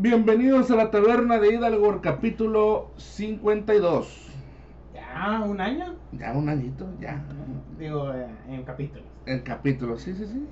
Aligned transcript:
Bienvenidos 0.00 0.70
a 0.70 0.76
la 0.76 0.92
taberna 0.92 1.40
de 1.40 1.54
Hidalgo, 1.54 2.00
capítulo 2.00 2.92
52. 2.98 4.28
Ya, 4.94 5.42
un 5.44 5.60
año. 5.60 5.96
Ya 6.12 6.32
un 6.34 6.48
añito, 6.48 6.86
ya. 7.00 7.20
Digo, 7.80 8.14
eh, 8.14 8.28
en 8.48 8.62
capítulos. 8.62 9.04
En 9.26 9.40
capítulo, 9.40 9.98
sí, 9.98 10.14
sí, 10.14 10.24
sí. 10.24 10.46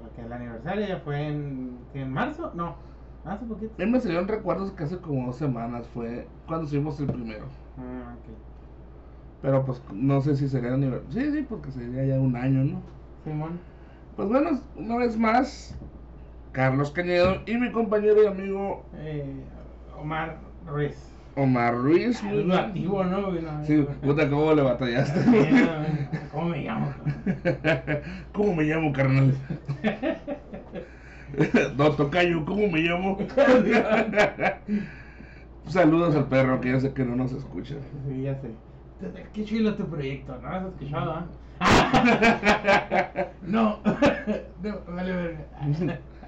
Porque 0.00 0.22
el 0.22 0.32
aniversario 0.32 0.88
ya 0.88 0.98
fue 1.00 1.26
en, 1.26 1.76
en 1.92 2.10
marzo. 2.10 2.52
No, 2.54 2.76
hace 3.26 3.44
poquito. 3.44 3.74
A 3.82 3.84
mí 3.84 3.92
me 3.92 4.00
salieron 4.00 4.26
recuerdos 4.26 4.72
que 4.72 4.84
hace 4.84 4.96
como 4.96 5.26
dos 5.26 5.36
semanas 5.36 5.86
fue 5.92 6.26
cuando 6.46 6.66
subimos 6.66 6.98
el 7.00 7.06
primero. 7.08 7.44
Ah, 7.76 8.14
ok. 8.14 8.34
Pero 9.42 9.62
pues 9.66 9.82
no 9.92 10.22
sé 10.22 10.36
si 10.36 10.48
sería 10.48 10.72
aniversario. 10.72 11.12
Sí, 11.12 11.32
sí, 11.32 11.46
porque 11.46 11.70
sería 11.70 12.06
ya 12.06 12.18
un 12.18 12.34
año, 12.34 12.64
¿no? 12.64 12.80
Simón. 13.24 13.60
Pues 14.16 14.26
bueno, 14.26 14.58
una 14.74 14.96
vez 14.96 15.18
más, 15.18 15.76
Carlos 16.52 16.90
Cañedo 16.90 17.42
y 17.46 17.56
mi 17.56 17.70
compañero 17.70 18.22
y 18.22 18.26
amigo 18.26 18.84
Eh, 18.94 19.24
Omar 19.96 20.38
Ruiz. 20.66 20.96
Omar 21.36 21.76
Ruiz. 21.76 22.20
Lo 22.24 22.56
activo, 22.56 23.04
¿no? 23.04 23.30
Sí, 23.64 23.86
puta, 24.02 24.28
¿cómo 24.28 24.52
le 24.52 24.62
batallaste? 24.62 25.20
¿Cómo 26.32 26.48
me 26.48 26.64
llamo? 26.64 26.92
¿Cómo 28.32 28.54
me 28.54 28.64
llamo, 28.64 28.92
carnal? 28.92 29.34
No, 31.76 31.92
tocayo, 31.92 32.44
¿cómo 32.44 32.66
me 32.66 32.80
llamo? 32.80 33.16
Saludos 35.68 36.16
al 36.16 36.26
perro 36.26 36.60
que 36.60 36.72
ya 36.72 36.80
sé 36.80 36.92
que 36.92 37.04
no 37.04 37.14
nos 37.14 37.30
escucha. 37.30 37.76
Sí, 38.08 38.22
ya 38.22 38.34
sé. 38.34 38.50
Qué 39.32 39.44
chido 39.44 39.76
tu 39.76 39.86
proyecto, 39.86 40.36
¿no? 40.42 40.48
¿Has 40.48 40.66
escuchado, 40.66 41.24
ah? 41.60 43.26
no. 43.42 43.78
no, 44.60 44.80
vale, 44.88 45.12
verga. 45.12 45.46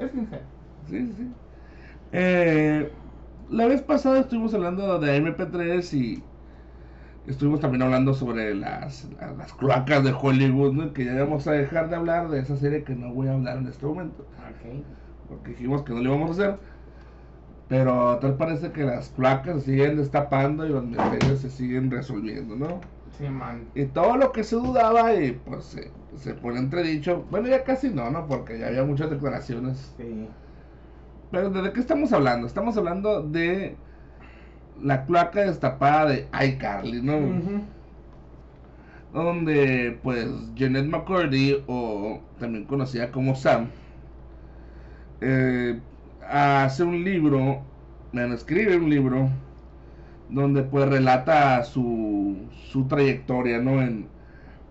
Es 0.04 0.10
sincero. 0.12 0.42
Sí, 0.84 1.06
sí, 1.06 1.12
sí. 1.16 1.36
Eh, 2.12 2.98
la 3.48 3.66
vez 3.66 3.82
pasada 3.82 4.20
estuvimos 4.20 4.54
hablando 4.54 4.98
de 4.98 5.16
MP3 5.16 5.94
y 5.94 6.30
estuvimos 7.26 7.60
también 7.60 7.82
hablando 7.82 8.14
sobre 8.14 8.54
las, 8.54 9.04
las, 9.12 9.36
las 9.36 9.52
cloacas 9.54 10.04
de 10.04 10.12
Hollywood, 10.12 10.72
¿no? 10.74 10.92
Que 10.92 11.04
ya 11.04 11.14
vamos 11.14 11.46
a 11.46 11.52
dejar 11.52 11.88
de 11.90 11.96
hablar 11.96 12.28
de 12.30 12.40
esa 12.40 12.56
serie 12.56 12.84
que 12.84 12.94
no 12.96 13.12
voy 13.14 13.28
a 13.28 13.34
hablar 13.34 13.58
en 13.58 13.68
este 13.68 13.86
momento. 13.86 14.28
Ok. 14.36 14.86
Porque 15.26 15.52
dijimos 15.52 15.84
que 15.84 15.92
no 15.94 16.00
lo 16.00 16.10
íbamos 16.10 16.38
a 16.38 16.42
hacer. 16.42 16.60
Pero 17.68 18.18
tal 18.20 18.36
parece 18.36 18.72
que 18.72 18.84
las 18.84 19.10
placas 19.10 19.64
se 19.64 19.72
siguen 19.72 19.96
destapando 19.96 20.66
y 20.66 20.70
los 20.70 20.84
misterios 20.84 21.40
se 21.40 21.50
siguen 21.50 21.90
resolviendo, 21.90 22.56
¿no? 22.56 22.80
Sí, 23.16 23.28
man. 23.28 23.70
Y 23.74 23.86
todo 23.86 24.16
lo 24.16 24.32
que 24.32 24.44
se 24.44 24.56
dudaba 24.56 25.14
y 25.14 25.32
pues 25.32 25.66
se, 25.66 25.96
se 26.16 26.34
pone 26.34 26.58
entredicho. 26.58 27.24
Bueno, 27.30 27.48
ya 27.48 27.64
casi 27.64 27.90
no, 27.90 28.10
¿no? 28.10 28.26
Porque 28.26 28.58
ya 28.58 28.68
había 28.68 28.84
muchas 28.84 29.10
declaraciones. 29.10 29.94
Sí. 29.96 30.28
Pero 31.30 31.50
¿de 31.50 31.72
qué 31.72 31.80
estamos 31.80 32.12
hablando? 32.12 32.46
Estamos 32.46 32.76
hablando 32.76 33.22
de 33.22 33.76
la 34.82 35.04
cloaca 35.06 35.42
destapada 35.42 36.10
de 36.10 36.28
iCarly, 36.46 37.02
¿no? 37.02 37.18
Donde 39.12 39.98
pues 40.02 40.28
Janet 40.56 40.86
McCurdy, 40.86 41.64
o 41.66 42.20
también 42.38 42.64
conocida 42.64 43.10
como 43.10 43.34
Sam, 43.34 43.68
eh, 45.20 45.78
hace 46.28 46.82
un 46.82 47.04
libro, 47.04 47.62
bueno, 48.12 48.34
escribe 48.34 48.76
un 48.76 48.90
libro 48.90 49.28
donde 50.28 50.62
pues 50.62 50.88
relata 50.88 51.62
su, 51.64 52.36
su 52.70 52.86
trayectoria, 52.86 53.58
¿no? 53.58 53.82
En, 53.82 54.08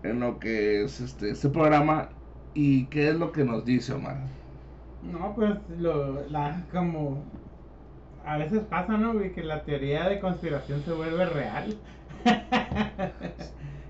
en 0.02 0.20
lo 0.20 0.38
que 0.38 0.84
es 0.84 1.00
este, 1.00 1.30
este 1.30 1.48
programa 1.48 2.08
y 2.54 2.86
qué 2.86 3.08
es 3.08 3.16
lo 3.16 3.32
que 3.32 3.44
nos 3.44 3.64
dice 3.64 3.92
Omar. 3.92 4.18
No, 5.02 5.34
pues 5.34 5.54
lo, 5.78 6.26
la, 6.28 6.64
como 6.70 7.22
a 8.24 8.36
veces 8.36 8.60
pasa, 8.70 8.96
¿no? 8.96 9.18
Que 9.34 9.42
la 9.42 9.62
teoría 9.64 10.08
de 10.08 10.20
conspiración 10.20 10.82
se 10.82 10.92
vuelve 10.92 11.26
real. 11.26 11.76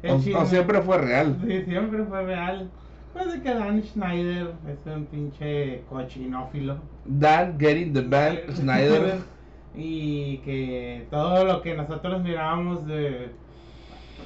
O, 0.05 0.47
siempre 0.47 0.83
fue 0.83 0.99
real. 0.99 1.39
Sí, 1.47 1.63
siempre 1.63 2.05
fue 2.05 2.25
real. 2.25 2.69
Pues 3.13 3.33
de 3.33 3.41
que 3.41 3.55
Dan 3.55 3.83
Schneider 3.85 4.53
es 4.67 4.93
un 4.93 5.07
pinche 5.07 5.83
cochinófilo. 5.89 6.79
Dan 7.05 7.57
Getting 7.57 7.93
the 7.93 8.01
Band 8.01 8.51
Snyder. 8.51 9.19
y 9.77 10.39
que 10.39 11.07
todo 11.11 11.45
lo 11.45 11.63
que 11.63 11.75
nosotros 11.75 12.23
mirábamos 12.23 12.87
de... 12.87 13.31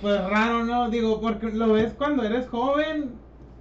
Pues 0.00 0.30
raro, 0.30 0.64
¿no? 0.64 0.90
Digo, 0.90 1.20
porque 1.20 1.50
lo 1.50 1.72
ves 1.72 1.94
cuando 1.94 2.22
eres 2.22 2.48
joven, 2.48 3.10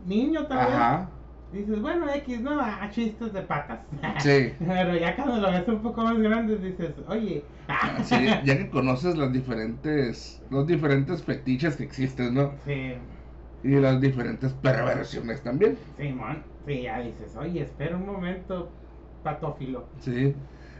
niño 0.05 0.45
también. 0.47 0.73
Ajá. 0.73 1.09
Dices, 1.51 1.81
bueno, 1.81 2.05
X, 2.13 2.41
no, 2.41 2.59
ah, 2.59 2.89
chistes 2.91 3.31
de 3.31 3.41
patas. 3.41 3.79
Sí. 4.19 4.53
Pero 4.59 4.95
ya 4.97 5.15
cuando 5.15 5.37
lo 5.37 5.51
ves 5.51 5.67
un 5.67 5.81
poco 5.81 6.01
más 6.01 6.17
grande 6.17 6.57
dices, 6.57 6.93
oye, 7.07 7.43
Sí, 8.03 8.15
ya 8.43 8.57
que 8.57 8.69
conoces 8.69 9.17
las 9.17 9.31
diferentes, 9.31 10.41
los 10.49 10.67
diferentes 10.67 11.23
fetiches 11.23 11.75
que 11.75 11.83
existen, 11.83 12.33
¿no? 12.33 12.51
sí, 12.65 12.93
Y 13.63 13.69
las 13.79 13.99
diferentes 14.01 14.53
perversiones 14.53 15.41
también. 15.41 15.77
Simón, 15.97 16.43
sí, 16.67 16.83
ya 16.83 16.99
dices, 16.99 17.35
oye, 17.35 17.61
espera 17.61 17.95
un 17.95 18.05
momento, 18.05 18.69
patófilo. 19.23 19.85
Sí. 20.01 20.35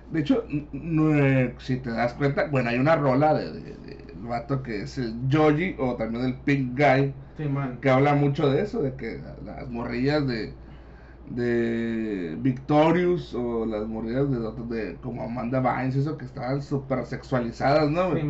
De 0.08 0.20
hecho, 0.22 0.46
no, 0.72 1.60
si 1.60 1.78
te 1.82 1.92
das 1.92 2.14
cuenta, 2.14 2.48
bueno, 2.50 2.70
hay 2.70 2.78
una 2.78 2.96
rola 2.96 3.34
de, 3.34 3.52
de, 3.52 3.78
de- 3.78 4.14
el 4.14 4.22
vato 4.22 4.62
que 4.64 4.82
es 4.84 4.98
el 4.98 5.28
Joji 5.32 5.76
o 5.80 5.96
también 5.98 6.26
el 6.26 6.42
Pink 6.44 6.78
Guy 6.80 7.16
que 7.82 7.90
habla 7.90 8.16
mucho 8.16 8.50
de 8.50 8.62
eso, 8.64 8.82
de 8.82 8.96
que 8.98 9.22
las 9.44 9.70
morrillas 9.70 10.28
de 10.28 10.60
de 11.26 12.36
Victorious 12.40 13.34
o 13.36 13.66
las 13.66 13.88
morrillas 13.88 14.30
de, 14.32 14.76
de 14.78 15.00
como 15.02 15.24
Amanda 15.24 15.60
Bynes, 15.62 15.96
eso 15.96 16.18
que 16.18 16.26
estaban 16.26 16.62
súper 16.64 17.06
sexualizadas, 17.06 17.90
¿no? 17.92 18.30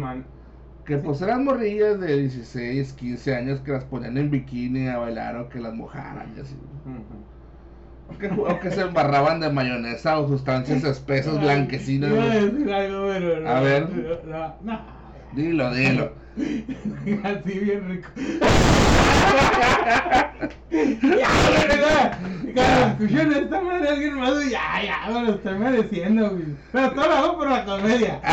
Que 0.86 0.97
pues 1.00 1.22
eran 1.22 1.44
morrillas 1.46 2.00
de 2.00 2.18
16, 2.18 2.94
15 2.94 3.36
años 3.36 3.62
que 3.62 3.72
las 3.72 3.86
ponían 3.86 4.18
en 4.18 4.31
bikini 4.31 4.88
a 4.88 4.97
bailar 5.00 5.38
o 5.38 5.50
que 5.50 5.59
las 5.59 5.74
mojaran 5.75 6.36
y 6.36 6.40
así. 6.40 6.62
Que, 8.19 8.27
o 8.27 8.59
que 8.59 8.71
se 8.71 8.81
embarraban 8.81 9.39
de 9.39 9.49
mayonesa 9.51 10.19
o 10.19 10.27
sustancias 10.27 10.83
espesas, 10.83 11.39
blanquecinas. 11.39 12.11
Iba 12.11 12.23
a 12.23 12.29
decir 12.35 12.73
algo, 12.73 13.07
pero 13.07 13.39
no, 13.41 13.49
A 13.49 13.59
ver. 13.61 13.89
No, 14.25 14.55
no, 14.61 14.79
Dilo, 15.33 15.73
dilo. 15.73 16.13
así 17.23 17.59
bien 17.59 17.89
rico. 17.89 18.09
ya, 20.71 21.29
¿verdad? 21.67 22.17
Cuando 22.53 22.88
escuchen 22.88 23.31
esta 23.33 23.61
madre 23.61 23.89
alguien 23.89 24.15
más, 24.15 24.49
ya, 24.49 24.83
ya, 24.83 25.09
me 25.11 25.23
lo 25.23 25.31
estoy 25.33 25.57
mereciendo, 25.57 26.29
güey. 26.29 26.45
Pero 26.71 26.91
todo 26.91 27.05
lo 27.07 27.13
hago 27.13 27.38
por 27.38 27.49
la 27.49 27.65
comedia. 27.65 28.21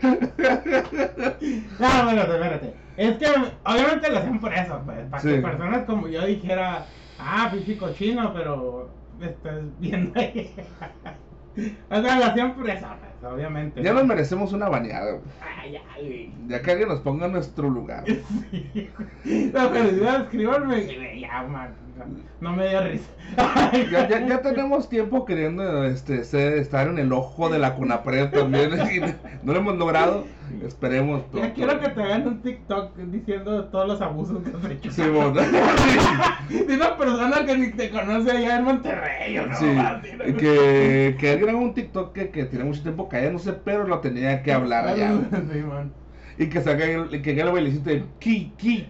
No, 0.00 1.86
espérate, 2.10 2.34
espérate. 2.34 2.74
Es 2.96 3.16
que 3.16 3.26
obviamente 3.64 4.10
lo 4.10 4.18
hacen 4.18 4.38
por 4.40 4.52
eso, 4.54 4.82
pues, 4.84 4.98
para 5.10 5.22
Sí. 5.22 5.28
que 5.28 5.38
personas 5.38 5.84
como 5.86 6.08
yo 6.08 6.24
dijera, 6.26 6.84
ah, 7.18 7.48
pinche 7.52 7.76
cochino, 7.76 8.32
pero 8.32 8.88
estás 9.20 9.60
viendo 9.78 10.18
ahí. 10.18 10.54
O 11.90 12.02
sea, 12.02 12.18
lo 12.18 12.24
hacían 12.26 12.54
por 12.54 12.70
eso, 12.70 12.86
pues, 13.00 13.32
obviamente. 13.32 13.82
Ya 13.82 13.92
nos 13.92 14.06
merecemos 14.06 14.52
una 14.52 14.68
baneada, 14.68 15.12
güey. 15.12 15.24
Ay, 15.40 15.72
ya, 15.72 15.82
güey. 16.00 16.32
Ya 16.46 16.62
que 16.62 16.70
alguien 16.70 16.88
nos 16.88 17.00
ponga 17.00 17.26
en 17.26 17.32
nuestro 17.32 17.68
lugar. 17.68 18.04
Sí. 18.50 18.90
Si 19.24 19.52
no 19.52 20.16
escribanme, 20.18 21.20
ya, 21.20 21.42
man. 21.42 21.74
No 22.40 22.52
me 22.52 22.68
dio 22.68 22.80
risa. 22.82 23.04
Ya, 23.90 24.08
ya, 24.08 24.26
ya 24.26 24.40
tenemos 24.42 24.88
tiempo 24.88 25.24
queriendo 25.24 25.84
este, 25.84 26.24
ser- 26.24 26.54
estar 26.58 26.86
en 26.88 26.98
el 26.98 27.12
ojo 27.12 27.48
de 27.48 27.58
la 27.58 27.74
CONAPRED 27.74 28.30
también. 28.30 28.70
no 29.42 29.52
lo 29.52 29.58
hemos 29.58 29.76
logrado. 29.76 30.24
Esperemos. 30.66 31.24
Ya 31.34 31.52
quiero 31.52 31.78
que 31.78 31.88
te 31.90 32.02
hagan 32.02 32.26
un 32.26 32.40
TikTok 32.40 32.96
diciendo 32.96 33.64
todos 33.66 33.86
los 33.86 34.00
abusos 34.00 34.38
que 34.42 34.56
has 34.56 34.64
hecho. 34.72 34.90
Sí. 34.92 35.02
De 36.66 36.74
una 36.74 36.96
persona 36.96 37.44
que 37.44 37.58
ni 37.58 37.70
te 37.72 37.90
conoce 37.90 38.30
allá 38.30 38.56
en 38.58 38.64
Monterrey, 38.64 39.38
o 39.38 39.46
no, 39.46 39.54
Sí, 39.56 39.66
¿no? 39.66 40.28
y 40.28 40.32
que, 40.34 41.16
que 41.20 41.30
alguien 41.32 41.50
haga 41.50 41.58
un 41.58 41.74
TikTok 41.74 42.12
que, 42.14 42.30
que 42.30 42.44
tiene 42.46 42.64
mucho 42.64 42.82
tiempo 42.82 43.08
callándose, 43.08 43.52
pero 43.52 43.86
lo 43.86 43.98
tenía 44.00 44.42
que 44.42 44.52
hablar 44.52 44.88
allá. 44.88 45.12
Sí, 45.52 45.58
man. 45.60 45.92
Y 46.38 46.48
que 46.48 46.60
saca 46.60 46.78
que 46.78 47.30
el 47.40 47.50
bailecito 47.52 47.90
de 47.90 48.04
ki, 48.20 48.52
ki, 48.56 48.86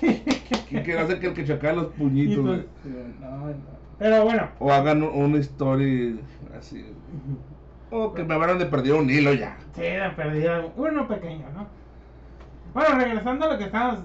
ki, 0.00 0.82
que 0.82 0.94
no 0.94 1.06
sé 1.06 1.18
que 1.18 1.28
el 1.28 1.34
que 1.34 1.44
choca 1.44 1.72
los 1.72 1.86
puñitos. 1.94 2.44
güey. 2.44 2.64
no, 3.20 3.46
no. 3.46 3.54
Pero 3.98 4.24
bueno. 4.24 4.48
O 4.58 4.70
hagan 4.72 5.02
un- 5.02 5.10
una 5.24 5.38
story 5.38 6.20
así. 6.58 6.84
O 7.90 8.12
que 8.12 8.24
me 8.24 8.34
habrán 8.34 8.58
de 8.58 8.66
perdido 8.66 8.98
un 8.98 9.08
hilo 9.08 9.32
ya. 9.32 9.56
Sí, 9.74 9.82
de 9.82 10.10
perdida. 10.16 10.62
Uno 10.76 11.08
pequeño, 11.08 11.46
¿no? 11.54 11.66
Bueno, 12.74 12.98
regresando 12.98 13.46
a 13.46 13.52
lo 13.52 13.58
que 13.58 13.64
estabas. 13.64 14.00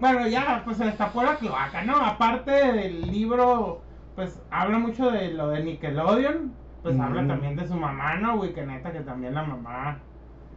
Bueno, 0.00 0.26
ya, 0.28 0.62
pues 0.64 0.76
se 0.76 0.84
destapó 0.84 1.22
la 1.22 1.36
cloaca, 1.36 1.82
¿no? 1.84 1.96
Aparte 1.96 2.50
del 2.52 3.10
libro, 3.10 3.82
pues 4.14 4.40
habla 4.50 4.78
mucho 4.78 5.10
de 5.10 5.32
lo 5.32 5.48
de 5.50 5.62
Nickelodeon. 5.64 6.52
Pues 6.82 6.98
habla 6.98 7.20
Ujú. 7.20 7.28
también 7.28 7.56
de 7.56 7.66
su 7.66 7.74
mamá, 7.74 8.16
¿no, 8.16 8.36
güey? 8.38 8.52
Que 8.54 8.64
neta 8.64 8.92
que 8.92 9.00
también 9.00 9.34
la 9.34 9.42
mamá. 9.42 9.98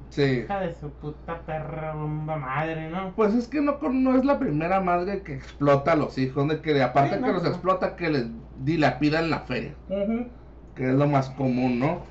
Sí. 0.10 0.24
Hija 0.46 0.60
de 0.62 0.74
su 0.74 0.90
puta 0.90 1.42
perra 1.42 1.94
bomba 1.94 2.38
madre, 2.38 2.90
¿no? 2.90 3.12
Pues 3.16 3.34
es 3.36 3.48
que 3.48 3.62
no, 3.62 3.78
con- 3.80 4.04
no 4.04 4.16
es 4.18 4.24
la 4.26 4.40
primera 4.40 4.80
madre 4.80 5.22
que 5.22 5.34
explota 5.36 5.92
a 5.92 5.96
los 5.96 6.18
hijos, 6.18 6.48
de 6.48 6.62
que 6.62 6.74
de 6.74 6.82
aparte 6.84 7.16
Sí, 7.16 7.22
no, 7.22 7.28
que 7.28 7.34
los 7.34 7.44
no. 7.44 7.50
explota, 7.50 7.96
que 7.96 8.10
les 8.10 8.26
dilapidan 8.64 9.30
la 9.30 9.40
feria. 9.42 9.74
Ujú. 9.90 10.28
que 10.76 10.90
es 10.90 10.94
lo 10.94 11.08
más 11.08 11.30
común, 11.32 11.80
¿no? 11.80 12.02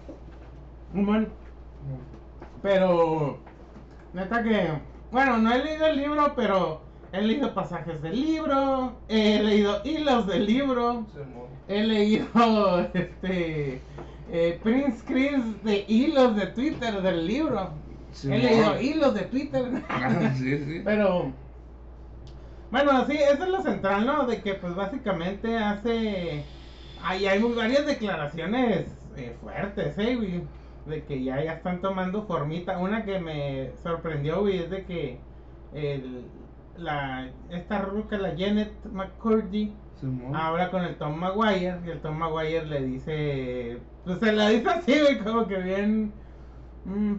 Bueno, 0.93 1.27
pero 2.63 3.39
neta 4.13 4.43
que, 4.43 4.69
bueno, 5.13 5.39
no 5.39 5.53
he 5.53 5.63
leído 5.65 5.87
el 5.87 5.97
libro, 5.99 6.33
pero 6.35 6.81
he 7.13 7.23
leído 7.23 7.55
pasajes 7.55 8.03
del 8.03 8.21
libro, 8.21 8.93
he 9.09 9.43
leído 9.43 9.81
hilos 9.85 10.27
del 10.27 10.47
libro, 10.47 11.07
he 11.69 11.85
leído 11.85 12.81
este 12.95 13.81
eh, 14.33 14.61
print 14.63 14.97
screens 14.97 15.63
de 15.63 15.85
hilos 15.87 16.35
de 16.37 16.47
Twitter 16.49 17.01
del 17.03 17.27
libro. 17.27 17.71
He 18.25 18.39
leído 18.39 18.81
hilos 18.81 19.15
de 19.15 19.23
Twitter. 19.23 19.65
sí, 20.37 20.59
sí. 20.59 20.83
Pero 20.85 21.33
bueno, 22.71 23.07
sí, 23.07 23.17
eso 23.17 23.45
es 23.45 23.49
lo 23.49 23.63
central, 23.63 24.07
¿no? 24.07 24.27
De 24.27 24.43
que 24.43 24.55
pues 24.55 24.75
básicamente 24.75 25.57
hace 25.57 26.45
Ahí 27.03 27.27
hay 27.27 27.41
varias 27.41 27.87
declaraciones 27.87 28.87
eh, 29.17 29.37
fuertes, 29.41 29.97
¿eh, 29.99 30.17
güey? 30.17 30.43
De 30.87 31.05
que 31.05 31.23
ya, 31.23 31.43
ya 31.43 31.53
están 31.53 31.81
tomando 31.81 32.25
formita. 32.25 32.79
Una 32.79 33.05
que 33.05 33.21
me 33.21 33.71
sorprendió, 33.83 34.41
güey, 34.41 34.59
es 34.59 34.71
de 34.71 34.85
que 34.85 35.19
el, 35.73 36.25
la, 36.77 37.31
esta 37.51 37.81
ruca, 37.83 38.19
la 38.19 38.35
Janet 38.37 38.73
McCurdy, 38.91 39.73
habla 40.35 40.71
con 40.71 40.85
el 40.85 40.97
Tom 40.97 41.17
Maguire 41.17 41.79
y 41.87 41.91
el 41.91 42.01
Tom 42.01 42.17
Maguire 42.17 42.67
le 42.67 42.83
dice, 42.83 43.79
pues 44.05 44.19
se 44.19 44.33
la 44.33 44.49
dice 44.49 44.69
así, 44.69 44.99
güey, 45.01 45.19
como 45.21 45.47
que 45.47 45.59
bien, 45.59 46.13
mm, 46.87 47.15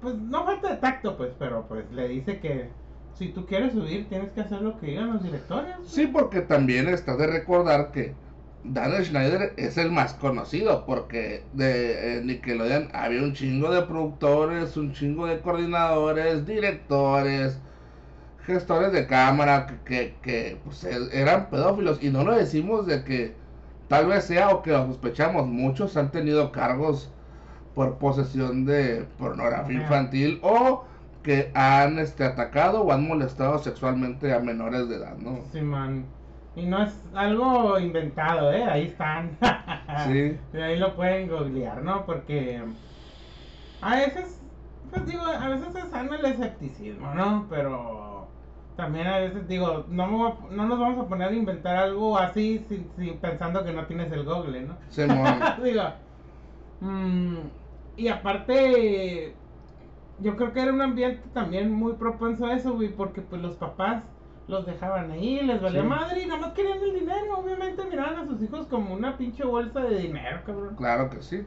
pues 0.00 0.14
no 0.16 0.44
falta 0.44 0.70
de 0.70 0.76
tacto, 0.76 1.16
pues, 1.16 1.32
pero 1.38 1.66
pues 1.68 1.90
le 1.92 2.08
dice 2.08 2.40
que 2.40 2.70
si 3.14 3.28
tú 3.28 3.46
quieres 3.46 3.72
subir 3.72 4.08
tienes 4.08 4.30
que 4.30 4.40
hacer 4.40 4.60
lo 4.60 4.78
que 4.78 4.86
digan 4.86 5.12
los 5.12 5.22
directores. 5.22 5.76
Sí, 5.84 6.06
porque 6.06 6.42
también 6.42 6.88
está 6.88 7.16
de 7.16 7.26
recordar 7.26 7.92
que 7.92 8.14
Dan 8.64 8.92
Schneider 9.04 9.54
es 9.56 9.78
el 9.78 9.90
más 9.90 10.14
conocido 10.14 10.84
porque 10.86 11.44
de 11.52 12.20
Nickelodeon 12.24 12.88
había 12.92 13.22
un 13.22 13.32
chingo 13.32 13.70
de 13.70 13.82
productores, 13.82 14.76
un 14.76 14.92
chingo 14.92 15.26
de 15.26 15.40
coordinadores, 15.40 16.46
directores, 16.46 17.60
gestores 18.44 18.92
de 18.92 19.06
cámara 19.06 19.66
que, 19.84 20.16
que, 20.22 20.58
pues, 20.64 20.84
e, 20.84 20.96
eran 21.12 21.48
pedófilos 21.50 22.02
y 22.02 22.10
no 22.10 22.24
lo 22.24 22.32
decimos 22.36 22.86
de 22.86 23.04
que 23.04 23.34
tal 23.88 24.06
vez 24.06 24.24
sea 24.24 24.50
o 24.50 24.62
que 24.62 24.72
lo 24.72 24.86
sospechamos, 24.86 25.46
muchos 25.46 25.96
han 25.96 26.10
tenido 26.10 26.52
cargos 26.52 27.10
por 27.76 27.98
posesión 27.98 28.64
de 28.64 29.06
pornografía 29.18 29.82
infantil 29.82 30.40
o 30.42 30.86
que 31.22 31.52
han 31.54 31.98
este, 31.98 32.24
atacado 32.24 32.80
o 32.80 32.90
han 32.90 33.06
molestado 33.06 33.58
sexualmente 33.58 34.32
a 34.32 34.40
menores 34.40 34.88
de 34.88 34.96
edad, 34.96 35.18
¿no? 35.18 35.40
Sí, 35.52 35.60
man. 35.60 36.06
Y 36.56 36.64
no 36.64 36.82
es 36.82 36.98
algo 37.14 37.78
inventado, 37.78 38.50
¿eh? 38.50 38.64
Ahí 38.64 38.86
están. 38.86 39.36
sí. 40.06 40.38
Y 40.54 40.56
ahí 40.56 40.78
lo 40.78 40.96
pueden 40.96 41.28
googlear, 41.28 41.82
¿no? 41.82 42.06
Porque 42.06 42.62
a 43.82 43.96
veces, 43.96 44.40
pues 44.90 45.04
digo, 45.04 45.26
a 45.26 45.48
veces 45.50 45.76
es 45.76 45.90
sano 45.90 46.14
el 46.14 46.24
escepticismo, 46.24 47.12
¿no? 47.14 47.46
Pero 47.50 48.26
también 48.74 49.06
a 49.06 49.18
veces 49.18 49.46
digo, 49.48 49.84
no, 49.88 50.38
no 50.50 50.66
nos 50.66 50.78
vamos 50.80 51.04
a 51.04 51.08
poner 51.10 51.28
a 51.28 51.34
inventar 51.34 51.76
algo 51.76 52.16
así 52.16 52.64
sin, 52.70 53.18
pensando 53.18 53.62
que 53.66 53.74
no 53.74 53.84
tienes 53.84 54.10
el 54.12 54.24
google, 54.24 54.62
¿no? 54.62 54.78
Sí, 54.88 55.02
digo, 55.62 55.82
mm, 56.80 57.36
y 57.96 58.08
aparte, 58.08 59.34
yo 60.20 60.36
creo 60.36 60.52
que 60.52 60.60
era 60.60 60.72
un 60.72 60.82
ambiente 60.82 61.22
también 61.32 61.72
muy 61.72 61.94
propenso 61.94 62.46
a 62.46 62.54
eso, 62.54 62.74
güey, 62.74 62.94
porque 62.94 63.22
pues 63.22 63.40
los 63.40 63.56
papás 63.56 64.04
los 64.48 64.64
dejaban 64.66 65.10
ahí, 65.10 65.42
les 65.42 65.60
valía 65.60 65.82
madre 65.82 66.22
y 66.22 66.26
nada 66.26 66.40
más 66.40 66.52
querían 66.52 66.78
el 66.78 66.94
dinero. 66.94 67.38
Obviamente 67.38 67.84
miraban 67.84 68.18
a 68.18 68.26
sus 68.26 68.40
hijos 68.42 68.66
como 68.66 68.94
una 68.94 69.16
pinche 69.16 69.44
bolsa 69.44 69.80
de 69.80 69.98
dinero, 69.98 70.42
cabrón. 70.44 70.76
Claro 70.76 71.10
que 71.10 71.22
sí. 71.22 71.44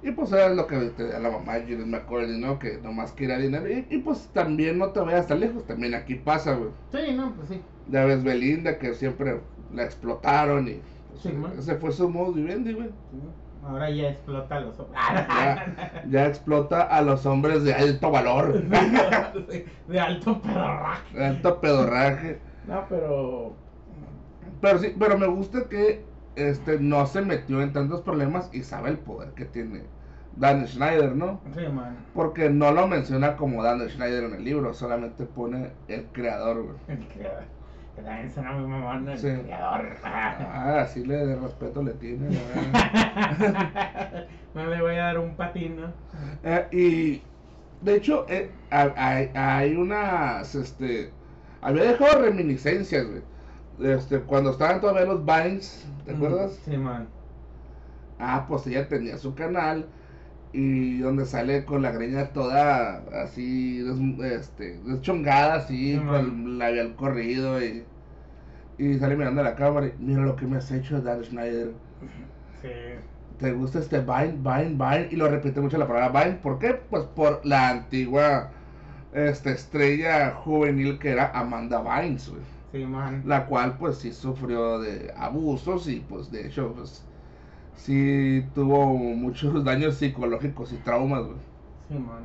Y 0.00 0.12
pues 0.12 0.30
era 0.30 0.50
lo 0.50 0.66
que 0.68 0.76
te 0.90 1.08
da 1.08 1.18
la 1.18 1.30
mamá 1.30 1.54
me 1.58 1.96
acuerdo, 1.96 2.32
¿no? 2.38 2.58
Que 2.60 2.78
nomás 2.78 3.10
quería 3.12 3.38
dinero. 3.38 3.66
Y, 3.68 3.98
pues 3.98 4.28
también 4.32 4.78
no 4.78 4.90
te 4.90 5.00
vayas 5.00 5.26
tan 5.26 5.40
lejos, 5.40 5.66
también 5.66 5.94
aquí 5.94 6.14
pasa, 6.14 6.54
güey. 6.54 6.70
Sí, 6.92 7.14
no, 7.14 7.34
pues 7.34 7.48
sí. 7.48 7.60
Ya 7.88 8.04
ves 8.04 8.22
Belinda 8.22 8.78
que 8.78 8.94
siempre 8.94 9.40
la 9.74 9.84
explotaron 9.84 10.68
y 10.68 10.80
pues, 11.10 11.22
sí, 11.22 11.32
ese 11.58 11.74
fue 11.76 11.90
su 11.90 12.08
modo 12.08 12.32
de 12.32 12.42
vivir, 12.42 12.76
güey. 12.76 12.90
Ahora 13.68 13.90
ya 13.90 14.08
explota 14.08 14.56
a 14.56 14.60
los 14.60 14.80
hombres. 14.80 15.02
ya, 16.08 16.26
explota 16.26 16.82
a 16.82 17.02
los 17.02 17.26
hombres 17.26 17.64
de 17.64 17.74
alto 17.74 18.10
valor. 18.10 18.62
de 19.88 20.00
alto 20.00 20.40
pedorraje. 20.40 21.18
De 21.18 21.26
alto 21.26 21.60
pedorraje. 21.60 22.38
No, 22.66 22.86
pero. 22.88 23.52
Pero 24.62 24.78
sí, 24.78 24.94
pero 24.98 25.18
me 25.18 25.26
gusta 25.26 25.68
que 25.68 26.02
este 26.34 26.80
no 26.80 27.04
se 27.06 27.20
metió 27.20 27.60
en 27.60 27.74
tantos 27.74 28.00
problemas 28.00 28.48
y 28.54 28.62
sabe 28.62 28.88
el 28.88 28.98
poder 28.98 29.32
que 29.32 29.44
tiene 29.44 29.82
Dan 30.36 30.66
Schneider, 30.66 31.14
¿no? 31.14 31.40
Sí, 31.54 31.68
man. 31.68 31.98
Porque 32.14 32.48
no 32.48 32.72
lo 32.72 32.86
menciona 32.86 33.36
como 33.36 33.62
Dan 33.62 33.86
Schneider 33.86 34.24
en 34.24 34.34
el 34.34 34.44
libro, 34.44 34.72
solamente 34.72 35.26
pone 35.26 35.72
el 35.88 36.06
creador, 36.06 36.62
güey. 36.62 36.76
El 36.88 37.06
creador 37.08 37.57
que 37.98 38.04
también 38.04 38.30
suena 38.30 38.52
muy 38.52 38.66
mamón 38.68 39.08
el 39.08 39.18
sí. 39.18 39.28
Ah, 39.50 40.80
así 40.82 41.04
le 41.04 41.16
de 41.26 41.36
respeto 41.36 41.82
le 41.82 41.92
tiene. 41.94 42.28
no 44.54 44.66
le 44.66 44.80
voy 44.80 44.94
a 44.94 45.04
dar 45.04 45.18
un 45.18 45.34
patín, 45.34 45.80
¿no? 45.80 45.88
Eh, 46.44 46.66
y 46.70 47.22
de 47.84 47.96
hecho, 47.96 48.24
eh, 48.28 48.50
hay, 48.70 49.30
hay, 49.34 49.74
unas, 49.74 50.54
este, 50.54 51.10
había 51.60 51.84
dejado 51.84 52.22
reminiscencias, 52.22 53.04
güey. 53.06 53.22
Este, 53.92 54.20
cuando 54.20 54.50
estaban 54.50 54.80
todavía 54.80 55.04
los 55.04 55.24
Vines, 55.24 55.86
¿te 56.04 56.12
acuerdas? 56.12 56.58
Sí, 56.64 56.76
man. 56.76 57.08
Ah, 58.18 58.46
pues 58.48 58.66
ella 58.66 58.88
tenía 58.88 59.18
su 59.18 59.34
canal 59.34 59.86
y 60.52 60.98
donde 60.98 61.26
sale 61.26 61.64
con 61.64 61.82
la 61.82 61.92
greña 61.92 62.32
toda 62.32 63.02
así, 63.22 63.84
este, 64.24 64.78
deschongada, 64.84 65.56
así, 65.56 65.98
con 65.98 66.46
el 66.46 66.58
labial 66.58 66.96
corrido 66.96 67.62
y, 67.62 67.84
y 68.78 68.98
sale 68.98 69.16
mirando 69.16 69.40
a 69.40 69.44
la 69.44 69.56
cámara 69.56 69.88
y 69.88 69.94
mira 69.98 70.22
lo 70.22 70.36
que 70.36 70.46
me 70.46 70.56
has 70.56 70.70
hecho, 70.70 71.00
Dan 71.00 71.24
Schneider. 71.24 71.72
Sí. 72.62 72.68
¿Te 73.38 73.52
gusta 73.52 73.78
este 73.78 74.00
Vine, 74.00 74.38
Vine, 74.38 74.70
Vine? 74.70 75.08
Y 75.10 75.16
lo 75.16 75.28
repite 75.28 75.60
mucho 75.60 75.78
la 75.78 75.86
palabra 75.86 76.24
Vine. 76.24 76.38
¿Por 76.38 76.58
qué? 76.58 76.74
Pues 76.74 77.04
por 77.04 77.44
la 77.44 77.70
antigua 77.70 78.50
este, 79.12 79.52
estrella 79.52 80.32
juvenil 80.32 80.98
que 80.98 81.10
era 81.10 81.30
Amanda 81.32 81.80
Vines, 81.82 82.32
Sí, 82.72 82.84
man. 82.84 83.22
La 83.24 83.46
cual 83.46 83.78
pues 83.78 83.98
sí 83.98 84.12
sufrió 84.12 84.78
de 84.78 85.12
abusos 85.16 85.88
y 85.88 86.00
pues 86.00 86.30
de 86.30 86.46
hecho 86.46 86.74
pues 86.76 87.07
sí 87.78 88.44
tuvo 88.54 88.94
muchos 88.94 89.64
daños 89.64 89.96
psicológicos 89.96 90.72
y 90.72 90.76
traumas, 90.78 91.24
güey. 91.24 91.38
Sí, 91.88 91.94
man. 91.94 92.24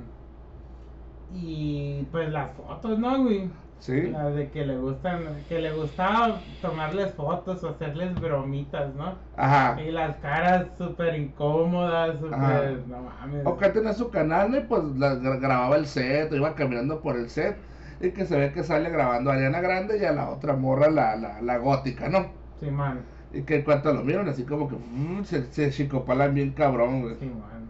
Y 1.34 2.04
pues 2.12 2.30
las 2.32 2.52
fotos, 2.56 3.00
¿no, 3.00 3.24
güey? 3.24 3.50
Sí. 3.80 4.00
De 4.36 4.50
que 4.54 4.66
le 4.66 4.78
gustan, 4.78 5.44
que 5.50 5.60
le 5.60 5.74
gustaba 5.74 6.40
tomarles 6.62 7.14
fotos 7.16 7.64
o 7.64 7.70
hacerles 7.70 8.16
bromitas, 8.16 8.96
¿no? 8.96 9.16
Ajá. 9.36 9.82
Y 9.82 9.92
las 9.92 10.16
caras 10.18 10.68
súper 10.78 11.16
incómodas, 11.16 12.18
súper, 12.20 12.88
no 12.88 13.02
mames. 13.02 13.46
O 13.46 13.58
que 13.58 13.70
tenía 13.70 13.94
su 13.94 14.10
canal, 14.10 14.56
y 14.56 14.62
pues 14.62 14.84
la, 14.96 15.16
grababa 15.16 15.76
el 15.76 15.86
set, 15.88 16.32
o 16.32 16.36
iba 16.36 16.56
caminando 16.56 17.02
por 17.02 17.18
el 17.18 17.30
set, 17.30 17.58
y 18.00 18.12
que 18.12 18.26
se 18.26 18.38
ve 18.38 18.54
que 18.54 18.64
sale 18.64 18.90
grabando 18.90 19.32
a 19.32 19.34
Ariana 19.34 19.60
Grande 19.60 19.98
y 20.00 20.06
a 20.06 20.14
la 20.14 20.30
otra 20.30 20.56
morra, 20.56 20.90
la, 20.90 21.18
la, 21.18 21.42
la 21.42 21.58
gótica, 21.58 22.08
¿no? 22.08 22.28
Sí, 22.60 22.72
man. 22.72 23.13
Y 23.34 23.42
que 23.42 23.58
en 23.58 23.64
cuanto 23.64 23.92
lo 23.92 24.04
miran, 24.04 24.30
así 24.30 24.44
como 24.44 24.70
que 24.70 24.76
mm, 24.76 25.24
se, 25.24 25.52
se 25.52 25.72
chicopalan 25.72 26.36
bien 26.36 26.52
cabrón, 26.52 27.02
güey. 27.02 27.16
Sí, 27.16 27.26
man. 27.26 27.68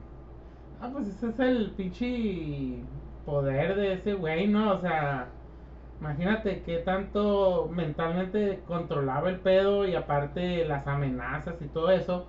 Ah, 0.82 0.90
pues 0.92 1.08
ese 1.08 1.30
es 1.30 1.40
el 1.40 1.72
pinche 1.72 2.80
poder 3.26 3.76
de 3.76 3.94
ese 3.94 4.14
güey, 4.14 4.48
¿no? 4.48 4.74
O 4.74 4.82
sea, 4.82 5.30
imagínate 6.02 6.62
que 6.64 6.80
tanto 6.80 7.70
mentalmente 7.72 8.60
controlaba 8.68 9.30
el 9.30 9.40
pedo 9.40 9.88
y 9.88 9.96
aparte 9.96 10.66
las 10.66 10.86
amenazas 10.86 11.56
y 11.62 11.68
todo 11.68 11.92
eso. 11.92 12.28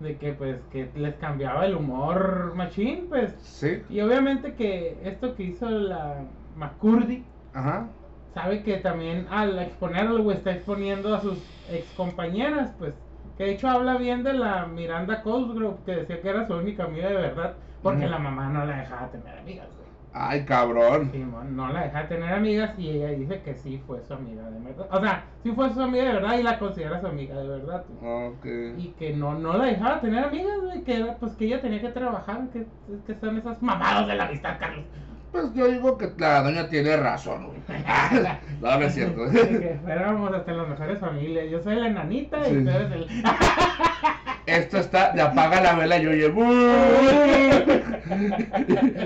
De 0.00 0.16
que 0.16 0.32
pues 0.32 0.56
que 0.72 0.90
les 0.96 1.14
cambiaba 1.16 1.66
el 1.66 1.76
humor 1.76 2.54
machín, 2.56 3.06
pues. 3.08 3.34
Sí. 3.42 3.82
Y 3.90 4.00
obviamente 4.00 4.54
que 4.54 4.98
esto 5.04 5.36
que 5.36 5.42
hizo 5.44 5.68
la 5.68 6.24
McCurdy. 6.56 7.22
Ajá 7.52 7.88
sabe 8.34 8.62
que 8.62 8.78
también 8.78 9.26
al 9.30 9.58
exponerlo, 9.58 10.30
está 10.30 10.52
exponiendo 10.52 11.14
a 11.14 11.20
sus 11.20 11.38
ex 11.70 11.90
compañeras, 11.92 12.74
pues. 12.78 12.94
Que 13.36 13.44
de 13.44 13.52
hecho 13.52 13.68
habla 13.68 13.96
bien 13.96 14.22
de 14.22 14.34
la 14.34 14.66
Miranda 14.66 15.22
Cosgrove, 15.22 15.78
que 15.86 15.96
decía 15.96 16.20
que 16.20 16.28
era 16.28 16.46
su 16.46 16.54
única 16.54 16.84
amiga 16.84 17.08
de 17.08 17.14
verdad, 17.14 17.54
porque 17.82 18.06
la 18.06 18.18
mamá 18.18 18.48
no 18.48 18.64
la 18.64 18.76
dejaba 18.76 19.08
tener 19.08 19.38
amigas, 19.38 19.68
güey. 19.68 19.82
Ay, 20.14 20.44
cabrón. 20.44 21.08
Sí, 21.10 21.24
no 21.50 21.72
la 21.72 21.84
dejaba 21.84 22.08
tener 22.08 22.34
amigas 22.34 22.78
y 22.78 22.90
ella 22.90 23.08
dice 23.08 23.40
que 23.40 23.54
sí 23.54 23.82
fue 23.86 24.02
su 24.04 24.12
amiga 24.12 24.48
de 24.50 24.60
verdad. 24.60 24.86
O 24.90 25.00
sea, 25.00 25.24
sí 25.42 25.52
fue 25.52 25.72
su 25.72 25.80
amiga 25.80 26.04
de 26.04 26.12
verdad 26.12 26.38
y 26.38 26.42
la 26.42 26.58
considera 26.58 27.00
su 27.00 27.06
amiga 27.06 27.34
de 27.36 27.48
verdad. 27.48 27.84
Okay. 28.02 28.74
Y 28.76 28.94
que 28.98 29.14
no, 29.14 29.38
no 29.38 29.56
la 29.56 29.64
dejaba 29.64 30.00
tener 30.02 30.24
amigas, 30.24 30.60
güey, 30.60 30.82
que 30.82 31.14
pues 31.18 31.32
que 31.34 31.46
ella 31.46 31.62
tenía 31.62 31.80
que 31.80 31.88
trabajar, 31.88 32.46
que, 32.52 32.66
que 33.06 33.14
son 33.18 33.38
esas 33.38 33.62
mamadas 33.62 34.06
de 34.06 34.16
la 34.16 34.24
amistad, 34.26 34.58
Carlos. 34.60 34.84
Pues 35.32 35.52
yo 35.54 35.66
digo 35.68 35.96
que 35.98 36.10
la 36.18 36.42
doña 36.42 36.68
tiene 36.68 36.96
razón, 36.96 37.46
güey. 37.46 37.58
no, 38.60 38.78
no 38.78 38.84
es 38.86 38.94
cierto. 38.94 39.30
Que 39.30 39.78
fuéramos 39.82 40.32
hasta 40.34 40.52
las 40.52 40.68
mejores 40.68 40.98
familias. 40.98 41.46
Yo 41.50 41.60
soy 41.62 41.76
la 41.76 41.88
enanita 41.88 42.40
y 42.46 42.50
Sí. 42.50 42.62
tú 42.64 42.70
eres 42.70 42.92
el. 42.92 43.06
Esto 44.46 44.78
está 44.78 45.12
de 45.12 45.22
apaga 45.22 45.60
la 45.60 45.74
vela 45.76 45.98
y 45.98 46.06
oye. 46.08 46.24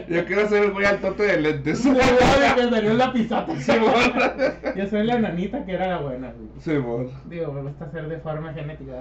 Yo 0.08 0.24
quiero 0.24 0.48
ser 0.48 0.64
el 0.64 0.70
güey 0.72 0.86
al 0.86 0.98
tote 0.98 1.24
de 1.24 1.40
lentes. 1.40 1.78
Sí, 1.80 1.92
que 1.92 2.70
salió 2.70 2.94
la. 2.94 3.12
Simón. 3.12 3.92
Yo 4.74 4.86
soy 4.88 5.04
la 5.06 5.14
enanita 5.16 5.64
que 5.66 5.72
era 5.74 5.88
la 5.88 5.98
buena. 5.98 6.32
güey. 6.32 6.48
Simón. 6.60 7.10
Digo, 7.26 7.52
me 7.52 7.60
gusta 7.62 7.90
ser 7.90 8.08
de 8.08 8.18
forma 8.18 8.52
genética. 8.54 8.92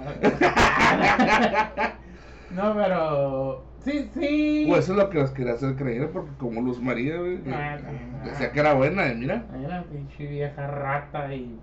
No, 2.50 2.74
pero. 2.74 3.64
Sí, 3.86 4.10
sí. 4.14 4.66
Pues 4.68 4.84
eso 4.84 4.92
es 4.92 4.98
lo 4.98 5.10
que 5.10 5.18
nos 5.20 5.30
quería 5.30 5.52
hacer 5.54 5.76
creer, 5.76 6.10
porque 6.10 6.30
como 6.38 6.60
Luz 6.60 6.80
María, 6.80 7.18
güey, 7.18 7.38
Ah, 7.52 7.76
decía 8.24 8.50
que 8.50 8.58
era 8.60 8.74
buena, 8.74 9.08
y 9.12 9.14
mira, 9.14 9.44
Era 9.64 9.84
pinche 9.84 10.26
vieja 10.26 10.66
rata 10.66 11.32
y. 11.32 11.56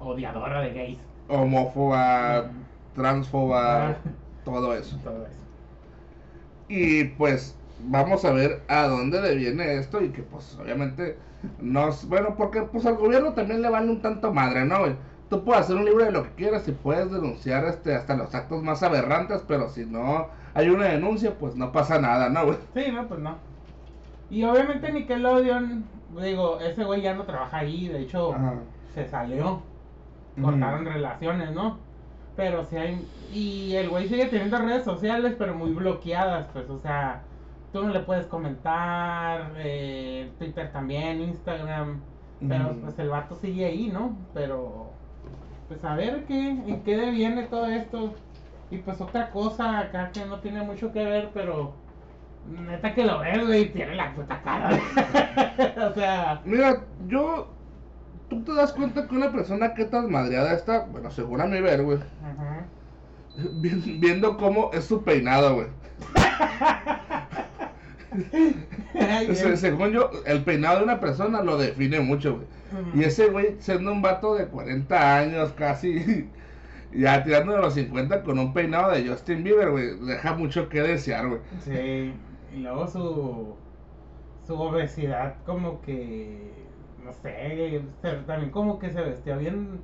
odiadora 0.00 0.60
de 0.62 0.72
gays. 0.72 0.98
homófoba, 1.28 2.50
transfoba, 2.94 3.88
Ah. 3.90 3.96
todo 4.44 4.74
eso. 4.74 4.96
Todo 5.04 5.24
eso. 5.26 5.36
Y 6.68 7.04
pues 7.04 7.56
vamos 7.84 8.24
a 8.24 8.32
ver 8.32 8.62
a 8.68 8.88
dónde 8.88 9.22
le 9.22 9.36
viene 9.36 9.74
esto 9.76 10.02
y 10.02 10.08
que 10.10 10.22
pues 10.22 10.58
obviamente 10.60 11.16
nos... 11.60 12.08
Bueno, 12.08 12.34
porque 12.36 12.62
pues 12.62 12.84
al 12.86 12.96
gobierno 12.96 13.32
también 13.34 13.62
le 13.62 13.70
vale 13.70 13.90
un 13.90 14.02
tanto 14.02 14.32
madre, 14.34 14.64
¿no, 14.64 14.80
güey? 14.80 14.96
Tú 15.28 15.44
puedes 15.44 15.62
hacer 15.62 15.76
un 15.76 15.84
libro 15.84 16.04
de 16.04 16.12
lo 16.12 16.22
que 16.24 16.30
quieras 16.30 16.66
y 16.68 16.72
puedes 16.72 17.10
denunciar 17.10 17.64
este, 17.66 17.94
hasta 17.94 18.16
los 18.16 18.34
actos 18.34 18.62
más 18.62 18.82
aberrantes, 18.82 19.44
pero 19.46 19.68
si 19.68 19.84
no 19.84 20.28
hay 20.54 20.70
una 20.70 20.86
denuncia, 20.86 21.38
pues 21.38 21.54
no 21.54 21.70
pasa 21.70 22.00
nada, 22.00 22.30
¿no, 22.30 22.46
güey? 22.46 22.58
Sí, 22.74 22.90
no, 22.90 23.06
pues 23.06 23.20
no. 23.20 23.36
Y 24.30 24.44
obviamente 24.44 24.90
Nickelodeon, 24.92 25.84
digo, 26.22 26.60
ese 26.60 26.84
güey 26.84 27.02
ya 27.02 27.14
no 27.14 27.24
trabaja 27.24 27.58
ahí, 27.58 27.88
de 27.88 28.00
hecho, 28.02 28.32
Ajá. 28.34 28.54
se 28.94 29.06
salió. 29.06 29.62
Cortaron 30.40 30.84
relaciones, 30.84 31.52
¿no? 31.52 31.78
Pero 32.36 32.64
si 32.64 32.76
hay. 32.76 33.08
Y 33.32 33.74
el 33.74 33.88
güey 33.90 34.08
sigue 34.08 34.26
teniendo 34.26 34.58
redes 34.58 34.84
sociales, 34.84 35.34
pero 35.38 35.54
muy 35.54 35.72
bloqueadas, 35.72 36.46
pues, 36.52 36.70
o 36.70 36.78
sea, 36.78 37.22
tú 37.72 37.82
no 37.82 37.90
le 37.90 38.00
puedes 38.00 38.26
comentar, 38.26 39.52
eh, 39.56 40.32
Twitter 40.38 40.70
también, 40.72 41.20
Instagram, 41.20 42.00
pero 42.46 42.76
pues 42.80 42.98
el 42.98 43.08
vato 43.08 43.34
sigue 43.36 43.66
ahí, 43.66 43.88
¿no? 43.92 44.16
Pero, 44.32 44.97
pues 45.68 45.84
a 45.84 45.94
ver 45.94 46.24
qué, 46.24 46.48
en 46.50 46.82
qué 46.82 46.96
deviene 46.96 47.44
todo 47.44 47.66
esto. 47.66 48.14
Y 48.70 48.78
pues 48.78 49.00
otra 49.00 49.30
cosa 49.30 49.78
acá 49.78 50.10
que 50.12 50.24
no 50.26 50.40
tiene 50.40 50.62
mucho 50.62 50.92
que 50.92 51.04
ver, 51.04 51.30
pero 51.32 51.72
neta 52.48 52.94
que 52.94 53.04
lo 53.04 53.18
ves, 53.20 53.46
güey, 53.46 53.72
tiene 53.72 53.94
la 53.94 54.14
puta 54.14 54.40
cara. 54.42 54.70
o 55.90 55.94
sea, 55.94 56.40
Mira, 56.44 56.82
yo... 57.06 57.48
Tú 58.28 58.44
te 58.44 58.52
das 58.54 58.74
cuenta 58.74 59.08
que 59.08 59.14
una 59.16 59.32
persona 59.32 59.72
que 59.72 59.86
tan 59.86 60.10
madreada 60.10 60.52
está, 60.52 60.80
bueno, 60.84 61.10
según 61.10 61.40
a 61.40 61.46
mi 61.46 61.62
ver, 61.62 61.82
güey, 61.82 61.98
ajá. 62.22 62.66
vi- 63.54 63.98
viendo 63.98 64.36
cómo 64.36 64.70
es 64.74 64.84
su 64.84 65.02
peinado, 65.02 65.54
güey. 65.54 65.68
Ay, 68.94 69.30
O 69.30 69.34
sea, 69.34 69.56
según 69.56 69.90
yo, 69.90 70.10
el 70.26 70.44
peinado 70.44 70.78
de 70.78 70.84
una 70.84 71.00
persona 71.00 71.42
lo 71.42 71.58
define 71.58 72.00
mucho, 72.00 72.36
güey. 72.36 72.46
Y 72.94 73.04
ese 73.04 73.28
güey, 73.28 73.56
siendo 73.60 73.92
un 73.92 74.02
vato 74.02 74.34
de 74.34 74.48
40 74.48 75.16
años 75.16 75.52
casi, 75.52 76.30
ya 76.92 77.22
tirando 77.24 77.52
de 77.52 77.60
los 77.60 77.74
50 77.74 78.22
con 78.22 78.38
un 78.38 78.52
peinado 78.52 78.92
de 78.92 79.06
Justin 79.06 79.44
Bieber, 79.44 79.70
güey, 79.70 79.98
deja 80.00 80.34
mucho 80.34 80.68
que 80.68 80.82
desear, 80.82 81.28
güey. 81.28 81.40
Sí, 81.64 82.14
y 82.54 82.56
luego 82.60 82.86
su, 82.86 83.56
su 84.46 84.60
obesidad 84.60 85.36
como 85.44 85.80
que, 85.82 86.68
no 87.04 87.12
sé, 87.12 87.82
también 88.26 88.50
como 88.50 88.78
que 88.78 88.90
se 88.90 89.00
vestía 89.02 89.36
bien, 89.36 89.80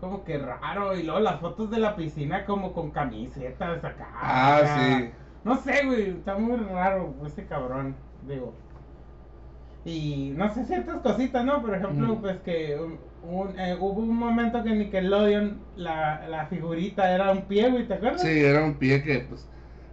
como 0.00 0.24
que 0.24 0.38
raro, 0.38 0.96
y 0.96 1.02
luego 1.02 1.20
las 1.20 1.40
fotos 1.40 1.70
de 1.70 1.78
la 1.78 1.96
piscina 1.96 2.44
como 2.44 2.72
con 2.72 2.90
camisetas 2.90 3.84
acá. 3.84 4.08
Ah, 4.20 4.60
sí. 4.64 5.10
No 5.46 5.56
sé, 5.62 5.84
güey, 5.86 6.10
está 6.10 6.36
muy 6.36 6.56
raro 6.56 7.14
ese 7.24 7.46
cabrón, 7.46 7.94
digo. 8.28 8.52
Y 9.84 10.32
no 10.36 10.52
sé, 10.52 10.64
ciertas 10.64 10.96
cositas, 11.02 11.44
¿no? 11.44 11.62
Por 11.62 11.72
ejemplo, 11.74 12.16
Mm. 12.16 12.20
pues 12.20 12.36
que 12.44 12.76
un- 13.22 13.58
eh, 13.58 13.76
hubo 13.78 14.00
un 14.00 14.16
momento 14.16 14.62
que 14.64 14.70
Nickelodeon, 14.70 15.58
la, 15.76 16.26
la 16.28 16.46
figurita 16.46 17.08
era 17.12 17.30
un 17.30 17.42
pie, 17.42 17.70
güey, 17.70 17.86
¿te 17.86 17.94
acuerdas? 17.94 18.22
Sí, 18.22 18.40
era 18.44 18.64
un 18.64 18.74
pie 18.74 19.04
que, 19.04 19.20
pues, 19.20 19.46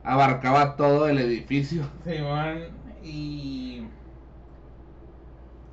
abarcaba 0.03 0.75
todo 0.75 1.07
el 1.07 1.19
edificio. 1.19 1.83
Simón, 2.03 2.63
y. 3.03 3.83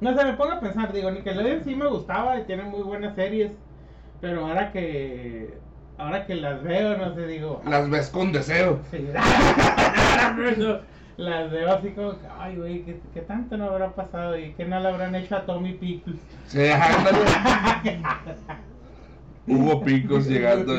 No 0.01 0.15
sé, 0.15 0.25
me 0.27 0.35
pongo 0.35 0.53
a 0.53 0.61
pensar, 0.61 0.93
digo, 0.93 1.11
Nickelodeon 1.11 1.65
sí 1.65 1.75
me 1.75 1.87
gustaba 1.87 2.39
y 2.39 2.45
tiene 2.45 2.65
muy 2.65 2.83
buenas 2.83 3.15
series, 3.15 3.53
pero 4.21 4.47
ahora 4.47 4.73
que. 4.73 5.55
Ahora 6.00 6.25
que 6.25 6.35
las 6.35 6.62
veo, 6.62 6.97
no 6.97 7.14
sé, 7.14 7.26
digo. 7.26 7.61
Las 7.66 7.90
ves 7.90 8.09
con 8.09 8.33
deseo. 8.33 8.80
sí, 8.90 9.07
las 11.19 11.50
veo 11.50 11.71
así 11.71 11.90
como, 11.90 12.14
ay, 12.38 12.57
güey, 12.57 12.83
¿qué, 12.85 12.99
qué 13.12 13.21
tanto 13.21 13.59
no 13.59 13.66
habrá 13.66 13.95
pasado? 13.95 14.38
¿Y 14.38 14.54
qué 14.54 14.64
no 14.64 14.80
le 14.80 14.88
habrán 14.88 15.14
hecho 15.14 15.37
a 15.37 15.45
Tommy 15.45 15.75
Pickles? 15.75 16.19
Sí. 16.47 16.61
Hubo 19.47 19.85
picos 19.85 20.26
llegando. 20.26 20.75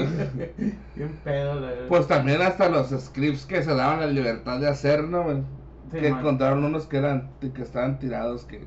Bien 0.96 1.20
pedo, 1.24 1.60
la 1.60 1.68
verdad. 1.68 1.86
Pues 1.88 2.08
también 2.08 2.42
hasta 2.42 2.68
los 2.68 2.90
scripts 2.90 3.46
que 3.46 3.62
se 3.62 3.76
daban 3.76 4.00
la 4.00 4.08
libertad 4.08 4.60
de 4.60 4.70
hacer, 4.70 5.04
¿no? 5.04 5.24
güey? 5.24 5.44
Sí, 5.92 6.00
que 6.00 6.10
man. 6.10 6.20
encontraron 6.20 6.64
unos 6.64 6.88
que 6.88 6.98
eran 6.98 7.30
que 7.40 7.62
estaban 7.62 8.00
tirados 8.00 8.46
que 8.46 8.66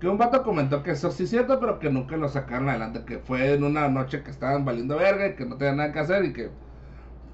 que 0.00 0.08
un 0.08 0.18
vato 0.18 0.42
comentó 0.42 0.82
que 0.82 0.92
eso 0.92 1.10
sí 1.10 1.24
es 1.24 1.30
cierto 1.30 1.60
pero 1.60 1.78
que 1.78 1.90
nunca 1.90 2.16
lo 2.16 2.28
sacaron 2.28 2.68
adelante 2.68 3.02
que 3.06 3.18
fue 3.18 3.54
en 3.54 3.64
una 3.64 3.88
noche 3.88 4.22
que 4.22 4.30
estaban 4.30 4.64
valiendo 4.64 4.96
verga 4.96 5.28
y 5.28 5.34
que 5.36 5.44
no 5.46 5.56
tenían 5.56 5.76
nada 5.78 5.92
que 5.92 5.98
hacer 6.00 6.24
y 6.24 6.32
que 6.32 6.50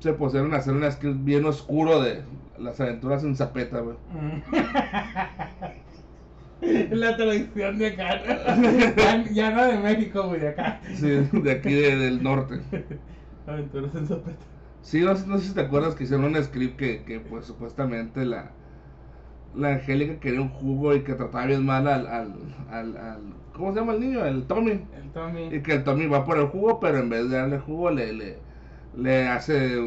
se 0.00 0.12
pusieron 0.14 0.52
a 0.54 0.58
hacer 0.58 0.74
un 0.74 0.90
script 0.90 1.24
bien 1.24 1.44
oscuro 1.46 2.00
de 2.02 2.22
las 2.58 2.80
aventuras 2.80 3.22
en 3.24 3.36
Zapeta, 3.36 3.80
güey. 3.80 3.96
La 6.90 7.16
tradición 7.16 7.78
de 7.78 7.86
acá. 7.88 8.22
Ya, 8.96 9.24
ya 9.30 9.50
no 9.50 9.64
de 9.66 9.78
México, 9.78 10.26
güey, 10.28 10.40
de 10.40 10.48
acá. 10.48 10.80
Sí, 10.94 11.08
de 11.32 11.50
aquí 11.52 11.72
de- 11.74 11.96
del 11.96 12.22
norte. 12.22 12.60
Aventuras 13.46 13.94
en 13.94 14.06
Zapeta. 14.06 14.46
Sí, 14.80 15.00
no, 15.02 15.14
sé- 15.16 15.26
no 15.26 15.38
sé 15.38 15.48
si 15.48 15.54
te 15.54 15.60
acuerdas 15.60 15.94
que 15.94 16.04
hicieron 16.04 16.24
un 16.34 16.42
script 16.42 16.78
que, 16.78 17.04
que 17.04 17.20
pues 17.20 17.44
supuestamente 17.46 18.24
la 18.24 18.52
la 19.56 19.70
Angélica 19.74 20.20
quería 20.20 20.40
un 20.40 20.48
jugo 20.50 20.94
y 20.94 21.02
que 21.04 21.14
trataba 21.14 21.46
bien 21.46 21.64
mal 21.64 21.86
al, 21.88 22.06
al, 22.06 22.34
al, 22.70 22.96
al- 22.96 23.34
¿cómo 23.52 23.72
se 23.72 23.80
llama 23.80 23.94
el 23.94 24.00
niño? 24.00 24.24
El 24.24 24.46
Tommy. 24.46 24.72
El 24.92 25.10
Tommy. 25.12 25.48
Y 25.54 25.62
que 25.62 25.72
el 25.74 25.84
Tommy 25.84 26.06
va 26.06 26.24
por 26.24 26.38
el 26.38 26.46
jugo, 26.48 26.80
pero 26.80 26.98
en 26.98 27.08
vez 27.08 27.28
de 27.30 27.36
darle 27.36 27.58
jugo 27.58 27.90
le, 27.90 28.12
le, 28.12 28.42
le 28.94 29.28
hace 29.28 29.78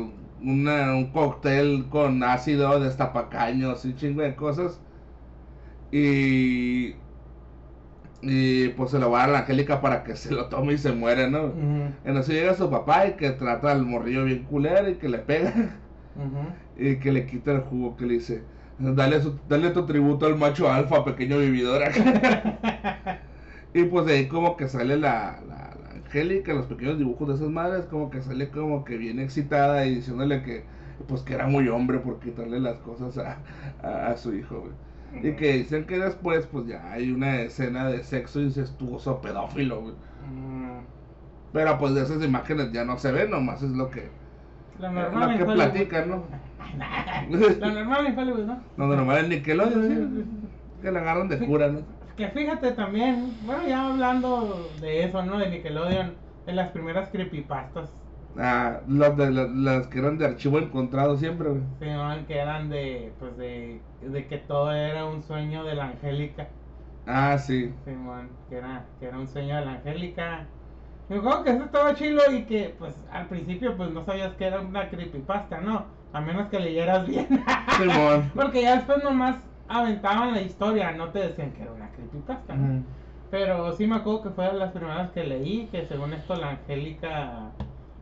una, 0.41 0.93
un 0.95 1.11
cóctel 1.11 1.87
con 1.89 2.23
ácido, 2.23 2.79
destapacaños 2.79 3.85
y 3.85 3.89
un 3.89 3.95
chingo 3.97 4.21
de 4.21 4.35
cosas. 4.35 4.79
Y, 5.91 6.95
y 8.21 8.69
pues 8.69 8.91
se 8.91 8.99
lo 8.99 9.11
va 9.11 9.19
a 9.19 9.21
dar 9.21 9.29
a 9.29 9.33
la 9.33 9.39
Angélica 9.39 9.81
para 9.81 10.03
que 10.03 10.15
se 10.15 10.31
lo 10.33 10.47
tome 10.49 10.73
y 10.73 10.77
se 10.77 10.91
muere, 10.91 11.29
¿no? 11.29 11.45
Ujú, 11.47 11.93
Entonces 12.03 12.35
llega 12.35 12.53
su 12.55 12.69
papá 12.69 13.07
y 13.07 13.13
que 13.13 13.31
trata 13.31 13.71
al 13.71 13.85
morrillo 13.85 14.25
bien 14.25 14.45
culero 14.45 14.89
y 14.89 14.95
que 14.97 15.09
le 15.09 15.19
pega 15.19 15.53
y 16.75 16.99
que 16.99 17.11
le 17.11 17.25
quita 17.27 17.51
el 17.53 17.61
jugo, 17.61 17.95
que 17.97 18.05
le 18.05 18.15
dice, 18.15 18.43
dale, 18.79 19.21
su- 19.21 19.39
dale 19.47 19.69
tu 19.71 19.85
tributo 19.85 20.25
al 20.25 20.37
macho 20.37 20.71
alfa, 20.71 21.03
pequeño 21.05 21.37
vividor. 21.39 21.83
y 23.73 23.83
pues 23.85 24.05
de 24.05 24.13
ahí 24.13 24.27
como 24.27 24.57
que 24.57 24.67
sale 24.67 24.97
la, 24.97 25.41
la, 25.47 25.75
la 25.81 25.89
Angélica, 25.95 26.53
los 26.53 26.65
pequeños 26.67 26.97
dibujos 26.97 27.27
de 27.29 27.35
esas 27.35 27.49
madres, 27.49 27.85
como 27.85 28.09
que 28.09 28.21
sale 28.21 28.49
como 28.49 28.83
que 28.83 28.97
bien 28.97 29.19
excitada 29.19 29.85
y 29.85 29.95
diciéndole 29.95 30.41
que 30.43 30.65
pues 31.07 31.21
que 31.21 31.33
era 31.33 31.47
muy 31.47 31.67
hombre 31.69 31.99
por 31.99 32.19
quitarle 32.19 32.59
las 32.59 32.77
cosas 32.79 33.17
a, 33.17 33.41
a, 33.81 34.07
a 34.11 34.17
su 34.17 34.33
hijo, 34.35 34.61
güey. 34.61 34.73
Y 35.21 35.35
que 35.35 35.53
dicen 35.53 35.85
que 35.85 35.97
después 35.99 36.45
pues 36.47 36.67
ya 36.67 36.91
hay 36.91 37.11
una 37.11 37.41
escena 37.41 37.87
de 37.89 38.03
sexo 38.03 38.41
incestuoso 38.41 39.21
pedófilo, 39.21 39.81
güey. 39.81 39.93
Mm, 40.21 40.79
Pero 41.51 41.77
pues 41.79 41.93
de 41.95 42.03
esas 42.03 42.23
imágenes 42.23 42.71
ya 42.71 42.85
no 42.85 42.97
se 42.97 43.11
ven, 43.11 43.31
nomás 43.31 43.61
es 43.63 43.71
lo 43.71 43.89
que, 43.89 44.11
Lo 44.79 44.91
lo 44.91 44.91
normal 44.91 45.33
que 45.33 45.45
Hollywood. 45.45 45.55
platican, 45.55 46.09
¿no? 46.09 46.23
Lo 47.59 47.71
normal 47.71 48.07
en 48.07 48.19
Hollywood, 48.19 48.45
¿no? 48.45 48.63
No, 48.77 48.87
normal 48.87 49.25
en 49.25 49.29
Nickelodeon, 49.29 50.15
sí, 50.15 50.79
que 50.81 50.91
la 50.91 50.99
agarran 50.99 51.27
de 51.27 51.45
cura, 51.45 51.67
¿no? 51.69 51.85
Que 52.15 52.29
fíjate 52.29 52.73
también, 52.73 53.37
bueno, 53.45 53.67
ya 53.67 53.87
hablando 53.87 54.69
de 54.79 55.03
eso, 55.05 55.23
¿no? 55.23 55.37
De 55.39 55.49
Nickelodeon, 55.49 56.17
de 56.45 56.53
las 56.53 56.71
primeras 56.71 57.09
creepypastas, 57.09 57.89
Ah, 58.37 58.81
los 58.87 59.15
de, 59.17 59.29
la- 59.31 59.45
las 59.47 59.87
que 59.87 59.99
eran 59.99 60.17
de 60.17 60.25
archivo 60.25 60.57
encontrado 60.59 61.15
siempre, 61.17 61.49
güey. 61.49 61.61
Simón, 61.79 62.25
que 62.27 62.37
eran 62.37 62.69
de, 62.69 63.15
pues 63.19 63.35
de, 63.37 63.81
de 63.99 64.27
que 64.27 64.37
todo 64.37 64.71
era 64.73 65.05
un 65.05 65.23
sueño 65.23 65.63
de 65.63 65.75
la 65.75 65.85
Angélica. 65.87 66.49
Ah, 67.05 67.37
sí. 67.37 67.73
Simón, 67.83 68.37
que 68.47 68.55
era, 68.57 68.93
que 68.99 69.05
era 69.05 69.17
un 69.19 69.27
sueño 69.27 69.55
de 69.57 69.65
la 69.65 69.71
Angélica. 69.73 70.53
Me 71.07 71.17
acuerdo 71.17 71.43
que 71.43 71.51
eso 71.51 71.63
estaba 71.65 71.95
chilo 71.95 72.21
y 72.31 72.45
que, 72.45 72.75
pues, 72.77 73.05
al 73.11 73.27
principio, 73.29 73.75
pues, 73.77 73.91
no 73.91 74.05
sabías 74.05 74.35
que 74.35 74.45
era 74.45 74.61
una 74.61 74.89
creepypasta, 74.89 75.61
¿no? 75.61 75.98
A 76.13 76.21
menos 76.21 76.47
que 76.49 76.59
leyeras 76.59 77.07
bien. 77.07 77.27
Porque 78.35 78.61
ya 78.63 78.75
después 78.75 79.03
nomás 79.03 79.35
aventaban 79.67 80.33
la 80.33 80.41
historia, 80.41 80.91
no 80.91 81.09
te 81.09 81.19
decían 81.19 81.51
que 81.51 81.61
era 81.63 81.71
una 81.71 81.91
creepypasta. 81.91 82.55
Pero 83.29 83.71
sí 83.73 83.85
me 83.85 83.97
acuerdo 83.97 84.23
que 84.23 84.29
fue 84.31 84.45
de 84.47 84.53
las 84.53 84.71
primeras 84.71 85.11
que 85.11 85.23
leí, 85.23 85.67
que 85.71 85.85
según 85.85 86.13
esto 86.13 86.35
la 86.35 86.49
Angélica, 86.49 87.51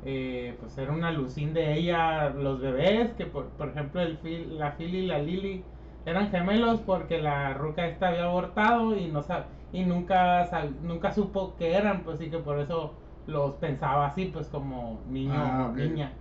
eh, 0.05 0.55
pues 0.59 0.77
era 0.77 0.93
una 0.93 1.09
alucín 1.09 1.53
de 1.53 1.73
ella, 1.73 2.29
los 2.29 2.61
bebés, 2.61 3.11
que 3.13 3.25
por, 3.25 3.49
por 3.49 3.69
ejemplo 3.69 3.99
el 3.99 4.17
Phil- 4.19 4.57
la 4.57 4.71
Phil 4.77 4.95
y 4.95 5.05
la 5.05 5.19
Lily 5.19 5.65
eran 6.05 6.29
gemelos 6.31 6.79
porque 6.79 7.21
la 7.21 7.53
ruca 7.55 7.85
esta 7.87 8.07
había 8.07 8.23
abortado 8.23 8.95
y 8.97 9.07
no 9.07 9.21
sab- 9.21 9.47
y 9.73 9.83
nunca 9.83 10.49
sab- 10.49 10.79
nunca 10.81 11.11
supo 11.11 11.57
que 11.57 11.73
eran, 11.73 12.03
pues 12.03 12.19
sí 12.19 12.29
que 12.29 12.37
por 12.37 12.59
eso 12.59 12.93
los 13.25 13.55
pensaba 13.55 14.07
así, 14.07 14.25
pues 14.33 14.47
como 14.47 15.01
niño 15.09 15.33
Ah, 15.35 15.67
o 15.69 15.75
niña. 15.75 16.13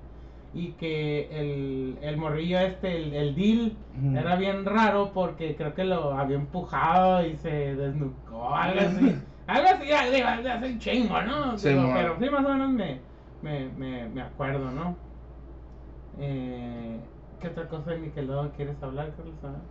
Y 0.56 0.76
que 0.76 1.28
el, 1.40 1.98
el 2.02 2.16
morrillo 2.16 2.58
este, 2.60 2.96
el, 2.96 3.12
el 3.14 3.78
Ujú. 3.94 4.12
era 4.12 4.36
bien 4.36 4.64
raro 4.64 5.12
porque 5.12 5.54
creo 5.56 5.74
que 5.74 5.84
lo 5.84 6.14
había 6.14 6.36
empujado 6.36 7.26
y 7.26 7.36
se 7.36 7.50
desnucó, 7.76 8.54
algo 8.54 8.80
así. 8.80 9.22
algo 9.46 9.68
así, 9.68 9.86
ya, 9.88 10.10
digo, 10.10 10.26
hace 10.28 10.66
un 10.72 10.78
chingo, 10.78 11.20
¿no? 11.22 11.58
Sí, 11.58 11.70
pero 11.92 12.18
sí, 12.18 12.30
más 12.30 12.44
o 12.46 12.48
menos 12.50 12.70
me, 12.70 13.02
me, 13.42 13.68
me, 13.70 14.08
me 14.08 14.22
acuerdo, 14.22 14.70
¿no? 14.72 14.96
Eh, 16.18 17.08
¿Qué 17.38 17.48
otra 17.48 17.68
cosa 17.68 17.92
de 17.92 18.00
Nickelodeon 18.00 18.50
quieres 18.52 18.82
hablar, 18.82 19.14
Carlos? 19.16 19.38
Ah, 19.44 19.62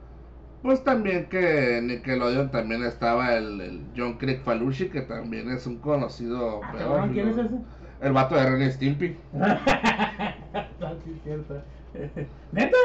Pues 0.62 0.84
también 0.84 1.30
que 1.30 1.80
Nickelodeon 1.82 2.50
también 2.52 2.84
estaba 2.84 3.36
el, 3.38 3.62
el 3.62 3.94
John 3.96 4.18
Crick 4.18 4.44
Falushi, 4.44 4.90
que 4.90 5.02
también 5.02 5.50
es 5.50 5.66
un 5.68 5.80
conocido. 5.80 6.68
Ah, 6.74 7.10
¿quién 7.14 7.28
es 7.30 7.38
ese? 7.38 7.56
El 8.02 8.14
vato 8.14 8.36
de 8.36 8.50
Ren 8.50 8.72
Stimpy. 8.72 9.18
Neta, 12.52 12.78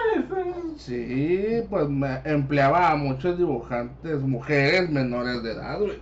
Sí, 0.76 1.62
pues 1.69 1.88
me 1.88 2.21
empleaba 2.25 2.90
a 2.93 2.97
muchos 2.97 3.37
dibujantes, 3.38 4.21
mujeres 4.21 4.88
menores 4.90 5.43
de 5.43 5.52
edad, 5.52 5.79
güey. 5.79 5.99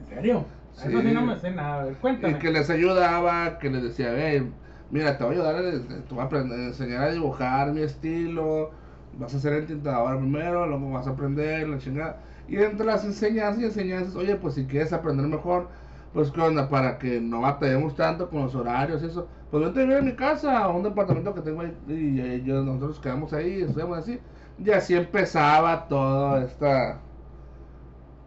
¿En 0.00 0.14
serio? 0.14 0.44
Sí. 0.74 0.88
Eso 0.88 1.00
sí 1.00 1.10
no 1.12 1.22
me 1.22 1.38
sé 1.38 1.50
nada, 1.50 1.86
cuéntame. 2.00 2.34
Y 2.34 2.38
que 2.38 2.50
les 2.50 2.70
ayudaba, 2.70 3.58
que 3.58 3.70
les 3.70 3.82
decía, 3.82 4.12
"Hey, 4.16 4.48
mira, 4.90 5.16
te 5.16 5.24
voy 5.24 5.36
a 5.36 5.38
ayudar, 5.38 5.56
a- 5.56 5.70
te 5.70 6.14
voy 6.14 6.20
a 6.20 6.24
aprender- 6.24 6.58
enseñar 6.60 7.04
a 7.04 7.10
dibujar 7.10 7.72
mi 7.72 7.82
estilo, 7.82 8.70
vas 9.18 9.34
a 9.34 9.40
ser 9.40 9.54
el 9.54 9.66
tintador 9.66 10.18
primero, 10.18 10.66
luego 10.66 10.90
vas 10.90 11.06
a 11.06 11.10
aprender 11.10 11.68
la 11.68 11.78
chingada. 11.78 12.16
Y 12.48 12.56
entre 12.56 12.86
las 12.86 13.04
enseñanzas 13.04 13.62
y 13.62 13.66
enseñanzas, 13.66 14.14
oye, 14.16 14.36
pues 14.36 14.54
si 14.54 14.66
quieres 14.66 14.92
aprender 14.92 15.26
mejor, 15.26 15.68
pues 16.12 16.30
qué 16.30 16.40
onda, 16.40 16.68
para 16.68 16.98
que 16.98 17.20
no 17.20 17.40
batallemos 17.42 17.94
tanto 17.96 18.30
con 18.30 18.42
los 18.42 18.54
horarios 18.54 19.02
y 19.02 19.06
eso, 19.06 19.28
pues 19.50 19.62
vente 19.64 19.80
a 19.80 19.82
vivir 19.84 19.98
a 19.98 20.02
mi 20.02 20.16
casa, 20.16 20.58
a 20.58 20.68
un 20.68 20.82
departamento 20.82 21.34
que 21.34 21.42
tengo 21.42 21.60
ahí, 21.62 21.76
y, 21.86 22.20
eh, 22.20 22.42
yo, 22.44 22.62
nosotros 22.62 23.00
quedamos 23.00 23.32
ahí, 23.32 23.60
estudiamos 23.62 23.98
así. 23.98 24.20
Y 24.58 24.70
así 24.70 24.94
empezaba 24.94 25.86
toda 25.88 26.44
esta 26.44 27.00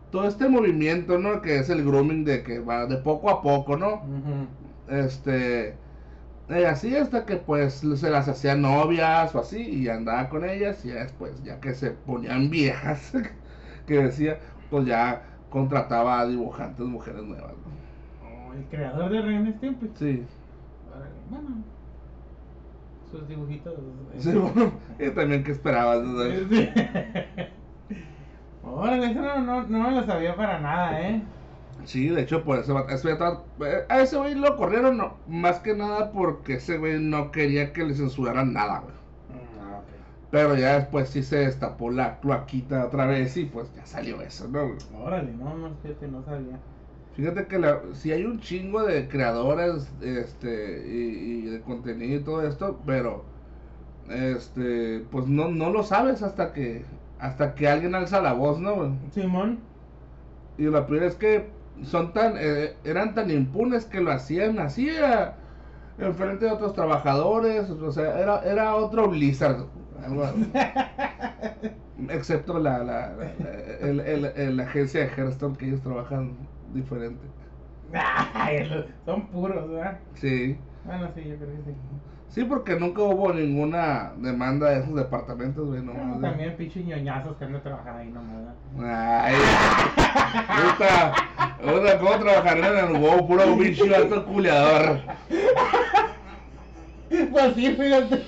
todo 0.09 0.27
este 0.27 0.49
movimiento, 0.49 1.17
¿no? 1.17 1.41
Que 1.41 1.59
es 1.59 1.69
el 1.69 1.83
grooming 1.85 2.25
de 2.25 2.43
que 2.43 2.59
va 2.59 2.85
de 2.85 2.97
poco 2.97 3.29
a 3.29 3.41
poco, 3.41 3.77
¿no? 3.77 3.95
Ujú. 4.03 4.47
Este, 4.87 5.75
y 6.49 6.63
así 6.65 6.95
hasta 6.95 7.25
que 7.25 7.37
pues 7.37 7.75
se 7.95 8.09
las 8.09 8.27
hacía 8.27 8.55
novias 8.55 9.33
o 9.35 9.39
así 9.39 9.61
y 9.61 9.89
andaba 9.89 10.29
con 10.29 10.45
ellas 10.49 10.83
y 10.85 10.89
ya 10.89 10.95
después, 11.03 11.43
ya 11.43 11.59
que 11.61 11.73
se 11.75 11.91
ponían 11.91 12.49
viejas, 12.49 13.11
que 13.87 13.95
decía, 14.03 14.39
pues 14.69 14.85
ya 14.85 15.30
contrataba 15.51 16.19
a 16.21 16.27
dibujantes 16.27 16.85
mujeres 16.87 17.23
nuevas, 17.23 17.53
¿no? 17.59 17.71
Oh, 18.19 18.53
el 18.53 18.65
creador 18.69 19.11
de 19.11 19.21
Ren 19.21 19.47
y 19.47 19.53
Stimpy. 19.53 19.91
Sí, 19.95 20.25
Bueno, 21.29 21.63
sus 23.11 23.27
dibujitos. 23.27 23.73
eh, 24.13 24.19
sí, 24.19 24.31
bueno, 24.33 24.73
también 25.15 25.43
que 25.43 25.51
esperabas. 25.51 26.01
Sí. 26.49 26.69
Órale, 28.63 29.11
eso 29.11 29.21
no, 29.21 29.39
no, 29.41 29.63
no 29.67 29.79
me 29.89 29.91
lo 29.91 30.05
sabía 30.05 30.35
para 30.35 30.59
nada, 30.59 31.01
¿eh? 31.01 31.23
Sí, 31.85 32.09
de 32.09 32.21
hecho, 32.21 32.43
por 32.43 32.59
eso, 32.59 32.77
eh, 32.79 33.85
a 33.89 34.01
ese 34.01 34.17
güey 34.17 34.35
lo 34.35 34.55
corrieron, 34.55 34.97
no, 34.97 35.17
más 35.27 35.59
que 35.59 35.75
nada 35.75 36.11
porque 36.11 36.55
ese 36.55 36.77
güey 36.77 36.99
no 36.99 37.31
quería 37.31 37.73
que 37.73 37.83
le 37.83 37.95
censuraran 37.95 38.53
nada, 38.53 38.79
güey. 38.79 39.00
Pero 40.31 40.55
ya 40.55 40.79
después 40.79 41.09
sí 41.09 41.23
se 41.23 41.37
destapó 41.39 41.91
la 41.91 42.19
cloaquita 42.19 42.85
otra 42.85 43.05
vez 43.05 43.35
y 43.37 43.45
pues 43.45 43.71
ya 43.75 43.85
salió 43.85 44.21
eso, 44.21 44.47
¿no? 44.47 44.77
Órale, 45.03 45.33
no, 45.33 45.55
no, 45.57 45.75
fíjate, 45.83 46.07
no 46.07 46.23
sabía. 46.23 46.57
Fíjate 47.15 47.47
que 47.47 47.59
la, 47.59 47.81
si 47.93 48.11
hay 48.11 48.23
un 48.23 48.39
chingo 48.39 48.83
de 48.83 49.07
creadores 49.09 49.91
este 50.01 50.83
y, 50.87 51.41
y 51.43 51.45
de 51.47 51.61
contenido 51.61 52.19
y 52.19 52.23
todo 52.23 52.47
esto, 52.47 52.79
pero 52.85 53.25
este 54.09 55.05
pues 55.11 55.27
no, 55.27 55.49
no 55.49 55.69
lo 55.71 55.83
sabes 55.83 56.23
hasta 56.23 56.53
que 56.53 56.85
hasta 57.19 57.53
que 57.55 57.67
alguien 57.67 57.95
alza 57.95 58.21
la 58.21 58.33
voz, 58.33 58.59
¿no? 58.59 58.97
Simón. 59.13 59.59
Y 60.57 60.63
lo 60.63 60.85
peor 60.87 61.03
es 61.03 61.15
que 61.15 61.49
son 61.83 62.13
tan 62.13 62.35
eh, 62.37 62.75
eran 62.83 63.13
tan 63.15 63.31
impunes 63.31 63.85
que 63.85 64.01
lo 64.01 64.11
hacían 64.11 64.59
así 64.59 64.89
enfrente 65.97 66.45
de 66.45 66.51
otros 66.51 66.73
trabajadores, 66.73 67.69
o 67.69 67.91
sea, 67.91 68.19
era 68.19 68.39
era 68.43 68.75
otro 68.75 69.09
Blizzard. 69.09 69.65
Algo- 70.03 70.33
Excepto 72.09 72.59
la, 72.59 72.79
la, 72.79 73.13
la- 73.13 73.31
el- 73.81 73.99
el- 73.99 74.25
el- 74.35 74.57
la 74.57 74.63
agencia 74.63 75.01
de 75.01 75.07
Hearthstone 75.07 75.55
que 75.57 75.67
ellos 75.67 75.81
trabajan 75.81 76.33
diferente. 76.73 77.21
Ay, 78.33 78.67
son 79.05 79.27
puros, 79.27 79.69
¿verdad? 79.69 79.99
Sí. 80.15 80.57
Bueno, 80.85 81.09
sí, 81.13 81.21
yo 81.27 81.35
creo 81.35 81.49
que 81.49 81.63
sí. 81.71 81.75
Sí, 82.29 82.45
porque 82.45 82.79
nunca 82.79 83.01
hubo 83.01 83.33
ninguna 83.33 84.13
demanda 84.17 84.69
de 84.69 84.79
esos 84.79 84.95
departamentos, 84.95 85.67
güey, 85.67 85.81
no 85.81 85.93
mames. 85.93 86.21
también 86.21 86.55
pinches 86.55 86.85
ñoñazos 86.85 87.35
que 87.35 87.43
andan 87.43 87.61
trabajando 87.61 87.99
ahí 87.99 88.09
nomás. 88.09 88.53
¿verdad? 88.77 89.25
Ay, 89.25 89.35
puta, 90.47 91.13
puta, 91.61 91.99
¿cómo 91.99 92.19
trabajarían 92.23 92.77
en 92.77 92.95
el 92.95 93.01
WoW? 93.01 93.27
Puro 93.27 93.55
bicho 93.57 93.83
alto 93.93 94.25
culeador, 94.25 95.01
Pues 97.31 97.53
sí, 97.55 97.75
fíjate. 97.75 98.23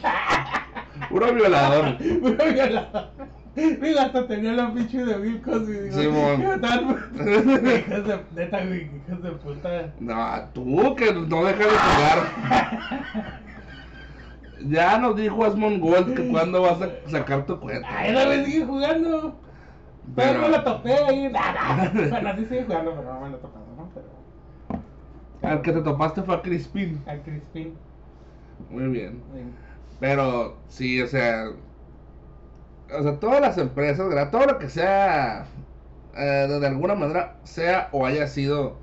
Puro 1.09 1.33
violador. 1.33 1.97
Puro 2.21 2.53
violador. 2.53 3.09
Digo, 3.55 3.99
hasta 3.99 4.27
tenía 4.27 4.53
la 4.53 4.73
pinche 4.73 5.05
de 5.05 5.15
Bill 5.17 5.41
Cosby. 5.41 5.73
Digo, 5.73 6.01
Simón. 6.01 6.41
¿qué 6.41 6.57
tal? 6.59 6.83
Hijos 7.13 8.07
de, 8.07 8.19
neta, 8.35 8.65
güey, 8.65 8.89
hijos 8.95 9.21
de 9.23 9.31
puta. 9.31 9.93
No, 9.99 10.49
tú 10.53 10.95
que 10.95 11.13
no 11.13 11.45
dejas 11.45 11.59
de 11.59 11.77
jugar. 11.77 13.39
Ya 14.65 14.97
nos 14.97 15.15
dijo 15.15 15.43
Asmon 15.43 15.79
Gold 15.79 16.15
que 16.15 16.27
cuando 16.29 16.61
vas 16.61 16.81
a 16.81 17.09
sacar 17.09 17.45
tu 17.45 17.59
cuenta. 17.59 17.87
Ay, 17.89 18.11
no 18.13 18.27
me 18.27 18.45
sigue 18.45 18.65
jugando. 18.65 19.39
Pero 20.15 20.31
Pero- 20.31 20.41
no 20.41 20.47
lo 20.49 20.63
topé 20.63 20.93
ahí. 20.93 21.29
Nada. 21.31 21.91
Bueno, 22.09 22.33
sí 22.37 22.45
sigue 22.45 22.63
jugando, 22.63 22.95
pero 22.95 23.13
no 23.13 23.21
me 23.21 23.29
lo 23.29 23.37
topado, 23.37 23.65
¿no? 23.77 23.91
Pero. 23.93 25.51
Al 25.51 25.61
que 25.61 25.71
te 25.73 25.81
topaste 25.81 26.23
fue 26.23 26.35
a 26.35 26.41
Crispin. 26.41 27.01
Al 27.05 27.21
Crispin. 27.21 27.73
Muy 28.69 28.87
bien. 28.87 29.21
güey. 29.29 29.43
Pero 30.03 30.57
sí, 30.67 31.01
o 31.01 31.07
sea, 31.07 31.45
o 32.93 33.03
sea, 33.03 33.19
todas 33.21 33.39
las 33.39 33.57
empresas, 33.57 34.05
¿verdad? 34.09 34.31
todo 34.31 34.45
lo 34.47 34.59
que 34.59 34.67
sea, 34.67 35.45
eh, 36.13 36.45
de, 36.49 36.67
alguna 36.67 36.93
manera, 36.93 37.37
sea 37.43 37.87
o 37.93 38.05
haya 38.05 38.27
sido 38.27 38.75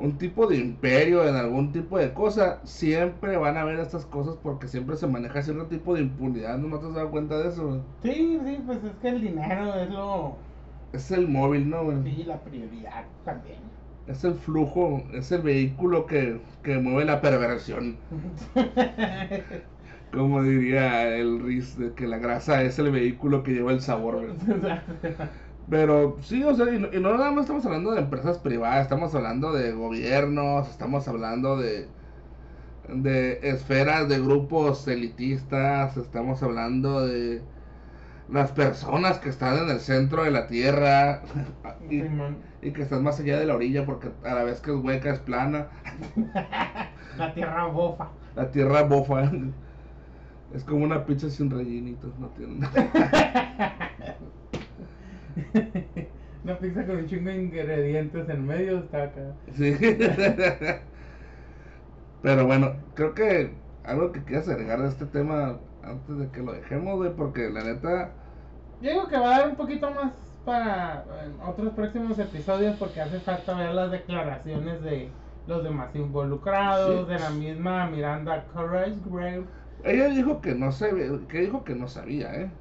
un 0.00 0.18
tipo 0.18 0.48
de 0.48 0.56
imperio 0.56 1.24
en 1.24 1.36
algún 1.36 1.70
tipo 1.70 1.98
de 1.98 2.12
cosa, 2.12 2.58
siempre 2.64 3.36
van 3.36 3.58
a 3.58 3.64
ver 3.64 3.78
estas 3.78 4.04
cosas 4.06 4.34
porque 4.42 4.66
siempre 4.66 4.96
se 4.96 5.06
maneja 5.06 5.40
cierto 5.40 5.66
tipo 5.66 5.94
de 5.94 6.00
impunidad, 6.00 6.58
¿no 6.58 6.80
te 6.80 6.86
has 6.86 6.94
dado 6.94 7.12
cuenta 7.12 7.38
de 7.38 7.48
eso? 7.48 7.68
güey? 7.68 7.80
Sí, 8.02 8.40
sí, 8.44 8.58
pues 8.66 8.82
es 8.82 8.92
que 9.00 9.08
el 9.08 9.20
dinero 9.20 9.72
es 9.76 9.88
lo. 9.88 10.34
Es 10.92 11.12
el 11.12 11.28
móvil, 11.28 11.70
¿no? 11.70 11.84
güey? 11.84 12.02
Sí, 12.02 12.24
la 12.24 12.40
prioridad 12.40 13.04
también. 13.24 13.60
Es 14.08 14.24
el 14.24 14.34
flujo, 14.34 15.04
es 15.12 15.30
el 15.30 15.42
vehículo 15.42 16.06
que, 16.06 16.40
que 16.64 16.76
mueve 16.78 17.04
la 17.04 17.20
perversión. 17.20 17.98
Como 20.12 20.42
diría 20.42 21.08
el 21.16 21.40
Riz, 21.40 21.76
de 21.76 21.94
que 21.94 22.06
la 22.08 22.18
grasa 22.18 22.62
es 22.62 22.78
el 22.80 22.90
vehículo 22.90 23.42
que 23.44 23.52
lleva 23.52 23.72
el 23.72 23.80
sabor. 23.80 24.34
Pero 25.68 26.18
sí, 26.22 26.42
o 26.44 26.54
sea, 26.54 26.72
y 26.74 26.78
no, 26.80 26.88
y 26.92 27.00
no 27.00 27.16
nada 27.16 27.30
más 27.30 27.42
estamos 27.44 27.64
hablando 27.66 27.92
de 27.92 28.00
empresas 28.00 28.38
privadas, 28.38 28.82
estamos 28.82 29.14
hablando 29.14 29.52
de 29.52 29.72
gobiernos, 29.72 30.68
estamos 30.68 31.06
hablando 31.06 31.56
de, 31.58 31.88
de 32.88 33.40
esferas, 33.42 34.08
de 34.08 34.18
grupos 34.20 34.86
elitistas, 34.88 35.96
estamos 35.96 36.42
hablando 36.42 37.06
de 37.06 37.42
las 38.28 38.52
personas 38.52 39.18
que 39.20 39.28
están 39.30 39.58
en 39.64 39.70
el 39.70 39.80
centro 39.80 40.24
de 40.24 40.30
la 40.32 40.46
tierra 40.48 41.22
y, 41.90 42.04
y 42.62 42.72
que 42.72 42.82
están 42.82 43.02
más 43.04 43.20
allá 43.20 43.38
de 43.38 43.46
la 43.46 43.54
orilla 43.56 43.86
porque 43.86 44.10
a 44.24 44.34
la 44.34 44.44
vez 44.44 44.60
que 44.60 44.72
es 44.72 44.76
hueca 44.78 45.10
es 45.12 45.20
plana, 45.20 45.68
La 47.16 47.32
tierra 47.34 47.66
bofa. 47.66 48.10
la 48.34 48.50
tierra 48.50 48.82
bofa. 48.82 49.30
Es 50.54 50.64
como 50.64 50.84
una 50.84 51.04
pizza 51.06 51.30
sin 51.30 51.50
rellenitos, 51.50 52.18
no 52.18 52.28
tiene 52.28 52.54
nada. 52.56 52.90
Una 56.42 56.58
pizza 56.58 56.86
con 56.86 56.96
un 56.96 57.06
chingo 57.06 57.30
de 57.30 57.42
ingredientes 57.42 58.28
en 58.28 58.46
medio 58.46 58.78
está 58.78 59.04
acá. 59.04 59.34
Sí. 59.52 59.76
Pero 62.22 62.46
bueno, 62.46 62.72
creo 62.94 63.14
que 63.14 63.54
algo 63.84 64.12
que 64.12 64.22
quieras 64.24 64.48
agregar 64.48 64.80
de 64.80 64.88
este 64.88 65.06
tema 65.06 65.58
antes 65.82 66.18
de 66.18 66.28
que 66.30 66.42
lo 66.42 66.52
dejemos, 66.52 66.96
güey, 66.96 67.14
porque 67.14 67.50
la 67.50 67.62
neta, 67.64 68.10
Yo 68.80 68.90
digo 68.90 69.08
que 69.08 69.18
va 69.18 69.36
a 69.36 69.40
dar 69.40 69.48
un 69.50 69.56
poquito 69.56 69.90
más 69.90 70.12
para 70.44 71.04
otros 71.46 71.72
próximos 71.74 72.18
episodios 72.18 72.76
porque 72.76 73.00
hace 73.00 73.20
falta 73.20 73.54
ver 73.56 73.74
las 73.74 73.90
declaraciones 73.90 74.82
de 74.82 75.10
los 75.46 75.62
demás 75.62 75.94
involucrados, 75.94 77.06
Sí. 77.06 77.12
de 77.12 77.18
la 77.18 77.30
misma 77.30 77.86
Miranda 77.86 78.44
Courage 78.52 78.96
Grave. 79.06 79.44
Ella 79.84 80.08
dijo 80.08 80.40
que 80.40 80.54
no 80.54 80.72
sabía, 80.72 81.06
que 81.28 81.40
dijo 81.40 81.64
que 81.64 81.74
no 81.74 81.88
sabía, 81.88 82.34
¿eh? 82.34 82.60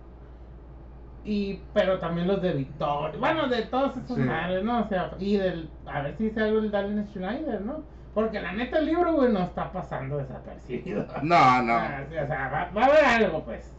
Y, 1.22 1.70
pero 1.74 2.00
también 2.00 2.28
los 2.28 2.42
de 2.42 2.54
Victoria, 2.54 3.20
bueno, 3.20 3.48
de 3.50 3.64
todos 3.64 3.98
esos 3.98 4.16
Sí. 4.16 4.22
madres, 4.22 4.64
¿no? 4.64 4.82
O 4.82 4.88
sea, 4.88 5.16
y 5.20 5.38
del, 5.38 5.78
a 5.86 6.02
ver 6.02 6.16
si 6.18 6.26
dice 6.26 6.42
algo 6.42 6.60
el 6.60 6.72
Dallin 6.72 7.06
Schneider, 7.08 7.62
¿no? 7.62 7.90
Porque 8.14 8.40
la 8.42 8.54
neta 8.54 8.80
el 8.80 8.86
libro, 8.86 9.14
güey, 9.16 9.32
no 9.32 9.44
está 9.44 9.72
pasando 9.72 10.18
desapercibido. 10.18 11.08
No, 11.24 11.62
no. 11.62 11.74
Ah, 11.74 12.06
o 12.08 12.10
sea, 12.10 12.50
va, 12.50 12.72
va 12.72 12.82
a 12.84 12.86
haber 12.86 13.06
algo, 13.26 13.44
pues. 13.46 13.78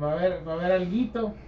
Va 0.00 0.12
a 0.12 0.14
haber, 0.14 0.46
va 0.46 0.52
a 0.52 0.56
haber 0.56 0.72
alguito. 0.72 1.42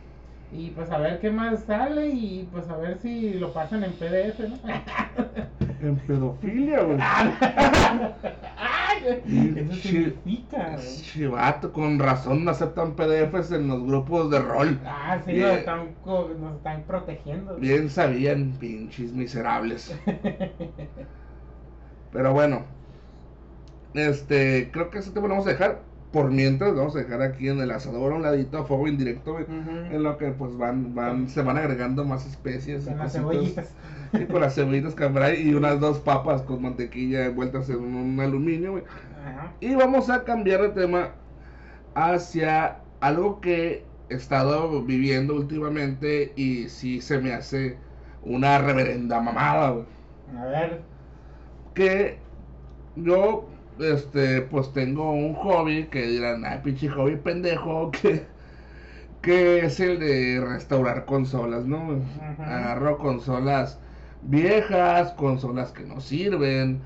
Y 0.51 0.71
pues 0.71 0.91
a 0.91 0.99
ver 0.99 1.21
qué 1.21 1.31
más 1.31 1.65
sale 1.67 2.09
y 2.11 2.45
pues 2.47 2.69
a 2.71 2.77
ver 2.79 2.99
si 2.99 3.35
lo 3.35 3.53
pasan 3.53 3.85
en 3.85 3.99
PDF, 3.99 4.49
¿no? 4.49 4.61
En 5.81 5.97
pedofilia, 5.97 6.83
güey. 6.83 6.99
Eso 9.57 9.75
significa. 9.75 10.77
Chivato, 10.77 11.73
con 11.73 11.99
razón 11.99 12.45
no 12.45 12.51
aceptan 12.51 12.95
PDFs 12.95 13.53
en 13.53 13.69
los 13.69 13.85
grupos 13.85 14.31
de 14.31 14.41
rol. 14.41 14.79
Ah, 14.85 15.19
sí, 15.25 15.35
nos 15.35 15.53
están, 15.53 15.89
nos 16.05 16.57
están 16.57 16.83
protegiendo. 16.83 17.57
Bien 17.57 17.91
sabían, 17.91 18.53
pinches 18.59 19.13
miserables. 19.13 19.95
Pero 22.13 22.33
bueno, 22.33 22.63
este, 23.95 24.71
creo 24.73 24.91
que 24.91 24.99
ese 24.99 25.11
tema 25.11 25.29
lo 25.29 25.35
vamos 25.35 25.47
a 25.47 25.51
dejar. 25.51 25.83
Por 26.13 26.31
mientras, 26.31 26.75
vamos 26.75 26.97
a 26.97 27.01
dejar 27.01 27.21
aquí 27.21 27.49
en 27.49 27.61
el 27.61 27.71
asador 27.71 28.13
a 28.13 28.17
un 28.17 28.23
ladito 28.23 28.57
a 28.57 28.65
fuego 28.65 28.89
indirecto. 28.89 29.33
Ujú. 29.33 29.45
En 29.47 30.03
lo 30.03 30.17
que 30.17 30.31
pues 30.31 30.57
van, 30.57 30.95
van, 30.95 31.29
se 31.29 31.43
van 31.43 31.59
agregando 31.59 32.05
más 32.05 32.27
especies 32.27 32.85
y 32.85 32.89
Con 32.89 32.99
las 32.99 33.13
cebollitas. 33.13 33.75
Y 34.13 34.25
con 34.27 34.41
las 34.41 34.55
cebollitas 34.55 34.95
que 34.95 35.05
habrá 35.05 35.35
y 35.35 35.55
unas 35.55 35.81
dos 35.81 35.99
papas 35.99 36.43
con 36.43 36.63
mantequilla 36.63 37.27
envueltas 37.27 37.69
en 37.69 37.79
un 37.79 38.21
aluminio, 38.21 38.73
güey. 38.73 38.85
Y 39.61 39.75
vamos 39.75 40.11
a 40.11 40.25
cambiar 40.25 40.63
de 40.63 40.69
tema 40.71 41.11
hacia 41.95 42.79
algo 43.01 43.41
que 43.41 43.85
he 44.09 44.15
estado 44.15 44.83
viviendo 44.83 45.35
últimamente 45.35 46.33
y 46.37 46.69
sí 46.69 47.01
se 47.01 47.19
me 47.19 47.33
hace 47.33 47.77
una 48.23 48.59
reverenda 48.59 49.21
mamada, 49.21 49.71
güey. 49.71 49.87
A 50.39 50.45
ver. 50.47 50.83
Que 51.75 52.19
yo, 52.97 53.49
este, 53.79 54.43
pues 54.43 54.73
tengo 54.73 55.13
un 55.13 55.35
hobby 55.35 55.87
que 55.89 56.07
dirán, 56.07 56.45
ay, 56.45 56.61
pinche 56.63 56.89
hobby 56.89 57.17
pendejo, 57.17 57.91
que, 58.03 58.27
que 59.23 59.65
es 59.65 59.81
el 59.81 59.99
de 60.01 60.41
restaurar 60.41 61.05
consolas, 61.05 61.67
¿no? 61.67 62.01
Ajá. 62.21 62.59
Agarro 62.59 62.99
consolas 62.99 63.81
viejas, 64.23 65.13
consolas 65.13 65.73
que 65.73 65.85
no 65.85 66.01
sirven, 66.01 66.83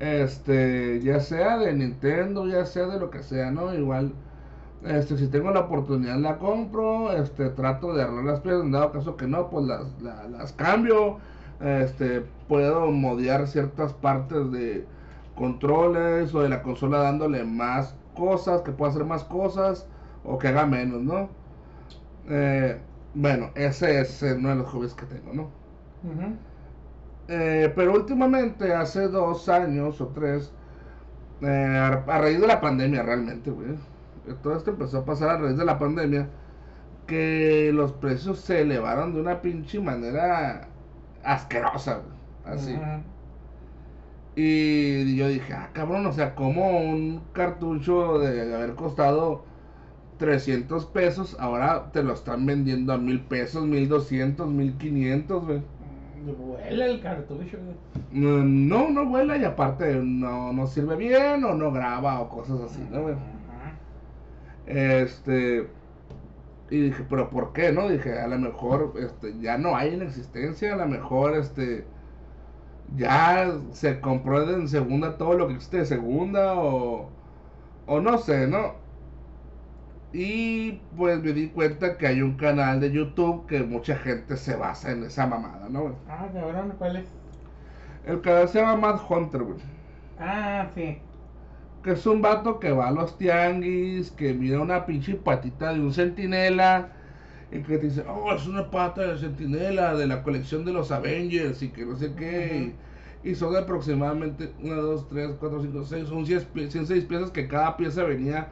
este, 0.00 1.00
ya 1.02 1.20
sea 1.20 1.58
de 1.58 1.72
Nintendo, 1.74 2.46
ya 2.48 2.66
sea 2.66 2.86
de 2.86 2.98
lo 3.00 3.10
que 3.10 3.22
sea, 3.22 3.50
¿no? 3.50 3.74
Igual, 3.74 4.14
este, 4.84 5.16
si 5.18 5.28
tengo 5.28 5.50
la 5.50 5.60
oportunidad 5.60 6.16
la 6.18 6.38
compro, 6.38 7.12
este, 7.12 7.50
trato 7.50 7.94
de 7.94 8.02
arreglar 8.02 8.24
las 8.24 8.40
piezas, 8.40 8.62
en 8.62 8.70
dado 8.72 8.92
caso 8.92 9.16
que 9.16 9.26
no, 9.26 9.50
pues 9.50 9.66
las, 9.66 10.00
la- 10.02 10.28
las 10.28 10.52
cambio, 10.52 11.18
este, 11.60 12.22
puedo 12.48 12.90
modear 12.90 13.46
ciertas 13.48 13.92
partes 13.92 14.50
de 14.52 14.86
controles 15.34 16.34
o 16.34 16.42
de 16.42 16.48
la 16.48 16.62
consola 16.62 16.98
dándole 16.98 17.44
más 17.44 17.94
cosas, 18.14 18.62
que 18.62 18.72
pueda 18.72 18.90
hacer 18.92 19.04
más 19.04 19.24
cosas 19.24 19.86
o 20.24 20.38
que 20.38 20.48
haga 20.48 20.66
menos, 20.66 21.02
¿no? 21.02 21.30
Eh, 22.28 22.80
bueno, 23.14 23.50
ese 23.54 24.00
es 24.00 24.22
uno 24.22 24.50
de 24.50 24.56
los 24.56 24.68
hobbies 24.68 24.94
que 24.94 25.06
tengo, 25.06 25.32
¿no? 25.32 25.50
Ujú. 26.02 26.36
Eh, 27.30 27.72
pero 27.76 27.94
últimamente, 27.94 28.74
hace 28.74 29.08
dos 29.08 29.48
años 29.48 30.00
o 30.02 30.08
tres, 30.12 30.52
eh, 31.42 31.46
a, 31.48 31.88
a 32.06 32.18
raíz 32.20 32.40
de 32.40 32.46
la 32.48 32.60
pandemia 32.60 33.02
realmente, 33.02 33.50
güey. 33.50 33.72
eh, 34.26 34.34
Todo 34.42 34.56
esto 34.56 34.70
empezó 34.72 34.98
a 35.00 35.06
pasar 35.06 35.30
a 35.30 35.38
raíz 35.38 35.56
de 35.58 35.64
la 35.66 35.78
pandemia, 35.78 36.30
que 37.06 37.72
los 37.74 37.92
precios 37.94 38.40
se 38.40 38.62
elevaron 38.62 39.14
de 39.14 39.20
una 39.22 39.42
pinche 39.42 39.80
manera 39.80 40.68
asquerosa, 41.22 41.96
güey. 41.98 42.18
Así. 42.44 42.88
Y 44.34 45.16
yo 45.16 45.28
dije, 45.28 45.52
ah, 45.54 45.70
cabrón, 45.72 46.06
o 46.06 46.12
sea, 46.12 46.34
como 46.34 46.80
un 46.80 47.28
cartucho 47.32 48.18
de 48.18 48.54
haber 48.54 48.74
costado 48.74 49.44
300 50.18 50.86
pesos, 50.86 51.36
ahora 51.40 51.90
te 51.92 52.02
lo 52.02 52.14
están 52.14 52.46
vendiendo 52.46 52.92
a 52.92 52.98
mil 52.98 53.26
pesos, 53.26 53.64
1200, 53.66 54.48
1500, 54.48 55.44
güey. 55.46 55.62
Vuela 56.24 56.86
el 56.86 57.00
cartucho. 57.00 57.58
Mm, 58.10 58.68
No, 58.68 58.90
no 58.90 59.06
vuela 59.06 59.36
y 59.38 59.44
aparte 59.44 59.94
no, 60.02 60.52
no 60.52 60.66
sirve 60.66 60.96
bien 60.96 61.44
o 61.44 61.54
no 61.54 61.72
graba 61.72 62.20
o 62.20 62.28
cosas 62.28 62.60
así, 62.60 62.86
¿no. 62.90 63.06
Este. 64.66 65.68
Y 66.70 66.80
dije, 66.82 67.04
pero 67.08 67.30
¿por 67.30 67.52
qué, 67.52 67.72
no? 67.72 67.88
Dije, 67.88 68.18
a 68.18 68.28
lo 68.28 68.38
mejor 68.38 68.94
este, 68.98 69.38
ya 69.40 69.58
no 69.58 69.76
hay 69.76 69.94
en 69.94 70.02
existencia, 70.02 70.74
a 70.74 70.76
lo 70.76 70.86
mejor 70.86 71.36
este. 71.36 71.86
Ya 72.96 73.52
se 73.72 74.00
compró 74.00 74.42
en 74.50 74.68
segunda 74.68 75.16
todo 75.16 75.34
lo 75.34 75.46
que 75.48 75.54
existe 75.54 75.78
de 75.78 75.86
segunda 75.86 76.54
o. 76.60 77.10
O 77.86 78.00
no 78.00 78.18
sé, 78.18 78.46
¿no? 78.48 78.74
Y 80.12 80.72
pues 80.96 81.22
me 81.22 81.32
di 81.32 81.50
cuenta 81.50 81.96
que 81.96 82.06
hay 82.06 82.22
un 82.22 82.36
canal 82.36 82.80
de 82.80 82.90
YouTube 82.92 83.46
que 83.46 83.62
mucha 83.62 83.96
gente 83.96 84.36
se 84.36 84.56
basa 84.56 84.90
en 84.92 85.04
esa 85.04 85.26
mamada, 85.26 85.68
¿no? 85.68 86.00
Ah, 86.08 86.28
cabrón, 86.32 86.74
¿cuál 86.78 86.96
es? 86.96 87.08
El 88.04 88.20
canal 88.20 88.48
se 88.48 88.60
llama 88.60 88.76
Mad 88.76 89.00
Hunter, 89.08 89.42
güey. 89.42 89.58
Ah, 90.18 90.70
sí. 90.74 90.98
Que 91.82 91.92
es 91.92 92.06
un 92.06 92.20
vato 92.22 92.58
que 92.60 92.72
va 92.72 92.88
a 92.88 92.92
los 92.92 93.16
tianguis, 93.18 94.10
que 94.10 94.34
mira 94.34 94.60
una 94.60 94.84
pinche 94.86 95.14
patita 95.14 95.72
de 95.72 95.80
un 95.80 95.92
centinela 95.92 96.92
y 97.50 97.62
que 97.62 97.78
te 97.78 97.86
dice, 97.86 98.04
oh, 98.08 98.32
es 98.34 98.46
una 98.46 98.70
pata 98.70 99.02
de 99.02 99.18
centinela 99.18 99.94
de 99.94 100.06
la 100.06 100.22
colección 100.22 100.64
de 100.64 100.72
los 100.72 100.90
Avengers 100.92 101.62
y 101.62 101.70
que 101.70 101.86
no 101.86 101.96
sé 101.96 102.14
qué. 102.14 102.74
Y, 103.24 103.30
y 103.30 103.34
son 103.34 103.56
aproximadamente 103.56 104.54
1, 104.62 104.74
2, 104.74 105.08
3, 105.08 105.30
4, 105.40 105.62
5, 105.62 105.84
6, 105.84 106.08
son 106.08 106.26
106 106.26 107.04
piezas 107.06 107.30
que 107.30 107.48
cada 107.48 107.76
pieza 107.76 108.04
venía 108.04 108.48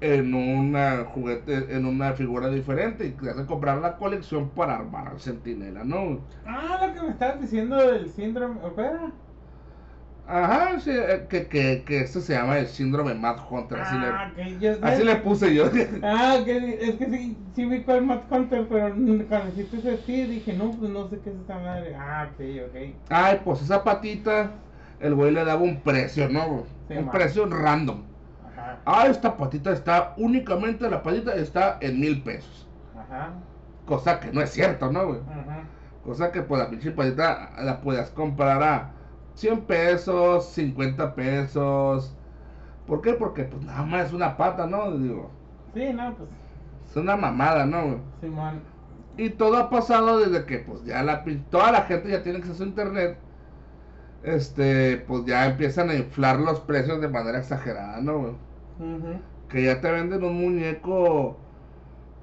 en 0.00 0.34
una 0.34 1.04
juguete, 1.04 1.74
en 1.74 1.86
una 1.86 2.12
figura 2.14 2.48
diferente 2.50 3.06
y 3.06 3.12
te 3.12 3.30
hace 3.30 3.46
comprar 3.46 3.78
la 3.78 3.96
colección 3.96 4.50
para 4.50 4.76
armar 4.76 5.08
al 5.08 5.20
centinela, 5.20 5.84
¿no? 5.84 6.20
Ah, 6.46 6.86
lo 6.86 6.94
que 6.94 7.02
me 7.02 7.10
estabas 7.10 7.40
diciendo 7.42 7.76
del 7.76 8.08
síndrome. 8.10 8.60
¿Opera? 8.62 9.12
Ajá, 10.28 10.80
sí, 10.80 10.90
eh, 10.90 11.26
que, 11.30 11.46
que, 11.46 11.84
que 11.86 12.00
esto 12.00 12.20
se 12.20 12.32
llama 12.34 12.58
el 12.58 12.66
síndrome 12.66 13.14
Mad 13.14 13.38
Hunter, 13.48 13.78
así, 13.80 13.94
Ah, 13.94 14.32
le, 14.36 14.58
yo 14.58 14.72
así 14.82 15.04
le 15.04 15.16
puse 15.16 15.54
yo. 15.54 15.66
Ah, 16.02 16.42
que 16.44 16.56
es 16.80 16.96
que 16.96 17.06
sí, 17.10 17.36
sí 17.54 17.64
vi 17.64 17.84
cuál 17.84 18.04
Matt 18.04 18.30
Hunter, 18.30 18.66
pero 18.68 18.92
cuando 19.28 19.48
hiciste 19.52 19.76
ese 19.78 19.98
sí 20.04 20.24
dije, 20.26 20.52
no, 20.52 20.70
pues 20.72 20.90
no 20.90 21.08
sé 21.08 21.20
qué 21.20 21.30
es 21.30 21.36
esta 21.36 21.58
madre. 21.58 21.94
Ah, 21.94 22.28
ok, 22.32 22.40
ok. 22.68 22.76
Ay, 23.08 23.40
pues 23.44 23.62
esa 23.62 23.84
patita, 23.84 24.50
el 24.98 25.14
güey 25.14 25.32
le 25.32 25.44
daba 25.44 25.62
un 25.62 25.80
precio, 25.82 26.28
¿no? 26.28 26.64
Sí, 26.88 26.94
un 26.94 27.04
man. 27.04 27.10
precio 27.12 27.46
random. 27.46 28.02
Ajá, 28.72 28.78
Ah, 28.84 29.06
esta 29.06 29.36
patita 29.36 29.72
está, 29.72 30.14
únicamente 30.16 30.88
la 30.90 31.02
patita 31.02 31.34
está 31.34 31.78
en 31.80 32.00
mil 32.00 32.22
pesos. 32.22 32.68
ajá, 32.94 33.32
Cosa 33.84 34.20
que 34.20 34.32
no 34.32 34.40
es 34.40 34.50
cierto, 34.50 34.90
¿no, 34.90 35.06
güey? 35.06 35.20
ajá. 35.20 35.62
Cosa 36.04 36.30
que 36.32 36.42
pues 36.42 36.60
la 36.62 36.70
pinche 36.70 36.90
patita 36.92 37.52
la 37.58 37.80
puedas 37.80 38.10
comprar 38.10 38.62
a 38.62 38.92
100 39.34 39.62
pesos, 39.66 40.46
50 40.50 41.14
pesos. 41.14 42.14
¿Por 42.86 43.02
qué? 43.02 43.14
Porque 43.14 43.44
pues 43.44 43.62
nada 43.64 43.82
más 43.84 44.06
es 44.06 44.12
una 44.12 44.36
pata, 44.36 44.66
¿no? 44.66 44.90
Digo, 44.96 45.30
Sí, 45.74 45.92
no, 45.92 46.14
pues, 46.14 46.30
es 46.88 46.96
una 46.96 47.16
mamada, 47.16 47.66
¿no, 47.66 47.82
güey? 47.86 47.98
Simón. 48.20 48.60
Y 49.16 49.30
todo 49.30 49.56
ha 49.58 49.70
pasado 49.70 50.18
desde 50.20 50.44
que 50.46 50.58
pues 50.60 50.84
ya 50.84 51.02
la 51.02 51.24
toda 51.50 51.72
la 51.72 51.82
gente 51.82 52.10
ya 52.10 52.22
tiene 52.22 52.38
acceso 52.38 52.62
a 52.64 52.66
internet. 52.66 53.18
Este, 54.22 54.98
pues 54.98 55.24
ya 55.24 55.46
empiezan 55.46 55.90
a 55.90 55.94
inflar 55.94 56.40
los 56.40 56.60
precios 56.60 57.00
de 57.00 57.08
manera 57.08 57.38
exagerada, 57.38 58.00
¿no? 58.00 58.18
güey? 58.20 58.32
Que 59.48 59.64
ya 59.64 59.80
te 59.80 59.90
venden 59.90 60.24
un 60.24 60.40
muñeco. 60.40 61.38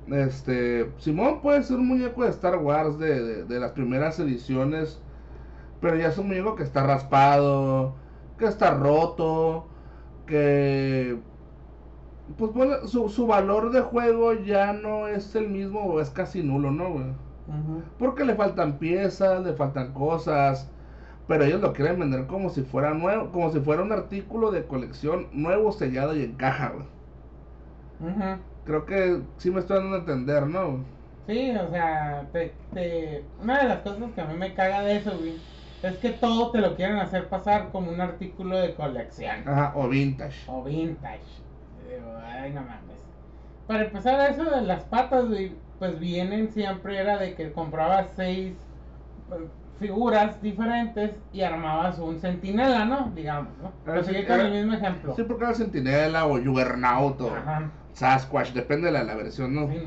Este, 0.08 0.92
Simón 0.98 1.42
puede 1.42 1.64
ser 1.64 1.78
un 1.78 1.88
muñeco 1.88 2.24
de 2.24 2.30
Star 2.30 2.58
Wars 2.58 3.00
de, 3.00 3.24
de- 3.24 3.46
de 3.46 3.60
las 3.60 3.72
primeras 3.74 4.20
ediciones. 4.20 5.02
Pero 5.82 5.98
ya 5.98 6.10
es 6.10 6.18
un 6.18 6.28
muñeco 6.30 6.56
que 6.56 6.64
está 6.64 6.84
raspado, 6.86 7.96
que 8.38 8.46
está 8.48 8.72
roto, 8.76 9.68
que. 10.28 11.20
Pues 12.38 12.54
bueno, 12.54 12.88
su, 12.88 13.10
su 13.10 13.28
valor 13.28 13.72
de 13.72 13.82
juego 13.82 14.34
ya 14.34 14.74
no 14.74 15.08
es 15.08 15.36
el 15.36 15.50
mismo 15.50 15.82
o 15.86 16.00
es 16.02 16.10
casi 16.10 16.42
nulo, 16.44 16.72
¿no, 16.72 16.90
güey? 16.92 17.06
Porque 18.00 18.26
le 18.26 18.36
faltan 18.36 18.80
piezas, 18.80 19.44
le 19.46 19.54
faltan 19.56 19.94
cosas, 19.94 20.73
pero 21.28 21.44
ellos 21.46 21.62
lo 21.62 21.74
quieren 21.74 22.00
vender 22.00 22.28
como 22.28 22.50
si 22.50 22.64
fuera 22.64 22.94
nuevo, 22.94 23.32
como 23.32 23.52
si 23.52 23.60
fuera 23.62 23.84
un 23.84 23.92
artículo 23.92 24.52
de 24.52 24.68
colección 24.68 25.30
nuevo, 25.34 25.72
sellado 25.72 26.16
y 26.16 26.24
en 26.24 26.36
caja, 26.38 26.70
güey. 26.72 26.88
Ujú. 28.00 28.46
Creo 28.64 28.86
que 28.86 29.24
sí 29.38 29.52
me 29.52 29.60
estoy 29.62 29.78
dando 29.80 29.96
a 29.96 30.00
entender, 30.00 30.48
¿no? 30.48 30.86
Sí, 31.26 31.52
o 31.56 31.70
sea, 31.70 32.30
te, 32.34 32.66
te... 32.74 33.32
una 33.38 33.60
de 33.62 33.70
las 33.70 33.82
cosas 33.82 34.14
que 34.14 34.20
a 34.22 34.26
mí 34.26 34.36
me 34.38 34.54
caga 34.54 34.82
de 34.84 34.98
eso, 34.98 35.18
güey, 35.18 35.48
es 35.82 35.98
que 36.00 36.12
todo 36.12 36.52
te 36.52 36.60
lo 36.60 36.76
quieren 36.76 36.98
hacer 36.98 37.30
pasar 37.30 37.72
como 37.72 37.92
un 37.92 38.02
artículo 38.02 38.58
de 38.58 38.76
colección. 38.76 39.50
Ajá, 39.52 39.72
o 39.78 39.88
vintage. 39.90 40.40
O 40.46 40.64
vintage. 40.64 41.46
Digo, 41.72 42.18
ay, 42.18 42.54
no 42.54 42.64
mames. 42.66 43.10
Para 43.66 43.86
empezar, 43.86 44.32
eso 44.32 44.46
de 44.50 44.62
las 44.64 44.86
patas, 44.86 45.28
güey, 45.30 45.64
pues 45.78 46.00
vienen 46.00 46.52
siempre, 46.52 47.00
era 47.00 47.18
de 47.20 47.36
que 47.36 47.54
comprabas 47.54 48.16
seis 48.16 48.74
eh, 49.32 49.52
figuras 49.80 50.42
diferentes 50.42 51.12
y 51.34 51.42
armabas 51.42 52.00
un 52.00 52.20
centinela, 52.20 52.86
¿no? 52.86 53.12
Digamos, 53.16 53.52
¿no? 53.62 53.68
Ah, 53.70 53.72
Pero 53.86 54.04
sí, 54.04 54.12
sigue 54.14 54.28
con 54.28 54.40
el 54.40 54.52
mismo 54.54 54.74
ejemplo. 54.74 55.16
Sí, 55.16 55.24
porque 55.24 55.44
era 55.46 55.54
Sentinela 55.54 56.26
o 56.26 56.40
Juggernaut 56.42 57.20
o 57.22 57.36
Ajá. 57.36 57.70
Sasquatch, 57.94 58.52
depende 58.54 58.88
de 58.88 58.94
la, 58.94 59.04
la 59.04 59.16
versión, 59.16 59.54
¿no? 59.54 59.68
Sí. 59.68 59.82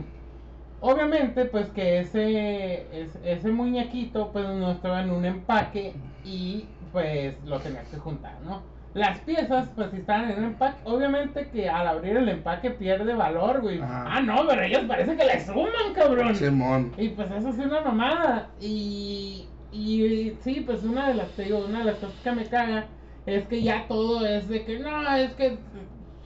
Obviamente, 0.81 1.47
pues 1.47 1.69
que 1.71 2.01
ese, 2.01 2.87
es- 3.03 3.19
ese 3.25 3.51
muñequito, 3.51 4.31
pues 4.33 4.47
no 4.47 4.71
estaba 4.73 5.03
en 5.03 5.11
un 5.11 5.25
empaque 5.25 5.95
y 6.25 6.67
pues 6.93 7.35
lo 7.45 7.59
tenías 7.61 7.89
que 7.89 7.97
juntar, 7.97 8.35
¿no? 8.45 8.63
Las 8.95 9.19
piezas, 9.21 9.69
pues 9.75 9.91
si 9.91 9.99
estaban 9.99 10.31
en 10.31 10.39
un 10.39 10.45
empaque, 10.45 10.79
obviamente 10.85 11.49
que 11.51 11.69
al 11.69 11.87
abrir 11.87 12.17
el 12.17 12.29
empaque 12.31 12.71
pierde 12.71 13.15
valor, 13.15 13.61
güey. 13.61 13.81
Ajá. 13.81 14.05
Ah, 14.09 14.21
no, 14.23 14.47
pero 14.49 14.63
ellos 14.63 14.85
parece 14.89 15.17
que 15.17 15.25
le 15.25 15.41
suman, 15.45 15.93
cabrón. 15.95 16.35
Simón. 16.35 16.93
Y 16.97 17.09
pues 17.11 17.31
eso 17.31 17.51
es 17.51 17.59
una 17.59 17.81
mamada. 17.83 18.49
Y, 18.61 19.49
y 19.77 20.37
sí, 20.41 20.63
pues 20.65 20.83
una 20.85 21.09
de 21.09 21.15
las, 21.15 21.31
te 21.33 21.45
digo, 21.45 21.65
una 21.69 21.81
de 21.81 21.85
las 21.85 21.97
cosas 21.97 22.21
que 22.23 22.33
me 22.33 22.47
caga 22.47 22.87
es 23.27 23.47
que 23.47 23.63
ya 23.63 23.87
todo 23.89 24.25
es 24.25 24.49
de 24.49 24.65
que 24.65 24.79
no, 24.79 25.15
es 25.17 25.35
que 25.35 25.59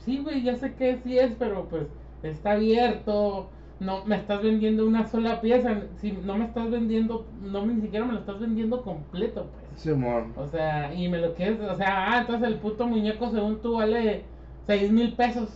sí, 0.05 0.19
güey, 0.19 0.43
ya 0.43 0.57
sé 0.57 0.75
que 0.75 0.99
sí 0.99 1.19
es, 1.19 1.35
pero 1.39 1.69
pues 1.69 1.87
está 2.23 2.53
abierto. 2.53 3.51
No 3.81 4.05
me 4.05 4.17
estás 4.17 4.43
vendiendo 4.43 4.87
una 4.87 5.07
sola 5.07 5.41
pieza. 5.41 5.85
Si 5.97 6.13
no 6.13 6.37
me 6.37 6.45
estás 6.45 6.71
vendiendo, 6.71 7.27
no 7.41 7.65
ni 7.65 7.81
siquiera 7.81 8.05
me 8.05 8.13
lo 8.13 8.19
estás 8.19 8.39
vendiendo 8.39 8.83
completo, 8.83 9.47
pues. 9.53 9.81
Simón. 9.81 10.35
O 10.37 10.47
sea, 10.47 10.93
y 10.95 11.09
me 11.09 11.17
lo 11.19 11.35
quieres, 11.35 11.59
o 11.61 11.75
sea, 11.77 12.13
ah, 12.13 12.21
entonces 12.21 12.47
el 12.47 12.57
puto 12.57 12.87
muñeco 12.87 13.31
según 13.31 13.63
tú 13.63 13.77
vale 13.77 14.25
seis 14.67 14.93
mil 14.93 15.15
pesos. 15.15 15.49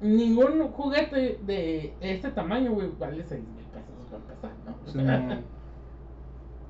Ningún 0.00 0.68
juguete 0.68 1.40
de 1.44 1.92
este 2.00 2.30
tamaño, 2.30 2.72
güey, 2.72 2.90
vale 2.96 3.24
seis 3.24 3.42
mil 3.42 3.64
pesos 3.64 3.92
para 4.08 4.22
empezar, 4.22 4.52
¿no? 4.64 4.92
Simón. 4.92 5.42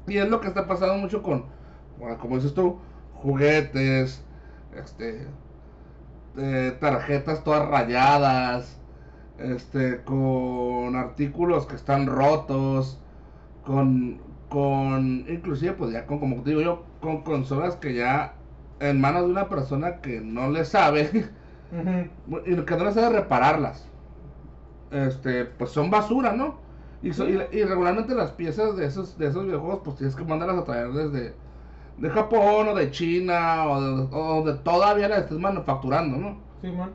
Y 0.09 0.18
es 0.18 0.29
lo 0.29 0.40
que 0.40 0.49
está 0.49 0.66
pasando 0.66 0.97
mucho 0.97 1.23
con, 1.23 1.44
bueno, 1.99 2.18
como 2.18 2.37
dices 2.37 2.55
tú, 2.55 2.79
juguetes, 3.14 4.23
este, 4.77 5.27
eh, 6.37 6.77
tarjetas 6.81 7.42
todas 7.44 7.68
rayadas, 7.68 8.79
este, 9.38 10.03
con 10.05 10.97
artículos 10.97 11.66
que 11.66 11.77
están 11.77 12.07
rotos, 12.07 12.99
con, 13.64 14.21
con, 14.49 15.25
inclusive 15.29 15.73
pues 15.73 15.92
ya 15.92 16.07
con, 16.07 16.18
como 16.21 16.42
digo 16.42 16.61
yo, 16.61 16.85
con 17.01 17.23
consolas 17.23 17.77
que 17.77 17.94
ya 17.94 18.35
en 18.81 19.01
manos 19.01 19.25
de 19.25 19.31
una 19.33 19.49
persona 19.49 20.01
que 20.01 20.21
no 20.21 20.51
le 20.51 20.64
sabe 20.64 21.11
Ujú. 21.73 22.40
y 22.47 22.57
que 22.64 22.77
no 22.77 22.85
le 22.85 22.92
sabe 22.92 23.21
repararlas. 23.21 23.85
Este, 24.90 25.44
pues 25.44 25.71
son 25.71 25.90
basura, 25.90 26.33
¿no? 26.33 26.67
Y, 27.03 27.13
so- 27.13 27.29
y, 27.29 27.35
y 27.53 27.65
regularmente 27.65 28.15
las 28.15 28.33
piezas 28.33 28.77
de 28.77 28.87
esos, 28.87 29.19
de 29.19 29.29
esos 29.29 29.45
videojuegos, 29.45 29.81
pues 29.85 29.97
tienes 29.97 30.17
que 30.17 30.25
mandarlas 30.25 30.59
a 30.59 30.65
traer 30.65 30.93
desde 30.93 31.35
de 31.99 32.11
Japón 32.11 32.69
o 32.69 32.75
de 32.75 32.91
China 32.91 33.67
o 33.69 33.81
de, 33.83 34.09
o 34.13 34.45
de 34.45 34.55
todavía 34.61 35.09
las 35.09 35.21
estés 35.21 35.39
manufacturando, 35.39 36.17
¿no? 36.19 36.39
Simón. 36.61 36.91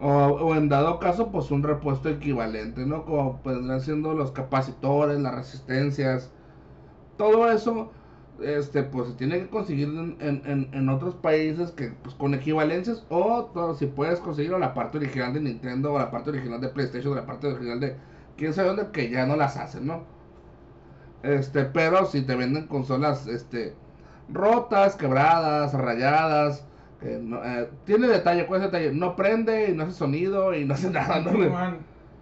O, 0.00 0.08
o 0.10 0.54
en 0.56 0.68
dado 0.68 0.98
caso, 0.98 1.30
pues 1.30 1.50
un 1.50 1.62
repuesto 1.62 2.08
equivalente, 2.08 2.84
¿no? 2.86 3.04
Como 3.04 3.40
vendrán 3.44 3.80
siendo 3.80 4.14
los 4.14 4.32
capacitores, 4.32 5.20
las 5.20 5.34
resistencias, 5.34 6.30
todo 7.16 7.50
eso, 7.50 7.92
este, 8.42 8.82
pues 8.84 9.08
se 9.08 9.14
tiene 9.14 9.38
que 9.40 9.48
conseguir 9.50 9.88
en, 9.88 10.16
en, 10.20 10.42
en- 10.46 10.70
en 10.74 10.88
otros 10.88 11.14
países 11.16 11.70
que, 11.72 11.90
pues 12.02 12.14
con 12.16 12.34
equivalencias, 12.34 13.04
o 13.08 13.46
todo, 13.54 13.74
si 13.74 13.86
puedes 13.86 14.20
conseguirlo 14.20 14.58
la 14.58 14.74
parte 14.74 14.98
original 14.98 15.32
de 15.34 15.40
Nintendo, 15.40 15.92
o 15.92 15.98
la 15.98 16.10
parte 16.10 16.30
original 16.30 16.60
de 16.60 16.68
PlayStation, 16.68 17.12
o 17.12 17.16
la 17.16 17.26
parte 17.26 17.46
original 17.48 17.80
de 17.80 17.96
quién 18.36 18.52
sabe 18.54 18.68
dónde, 18.68 18.90
que 18.92 19.10
ya 19.10 19.26
no 19.26 19.36
las 19.36 19.56
hacen, 19.56 19.86
¿no? 19.86 20.02
Este, 21.22 21.64
pero 21.64 22.04
si 22.06 22.22
te 22.22 22.34
venden 22.36 22.66
consolas, 22.66 23.26
este, 23.26 23.74
rotas, 24.28 24.96
quebradas, 24.96 25.72
rayadas, 25.74 26.66
que 27.00 27.18
no- 27.18 27.42
eh, 27.44 27.70
tiene 27.84 28.08
detalle, 28.08 28.46
¿cuál 28.46 28.60
es 28.60 28.66
el 28.66 28.72
detalle? 28.72 28.92
No 28.92 29.16
prende 29.16 29.70
y 29.70 29.74
no 29.74 29.84
hace 29.84 29.92
sonido 29.92 30.54
y 30.54 30.64
no 30.64 30.74
hace 30.74 30.90
nada, 30.90 31.20
¿no? 31.20 31.30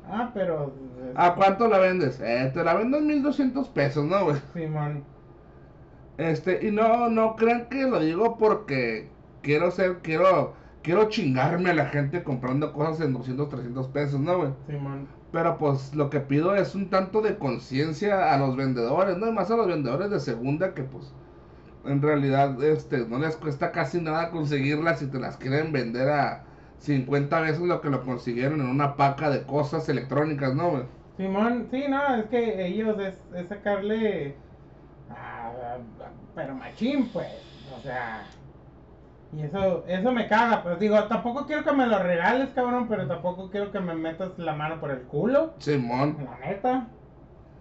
Ah, 0.09 0.31
pero. 0.35 0.73
¿A 1.15 1.35
cuánto 1.35 1.69
la 1.69 1.79
vendes? 1.79 2.21
Eh, 2.21 2.51
te 2.55 2.65
la 2.65 2.75
vendo 2.75 2.99
en 2.99 3.07
1200 3.07 3.69
pesos, 3.69 4.05
¿no, 4.05 4.25
güey? 4.25 4.37
Simón. 4.55 5.05
Este, 6.19 6.67
y 6.67 6.71
no, 6.71 7.09
no 7.09 7.37
crean 7.37 7.67
que 7.69 7.83
lo 7.85 7.99
digo 8.01 8.37
porque 8.39 9.09
quiero 9.43 9.71
ser, 9.71 9.99
quiero, 10.03 10.55
quiero 10.83 11.09
chingarme 11.09 11.71
a 11.71 11.75
la 11.75 11.87
gente 11.87 12.23
comprando 12.23 12.73
cosas 12.73 13.01
en 13.01 13.13
200, 13.15 13.49
300 13.49 13.89
pesos, 13.89 14.21
¿no, 14.21 14.39
güey? 14.39 14.51
Simón. 14.67 15.07
Pero 15.33 15.59
pues 15.59 15.95
lo 15.95 16.11
que 16.11 16.21
pido 16.21 16.55
es 16.55 16.75
un 16.75 16.91
tanto 16.91 17.23
de 17.23 17.39
conciencia 17.39 18.33
a 18.35 18.39
los 18.39 18.55
vendedores, 18.57 19.17
¿no? 19.17 19.29
Y 19.29 19.33
más 19.33 19.51
a 19.51 19.57
los 19.57 19.67
vendedores 19.67 20.11
de 20.11 20.21
segunda 20.21 20.75
que 20.75 20.83
pues 20.83 21.13
en 21.85 22.01
realidad 22.03 22.63
este 22.63 23.07
no 23.09 23.19
les 23.19 23.37
cuesta 23.37 23.73
casi 23.73 24.01
nada 24.01 24.31
conseguirlas 24.31 25.01
si 25.01 25.07
te 25.07 25.19
las 25.19 25.37
quieren 25.37 25.73
vender 25.73 26.11
a 26.11 26.45
50 26.79 27.41
veces 27.41 27.61
lo 27.61 27.81
que 27.81 27.91
lo 27.91 28.05
consiguieron 28.05 28.61
en 28.61 28.67
una 28.69 28.97
paca 28.97 29.31
de 29.31 29.45
cosas 29.45 29.89
electrónicas, 29.89 30.55
¿no? 30.55 30.83
Simón, 31.17 31.69
sí, 31.71 31.85
no, 31.89 32.15
es 32.17 32.27
que 32.27 32.67
ellos 32.67 32.97
es, 32.99 33.49
sacarle. 33.49 34.35
ah, 35.11 35.79
pero 36.35 36.55
machín, 36.55 37.09
pues. 37.13 37.29
O 37.77 37.81
sea. 37.81 38.25
Y 39.35 39.43
eso, 39.43 39.85
eso 39.89 40.13
me 40.13 40.29
caga, 40.29 40.63
pues 40.63 40.79
digo, 40.79 41.03
tampoco 41.05 41.47
quiero 41.47 41.65
que 41.65 41.73
me 41.73 41.87
lo 41.87 41.99
regales, 41.99 42.51
cabrón, 42.51 42.87
pero 42.89 43.07
tampoco 43.07 43.51
quiero 43.51 43.73
que 43.73 43.81
me 43.81 43.95
metas 43.95 44.39
la 44.39 44.53
mano 44.55 44.79
por 44.79 44.91
el 44.91 45.03
culo, 45.03 45.55
Simón. 45.59 46.19
la 46.23 46.47
neta. 46.47 46.87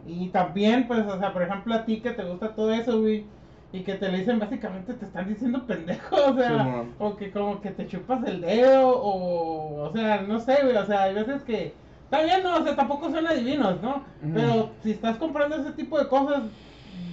Y 0.06 0.30
también, 0.30 0.88
pues, 0.88 1.06
o 1.06 1.18
sea, 1.18 1.32
por 1.32 1.44
ejemplo, 1.44 1.74
a 1.74 1.86
ti 1.86 2.02
que 2.02 2.12
te 2.12 2.24
gusta 2.24 2.56
todo 2.56 2.74
eso, 2.74 3.00
güey, 3.00 3.26
y 3.72 3.84
que 3.84 3.94
te 3.96 4.12
lo 4.12 4.18
dicen, 4.18 4.40
básicamente 4.40 4.94
te 4.96 5.06
están 5.06 5.30
diciendo 5.30 5.66
pendejo, 5.68 6.16
o 6.16 6.36
sea, 6.36 6.50
Simón. 6.50 6.96
o 7.00 7.16
que 7.16 7.32
como 7.32 7.62
que 7.62 7.72
te 7.72 7.88
chupas 7.88 8.22
el 8.26 8.42
dedo, 8.42 8.90
o, 8.90 9.84
o 9.84 9.94
sea, 9.94 10.22
no 10.24 10.40
sé, 10.42 10.58
güey, 10.64 10.76
o 10.76 10.86
sea, 10.86 11.04
hay 11.04 11.14
veces 11.14 11.42
que, 11.44 11.74
está 12.04 12.22
bien, 12.22 12.44
no, 12.44 12.58
o 12.58 12.64
sea, 12.64 12.76
tampoco 12.76 13.10
son 13.12 13.26
adivinos, 13.28 13.82
¿no? 13.82 14.04
Ujú. 14.22 14.34
Pero 14.34 14.72
si 14.84 14.92
estás 14.92 15.16
comprando 15.18 15.56
ese 15.56 15.72
tipo 15.72 15.98
de 15.98 16.10
cosas, 16.10 16.44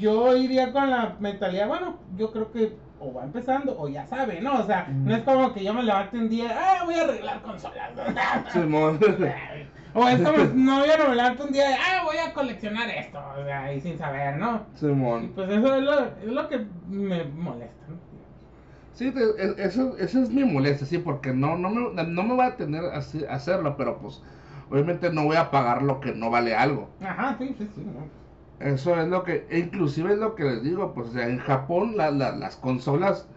yo 0.00 0.36
iría 0.36 0.72
con 0.72 0.90
la 0.90 1.16
mentalidad, 1.20 1.68
bueno, 1.68 1.98
yo 2.16 2.32
creo 2.32 2.50
que 2.50 2.87
o 3.00 3.12
va 3.12 3.24
empezando 3.24 3.76
o 3.78 3.88
ya 3.88 4.06
sabe, 4.06 4.40
¿no? 4.40 4.60
O 4.60 4.66
sea, 4.66 4.86
no 4.88 5.14
es 5.14 5.22
como 5.22 5.52
que 5.52 5.62
yo 5.64 5.72
me 5.74 5.82
levante 5.82 6.18
un 6.18 6.28
día, 6.28 6.50
ah, 6.58 6.84
voy 6.84 6.94
a 6.94 7.02
arreglar 7.04 7.42
consolas. 7.42 7.90
Simón. 8.52 8.98
o 9.94 10.08
es 10.08 10.20
como, 10.20 10.38
no, 10.54 10.84
yo 10.86 10.98
no 10.98 11.08
me 11.10 11.16
levanto 11.16 11.44
un 11.44 11.52
día, 11.52 11.76
ah, 11.78 12.04
voy 12.04 12.16
a 12.16 12.32
coleccionar 12.32 12.88
esto, 12.90 13.18
o 13.38 13.44
sea, 13.44 13.72
y 13.72 13.80
sin 13.80 13.98
saber, 13.98 14.36
¿no? 14.36 14.66
Y 14.74 14.78
Simón. 14.78 15.32
pues 15.34 15.48
eso 15.50 15.74
es 15.76 15.82
lo, 15.82 16.00
es 16.06 16.24
lo 16.26 16.48
que 16.48 16.66
me 16.88 17.24
molesta, 17.24 17.84
¿no? 17.88 17.96
Sí, 18.94 19.12
te- 19.12 19.20
e- 19.20 19.54
eso, 19.64 19.96
eso 19.96 20.20
es 20.20 20.30
mi 20.30 20.44
molestia, 20.44 20.84
sí, 20.86 20.98
porque 20.98 21.32
no, 21.32 21.56
no, 21.56 21.70
me, 21.70 22.04
no 22.04 22.22
me 22.24 22.34
voy 22.34 22.46
a 22.46 22.56
tener 22.56 22.82
a 22.84 22.98
hacerlo, 23.32 23.76
pero 23.76 23.98
pues 23.98 24.20
obviamente 24.70 25.12
no 25.12 25.24
voy 25.24 25.36
a 25.36 25.52
pagar 25.52 25.82
lo 25.82 26.00
que 26.00 26.12
no 26.12 26.30
vale 26.30 26.56
algo. 26.56 26.88
Ajá, 27.00 27.36
sí, 27.38 27.54
sí, 27.56 27.68
sí, 27.76 27.82
¿no? 27.84 28.17
Eso 28.60 28.96
es 29.00 29.08
lo 29.08 29.22
que, 29.24 29.46
e 29.50 29.58
inclusive 29.60 30.12
es 30.14 30.18
lo 30.18 30.34
que 30.34 30.44
les 30.44 30.62
digo, 30.62 30.92
pues 30.94 31.08
o 31.08 31.12
sea, 31.12 31.28
en 31.28 31.38
Japón 31.38 31.96
la- 31.96 32.10
la- 32.10 32.36
las 32.36 32.56
consolas, 32.56 33.28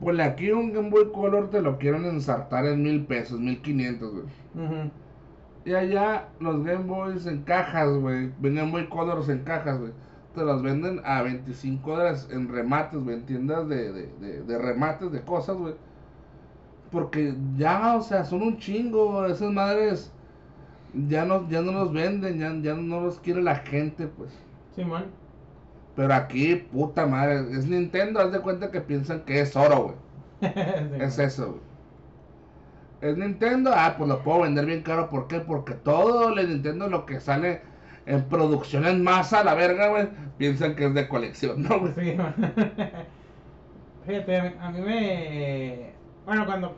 pues 0.00 0.18
aquí 0.20 0.50
un 0.52 0.72
Game 0.72 0.90
Boy 0.90 1.10
Color 1.12 1.50
te 1.50 1.62
lo 1.62 1.78
quieren 1.78 2.04
ensartar 2.04 2.66
en 2.66 2.82
mil 2.82 3.06
pesos, 3.06 3.40
mil 3.40 3.60
quinientos, 3.62 4.12
güey. 4.12 4.26
Y 5.64 5.74
allá 5.74 6.28
los 6.40 6.64
Game 6.64 6.84
Boys 6.84 7.26
en 7.26 7.42
cajas, 7.44 7.90
güey, 7.98 8.32
Game 8.40 8.70
Boy 8.70 8.88
Colors 8.88 9.28
en 9.28 9.44
cajas, 9.44 9.78
güey. 9.78 9.92
Te 10.34 10.44
los 10.44 10.62
venden 10.62 11.00
a 11.04 11.22
25 11.22 11.90
dólares 11.92 12.28
en 12.30 12.48
remates, 12.48 12.98
güey, 13.00 13.16
en 13.16 13.26
tiendas 13.26 13.68
de, 13.68 13.92
de, 13.92 14.06
de, 14.20 14.42
de 14.42 14.58
remates 14.58 15.10
de 15.12 15.22
cosas, 15.22 15.56
güey. 15.56 15.74
Porque 16.90 17.34
ya, 17.56 17.96
o 17.96 18.02
sea, 18.02 18.24
son 18.24 18.42
un 18.42 18.58
chingo, 18.58 19.26
esas 19.26 19.52
madres 19.52 20.12
ya 20.94 21.24
no, 21.24 21.48
ya 21.48 21.62
no 21.62 21.72
los 21.72 21.92
venden, 21.92 22.38
ya, 22.38 22.54
ya 22.62 22.74
no 22.74 23.00
los 23.02 23.20
quiere 23.20 23.42
la 23.42 23.56
gente, 23.56 24.08
pues. 24.08 24.30
Pero 25.94 26.14
aquí, 26.14 26.54
puta 26.56 27.06
madre, 27.06 27.40
es 27.52 27.66
Nintendo, 27.66 28.20
haz 28.20 28.32
de 28.32 28.40
cuenta 28.40 28.70
que 28.70 28.80
piensan 28.80 29.24
que 29.24 29.40
es 29.40 29.56
oro, 29.56 29.82
güey. 29.84 29.96
Es 31.02 31.18
eso, 31.18 31.50
güey. 31.52 31.62
Es 33.00 33.16
Nintendo, 33.16 33.70
ah, 33.74 33.94
pues 33.96 34.08
lo 34.08 34.22
puedo 34.22 34.40
vender 34.42 34.66
bien 34.66 34.82
caro, 34.82 35.08
¿por 35.08 35.28
qué? 35.28 35.40
Porque 35.40 35.74
todo 35.74 36.36
el 36.36 36.48
Nintendo 36.48 36.88
lo 36.88 37.06
que 37.06 37.20
sale 37.20 37.62
en 38.06 38.28
producción 38.28 38.86
en 38.86 39.02
masa, 39.04 39.44
la 39.44 39.54
verga, 39.54 39.88
güey, 39.88 40.08
piensan 40.36 40.74
que 40.74 40.86
es 40.86 40.94
de 40.94 41.08
colección, 41.08 41.62
¿no, 41.62 41.78
güey? 41.80 41.94
Sí, 41.94 42.14
man. 42.16 42.34
Fíjate, 44.06 44.38
a 44.60 44.70
mí- 44.70 44.80
me... 44.80 45.92
Bueno, 46.24 46.46
cuando... 46.46 46.74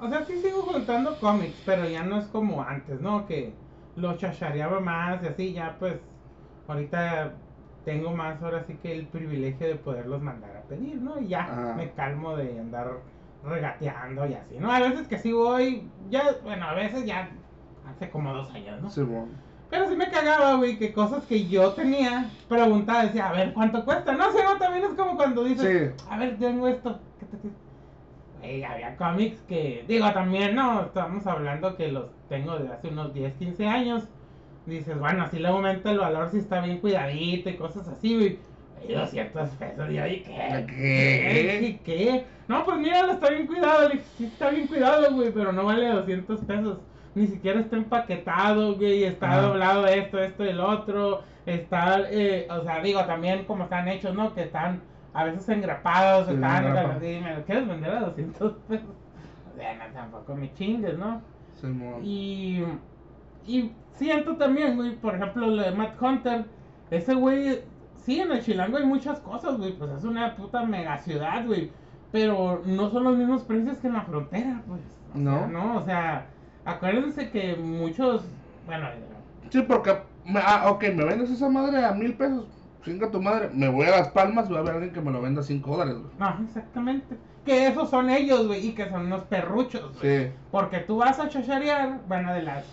O 0.00 0.08
sea, 0.08 0.24
sí 0.24 0.40
sigo 0.40 0.62
juntando 0.62 1.18
cómics, 1.18 1.60
pero 1.64 1.88
ya 1.88 2.02
no 2.04 2.18
es 2.18 2.26
como 2.26 2.62
antes, 2.62 3.00
¿no? 3.00 3.26
Que 3.26 3.52
lo 3.96 4.16
chachareaba 4.16 4.80
más 4.80 5.22
y 5.22 5.26
así, 5.26 5.52
ya 5.52 5.76
pues 5.78 5.94
ahorita 6.66 7.32
tengo 7.84 8.12
más 8.12 8.42
ahora 8.42 8.64
sí 8.66 8.74
que 8.82 8.92
el 8.92 9.06
privilegio 9.08 9.66
de 9.68 9.74
poderlos 9.76 10.22
mandar 10.22 10.56
a 10.56 10.62
pedir, 10.62 11.00
¿no? 11.00 11.20
Y 11.20 11.28
ya 11.28 11.42
Ajá. 11.42 11.74
me 11.76 11.90
calmo 11.92 12.36
de 12.36 12.58
andar 12.58 12.90
regateando 13.42 14.26
y 14.26 14.34
así, 14.34 14.58
¿no? 14.58 14.72
A 14.72 14.80
veces 14.80 15.06
que 15.06 15.18
sí 15.18 15.32
voy, 15.32 15.90
ya, 16.08 16.22
bueno, 16.42 16.64
a 16.66 16.74
veces 16.74 17.04
ya 17.04 17.28
hace 17.86 18.10
como 18.10 18.32
dos 18.32 18.50
años, 18.54 18.80
¿no? 18.80 18.90
Simón. 18.90 19.28
Pero 19.68 19.88
sí 19.88 19.96
me 19.96 20.08
cagaba, 20.10 20.54
güey, 20.54 20.78
que 20.78 20.92
cosas 20.92 21.24
que 21.24 21.46
yo 21.46 21.72
tenía, 21.72 22.30
preguntaba, 22.48 23.04
decía, 23.04 23.28
a 23.28 23.32
ver, 23.32 23.52
¿cuánto 23.52 23.84
cuesta? 23.84 24.12
No 24.12 24.30
sé, 24.32 24.42
no, 24.44 24.56
también 24.56 24.84
es 24.84 24.94
como 24.94 25.16
cuando 25.16 25.44
dices, 25.44 25.94
Sí. 25.96 26.04
a 26.10 26.16
ver, 26.16 26.38
tengo 26.38 26.68
esto, 26.68 27.00
¿qué 27.18 27.26
te 27.26 27.38
Güey, 28.38 28.64
había 28.64 28.96
cómics 28.96 29.40
que, 29.42 29.84
digo, 29.88 30.10
también, 30.12 30.54
no, 30.54 30.84
estamos 30.84 31.26
hablando 31.26 31.76
que 31.76 31.88
los 31.90 32.06
tengo 32.28 32.58
de 32.58 32.68
hace 32.72 32.88
unos 32.88 33.12
10, 33.12 33.34
15 33.34 33.66
años. 33.66 34.04
Dices, 34.66 34.98
bueno, 34.98 35.24
así 35.24 35.38
le 35.38 35.48
aumenta 35.48 35.90
el 35.90 35.98
valor 35.98 36.30
si 36.30 36.38
está 36.38 36.60
bien 36.60 36.78
cuidadito 36.78 37.50
y 37.50 37.56
cosas 37.56 37.86
así, 37.88 38.14
güey. 38.16 38.38
Y 38.86 38.92
200 38.92 39.48
pesos, 39.50 39.90
y 39.90 39.98
ahí, 39.98 40.22
¿qué? 40.22 40.66
¿Qué? 40.66 40.74
¿Qué? 40.76 41.80
¿Qué? 41.84 42.24
No, 42.48 42.64
pues 42.64 42.76
mira, 42.78 43.10
está 43.12 43.30
bien 43.30 43.46
cuidado, 43.46 43.88
le 43.88 43.94
dije, 43.94 44.04
sí 44.18 44.24
está 44.26 44.50
bien 44.50 44.66
cuidado, 44.66 45.14
güey, 45.14 45.30
pero 45.32 45.52
no 45.52 45.64
vale 45.64 45.88
200 45.88 46.40
pesos. 46.40 46.78
Ni 47.14 47.26
siquiera 47.26 47.60
está 47.60 47.76
empaquetado, 47.76 48.74
güey, 48.74 49.04
está 49.04 49.40
doblado 49.40 49.86
esto, 49.86 50.18
esto 50.18 50.44
y 50.44 50.48
el 50.48 50.60
otro. 50.60 51.22
Está, 51.46 52.00
eh, 52.10 52.46
o 52.50 52.62
sea, 52.62 52.80
digo, 52.80 53.04
también 53.04 53.44
como 53.44 53.64
están 53.64 53.88
hechos, 53.88 54.14
¿no? 54.14 54.34
Que 54.34 54.42
están 54.42 54.82
a 55.14 55.24
veces 55.24 55.48
engrapados, 55.48 56.26
Sí, 56.26 56.34
están, 56.34 56.66
engrapados. 56.66 57.02
y 57.02 57.20
me 57.20 57.36
lo 57.36 57.44
quieres 57.44 57.68
vender 57.68 57.90
a 57.92 58.00
200 58.00 58.52
pesos. 58.68 58.88
O 59.52 59.56
sea, 59.56 59.74
no, 59.74 59.94
tampoco 59.94 60.34
me 60.34 60.52
chingues, 60.54 60.98
¿no? 60.98 61.22
Simón. 61.60 62.00
Y, 62.02 62.64
y 63.46 63.72
siento 63.96 64.36
también, 64.36 64.76
güey, 64.76 64.96
por 64.96 65.14
ejemplo, 65.14 65.46
lo 65.46 65.62
de 65.62 65.70
Matt 65.72 66.00
Hunter, 66.00 66.44
ese 66.90 67.14
güey, 67.14 67.60
sí, 68.04 68.20
en 68.20 68.32
el 68.32 68.42
Chilango 68.42 68.76
hay 68.78 68.86
muchas 68.86 69.20
cosas, 69.20 69.56
güey, 69.58 69.72
pues 69.72 69.90
es 69.92 70.04
una 70.04 70.34
puta 70.36 70.64
mega 70.64 70.98
ciudad, 70.98 71.46
güey, 71.46 71.70
pero 72.12 72.62
no 72.66 72.90
son 72.90 73.04
los 73.04 73.16
mismos 73.16 73.42
precios 73.42 73.78
que 73.78 73.86
en 73.88 73.94
la 73.94 74.02
frontera, 74.02 74.62
pues. 74.66 74.80
O 75.14 75.18
No. 75.18 75.38
sea, 75.38 75.46
no, 75.46 75.76
o 75.76 75.82
sea, 75.84 76.26
acuérdense 76.64 77.30
que 77.30 77.56
muchos, 77.56 78.24
bueno, 78.66 78.86
Sí, 79.50 79.62
porque. 79.62 79.96
me- 80.24 80.40
Ah, 80.42 80.70
ok, 80.70 80.84
me 80.94 81.04
vendes 81.04 81.30
esa 81.30 81.48
madre 81.48 81.84
a 81.84 81.92
mil 81.92 82.14
pesos. 82.14 82.46
Chinga 82.82 83.10
tu 83.10 83.20
madre. 83.22 83.50
Me 83.54 83.68
voy 83.68 83.86
a 83.86 83.90
Las 83.90 84.08
Palmas 84.08 84.46
y 84.46 84.48
voy 84.50 84.58
a 84.58 84.62
ver 84.62 84.70
a 84.72 84.74
alguien 84.76 84.92
que 84.92 85.00
me 85.00 85.10
lo 85.12 85.20
venda 85.22 85.40
a 85.40 85.44
5 85.44 85.70
dólares, 85.76 85.94
güey. 86.02 86.12
no, 86.18 86.44
exactamente. 86.44 87.16
Que 87.44 87.66
esos 87.68 87.90
son 87.90 88.08
ellos, 88.10 88.46
güey, 88.46 88.68
y 88.68 88.72
que 88.74 88.88
son 88.88 89.06
unos 89.06 89.22
perruchos, 89.24 89.98
güey. 90.00 90.24
Sí. 90.26 90.32
Porque 90.50 90.78
tú 90.80 90.96
vas 90.96 91.18
a 91.20 91.28
chacharear, 91.28 92.00
bueno, 92.08 92.32
de 92.32 92.42
las. 92.42 92.64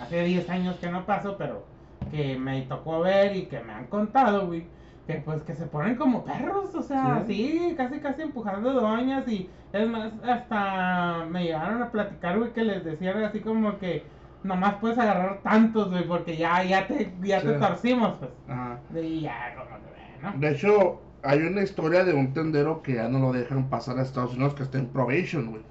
Hace 0.00 0.24
10 0.24 0.48
años 0.50 0.76
que 0.76 0.90
no 0.90 1.06
paso, 1.06 1.36
pero 1.38 1.64
que 2.10 2.36
me 2.38 2.62
tocó 2.62 3.00
ver 3.00 3.36
y 3.36 3.46
que 3.46 3.60
me 3.60 3.72
han 3.72 3.86
contado, 3.86 4.46
güey. 4.46 4.66
Que 5.06 5.14
pues 5.14 5.42
que 5.42 5.54
se 5.54 5.66
ponen 5.66 5.96
como 5.96 6.24
perros, 6.24 6.74
o 6.74 6.82
sea, 6.82 7.22
Sí. 7.26 7.58
sí, 7.68 7.74
casi 7.76 8.00
casi 8.00 8.22
empujando 8.22 8.72
doñas 8.72 9.28
y 9.28 9.50
es 9.72 9.86
más, 9.88 10.12
hasta 10.22 11.26
me 11.28 11.44
llegaron 11.44 11.82
a 11.82 11.90
platicar, 11.90 12.38
güey, 12.38 12.52
que 12.52 12.62
les 12.64 12.84
decían 12.84 13.22
así 13.22 13.40
como 13.40 13.78
que 13.78 14.04
nomás 14.42 14.74
puedes 14.76 14.98
agarrar 14.98 15.40
tantos, 15.42 15.90
güey, 15.90 16.06
porque 16.06 16.36
ya, 16.36 16.62
ya 16.64 16.86
te, 16.86 17.12
ya 17.22 17.40
te 17.42 17.52
torcimos, 17.54 18.14
pues. 18.18 18.30
Ajá. 18.48 18.78
Y 18.94 19.20
ya, 19.20 19.54
como 19.56 19.76
que, 19.76 20.22
¿no? 20.22 20.32
De 20.38 20.52
hecho, 20.54 21.02
hay 21.22 21.40
una 21.40 21.62
historia 21.62 22.04
de 22.04 22.14
un 22.14 22.32
tendero 22.32 22.82
que 22.82 22.94
ya 22.94 23.08
no 23.08 23.18
lo 23.18 23.32
dejan 23.32 23.68
pasar 23.68 23.98
a 23.98 24.02
Estados 24.02 24.34
Unidos 24.34 24.54
que 24.54 24.62
está 24.62 24.78
en 24.78 24.86
probation, 24.86 25.50
güey. 25.50 25.62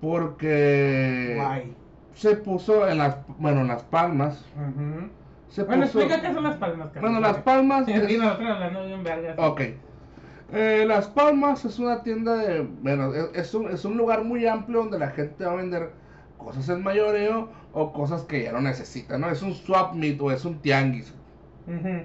Porque 0.00 1.34
Guay. 1.36 1.74
Se 2.16 2.34
puso 2.36 2.88
en 2.88 2.98
las, 2.98 3.18
bueno, 3.38 3.60
en 3.60 3.68
las 3.68 3.82
palmas. 3.84 4.44
Se 5.50 5.62
Bueno, 5.62 5.84
puso, 5.86 6.00
explica 6.00 6.26
qué 6.26 6.34
son 6.34 6.44
las 6.44 6.56
palmas, 6.56 6.88
carnal. 6.88 7.02
Bueno, 7.12 7.20
las 7.20 7.42
palmas. 7.42 7.84
Sí, 7.86 7.92
es- 7.92 8.20
hablando 8.20 8.84
bien 8.86 9.04
vergas. 9.04 9.36
Ok. 9.38 9.60
Eh, 10.52 10.84
Las 10.86 11.08
Palmas 11.08 11.64
es 11.64 11.78
una 11.80 12.04
tienda 12.04 12.36
de. 12.36 12.60
Bueno, 12.60 13.12
es, 13.12 13.30
es 13.34 13.52
un, 13.54 13.68
es 13.68 13.84
un 13.84 13.96
lugar 13.96 14.22
muy 14.22 14.46
amplio 14.46 14.80
donde 14.82 14.98
la 14.98 15.10
gente 15.10 15.44
va 15.44 15.52
a 15.52 15.56
vender 15.56 15.90
cosas 16.38 16.68
en 16.68 16.84
mayoreo 16.84 17.48
o 17.72 17.92
cosas 17.92 18.22
que 18.22 18.44
ya 18.44 18.52
no 18.52 18.60
necesita, 18.60 19.18
¿no? 19.18 19.28
Es 19.28 19.42
un 19.42 19.54
swap 19.54 19.94
meet 19.94 20.20
o 20.20 20.30
es 20.30 20.44
un 20.44 20.60
tianguis. 20.60 21.12
Ujú. 21.66 22.02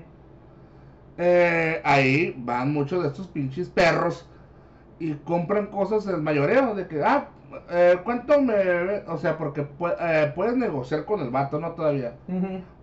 Eh, 1.20 1.82
ahí 1.84 2.34
van 2.40 2.74
muchos 2.74 3.04
de 3.04 3.10
estos 3.10 3.28
pinches 3.28 3.70
perros 3.70 4.26
y 5.00 5.14
compran 5.14 5.68
cosas 5.68 6.08
en 6.08 6.24
mayoreo. 6.24 6.74
De 6.74 6.88
que, 6.88 7.04
ah, 7.04 7.28
eh, 7.70 8.00
¿cuánto 8.04 8.42
me. 8.42 8.54
ve-?" 8.56 9.04
O 9.08 9.18
sea, 9.18 9.38
porque 9.38 9.68
eh, 10.00 10.32
puedes 10.36 10.56
negociar 10.56 11.06
con 11.06 11.20
el 11.22 11.30
vato, 11.30 11.60
¿no? 11.60 11.72
Todavía. 11.72 12.14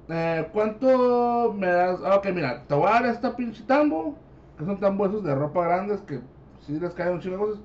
Eh, 0.08 0.48
¿Cuánto 0.52 1.52
me 1.56 1.66
das? 1.66 2.00
Ah, 2.04 2.16
ok, 2.16 2.28
mira, 2.34 2.62
te 2.66 2.74
voy 2.74 2.88
a 2.88 2.92
dar 2.92 3.06
esta 3.06 3.36
pinche 3.36 3.62
tambo, 3.64 4.16
que 4.56 4.64
son 4.64 4.78
tambos 4.80 5.10
esos 5.10 5.22
de 5.24 5.34
ropa 5.34 5.64
grandes 5.64 6.00
que 6.00 6.20
si 6.60 6.78
les 6.80 6.94
caen 6.94 7.14
un 7.14 7.20
chingo 7.20 7.36
de 7.36 7.42
cosas. 7.42 7.60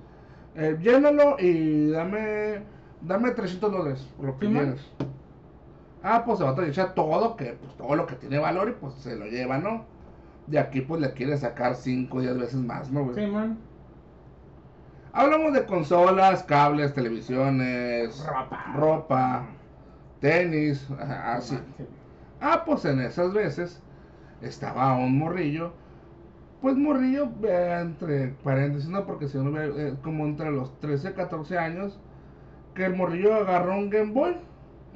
Eh, 0.55 0.77
llénalo 0.81 1.37
y 1.39 1.89
dame, 1.89 2.63
dame 3.01 3.31
300 3.31 3.71
dólares 3.71 4.07
por 4.17 4.25
lo 4.27 4.37
que 4.37 4.47
Sí, 4.47 4.53
llenes. 4.53 4.91
Ah, 6.03 6.23
pues 6.25 6.37
se 6.39 6.43
va 6.43 6.51
a 6.51 6.65
echar 6.67 6.93
todo, 6.93 7.37
que 7.37 7.53
pues 7.53 7.75
todo 7.77 7.95
lo 7.95 8.05
que 8.05 8.15
tiene 8.15 8.37
valor 8.37 8.69
y 8.69 8.73
pues 8.73 8.93
se 8.95 9.15
lo 9.15 9.25
lleva, 9.25 9.57
¿no? 9.57 9.85
De 10.47 10.59
aquí 10.59 10.81
pues 10.81 10.99
le 10.99 11.13
quiere 11.13 11.37
sacar 11.37 11.75
5 11.75 12.17
o 12.17 12.21
10 12.21 12.37
veces 12.37 12.59
más, 12.59 12.91
¿no, 12.91 13.05
güey? 13.05 13.15
Sí, 13.15 13.31
man. 13.31 13.57
Hablamos 15.13 15.53
de 15.53 15.65
consolas, 15.65 16.43
cables, 16.43 16.93
televisiones, 16.95 18.25
Ropa. 18.25 18.73
ropa, 18.75 19.45
tenis, 20.19 20.89
así. 20.99 21.55
Sí. 21.77 21.85
Ah, 22.41 22.63
pues 22.65 22.83
en 22.85 22.99
esas 22.99 23.31
veces 23.33 23.81
estaba 24.41 24.95
un 24.97 25.17
morrillo. 25.19 25.73
Pues 26.61 26.75
morrillo 26.77 27.29
eh, 27.43 27.79
entre 27.81 28.29
paréntesis, 28.43 28.89
no, 28.89 29.05
porque 29.05 29.27
si 29.27 29.37
no, 29.37 29.55
eh, 29.61 29.95
como 30.01 30.25
entre 30.25 30.51
los 30.51 30.79
13 30.79 31.13
14 31.13 31.59
años, 31.59 31.99
que 32.73 32.85
el 32.85 32.95
morrillo 32.95 33.35
agarró 33.35 33.75
un 33.77 33.89
Game 33.91 34.11
Boy. 34.13 34.37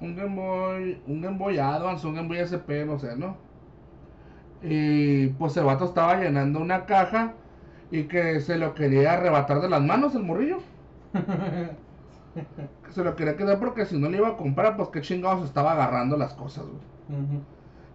Un 0.01 0.15
Game 0.15 0.35
Boy, 0.35 1.01
un 1.07 1.21
Game 1.21 1.37
Boy 1.37 1.59
Advance, 1.59 2.07
un 2.07 2.15
Game 2.15 2.27
Boy 2.27 2.39
SP, 2.41 2.85
no 2.85 2.97
sé, 2.99 3.15
¿no? 3.17 3.37
Y 4.61 5.27
pues 5.29 5.55
el 5.57 5.65
vato 5.65 5.85
estaba 5.85 6.15
llenando 6.17 6.59
una 6.59 6.85
caja 6.85 7.33
y 7.91 8.03
que 8.03 8.39
se 8.41 8.57
lo 8.57 8.73
quería 8.73 9.13
arrebatar 9.13 9.61
de 9.61 9.69
las 9.69 9.81
manos 9.81 10.15
el 10.15 10.23
morrillo. 10.23 10.59
Que 12.85 12.91
se 12.91 13.03
lo 13.03 13.15
quería 13.15 13.35
quedar 13.35 13.57
porque 13.57 13.87
si 13.87 13.97
no 13.97 14.09
le 14.09 14.17
iba 14.17 14.27
a 14.27 14.37
comprar, 14.37 14.77
pues 14.77 14.89
qué 14.89 15.01
chingados 15.01 15.43
estaba 15.43 15.71
agarrando 15.71 16.17
las 16.17 16.35
cosas, 16.35 16.65
güey. 16.65 17.41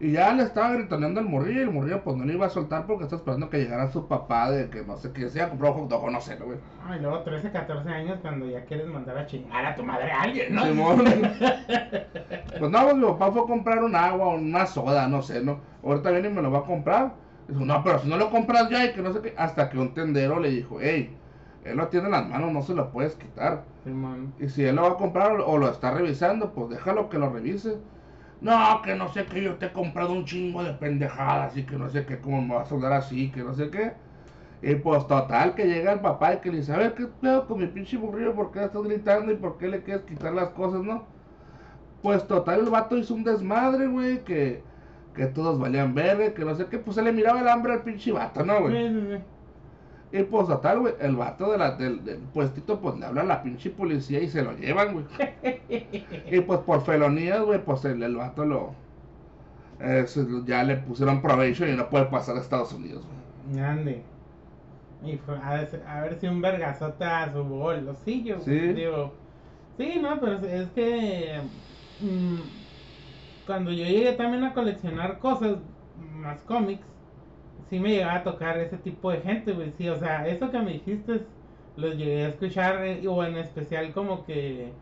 Y 0.00 0.11
ya 0.11 0.33
le 0.33 0.42
estaba 0.42 0.72
gritoneando 0.72 1.20
al 1.20 1.28
morrillo 1.28 1.61
y 1.61 1.62
el 1.62 1.70
morrillo 1.70 2.02
pues 2.02 2.16
no 2.16 2.24
le 2.24 2.35
iba 2.35 2.46
a 2.46 2.50
soltar 2.50 2.87
porque 2.87 3.05
está 3.05 3.14
esperando 3.14 3.48
que 3.48 3.59
llegara 3.59 3.87
su 3.92 4.09
papá 4.09 4.50
de 4.50 4.68
que 4.68 4.83
no 4.83 4.96
sé 4.96 5.12
qué, 5.12 5.28
se 5.28 5.38
iba 5.38 5.46
a 5.46 5.50
comprar 5.50 5.70
un 5.70 5.83
hot 5.83 5.90
dog 5.90 6.02
o 6.02 6.11
no 6.11 6.20
sé, 6.20 6.37
¿no, 6.40 6.46
güey. 6.46 6.59
Ay, 6.85 6.98
luego 7.00 7.20
13, 7.22 7.52
14 7.52 7.88
años 7.88 8.18
cuando 8.20 8.46
ya 8.50 8.64
quieres 8.64 8.88
mandar 8.88 9.16
a 9.16 9.26
chingar 9.26 9.64
a 9.64 9.76
tu 9.76 9.85
madre 9.85 10.11
a 10.11 10.22
alguien, 10.22 10.55
¿no? 10.57 10.62
Pues 12.59 12.70
no, 12.70 12.83
pues 12.83 12.96
mi 12.96 13.05
papá 13.05 13.31
fue 13.31 13.42
a 13.42 13.46
comprar 13.46 13.83
un 13.85 13.94
agua 13.94 14.26
o 14.26 14.35
una 14.35 14.66
soda, 14.66 15.07
no 15.07 15.22
sé, 15.22 15.40
¿no? 15.40 15.61
Ahorita 15.85 16.11
viene 16.11 16.28
y 16.28 16.33
me 16.33 16.42
lo 16.42 16.50
va 16.50 16.61
a 16.61 16.64
comprar. 16.64 17.14
Dijo, 17.48 17.64
no, 17.64 17.83
pero 17.83 17.98
si 17.98 18.09
no 18.09 18.16
lo 18.16 18.31
compras 18.31 18.68
ya 18.70 18.85
y 18.85 18.92
que 18.92 19.02
no 19.02 19.12
sé 19.12 19.20
qué. 19.20 19.35
Hasta 19.37 19.68
que 19.68 19.78
un 19.78 19.94
tendero 19.94 20.40
le 20.40 20.50
dijo, 20.50 20.78
hey, 20.81 21.16
él 21.64 21.76
lo 21.76 21.88
tiene 21.88 22.07
en 22.07 22.12
las 22.12 22.28
manos, 22.28 22.52
no 22.52 22.62
se 22.62 22.74
lo 22.74 22.90
puedes 22.90 23.14
quitar. 23.14 23.64
Y 24.38 24.48
si 24.48 24.64
él 24.64 24.76
lo 24.76 24.83
va 24.83 24.90
a 24.90 24.96
comprar 24.96 25.40
o 25.40 25.59
lo 25.59 25.68
está 25.68 25.92
revisando, 25.92 26.52
pues 26.52 26.70
déjalo 26.70 27.09
que 27.09 27.18
lo 27.18 27.31
revise. 27.31 27.78
No, 28.40 28.83
que 28.83 28.96
no 28.96 29.09
sé 29.09 29.24
qué, 29.26 29.42
yo 29.42 29.55
te 29.55 29.66
he 29.66 29.72
comprado 29.72 30.12
un 30.12 30.24
chingo 30.24 30.64
de 30.64 30.72
pendejadas 30.72 31.57
y 31.57 31.64
que 31.64 31.76
no 31.76 31.88
sé 31.88 32.05
qué, 32.05 32.18
cómo 32.18 32.42
me 32.42 32.55
va 32.55 32.62
a 32.62 32.66
soldar 32.66 32.92
así, 32.92 33.31
que 33.31 33.42
no 33.42 33.55
sé 33.55 33.70
qué. 33.70 33.92
Y 34.62 34.74
pues 34.76 35.07
total, 35.07 35.55
que 35.55 35.66
llega 35.66 35.92
el 35.92 36.00
papá 36.00 36.35
y 36.35 36.38
que 36.38 36.50
le 36.50 36.59
dice, 36.59 36.72
a 36.72 36.78
ver, 36.78 36.94
¿qué 36.94 37.07
pedo 37.07 37.46
con 37.46 37.59
mi 37.59 37.66
pinche 37.66 37.96
burrillo? 37.96 38.35
¿Por 38.35 38.50
qué 38.50 38.64
estás 38.64 38.83
gritando 38.83 39.31
y 39.33 39.37
por 39.37 39.59
qué 39.59 39.68
le 39.68 39.83
quieres 39.83 40.05
quitar 40.05 40.33
las 40.33 40.50
cosas, 40.50 40.83
no? 40.83 41.05
Pues 42.02 42.26
total, 42.26 42.61
el 42.61 42.70
vato 42.70 42.96
hizo 42.96 43.14
un 43.14 43.22
desmadre, 43.24 43.87
güey, 43.87 44.24
que, 44.24 44.62
que 45.14 45.27
todos 45.27 45.59
valían 45.59 45.94
verga, 45.94 46.33
que 46.35 46.44
no 46.44 46.55
sé 46.55 46.66
qué, 46.66 46.79
pues 46.79 46.96
se 46.96 47.03
le 47.03 47.12
miraba 47.12 47.40
el 47.40 47.48
hambre 47.48 47.75
al 47.75 47.83
pinche 47.83 48.12
vato, 48.12 48.44
¿no, 48.44 48.61
güey? 48.62 48.75
Sí, 48.88 48.94
sí, 49.01 49.07
sí. 49.16 50.18
Y 50.18 50.22
pues 50.25 50.47
total, 50.47 50.80
güey, 50.80 50.95
el 51.01 51.16
vato 51.16 51.51
de 51.53 51.59
la, 51.59 51.72
del, 51.76 52.05
del 52.05 52.18
puestito, 52.18 52.80
pues 52.80 52.97
le 52.99 53.07
habla 53.07 53.22
a 53.22 53.24
la 53.24 53.43
pinche 53.43 53.70
policía 53.70 54.20
y 54.20 54.28
se 54.28 54.43
lo 54.43 54.53
llevan, 54.57 54.93
güey. 54.93 55.07
y 56.30 56.41
pues 56.43 56.61
por 56.61 56.82
felonías, 56.84 57.41
güey, 57.43 57.64
pues 57.64 57.84
el, 57.86 58.03
el 58.03 58.16
vato 58.16 58.45
lo... 58.45 58.74
eh, 59.80 60.05
ya 60.47 60.62
le 60.64 60.76
pusieron 60.76 61.22
probation 61.22 61.68
y 61.70 61.76
no 61.76 61.89
puede 61.91 62.07
pasar 62.07 62.36
a 62.36 62.41
Estados 62.41 62.72
Unidos, 62.72 63.05
güey. 63.07 63.61
Ande. 63.64 64.03
Y 65.05 65.16
fue 65.18 65.36
a, 65.43 65.55
ver, 65.55 65.82
a 65.86 66.01
ver 66.03 66.20
si 66.20 66.26
un 66.28 66.41
vergazote 66.41 67.05
a 67.05 67.32
su 67.32 67.43
bolsillo. 67.45 68.41
Sí. 68.41 68.59
Digo, 68.72 69.12
sí, 69.78 69.99
no, 70.01 70.20
pero 70.20 70.34
es- 70.39 70.43
es 70.45 70.68
que 70.70 71.41
mm, 72.01 72.41
cuando 73.47 73.70
yo 73.72 73.84
llegué 73.84 74.12
también 74.12 74.45
a 74.45 74.55
coleccionar 74.55 75.18
cosas, 75.18 75.59
más 75.95 76.43
cómics, 76.43 76.86
sí 77.70 77.80
me 77.80 77.90
llegaba 77.90 78.16
a 78.16 78.24
tocar 78.24 78.59
ese 78.59 78.78
tipo 78.78 79.11
de 79.11 79.20
gente, 79.22 79.53
güey. 79.53 79.72
Sí, 79.78 79.88
o 79.88 79.99
sea, 79.99 80.26
eso 80.28 80.51
que 80.51 80.59
me 80.61 80.72
dijiste, 80.74 81.28
lo 81.76 81.93
llegué 81.93 82.24
a 82.26 82.28
escuchar, 82.28 82.84
eh, 82.86 83.07
o 83.09 83.24
en 83.24 83.36
especial 83.38 83.93
como 83.93 84.24
que 84.24 84.72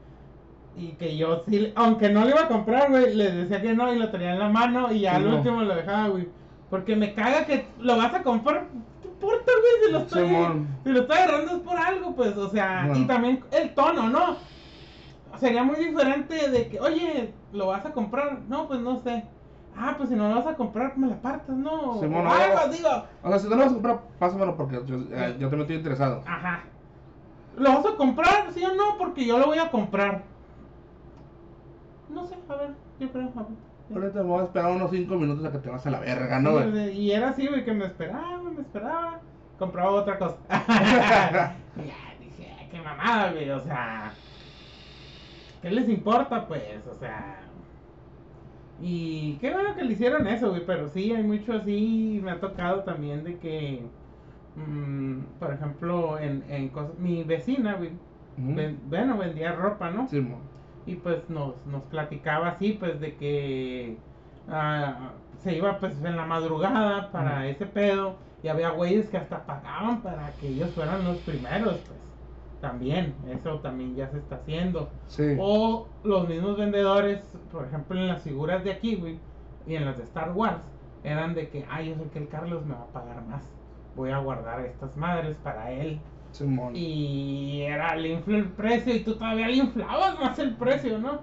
Y 0.74 0.96
que 0.96 1.16
yo 1.16 1.44
sí, 1.48 1.72
aunque 1.76 2.10
no 2.10 2.22
lo 2.24 2.30
iba 2.30 2.42
a 2.42 2.48
comprar, 2.48 2.90
güey, 2.90 3.14
les 3.14 3.34
decía 3.34 3.60
que 3.62 3.74
no 3.74 3.92
y 3.92 3.98
lo 3.98 4.10
tenía 4.10 4.32
en 4.34 4.38
la 4.38 4.48
mano 4.48 4.92
y 4.92 5.00
ya 5.00 5.16
al 5.16 5.24
No. 5.24 5.36
último 5.36 5.62
lo 5.62 5.74
dejaba, 5.76 6.08
güey. 6.08 6.28
Porque 6.68 6.96
me 6.96 7.14
caga 7.14 7.44
que 7.46 7.74
lo 7.78 7.96
vas 7.96 8.14
a 8.14 8.22
comprar. 8.22 8.68
¿Qué 9.02 9.08
importa, 9.08 9.52
güey? 9.60 9.72
Si 9.86 9.92
lo 9.92 9.98
estoy, 10.00 10.66
si 10.84 10.90
lo 10.90 11.00
estoy 11.02 11.16
agarrando 11.18 11.52
es 11.56 11.62
por 11.62 11.78
algo, 11.78 12.14
pues, 12.14 12.36
o 12.36 12.48
sea, 12.50 12.90
y 12.94 13.06
también 13.06 13.44
el 13.52 13.74
tono, 13.74 14.08
¿no? 14.10 14.48
Sería 15.38 15.62
muy 15.64 15.76
diferente 15.76 16.50
de 16.50 16.68
que, 16.68 16.80
oye, 16.80 17.39
¿lo 17.52 17.66
vas 17.68 17.84
a 17.86 17.92
comprar? 17.92 18.40
No, 18.48 18.66
pues 18.68 18.80
no 18.80 18.98
sé. 19.00 19.24
Ah, 19.76 19.94
pues 19.96 20.08
si 20.08 20.16
no 20.16 20.28
lo 20.28 20.34
vas 20.36 20.46
a 20.46 20.56
comprar, 20.56 20.98
me 20.98 21.06
la 21.08 21.16
partas, 21.22 21.56
¿no? 21.56 22.00
Simón, 22.00 22.26
O 22.26 22.28
no. 22.28 22.32
algo, 22.34 22.72
digo. 22.72 22.88
O 23.22 23.28
sea, 23.28 23.38
si 23.38 23.48
no 23.48 23.56
lo 23.56 23.62
vas 23.62 23.70
a 23.70 23.74
comprar, 23.74 24.00
pásamelo 24.18 24.56
porque 24.56 24.80
yo, 24.86 24.96
eh, 24.96 25.36
yo 25.38 25.48
también 25.48 25.60
estoy 25.62 25.76
interesado. 25.76 26.22
Ajá. 26.26 26.64
¿Lo 27.56 27.70
vas 27.70 27.86
a 27.86 27.96
comprar? 27.96 28.52
¿Sí 28.52 28.64
o 28.64 28.74
no? 28.74 28.98
Porque 28.98 29.24
yo 29.26 29.38
lo 29.38 29.46
voy 29.46 29.58
a 29.58 29.70
comprar. 29.70 30.22
No 32.08 32.26
sé, 32.26 32.34
a 32.48 32.54
ver, 32.56 32.70
yo 32.98 33.10
creo, 33.12 33.30
a 33.36 33.42
ver. 33.42 33.70
Ahorita 34.02 34.22
me 34.22 34.28
voy 34.28 34.40
a 34.40 34.44
esperar 34.44 34.70
unos 34.72 34.90
5 34.90 35.14
minutos 35.16 35.44
a 35.44 35.52
que 35.52 35.58
te 35.58 35.68
vas 35.70 35.84
a 35.86 35.90
la 35.90 36.00
verga, 36.00 36.38
¿no, 36.40 36.52
güey? 36.52 36.72
Sí, 36.92 36.98
Y 37.00 37.12
era 37.12 37.30
así, 37.30 37.46
güey, 37.46 37.64
que 37.64 37.72
me 37.72 37.86
esperaba, 37.86 38.38
me 38.42 38.60
esperaba. 38.60 39.20
Compraba 39.58 39.90
otra 39.90 40.18
cosa. 40.18 40.36
ya, 40.48 41.54
dije, 42.20 42.54
"Ay, 42.58 42.68
qué 42.70 42.80
mamada, 42.80 43.30
güey, 43.32 43.50
o 43.50 43.60
sea. 43.60 44.12
¿Qué 45.62 45.70
les 45.70 45.88
importa, 45.88 46.46
pues? 46.48 46.86
O 46.90 46.94
sea. 46.94 47.40
Y 48.80 49.34
qué 49.40 49.52
bueno 49.52 49.74
que 49.76 49.84
le 49.84 49.92
hicieron 49.92 50.26
eso, 50.26 50.50
güey, 50.50 50.64
pero 50.64 50.88
sí, 50.88 51.12
hay 51.12 51.22
mucho 51.22 51.52
así. 51.54 52.20
Me 52.22 52.30
ha 52.32 52.40
tocado 52.40 52.82
también 52.84 53.24
de 53.24 53.38
que. 53.38 53.82
mm, 54.56 55.18
por 55.38 55.52
ejemplo, 55.52 56.18
en, 56.18 56.44
en 56.48 56.68
cosas. 56.70 56.98
Mi 56.98 57.22
vecina, 57.24 57.74
güey. 57.74 57.90
Ven- 58.36 58.80
bueno, 58.88 59.18
vendía 59.18 59.52
ropa, 59.52 59.90
¿no? 59.90 60.06
Simón. 60.08 60.40
Y 60.86 60.96
pues 60.96 61.28
nos, 61.28 61.66
nos 61.66 61.82
platicaba 61.84 62.48
así, 62.48 62.72
pues 62.72 62.98
de 63.00 63.16
que 63.16 63.98
ah, 64.48 65.12
se 65.38 65.54
iba 65.56 65.78
pues 65.78 66.02
en 66.02 66.16
la 66.16 66.24
madrugada 66.26 67.12
para 67.12 67.46
ese 67.48 67.66
pedo. 67.66 68.16
Y 68.42 68.48
había 68.48 68.70
güeyes 68.70 69.10
que 69.10 69.18
hasta 69.18 69.44
pagaban 69.44 70.00
para 70.02 70.32
que 70.40 70.48
ellos 70.48 70.70
fueran 70.70 71.04
los 71.04 71.18
primeros, 71.18 71.74
pues. 71.86 72.00
También, 72.60 73.14
eso 73.30 73.58
también 73.60 73.94
ya 73.96 74.10
se 74.10 74.18
está 74.18 74.36
haciendo. 74.36 74.90
Sí. 75.06 75.36
O 75.38 75.88
los 76.04 76.28
mismos 76.28 76.58
vendedores, 76.58 77.20
por 77.50 77.64
ejemplo, 77.64 77.98
en 77.98 78.08
las 78.08 78.22
figuras 78.22 78.62
de 78.64 78.72
aquí, 78.72 78.96
güey, 78.96 79.18
y 79.66 79.76
en 79.76 79.86
las 79.86 79.96
de 79.96 80.04
Star 80.04 80.32
Wars, 80.32 80.60
eran 81.02 81.34
de 81.34 81.48
que, 81.48 81.64
ay, 81.70 81.88
yo 81.88 81.94
sé 81.96 82.10
que 82.10 82.18
el 82.18 82.28
Carlos 82.28 82.64
me 82.66 82.74
va 82.74 82.82
a 82.82 82.86
pagar 82.86 83.24
más. 83.24 83.48
Voy 83.96 84.10
a 84.10 84.18
guardar 84.18 84.60
estas 84.60 84.96
madres 84.96 85.36
para 85.42 85.72
él. 85.72 85.98
Simón. 86.32 86.76
Y 86.76 87.62
era, 87.62 87.96
le 87.96 88.10
infló 88.10 88.36
el 88.36 88.48
precio 88.48 88.94
y 88.94 89.00
tú 89.00 89.14
todavía 89.14 89.48
le 89.48 89.56
inflabas 89.56 90.20
más 90.20 90.38
el 90.38 90.54
precio, 90.54 90.98
¿no? 90.98 91.20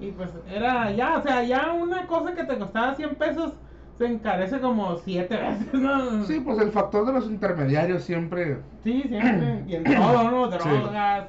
Y 0.00 0.10
pues 0.10 0.30
era 0.50 0.90
ya, 0.90 1.18
o 1.18 1.22
sea, 1.22 1.42
ya 1.44 1.72
una 1.72 2.06
cosa 2.06 2.34
que 2.34 2.44
te 2.44 2.58
costaba 2.58 2.94
100 2.94 3.14
pesos 3.14 3.52
se 4.00 4.06
encarece 4.06 4.58
como 4.60 4.96
7 4.96 5.36
veces, 5.36 5.74
¿no? 5.74 6.24
Sí, 6.24 6.40
pues 6.40 6.58
el 6.58 6.70
factor 6.70 7.04
de 7.04 7.12
los 7.12 7.26
intermediarios 7.26 8.02
siempre. 8.02 8.56
Sí, 8.82 9.02
siempre. 9.02 9.62
Y 9.68 9.74
en 9.74 9.84
todo, 9.84 10.30
¿no? 10.30 10.50
Sí. 10.50 10.68
Drogas. 10.70 11.28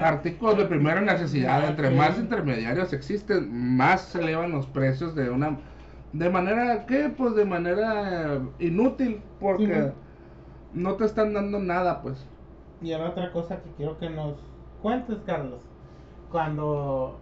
Artículos 0.00 0.56
de 0.56 0.66
primera 0.66 1.00
necesidad. 1.00 1.68
Entre 1.68 1.90
más 1.90 2.16
intermediarios 2.16 2.92
existen, 2.92 3.76
más 3.76 4.02
se 4.02 4.20
elevan 4.20 4.52
los 4.52 4.66
precios 4.66 5.16
de 5.16 5.30
una. 5.30 5.58
De 6.12 6.30
manera, 6.30 6.86
¿qué? 6.86 7.08
Pues 7.08 7.34
de 7.34 7.44
manera 7.44 8.38
inútil, 8.60 9.20
porque 9.40 9.66
Sí. 9.66 9.92
no 10.74 10.94
te 10.94 11.06
están 11.06 11.34
dando 11.34 11.58
nada, 11.58 12.02
pues. 12.02 12.24
Y 12.80 12.92
ahora 12.92 13.10
otra 13.10 13.32
cosa 13.32 13.56
que 13.56 13.70
quiero 13.76 13.98
que 13.98 14.10
nos 14.10 14.36
cuentes, 14.80 15.18
Carlos. 15.26 15.60
Cuando 16.30 17.18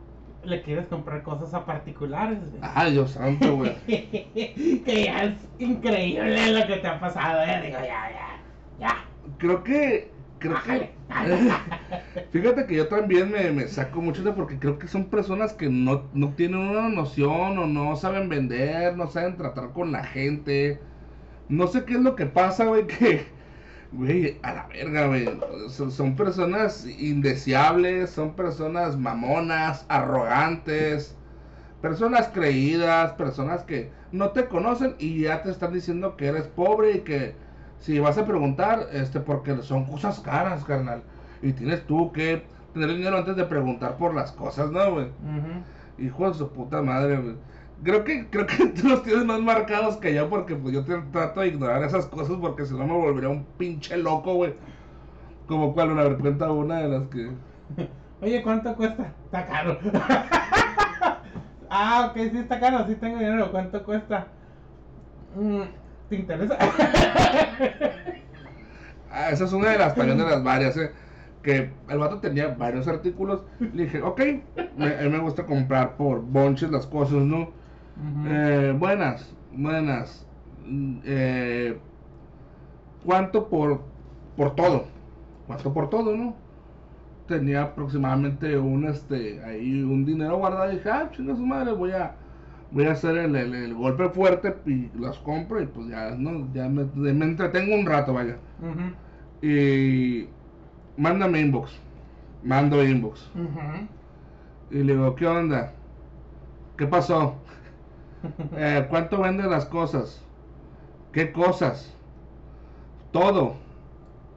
le 0.47 0.63
quieres 0.63 0.87
comprar 0.87 1.23
cosas 1.23 1.53
a 1.55 1.65
particulares, 1.65 2.39
güey. 2.39 2.61
Ay, 2.63 2.93
Dios 2.93 3.11
santo, 3.11 3.57
güey. 3.57 3.75
que 3.87 5.05
ya 5.05 5.25
es 5.25 5.35
increíble 5.59 6.53
lo 6.53 6.67
que 6.67 6.77
te 6.77 6.87
ha 6.87 7.01
pasado, 7.01 7.43
eh. 7.43 7.63
Digo, 7.65 7.79
ya, 7.79 8.11
ya, 8.11 8.41
ya. 8.81 9.05
Creo 9.39 9.63
que. 9.63 10.11
Creo 10.39 10.57
que. 10.65 10.95
Fíjate 12.31 12.67
que 12.67 12.77
yo 12.77 12.89
también 12.89 13.31
me, 13.31 13.51
me 13.53 13.69
saco 13.69 14.01
mucho 14.01 14.23
de 14.23 14.33
porque 14.33 14.59
creo 14.59 14.79
que 14.79 14.89
son 14.89 15.07
personas 15.07 15.53
que 15.53 15.69
no, 15.69 16.05
no 16.15 16.35
tienen 16.35 16.61
una 16.61 16.89
noción 16.89 17.59
o 17.59 17.67
no 17.67 17.97
saben 17.97 18.29
vender, 18.29 18.97
no 18.97 19.09
saben 19.09 19.37
tratar 19.37 19.73
con 19.73 19.93
la 19.93 20.05
gente. 20.05 20.81
No 21.49 21.67
sé 21.69 21.85
qué 21.85 21.95
es 21.95 22.01
lo 22.01 22.17
que 22.17 22.27
pasa, 22.27 22.67
güey, 22.67 22.87
que, 22.87 23.27
güey, 23.97 24.39
a 24.43 24.53
la 24.53 24.67
verga, 24.67 25.07
güey. 25.07 25.29
Son, 25.69 25.91
son 25.91 26.17
personas 26.17 26.87
indeseables, 26.87 28.11
son 28.11 28.35
personas 28.35 28.97
mamonas, 28.99 29.85
arrogantes, 29.89 31.17
personas 31.81 32.29
creídas, 32.29 33.13
personas 33.13 33.63
que 33.65 33.91
no 34.13 34.31
te 34.31 34.47
conocen 34.47 34.95
y 34.99 35.21
ya 35.23 35.43
te 35.43 35.51
están 35.51 35.73
diciendo 35.73 36.17
que 36.17 36.27
eres 36.27 36.47
pobre 36.47 36.93
y 36.97 37.01
que 37.01 37.35
si 37.81 37.99
vas 37.99 38.19
a 38.19 38.27
preguntar, 38.27 38.89
este, 38.93 39.21
porque 39.21 39.57
son 39.63 39.85
cosas 39.85 40.21
caras, 40.21 40.65
carnal. 40.65 41.03
Y 41.43 41.53
tienes 41.53 41.87
tú 41.87 42.13
que 42.13 42.45
tener 42.73 42.91
dinero 42.91 43.19
antes 43.19 43.37
de 43.37 43.45
preguntar 43.45 43.97
por 43.97 44.15
las 44.15 44.33
cosas, 44.33 44.71
¿no, 44.71 44.93
güey? 44.93 45.07
Ujú. 45.07 46.05
Hijo 46.05 46.29
de 46.31 46.39
su 46.39 46.51
puta 46.51 46.83
madre, 46.83 47.17
güey. 47.17 47.37
Creo 47.83 48.05
que, 48.05 48.27
creo 48.29 48.47
que 48.47 48.67
tú 48.81 48.89
los 48.89 49.03
tienes 49.03 49.25
más 49.25 49.41
marcados 49.41 49.97
que 49.97 50.15
yo 50.15 50.29
porque 50.29 50.55
pues 50.57 50.75
yo 50.75 50.85
te 50.85 50.97
trato 51.13 51.41
de 51.41 51.49
ignorar 51.49 51.83
esas 51.83 52.07
cosas 52.07 52.37
porque 52.41 52.65
si 52.65 52.75
no 52.75 52.87
me 52.87 52.95
volvería 52.95 53.29
un 53.29 53.45
pinche 53.59 53.97
loco, 53.97 54.35
güey. 54.35 54.55
Como 55.47 55.75
cual, 55.75 55.93
una 55.93 56.03
ver, 56.03 56.17
cuenta 56.17 56.51
una 56.51 56.81
de 56.81 56.89
las 56.89 57.09
que... 57.09 57.31
Oye, 58.21 58.43
¿cuánto 58.43 58.75
cuesta? 58.75 59.13
Está 59.27 59.47
caro. 59.47 59.79
ah, 61.71 62.09
ok, 62.11 62.17
sí 62.33 62.39
está 62.39 62.59
caro, 62.59 62.87
sí 62.87 62.95
tengo 62.97 63.19
dinero. 63.19 63.51
¿Cuánto 63.53 63.85
cuesta? 63.85 64.27
Mm, 65.37 65.63
¿Te 66.09 66.17
interesa? 66.17 66.57
Ah, 69.11 69.31
esa 69.31 69.45
es 69.45 69.53
una 69.53 69.71
de 69.71 69.79
las, 69.79 69.95
también 69.95 70.19
de 70.19 70.25
las 70.25 70.43
varias, 70.43 70.77
eh. 70.77 70.91
Que 71.43 71.71
el 71.89 71.99
vato 71.99 72.19
tenía 72.19 72.49
varios 72.49 72.89
artículos. 72.89 73.43
Le 73.61 73.85
dije, 73.85 74.03
ok, 74.03 74.21
me, 74.77 74.95
a 74.95 75.03
mí 75.03 75.09
me 75.09 75.19
gusta 75.19 75.47
comprar 75.47 75.97
por 75.97 76.21
bonches 76.21 76.71
las 76.71 76.87
cosas, 76.87 77.19
¿no? 77.19 77.51
Eh, 78.29 78.73
buenas, 78.79 79.33
buenas. 79.53 80.25
Eh, 81.05 81.79
¿Cuánto 83.05 83.49
por, 83.49 83.81
por 84.37 84.55
todo? 84.55 84.87
¿Cuánto 85.47 85.73
por 85.73 85.89
todo, 85.91 86.17
no? 86.17 86.37
Tenía 87.29 87.63
aproximadamente 87.63 88.59
un, 88.59 88.87
este, 88.87 89.43
ahí 89.45 89.83
un 89.83 90.05
dinero 90.05 90.37
guardado 90.39 90.73
y 90.73 90.77
dije, 90.77 90.91
ah, 90.91 91.11
chinga 91.15 91.35
su 91.37 91.47
madre, 91.47 91.73
voy 91.73 91.93
a, 91.93 92.15
voy 92.71 92.85
a 92.87 92.93
hacer 92.93 93.17
el, 93.17 93.35
el- 93.37 93.55
el 93.55 93.75
golpe 93.75 94.09
fuerte 94.11 94.55
y 94.67 94.91
las 94.99 95.19
compro 95.19 95.61
y 95.61 95.67
pues 95.67 95.89
ya, 95.89 96.11
no, 96.17 96.49
ya 96.53 96.69
me, 96.69 96.85
me 97.13 97.25
entretengo 97.25 97.75
un 97.75 97.87
rato, 97.87 98.13
vaya. 98.13 98.37
Y 99.43 100.29
mándame 100.97 101.41
inbox, 101.41 101.73
mando 102.43 102.83
inbox. 102.85 103.21
Y 104.71 104.83
le 104.83 104.93
digo, 104.95 105.15
¿qué 105.15 105.27
onda? 105.27 105.73
¿Qué 106.77 106.87
pasó? 106.87 107.37
Eh, 108.57 108.87
¿Cuánto 108.89 109.21
venden 109.23 109.51
las 109.51 109.67
cosas? 109.67 110.23
¿Qué 111.13 111.33
cosas? 111.33 111.95
Todo. 113.13 113.57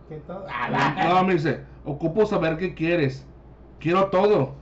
¿Qué 0.07 0.17
todo? 0.17 0.45
Ah, 0.49 0.95
No, 1.09 1.23
me 1.23 1.33
dice, 1.33 1.61
ocupo 1.85 2.25
saber 2.25 2.57
qué 2.57 2.73
quieres. 2.73 3.25
Quiero 3.79 4.09
todo. 4.09 4.55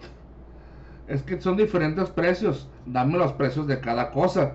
Es 1.08 1.24
que 1.24 1.42
son 1.42 1.58
diferentes 1.58 2.10
precios. 2.12 2.70
Dame 2.86 3.18
los 3.18 3.34
precios 3.34 3.66
de 3.68 3.80
cada 3.82 4.12
cosa. 4.12 4.54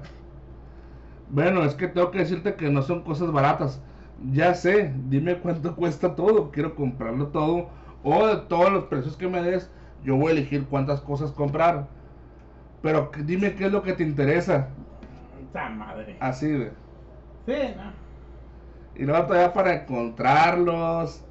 Bueno, 1.28 1.64
es 1.64 1.74
que 1.74 1.88
tengo 1.88 2.10
que 2.10 2.18
decirte 2.20 2.54
que 2.56 2.70
no 2.70 2.82
son 2.82 3.02
cosas 3.02 3.32
baratas. 3.32 3.80
Ya 4.32 4.54
sé, 4.54 4.92
dime 5.08 5.38
cuánto 5.38 5.74
cuesta 5.76 6.14
todo. 6.14 6.50
Quiero 6.50 6.74
comprarlo 6.74 7.28
todo. 7.28 7.68
O 8.02 8.26
de 8.26 8.36
todos 8.48 8.70
los 8.72 8.84
precios 8.84 9.16
que 9.16 9.28
me 9.28 9.42
des, 9.42 9.70
yo 10.04 10.16
voy 10.16 10.28
a 10.30 10.32
elegir 10.32 10.66
cuántas 10.66 11.00
cosas 11.00 11.32
comprar. 11.32 11.88
Pero 12.82 13.10
dime 13.24 13.54
qué 13.54 13.66
es 13.66 13.72
lo 13.72 13.82
que 13.82 13.92
te 13.92 14.02
interesa. 14.02 14.68
Esa 15.50 15.68
madre. 15.68 16.16
Así, 16.20 16.48
de. 16.48 16.72
Sí, 17.46 17.74
no. 17.76 17.92
Y 18.94 19.04
luego 19.04 19.26
todavía 19.26 19.52
para 19.52 19.74
encontrarlos, 19.74 21.24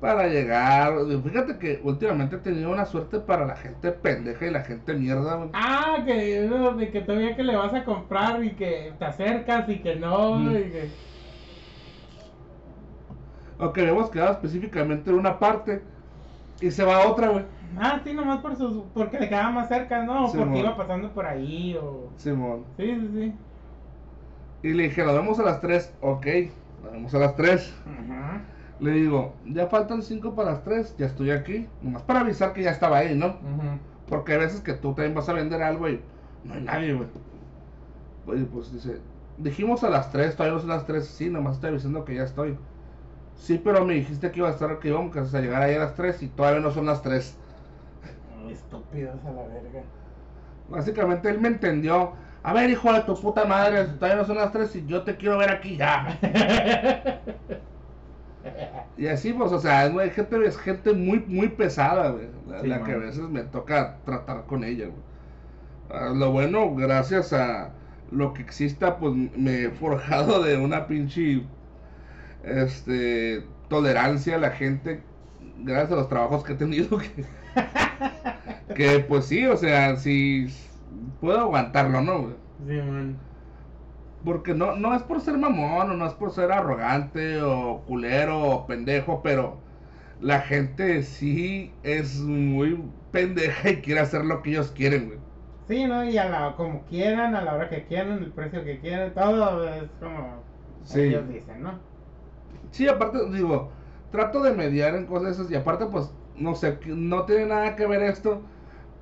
para 0.00 0.28
llegar. 0.28 0.94
Fíjate 1.24 1.58
que 1.58 1.80
últimamente 1.82 2.36
he 2.36 2.38
tenido 2.38 2.70
una 2.70 2.86
suerte 2.86 3.18
para 3.20 3.46
la 3.46 3.56
gente 3.56 3.92
pendeja 3.92 4.46
y 4.46 4.50
la 4.50 4.62
gente 4.62 4.94
mierda. 4.94 5.36
güey. 5.36 5.50
Ah, 5.52 5.98
que 6.06 6.46
no, 6.48 6.72
de 6.74 6.90
que 6.90 7.00
todavía 7.02 7.36
que 7.36 7.42
le 7.44 7.56
vas 7.56 7.74
a 7.74 7.84
comprar 7.84 8.42
y 8.44 8.52
que 8.54 8.92
te 8.98 9.04
acercas 9.04 9.68
y 9.68 9.78
que 9.80 9.96
no, 9.96 10.36
Mm. 10.36 10.50
y 10.56 10.62
que... 10.70 10.90
O 13.58 13.72
que 13.72 13.80
habíamos 13.80 14.10
quedado 14.10 14.32
específicamente 14.32 15.08
en 15.10 15.16
una 15.16 15.38
parte 15.38 15.82
y 16.60 16.70
se 16.70 16.84
va 16.84 17.02
a 17.02 17.08
otra, 17.08 17.28
güey. 17.28 17.44
Ah, 17.78 18.00
sí, 18.02 18.12
nomás 18.12 18.40
por 18.40 18.56
sus, 18.56 18.84
porque 18.94 19.18
le 19.18 19.28
quedaba 19.28 19.50
más 19.50 19.68
cerca, 19.68 20.02
¿no? 20.04 20.28
Sí, 20.28 20.38
porque 20.38 20.58
iba 20.58 20.76
pasando 20.76 21.10
por 21.12 21.26
ahí 21.26 21.76
o... 21.76 22.10
Simón. 22.16 22.64
Sí, 22.76 22.84
sí, 22.86 23.10
sí. 23.12 23.34
Y 24.62 24.72
le 24.72 24.84
dije, 24.84 25.04
nos 25.04 25.14
vemos 25.14 25.38
a 25.38 25.42
las 25.42 25.60
3. 25.60 25.94
Ok, 26.00 26.26
nos 26.82 26.92
vemos 26.92 27.14
a 27.14 27.18
las 27.18 27.36
3. 27.36 27.74
Ajá. 27.86 28.40
Le 28.80 28.90
digo, 28.90 29.34
ya 29.46 29.66
faltan 29.68 30.02
5 30.02 30.34
para 30.34 30.52
las 30.52 30.64
3, 30.64 30.96
ya 30.98 31.06
estoy 31.06 31.30
aquí. 31.30 31.66
Nomás 31.82 32.02
para 32.02 32.20
avisar 32.20 32.52
que 32.52 32.62
ya 32.62 32.70
estaba 32.70 32.98
ahí, 32.98 33.14
¿no? 33.14 33.36
Porque 34.08 34.32
hay 34.32 34.38
veces 34.38 34.60
que 34.60 34.74
tú 34.74 34.94
también 34.94 35.14
vas 35.14 35.28
a 35.28 35.32
vender 35.32 35.62
algo 35.62 35.88
y 35.88 36.00
no 36.44 36.54
hay 36.54 36.62
nadie, 36.62 36.94
güey. 36.94 37.08
Oye, 38.26 38.44
pues 38.44 38.72
dice, 38.72 39.00
dijimos 39.38 39.84
a 39.84 39.90
las 39.90 40.10
3, 40.10 40.36
todavía 40.36 40.54
no 40.54 40.60
son 40.60 40.70
las 40.70 40.86
3. 40.86 41.06
Sí, 41.06 41.30
nomás 41.30 41.54
estoy 41.54 41.70
avisando 41.70 42.04
que 42.04 42.14
ya 42.14 42.24
estoy. 42.24 42.56
Sí, 43.36 43.60
pero 43.62 43.84
me 43.84 43.94
dijiste 43.94 44.30
que 44.30 44.40
iba 44.40 44.48
a 44.48 44.52
estar, 44.52 44.78
que 44.78 44.88
íbamos 44.88 45.34
a 45.34 45.40
llegar 45.40 45.62
ahí 45.62 45.74
a 45.76 45.78
las 45.80 45.94
3 45.94 46.22
y 46.22 46.28
todavía 46.28 46.60
no 46.60 46.70
son 46.70 46.86
las 46.86 47.02
3. 47.02 47.36
Ay, 48.36 48.52
Estúpidos 48.52 49.24
a 49.24 49.30
la 49.32 49.42
verga. 49.46 49.82
Básicamente 50.68 51.28
él 51.30 51.40
me 51.40 51.48
entendió. 51.48 52.12
A 52.42 52.52
ver, 52.52 52.70
hijo 52.70 52.92
de 52.92 53.02
tu 53.02 53.20
puta 53.20 53.44
madre, 53.44 53.84
todavía 53.84 54.16
no 54.16 54.24
son 54.24 54.36
las 54.36 54.52
3 54.52 54.76
y 54.76 54.86
yo 54.86 55.02
te 55.02 55.16
quiero 55.16 55.38
ver 55.38 55.50
aquí 55.50 55.76
ya. 55.76 56.18
Y 58.96 59.06
así, 59.08 59.32
pues, 59.32 59.52
o 59.52 59.58
sea, 59.60 59.86
es, 59.86 60.14
gente, 60.14 60.46
es 60.46 60.56
gente 60.58 60.92
muy, 60.94 61.20
muy 61.26 61.48
pesada, 61.48 62.10
güey. 62.10 62.28
La, 62.46 62.60
Sí, 62.60 62.66
la 62.68 62.82
que 62.82 62.92
a 62.92 62.96
veces 62.98 63.28
me 63.28 63.42
toca 63.42 63.98
tratar 64.04 64.46
con 64.46 64.64
ella, 64.64 64.86
güey. 64.86 65.02
Ah, 65.90 66.10
lo 66.14 66.32
bueno, 66.32 66.74
gracias 66.74 67.32
a 67.32 67.74
lo 68.10 68.32
que 68.32 68.42
exista, 68.42 68.98
pues 68.98 69.14
me 69.14 69.64
he 69.64 69.70
forjado 69.70 70.42
de 70.42 70.56
una 70.56 70.86
pinche 70.86 71.44
este, 72.46 73.54
tolerancia 73.68 74.36
a 74.36 74.38
la 74.38 74.52
gente, 74.52 75.04
gracias 75.38 75.92
a 75.92 75.96
los 75.96 76.08
trabajos 76.08 76.44
que 76.44 76.54
he 76.54 76.56
tenido. 76.56 76.98
Que, 76.98 77.26
que 78.74 79.00
pues 79.00 79.26
sí, 79.26 79.46
o 79.46 79.56
sea, 79.56 79.96
sí 79.96 80.46
puedo 81.20 81.40
aguantarlo, 81.40 82.00
¿no? 82.02 82.22
güey? 82.22 82.36
Sí, 82.58 82.82
man. 82.82 83.26
Porque 84.24 84.54
no, 84.54 84.76
no 84.76 84.94
es 84.94 85.02
por 85.04 85.20
ser 85.20 85.38
mamón, 85.38 85.90
o 85.90 85.94
no 85.94 86.06
es 86.06 86.14
por 86.14 86.30
ser 86.32 86.50
arrogante, 86.52 87.40
o 87.42 87.84
culero, 87.86 88.40
o 88.50 88.66
pendejo, 88.66 89.22
pero 89.22 89.64
la 90.18 90.40
gente 90.42 91.02
sí 91.02 91.78
es 91.82 92.16
muy 92.20 92.92
pendeja 93.12 93.70
y 93.70 93.82
quiere 93.82 94.00
hacer 94.00 94.24
lo 94.24 94.42
que 94.42 94.50
ellos 94.50 94.72
quieren, 94.72 95.06
güey. 95.08 95.20
Sí, 95.66 95.84
¿no? 95.86 96.04
Y 96.04 96.16
a 96.16 96.28
la, 96.28 96.54
como 96.56 96.84
quieran, 96.86 97.34
a 97.34 97.42
la 97.42 97.54
hora 97.54 97.68
que 97.68 97.86
quieran, 97.86 98.22
el 98.22 98.32
precio 98.32 98.62
que 98.64 98.80
quieran, 98.80 99.12
todo 99.14 99.68
es 99.74 99.90
como 99.98 100.48
Sí. 100.84 101.00
ellos 101.00 101.26
dicen, 101.28 101.60
¿no? 101.62 101.95
Sí, 102.70 102.88
aparte, 102.88 103.18
digo, 103.30 103.72
trato 104.10 104.42
de 104.42 104.52
mediar 104.54 104.94
en 104.94 105.06
cosas 105.06 105.32
esas, 105.32 105.50
y 105.50 105.54
aparte, 105.54 105.86
pues, 105.86 106.12
no 106.36 106.54
sé, 106.54 106.78
no 106.86 107.24
tiene 107.24 107.46
nada 107.46 107.76
que 107.76 107.86
ver 107.86 108.02
esto, 108.02 108.42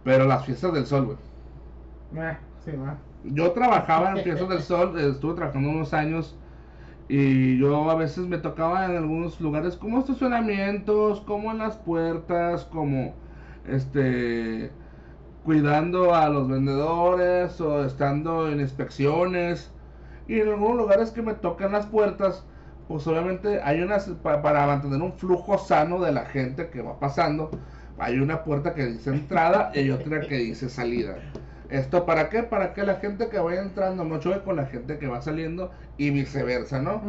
pero 0.05 0.27
las 0.27 0.45
fiestas 0.47 0.73
del 0.75 0.87
sol, 0.87 1.07
güey. 1.07 1.19
Eh, 2.17 2.39
sí, 2.65 2.73
man. 2.73 2.99
Yo 3.23 3.53
trabajaba 3.53 4.13
en 4.13 4.21
Fiestas 4.23 4.49
del 4.49 4.63
Sol, 4.63 4.99
estuve 4.99 5.35
trabajando 5.35 5.71
unos 5.71 5.95
años 5.95 6.37
y 7.09 7.59
yo 7.59 7.91
a 7.91 7.95
veces 7.97 8.27
me 8.29 8.39
tocaba 8.39 8.87
en 8.87 8.97
algunos 8.97 9.41
lugares 9.41 9.77
como 9.77 9.99
estacionamientos, 9.99 11.21
como 11.23 11.53
en 11.53 11.59
las 11.59 11.77
puertas, 11.79 12.65
como 12.67 13.15
este 13.65 14.73
cuidando 15.45 16.15
a 16.15 16.29
los 16.31 16.49
vendedores 16.49 17.61
o 17.61 17.85
estando 17.85 18.49
en 18.51 18.61
inspecciones 18.61 19.73
y 20.29 20.41
en 20.41 20.49
algunos 20.49 20.77
lugares 20.79 21.11
que 21.13 21.23
me 21.23 21.35
tocan 21.35 21.73
las 21.73 21.87
puertas, 21.87 22.47
pues 22.89 23.07
obviamente 23.07 23.61
hay 23.63 23.81
unas 23.81 24.07
pa- 24.23 24.43
para 24.43 24.67
mantener 24.67 25.01
un 25.01 25.13
flujo 25.15 25.59
sano 25.59 26.01
de 26.01 26.13
la 26.13 26.27
gente 26.27 26.69
que 26.69 26.83
va 26.83 26.99
pasando, 26.99 27.51
hay 27.99 28.19
una 28.19 28.45
puerta 28.45 28.75
que 28.75 28.87
dice 28.87 29.11
entrada 29.11 29.71
y 29.75 29.79
hay 29.79 29.91
otra 29.91 30.21
que 30.21 30.37
dice 30.37 30.69
salida. 30.69 31.17
¿Esto 31.71 32.05
para 32.05 32.29
qué? 32.29 32.43
Para 32.43 32.75
que 32.75 32.85
la 32.85 32.97
gente 32.97 33.29
que 33.29 33.39
vaya 33.39 33.63
entrando 33.63 34.05
no 34.05 34.19
choque 34.21 34.41
con 34.43 34.57
la 34.57 34.67
gente 34.67 34.99
que 34.99 35.07
va 35.07 35.23
saliendo 35.23 35.71
y 35.97 36.11
viceversa, 36.11 36.81
¿no? 36.81 37.01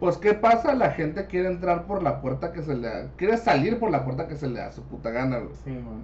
Pues 0.00 0.16
¿qué 0.18 0.34
pasa? 0.34 0.74
La 0.74 0.90
gente 0.90 1.26
quiere 1.26 1.48
entrar 1.48 1.86
por 1.86 2.02
la 2.02 2.20
puerta 2.20 2.52
que 2.52 2.62
se 2.62 2.74
le 2.74 2.88
da, 2.88 3.06
quiere 3.16 3.36
salir 3.36 3.78
por 3.78 3.90
la 3.90 4.04
puerta 4.04 4.26
que 4.26 4.36
se 4.36 4.48
le 4.48 4.58
da 4.58 4.72
su 4.72 4.82
puta 4.82 5.10
gana, 5.10 5.38
güey. 5.38 5.54
Sí, 5.64 5.70
man. 5.70 6.02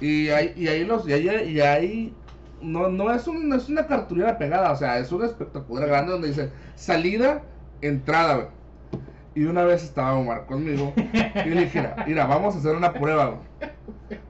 Y 0.00 0.28
ahí, 0.30 0.52
y 0.56 0.68
ahí 0.68 0.84
los, 0.84 1.08
y 1.08 1.12
ahí, 1.12 1.28
y 1.52 1.60
ahí 1.60 2.14
no, 2.60 2.88
no 2.88 3.12
es 3.12 3.26
un, 3.28 3.48
no 3.48 3.54
es 3.56 3.68
una 3.68 3.86
cartulina 3.86 4.36
pegada, 4.36 4.72
o 4.72 4.76
sea, 4.76 4.98
es 4.98 5.12
un 5.12 5.24
espectacular 5.24 5.88
grande 5.88 6.12
donde 6.12 6.28
dice 6.28 6.50
salida, 6.74 7.42
entrada, 7.82 8.34
güey. 8.34 8.46
Y 9.34 9.44
una 9.44 9.64
vez 9.64 9.82
estaba 9.82 10.14
Omar 10.14 10.44
conmigo 10.44 10.92
y 10.96 11.48
le 11.48 11.62
dije, 11.62 11.88
mira, 12.06 12.26
vamos 12.26 12.54
a 12.54 12.58
hacer 12.58 12.76
una 12.76 12.92
prueba, 12.92 13.26
güey. 13.26 13.70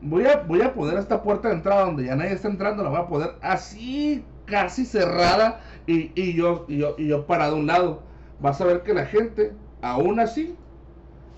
Voy 0.01 0.27
a, 0.27 0.37
voy 0.39 0.63
a 0.63 0.73
poner 0.75 0.97
esta 0.99 1.23
puerta 1.23 1.49
de 1.49 1.55
entrada 1.55 1.87
donde 1.87 2.05
ya 2.05 2.15
nadie 2.15 2.33
está 2.33 2.49
entrando, 2.49 2.85
la 2.85 2.91
voy 2.91 3.01
a 3.01 3.07
poner 3.07 3.31
así, 3.41 4.25
casi 4.47 4.85
cerrada, 4.85 5.61
y, 5.87 6.13
y 6.15 6.35
yo, 6.35 6.67
y 6.69 6.79
yo, 6.79 6.95
y 6.99 7.09
yo 7.09 7.27
parado 7.27 7.57
a 7.57 7.59
un 7.59 7.67
lado. 7.67 8.03
Vas 8.41 8.61
a 8.61 8.65
ver 8.65 8.83
que 8.83 8.95
la 8.95 9.07
gente, 9.07 9.53
aún 9.81 10.21
así, 10.21 10.55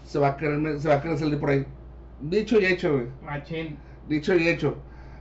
se 0.05 0.19
va 0.19 0.29
a 0.29 0.37
querer, 0.37 0.79
se 0.79 0.89
va 0.89 0.97
a 0.97 1.01
querer 1.01 1.19
salir 1.19 1.41
por 1.41 1.51
ahí. 1.51 1.67
Dicho 2.21 2.61
y 2.61 2.67
hecho, 2.67 2.93
güey. 2.93 3.07
Machín. 3.23 3.79
Dicho 4.09 4.35
y 4.35 4.49
hecho. 4.49 4.77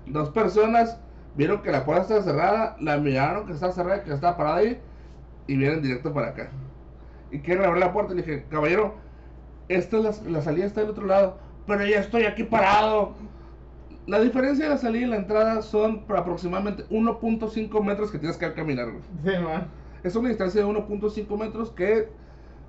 Dos 0.06 0.30
personas 0.32 1.00
vieron 1.36 1.62
que 1.62 1.72
la 1.72 1.86
puerta 1.86 2.04
estaba 2.04 2.24
cerrada, 2.24 2.78
la 2.82 2.98
miraron 2.98 3.48
que 3.48 3.54
estaba 3.54 3.72
cerrada, 3.72 4.04
que 4.04 4.14
estaba 4.14 4.36
parada 4.36 4.58
ahí, 4.58 4.82
y 5.48 5.56
vienen 5.56 5.82
directo 5.82 6.14
para 6.14 6.30
acá. 6.30 6.50
Y 7.34 7.40
quieren 7.40 7.66
abrir 7.66 7.80
la 7.84 7.92
puerta. 7.92 8.14
Y 8.14 8.18
le 8.18 8.22
dije, 8.24 8.46
caballero, 8.50 8.96
esta 9.68 9.98
es 9.98 10.24
la, 10.24 10.32
la 10.32 10.42
salida 10.42 10.66
está 10.66 10.82
del 10.82 10.92
otro 10.92 11.06
lado, 11.06 11.38
pero 11.68 11.86
ya 11.86 12.00
estoy 12.00 12.24
aquí 12.24 12.44
parado. 12.44 13.14
La 14.06 14.20
diferencia 14.20 14.66
de 14.66 14.72
la 14.72 14.78
salida 14.78 15.08
y 15.08 15.10
la 15.10 15.16
entrada 15.18 15.62
son 15.62 16.04
aproximadamente 16.10 16.86
1.5 16.90 17.84
metros 17.84 18.12
que 18.12 18.20
tienes 18.20 18.38
que 18.38 18.54
caminar. 18.54 18.92
güey. 18.92 19.04
Sí, 19.24 19.44
man. 19.44 19.68
Es 20.04 20.16
una 20.16 20.30
distancia 20.30 20.62
de 20.62 20.68
1.5 20.68 21.38
metros 21.40 21.72
que 21.72 22.10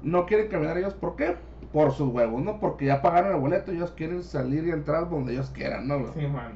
no 0.03 0.27
quieren 0.27 0.49
caminar 0.49 0.79
ellos. 0.79 0.95
¿Por 0.95 1.17
qué? 1.17 1.37
Por 1.73 1.93
sus 1.93 2.13
huevos, 2.13 2.41
¿no? 2.43 2.61
Porque 2.61 2.87
ya 2.87 3.03
pagaron 3.03 3.35
el 3.35 3.41
boleto, 3.41 3.73
ellos 3.73 3.91
quieren 3.97 4.23
salir 4.23 4.65
y 4.67 4.71
entrar 4.71 5.11
donde 5.11 5.33
ellos 5.33 5.51
quieran, 5.51 5.89
¿no? 5.89 5.99
güey? 5.99 6.13
Sí, 6.15 6.27
man. 6.29 6.53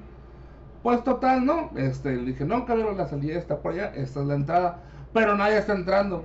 Pues 0.84 1.02
total, 1.02 1.44
¿no? 1.44 1.70
Este, 1.76 2.14
le 2.14 2.22
dije, 2.26 2.44
no, 2.44 2.64
caballero, 2.64 2.92
la 2.92 3.08
salida 3.08 3.36
está 3.36 3.58
por 3.58 3.72
allá, 3.72 3.92
esta 3.96 4.20
es 4.20 4.26
la 4.26 4.34
entrada. 4.34 4.80
Pero 5.12 5.36
nadie 5.36 5.58
está 5.58 5.74
entrando. 5.74 6.24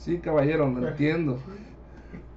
Sí, 0.00 0.18
caballero, 0.18 0.66
lo 0.66 0.88
entiendo. 0.88 1.38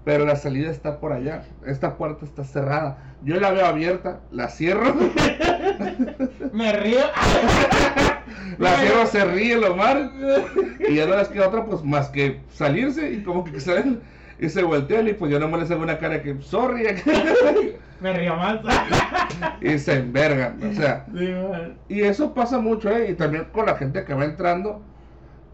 Pero 0.04 0.26
la 0.26 0.36
salida 0.36 0.70
está 0.70 1.00
por 1.00 1.14
allá. 1.14 1.46
Esta 1.66 1.96
puerta 1.96 2.26
está 2.26 2.44
cerrada. 2.44 3.16
Yo 3.24 3.40
la 3.40 3.52
veo 3.52 3.66
abierta, 3.66 4.20
la 4.32 4.50
cierro. 4.50 4.94
Me 6.52 6.74
río. 6.74 7.00
la 8.58 8.76
cierro, 8.80 9.06
se 9.06 9.24
ríe 9.24 9.54
el 9.54 9.64
Omar. 9.64 10.12
Y 10.90 10.96
ya 10.96 11.06
no 11.08 11.16
les 11.16 11.30
queda 11.30 11.48
otra, 11.48 11.66
pues 11.66 11.84
más 11.86 12.10
que 12.10 12.42
salirse 12.50 13.14
y 13.14 13.24
como 13.24 13.46
que 13.46 13.62
salen 13.62 14.02
y 14.40 14.50
se 14.50 14.62
voltean. 14.62 15.08
Y 15.08 15.14
pues 15.14 15.32
yo 15.32 15.40
no 15.40 15.56
les 15.56 15.72
hago 15.72 15.84
una 15.84 16.00
cara 16.00 16.22
que, 16.22 16.36
sorry. 16.42 16.84
Me 18.02 18.12
río 18.12 18.36
más. 18.36 18.60
y 19.62 19.78
se 19.80 19.94
envergan. 20.00 20.62
O 20.70 20.74
sea, 20.74 21.06
Sí. 21.18 21.34
Y 21.88 22.02
eso 22.02 22.34
pasa 22.34 22.60
mucho, 22.60 22.90
¿eh? 22.90 23.12
Y 23.12 23.14
también 23.14 23.46
con 23.54 23.68
la 23.68 23.76
gente 23.76 24.04
que 24.04 24.14
va 24.14 24.26
entrando. 24.26 24.84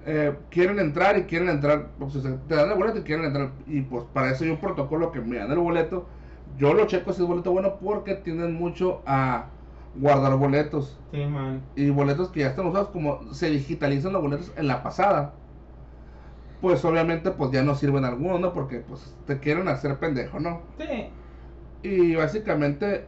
Eh, 0.05 0.35
quieren 0.49 0.79
entrar 0.79 1.17
y 1.17 1.23
quieren 1.23 1.49
entrar. 1.49 1.89
Pues, 1.99 2.15
o 2.15 2.21
sea, 2.21 2.37
te 2.47 2.55
dan 2.55 2.71
el 2.71 2.77
boleto 2.77 2.99
y 2.99 3.03
quieren 3.03 3.25
entrar. 3.25 3.51
Y 3.67 3.81
pues 3.81 4.05
para 4.13 4.31
eso 4.31 4.43
hay 4.43 4.51
un 4.51 4.59
protocolo 4.59 5.11
que 5.11 5.21
me 5.21 5.37
dan 5.37 5.51
el 5.51 5.59
boleto. 5.59 6.07
Yo 6.57 6.73
lo 6.73 6.85
checo 6.87 7.13
si 7.13 7.21
es 7.21 7.27
boleto 7.27 7.51
bueno 7.51 7.75
porque 7.79 8.15
tienden 8.15 8.53
mucho 8.53 9.01
a 9.05 9.45
guardar 9.95 10.35
boletos. 10.37 10.97
Sí, 11.11 11.25
man. 11.25 11.61
Y 11.75 11.89
boletos 11.89 12.29
que 12.29 12.41
ya 12.41 12.47
están 12.47 12.67
usados, 12.67 12.89
como 12.89 13.33
se 13.33 13.49
digitalizan 13.49 14.13
los 14.13 14.21
boletos 14.21 14.51
en 14.55 14.67
la 14.67 14.83
pasada. 14.83 15.33
Pues 16.61 16.83
obviamente 16.83 17.31
pues 17.31 17.51
ya 17.51 17.63
no 17.63 17.75
sirven 17.75 18.03
algunos, 18.03 18.39
¿no? 18.41 18.53
Porque 18.53 18.79
pues 18.79 19.15
te 19.25 19.39
quieren 19.39 19.67
hacer 19.67 19.97
pendejo, 19.97 20.39
¿no? 20.39 20.61
Sí. 20.77 21.09
Y 21.81 22.15
básicamente, 22.15 23.05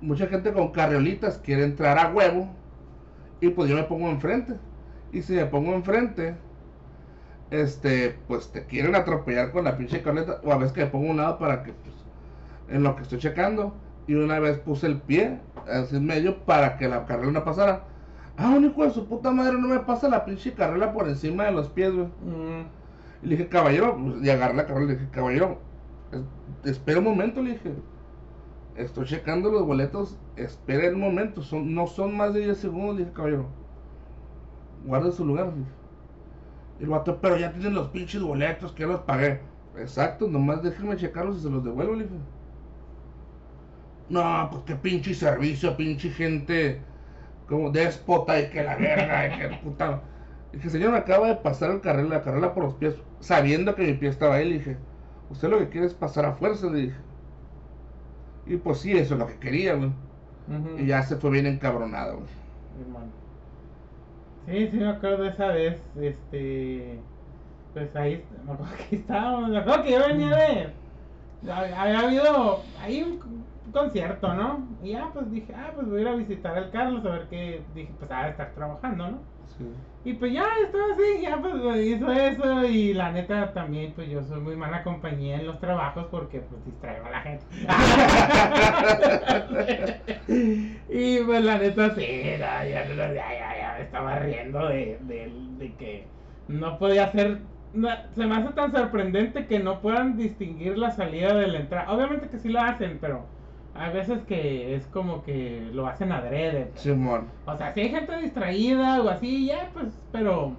mucha 0.00 0.26
gente 0.26 0.52
con 0.52 0.72
carriolitas 0.72 1.38
quiere 1.38 1.64
entrar 1.64 1.98
a 1.98 2.12
huevo. 2.12 2.48
Y 3.40 3.50
pues 3.50 3.68
yo 3.68 3.76
me 3.76 3.82
pongo 3.82 4.08
enfrente. 4.08 4.54
Y 5.14 5.22
si 5.22 5.32
me 5.34 5.46
pongo 5.46 5.72
enfrente, 5.74 6.34
este, 7.50 8.18
pues 8.26 8.50
te 8.52 8.64
quieren 8.66 8.94
atropellar 8.94 9.52
con 9.52 9.64
la 9.64 9.76
pinche 9.76 10.02
carreta. 10.02 10.40
O 10.44 10.52
a 10.52 10.56
veces 10.58 10.72
que 10.72 10.80
me 10.84 10.90
pongo 10.90 11.10
un 11.10 11.16
lado 11.18 11.38
para 11.38 11.62
que, 11.62 11.72
pues, 11.72 11.94
en 12.68 12.82
lo 12.82 12.96
que 12.96 13.02
estoy 13.02 13.18
checando. 13.18 13.74
Y 14.06 14.14
una 14.14 14.38
vez 14.38 14.58
puse 14.58 14.86
el 14.86 14.98
pie, 15.00 15.40
así 15.70 15.96
en 15.96 16.04
medio, 16.06 16.44
para 16.44 16.76
que 16.76 16.88
la 16.88 17.06
carrera 17.06 17.30
no 17.32 17.44
pasara. 17.44 17.84
Ah, 18.36 18.50
un 18.56 18.64
hijo 18.64 18.84
de 18.84 18.90
su 18.90 19.06
puta 19.06 19.30
madre 19.30 19.52
no 19.58 19.68
me 19.68 19.78
pasa 19.80 20.08
la 20.08 20.24
pinche 20.24 20.52
carrera 20.52 20.92
por 20.92 21.08
encima 21.08 21.44
de 21.44 21.52
los 21.52 21.68
pies, 21.68 21.92
güey. 21.94 22.06
Mm. 22.06 22.66
Y 23.22 23.26
le 23.28 23.36
dije, 23.36 23.48
caballero, 23.48 23.96
pues, 23.96 24.16
y 24.22 24.28
agarré 24.30 24.54
la 24.54 24.66
carrera, 24.66 24.86
le 24.86 24.94
dije, 24.96 25.08
caballero, 25.12 25.58
es- 26.12 26.70
espera 26.72 26.98
un 26.98 27.04
momento, 27.04 27.40
le 27.42 27.52
dije. 27.52 27.72
Estoy 28.76 29.06
checando 29.06 29.50
los 29.52 29.64
boletos, 29.64 30.18
espera 30.36 30.92
un 30.92 31.00
momento, 31.00 31.42
son, 31.42 31.72
no 31.74 31.86
son 31.86 32.16
más 32.16 32.34
de 32.34 32.40
10 32.40 32.58
segundos, 32.58 32.96
le 32.96 33.02
dije, 33.02 33.12
caballero. 33.14 33.46
Guarda 34.84 35.10
su 35.12 35.24
lugar, 35.24 35.46
le 35.46 35.52
dije. 35.52 35.70
Y 36.80 36.82
el 36.84 36.90
vato, 36.90 37.18
pero 37.20 37.36
ya 37.36 37.52
tienen 37.52 37.74
los 37.74 37.88
pinches 37.88 38.22
boletos, 38.22 38.72
que 38.72 38.82
ya 38.82 38.88
los 38.88 39.00
pagué. 39.00 39.40
Exacto, 39.76 40.28
nomás 40.28 40.62
déjenme 40.62 40.96
checarlos 40.96 41.38
y 41.38 41.42
se 41.42 41.50
los 41.50 41.64
devuelvo, 41.64 41.94
le 41.94 42.04
dije. 42.04 42.16
No, 44.08 44.48
pues 44.50 44.62
qué 44.64 44.76
pinche 44.76 45.14
servicio, 45.14 45.76
pinche 45.76 46.10
gente 46.10 46.80
como 47.48 47.70
déspota 47.70 48.40
y 48.40 48.50
que 48.50 48.62
la 48.62 48.76
verga, 48.76 49.26
y 49.26 49.38
que 49.38 49.56
puta. 49.56 50.02
Dije, 50.52 50.70
señor, 50.70 50.92
me 50.92 50.98
acaba 50.98 51.28
de 51.28 51.36
pasar 51.36 51.70
el 51.70 51.80
carril, 51.80 52.10
la 52.10 52.22
carrera 52.22 52.54
por 52.54 52.64
los 52.64 52.74
pies, 52.74 52.94
sabiendo 53.20 53.74
que 53.74 53.86
mi 53.86 53.94
pie 53.94 54.08
estaba 54.10 54.36
ahí. 54.36 54.48
Le 54.48 54.58
dije, 54.58 54.76
Usted 55.30 55.48
lo 55.48 55.58
que 55.58 55.68
quiere 55.68 55.86
es 55.86 55.94
pasar 55.94 56.26
a 56.26 56.32
fuerza, 56.32 56.68
le 56.68 56.78
dije. 56.82 56.96
Y 58.46 58.56
pues 58.56 58.78
sí, 58.78 58.92
eso 58.92 59.14
es 59.14 59.20
lo 59.20 59.26
que 59.26 59.38
quería, 59.38 59.74
güey. 59.74 59.90
Y 60.78 60.86
ya 60.86 61.02
se 61.02 61.16
fue 61.16 61.30
bien 61.30 61.46
encabronado, 61.46 62.18
güey. 62.18 62.28
Hermano. 62.80 63.23
Sí, 64.46 64.68
sí 64.70 64.76
me 64.76 64.88
acuerdo 64.88 65.24
de 65.24 65.30
esa 65.30 65.46
vez, 65.48 65.80
este, 66.00 66.98
pues 67.72 67.96
ahí, 67.96 68.24
me 68.44 68.52
acuerdo 68.52 68.74
que 68.90 68.96
estábamos, 68.96 69.50
me 69.50 69.58
acuerdo 69.58 69.82
que 69.84 69.92
yo 69.92 70.06
venía 70.06 70.36
de, 70.36 71.50
ha- 71.50 71.82
había 71.82 72.00
habido 72.00 72.60
ahí 72.80 73.02
un, 73.02 73.44
concierto, 73.72 74.32
¿no? 74.34 74.68
Y 74.82 74.90
ya 74.92 75.08
pues 75.12 75.30
dije, 75.30 75.54
ah, 75.56 75.72
pues 75.74 75.88
voy 75.88 75.98
a 75.98 76.02
ir 76.02 76.08
a 76.08 76.14
visitar 76.14 76.56
al 76.56 76.70
Carlos 76.70 77.04
a 77.06 77.10
ver 77.10 77.26
qué, 77.30 77.62
dije, 77.74 77.92
pues 77.98 78.08
de 78.08 78.28
estar 78.28 78.52
trabajando, 78.54 79.08
¿no? 79.08 79.18
Sí. 79.58 79.64
Y 80.04 80.12
pues 80.14 80.32
ya 80.34 80.44
estaba 80.62 80.84
así, 80.92 81.22
ya 81.22 81.38
pues 81.40 81.54
hizo 81.86 82.12
eso 82.12 82.64
y 82.66 82.92
la 82.92 83.10
neta 83.10 83.52
también 83.54 83.92
pues 83.94 84.10
yo 84.10 84.22
soy 84.22 84.38
muy 84.40 84.54
mala 84.54 84.82
compañía 84.84 85.36
en 85.36 85.46
los 85.46 85.58
trabajos 85.60 86.06
porque 86.10 86.40
pues 86.40 86.62
distraigo 86.66 87.06
a 87.06 87.10
la 87.10 87.22
gente. 87.22 87.46
y 90.90 91.18
pues 91.20 91.42
la 91.42 91.56
neta 91.58 91.94
sí, 91.94 92.06
no, 92.32 92.38
ya, 92.38 92.64
ya, 92.64 93.14
ya, 93.14 93.14
ya 93.14 93.63
estaba 93.84 94.18
riendo 94.18 94.66
de, 94.68 94.98
de, 95.02 95.32
de 95.58 95.74
que 95.76 96.06
no 96.48 96.78
podía 96.78 97.04
hacer... 97.04 97.40
no, 97.72 97.88
se 98.14 98.26
me 98.26 98.36
hace 98.36 98.52
tan 98.52 98.72
sorprendente 98.72 99.46
que 99.46 99.58
no 99.60 99.80
puedan 99.80 100.16
distinguir 100.16 100.76
la 100.78 100.90
salida 100.90 101.34
de 101.34 101.46
la 101.48 101.58
entrada. 101.60 101.90
Obviamente 101.92 102.28
que 102.28 102.38
sí 102.38 102.48
lo 102.50 102.60
hacen, 102.60 102.98
pero 103.00 103.26
hay 103.74 103.92
veces 103.92 104.22
que 104.24 104.74
es 104.74 104.86
como 104.88 105.22
que 105.24 105.68
lo 105.72 105.86
hacen 105.86 106.12
adrede. 106.12 106.70
Simón. 106.74 107.28
O 107.46 107.56
sea, 107.56 107.72
si 107.72 107.80
hay 107.80 107.88
gente 107.90 108.16
distraída 108.18 109.02
o 109.02 109.08
así, 109.08 109.46
ya, 109.46 109.70
pues, 109.72 109.98
pero 110.12 110.52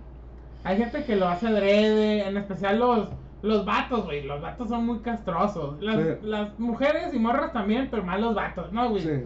hay 0.63 0.77
gente 0.77 1.05
que 1.05 1.15
lo 1.15 1.27
hace 1.27 1.47
adrede, 1.47 2.27
en 2.27 2.37
especial 2.37 2.79
los, 2.79 3.09
los 3.41 3.65
vatos, 3.65 4.05
güey. 4.05 4.23
Los 4.23 4.41
vatos 4.41 4.69
son 4.69 4.85
muy 4.85 4.99
castrosos. 4.99 5.79
Las, 5.81 5.97
Sí. 5.97 6.09
las 6.21 6.59
mujeres 6.59 7.13
y 7.13 7.19
morras 7.19 7.53
también, 7.53 7.87
pero 7.91 8.03
más 8.03 8.19
los 8.19 8.35
vatos, 8.35 8.71
¿no, 8.73 8.89
güey? 8.89 9.03
Sí. 9.03 9.23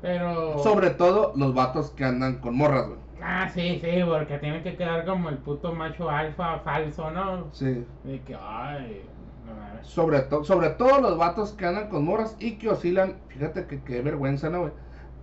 Pero. 0.00 0.58
Sobre 0.58 0.90
todo 0.90 1.32
los 1.36 1.54
vatos 1.54 1.90
que 1.90 2.04
andan 2.04 2.38
con 2.40 2.54
morras, 2.56 2.86
güey. 2.88 3.00
Ah, 3.20 3.48
sí, 3.48 3.78
sí, 3.80 3.88
porque 4.06 4.38
tienen 4.38 4.62
que 4.62 4.76
quedar 4.76 5.04
como 5.06 5.28
el 5.30 5.38
puto 5.38 5.72
macho 5.74 6.08
alfa 6.10 6.60
falso, 6.60 7.10
¿no? 7.10 7.52
Sí. 7.52 7.84
De 8.02 8.22
que, 8.22 8.34
ay, 8.34 9.10
no. 9.44 9.82
Sobre, 9.82 10.20
to- 10.22 10.44
sobre 10.44 10.70
todo 10.70 11.00
los 11.00 11.16
vatos 11.18 11.52
que 11.54 11.66
andan 11.66 11.88
con 11.88 12.04
morras 12.04 12.36
y 12.40 12.58
que 12.58 12.68
oscilan, 12.70 13.20
fíjate 13.28 13.66
que 13.66 13.82
qué 13.82 14.02
vergüenza, 14.02 14.50
¿no, 14.50 14.60
güey? 14.62 14.72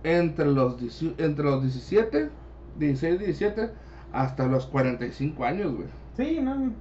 Entre 0.02 0.46
los, 0.46 0.76
entre 1.18 1.44
los 1.44 1.62
17, 1.62 2.30
16, 2.76 3.18
17, 3.18 3.70
hasta 4.12 4.46
los 4.46 4.66
45 4.66 5.44
años, 5.44 5.74
güey. 5.74 5.88
Sí, 6.16 6.40
no. 6.40 6.74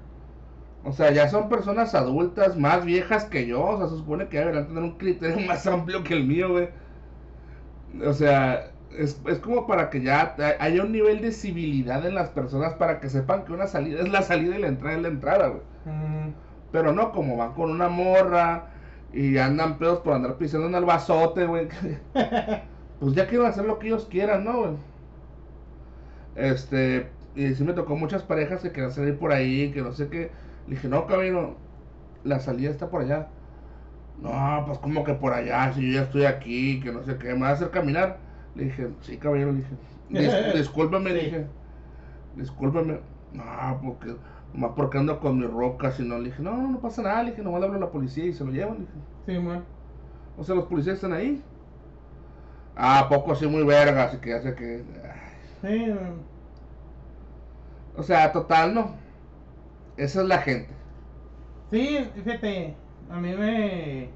O 0.84 0.92
sea, 0.92 1.12
ya 1.12 1.30
son 1.30 1.50
personas 1.50 1.96
adultas, 1.96 2.58
más 2.58 2.86
viejas 2.86 3.26
que 3.26 3.48
yo. 3.48 3.64
O 3.66 3.78
sea, 3.78 3.88
se 3.88 3.96
supone 3.98 4.28
que 4.30 4.38
deberán 4.40 4.68
tener 4.68 4.84
un 4.84 4.98
criterio 4.98 5.40
más 5.48 5.66
amplio 5.68 6.04
que 6.04 6.14
el 6.14 6.26
mío, 6.26 6.50
güey. 6.52 6.70
O 8.06 8.14
sea, 8.14 8.73
es, 8.98 9.22
es 9.28 9.40
como 9.40 9.68
para 9.68 9.90
que 9.90 10.02
ya 10.02 10.36
ha- 10.38 10.64
haya 10.64 10.84
un 10.84 10.92
nivel 10.92 11.22
de 11.22 11.32
civilidad 11.32 12.06
en 12.06 12.16
las 12.16 12.30
personas 12.30 12.74
para 12.76 13.00
que 13.00 13.10
sepan 13.10 13.46
que 13.46 13.54
una 13.54 13.68
salida 13.68 14.02
es 14.02 14.10
la 14.10 14.22
salida 14.24 14.58
y 14.58 14.62
la 14.62 14.68
entrada 14.68 14.96
es 14.98 15.02
la 15.02 15.08
entrada, 15.10 15.48
güey. 15.50 15.62
Mm, 15.86 16.30
Pero 16.72 16.92
no 16.94 17.12
como 17.12 17.38
van 17.38 17.54
con 17.54 17.70
una 17.72 17.90
morra 17.90 18.70
y 19.12 19.38
andan 19.38 19.78
pedos 19.78 20.00
por 20.00 20.14
andar 20.14 20.38
pisando 20.38 20.68
en 20.68 20.76
el 20.76 20.86
bazote, 20.86 21.46
güey. 21.46 21.68
pues 23.00 23.14
ya 23.16 23.28
quieren 23.28 23.48
hacer 23.48 23.66
lo 23.66 23.80
que 23.80 23.88
ellos 23.88 24.08
quieran, 24.10 24.44
¿no, 24.46 24.60
güey? 24.60 24.78
Este, 26.36 27.14
y 27.36 27.54
sí 27.56 27.64
me 27.64 27.74
tocó 27.74 27.96
muchas 27.96 28.24
parejas 28.24 28.62
que 28.62 28.72
querían 28.72 28.92
salir 28.92 29.18
por 29.18 29.32
ahí, 29.32 29.72
que 29.72 29.82
no 29.82 29.92
sé 29.92 30.10
qué. 30.10 30.32
Le 30.68 30.76
dije, 30.76 30.88
no, 30.88 31.06
caballero, 31.08 31.58
la 32.24 32.40
salida 32.40 32.72
está 32.72 32.90
por 32.90 33.02
allá. 33.02 33.30
No, 34.16 34.64
pues 34.68 34.80
como 34.80 35.04
que 35.06 35.16
por 35.16 35.34
allá, 35.34 35.74
si 35.74 35.88
yo 35.88 35.94
ya 36.00 36.04
estoy 36.04 36.26
aquí, 36.26 36.82
que 36.82 36.92
no 36.92 37.04
sé 37.04 37.18
qué, 37.20 37.34
¿me 37.36 37.42
va 37.42 37.50
a 37.50 37.54
hacer 37.54 37.72
caminar? 37.72 38.23
Le 38.56 38.66
dije, 38.66 38.90
sí, 39.02 39.18
caballero, 39.18 39.52
le 39.52 39.58
dije. 39.60 39.76
"Dis- 40.10 40.20
le 41.04 41.20
Sí. 41.20 41.26
dije. 41.26 41.48
Discúlpeme. 42.36 43.00
No, 43.34 43.80
porque, 43.84 44.16
nomás 44.54 44.72
porque 44.76 44.98
ando 45.00 45.20
con 45.20 45.40
mi 45.40 45.46
roca, 45.48 45.92
si 45.92 46.04
no, 46.04 46.18
le 46.20 46.26
dije, 46.26 46.42
no, 46.44 46.56
no, 46.58 46.72
no 46.72 46.80
pasa 46.80 47.02
nada, 47.02 47.24
le 47.24 47.32
dije, 47.32 47.42
nomás 47.42 47.62
le 47.62 47.68
hablo 47.68 47.78
a 47.78 47.82
la 47.82 47.92
policía 47.92 48.26
y 48.26 48.34
se 48.34 48.44
lo 48.46 48.52
llevan, 48.52 48.76
le 48.76 48.80
dije. 48.82 48.94
sí, 49.26 49.40
man. 49.40 49.64
O 50.38 50.44
sea, 50.44 50.56
los 50.56 50.66
policías 50.66 50.96
están 50.96 51.14
ahí. 51.14 51.42
Ah, 52.76 53.00
¿a 53.00 53.10
poco 53.10 53.36
sí 53.36 53.48
muy 53.48 53.64
verga, 53.64 54.04
así 54.06 54.18
que 54.18 54.40
sé 54.42 54.56
que. 54.56 54.84
ay. 55.04 55.20
Sí. 55.62 55.94
O 57.96 58.04
sea, 58.04 58.32
total, 58.32 58.74
no. 58.74 58.92
Esa 59.98 60.22
es 60.22 60.28
la 60.28 60.40
gente. 60.40 60.74
Sí, 61.72 62.00
fíjate, 62.16 62.76
a 63.10 63.20
mí 63.20 63.36
me... 63.36 64.10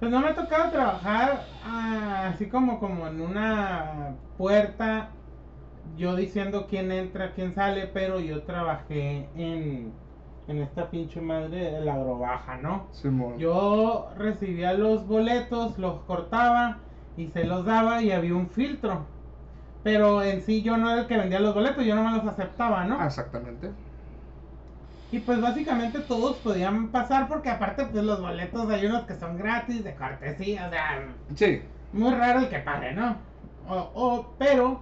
Pues 0.00 0.10
no 0.10 0.20
me 0.20 0.28
ha 0.28 0.34
tocado 0.34 0.70
trabajar 0.70 1.44
ah, 1.62 2.30
así 2.32 2.46
como, 2.46 2.80
como 2.80 3.06
en 3.06 3.20
una 3.20 4.14
puerta, 4.38 5.10
yo 5.98 6.16
diciendo 6.16 6.66
quién 6.70 6.90
entra, 6.90 7.32
quién 7.34 7.54
sale, 7.54 7.86
pero 7.86 8.18
yo 8.18 8.42
trabajé 8.44 9.28
en, 9.36 9.92
en 10.48 10.58
esta 10.62 10.90
pinche 10.90 11.20
madre 11.20 11.72
de 11.72 11.80
la 11.84 11.96
baja, 11.96 12.56
¿no? 12.56 12.86
Simón. 12.92 13.38
Yo 13.38 14.08
recibía 14.16 14.72
los 14.72 15.06
boletos, 15.06 15.78
los 15.78 16.00
cortaba 16.06 16.78
y 17.18 17.26
se 17.26 17.44
los 17.44 17.66
daba 17.66 18.02
y 18.02 18.10
había 18.10 18.34
un 18.34 18.48
filtro. 18.48 19.04
Pero 19.82 20.22
en 20.22 20.40
sí 20.40 20.62
yo 20.62 20.78
no 20.78 20.90
era 20.90 21.02
el 21.02 21.06
que 21.08 21.18
vendía 21.18 21.40
los 21.40 21.54
boletos, 21.54 21.84
yo 21.84 21.94
nomás 21.94 22.24
los 22.24 22.32
aceptaba, 22.32 22.84
¿no? 22.84 22.96
Ah, 22.98 23.06
exactamente. 23.06 23.70
Y 25.12 25.18
pues 25.20 25.40
básicamente 25.40 25.98
todos 26.00 26.36
podían 26.36 26.88
pasar 26.88 27.26
porque 27.28 27.50
aparte 27.50 27.86
pues 27.86 28.04
los 28.04 28.20
boletos 28.20 28.70
hay 28.70 28.86
unos 28.86 29.04
que 29.06 29.14
son 29.16 29.36
gratis, 29.36 29.82
de 29.82 29.94
cortesía, 29.94 30.66
o 30.68 30.70
sea, 30.70 31.02
Sí. 31.34 31.62
muy 31.92 32.14
raro 32.14 32.40
el 32.40 32.48
que 32.48 32.60
pague, 32.60 32.92
¿no? 32.92 33.16
O, 33.68 33.90
o- 33.94 34.34
pero 34.38 34.80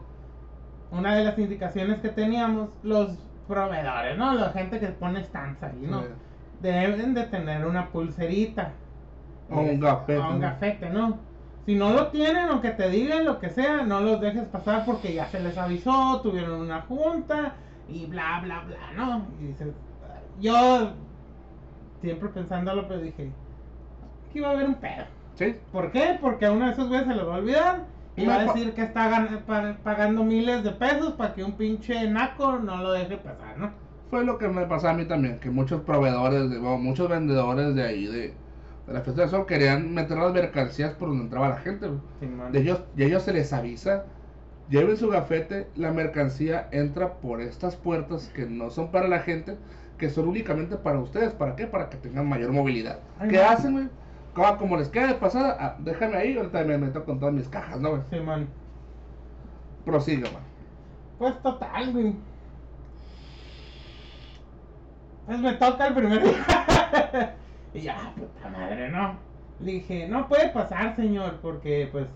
una 0.90 1.14
de 1.14 1.24
las 1.24 1.38
indicaciones 1.38 2.00
que 2.00 2.10
teníamos, 2.10 2.68
los 2.82 3.10
proveedores, 3.46 4.18
¿no? 4.18 4.34
La 4.34 4.50
gente 4.50 4.78
que 4.80 4.88
pone 4.88 5.24
stands 5.24 5.62
ahí, 5.62 5.86
¿no? 5.88 6.02
Deben 6.60 7.14
de 7.14 7.24
tener 7.24 7.64
una 7.66 7.88
pulserita. 7.88 8.72
O 9.50 9.60
un 9.60 9.80
gafete, 9.80 10.18
O 10.18 10.30
un 10.30 10.40
gafete, 10.40 10.90
¿no? 10.90 11.18
Si 11.64 11.74
no 11.74 11.90
lo 11.92 12.08
tienen, 12.08 12.48
aunque 12.48 12.70
te 12.70 12.88
digan 12.90 13.24
lo 13.24 13.38
que 13.38 13.48
sea, 13.50 13.82
no 13.82 14.00
los 14.00 14.20
dejes 14.20 14.44
pasar 14.44 14.84
porque 14.84 15.14
ya 15.14 15.26
se 15.28 15.40
les 15.40 15.56
avisó, 15.56 16.20
tuvieron 16.22 16.60
una 16.60 16.82
junta 16.82 17.54
y 17.88 18.06
bla, 18.06 18.40
bla, 18.42 18.60
bla, 18.60 18.92
¿no? 18.96 19.26
Y 19.40 19.46
dices, 19.48 19.68
yo 20.40 20.92
siempre 22.00 22.28
pensándolo, 22.28 22.86
pero 22.88 23.00
dije, 23.00 23.30
aquí 24.28 24.40
va 24.40 24.48
a 24.48 24.52
haber 24.52 24.66
un 24.66 24.74
pedo. 24.76 25.04
Sí. 25.34 25.56
¿Por 25.72 25.90
qué? 25.92 26.18
Porque 26.20 26.46
a 26.46 26.52
uno 26.52 26.66
de 26.66 26.72
esos 26.72 26.88
güeyes 26.88 27.06
se 27.06 27.14
lo 27.14 27.26
va 27.26 27.36
a 27.36 27.38
olvidar 27.38 27.84
y 28.16 28.26
va 28.26 28.34
a 28.40 28.44
decir 28.44 28.72
que 28.74 28.82
está 28.82 29.08
gan- 29.10 29.40
pa- 29.42 29.76
pagando 29.84 30.24
miles 30.24 30.64
de 30.64 30.72
pesos 30.72 31.12
para 31.12 31.34
que 31.34 31.44
un 31.44 31.52
pinche 31.52 32.08
naco 32.10 32.58
no 32.58 32.78
lo 32.82 32.92
deje 32.92 33.16
pasar, 33.18 33.56
¿no? 33.58 33.70
Fue 34.10 34.24
lo 34.24 34.38
que 34.38 34.48
me 34.48 34.64
pasó 34.66 34.88
a 34.88 34.94
mí 34.94 35.04
también, 35.04 35.38
que 35.38 35.50
muchos 35.50 35.82
proveedores, 35.82 36.50
de, 36.50 36.58
bueno, 36.58 36.78
muchos 36.78 37.08
vendedores 37.08 37.74
de 37.74 37.82
ahí, 37.84 38.06
de, 38.06 38.34
de 38.86 38.92
la 38.92 39.02
fiesta 39.02 39.22
de 39.22 39.28
sol, 39.28 39.46
querían 39.46 39.92
meter 39.94 40.16
las 40.18 40.32
mercancías 40.32 40.94
por 40.94 41.08
donde 41.10 41.24
entraba 41.24 41.50
la 41.50 41.56
gente. 41.58 41.88
Simón. 42.18 42.50
De 42.50 42.60
ellos, 42.60 42.80
y 42.96 43.04
ellos 43.04 43.22
se 43.22 43.32
les 43.34 43.52
avisa, 43.52 44.04
lleven 44.70 44.96
su 44.96 45.08
gafete, 45.08 45.68
la 45.76 45.92
mercancía 45.92 46.68
entra 46.72 47.14
por 47.14 47.40
estas 47.42 47.76
puertas 47.76 48.28
que 48.34 48.46
no 48.46 48.70
son 48.70 48.90
para 48.90 49.06
la 49.08 49.20
gente, 49.20 49.56
que 49.98 50.08
son 50.08 50.28
únicamente 50.28 50.76
para 50.76 51.00
ustedes. 51.00 51.32
¿Para 51.32 51.56
qué? 51.56 51.66
Para 51.66 51.90
que 51.90 51.96
tengan 51.96 52.28
mayor 52.28 52.52
movilidad. 52.52 53.00
Ay, 53.18 53.28
¿Qué 53.28 53.42
hacen, 53.42 53.72
güey? 53.72 53.88
Como, 54.58 54.76
les 54.76 54.88
queda 54.88 55.08
de 55.08 55.14
pasada, 55.14 55.56
ah, 55.58 55.76
déjame 55.80 56.16
ahí, 56.16 56.36
ahorita 56.36 56.62
me 56.62 56.78
meto 56.78 57.04
con 57.04 57.18
todas 57.18 57.34
mis 57.34 57.48
cajas, 57.48 57.80
¿no, 57.80 57.90
güey? 57.90 58.02
Simón. 58.08 58.48
Prosiga, 59.84 60.30
man. 60.30 60.42
Pues 61.18 61.42
total, 61.42 61.92
güey. 61.92 62.14
Pues 65.26 65.40
me 65.40 65.52
toca 65.54 65.88
el 65.88 65.94
primer 65.94 66.22
día. 66.22 67.34
y 67.74 67.80
ya, 67.80 68.12
puta 68.16 68.48
madre, 68.48 68.88
¿no? 68.90 69.18
Le 69.58 69.72
dije, 69.72 70.06
no 70.06 70.28
puede 70.28 70.50
pasar, 70.50 70.94
señor, 70.94 71.40
porque 71.42 71.88
pues 71.90 72.06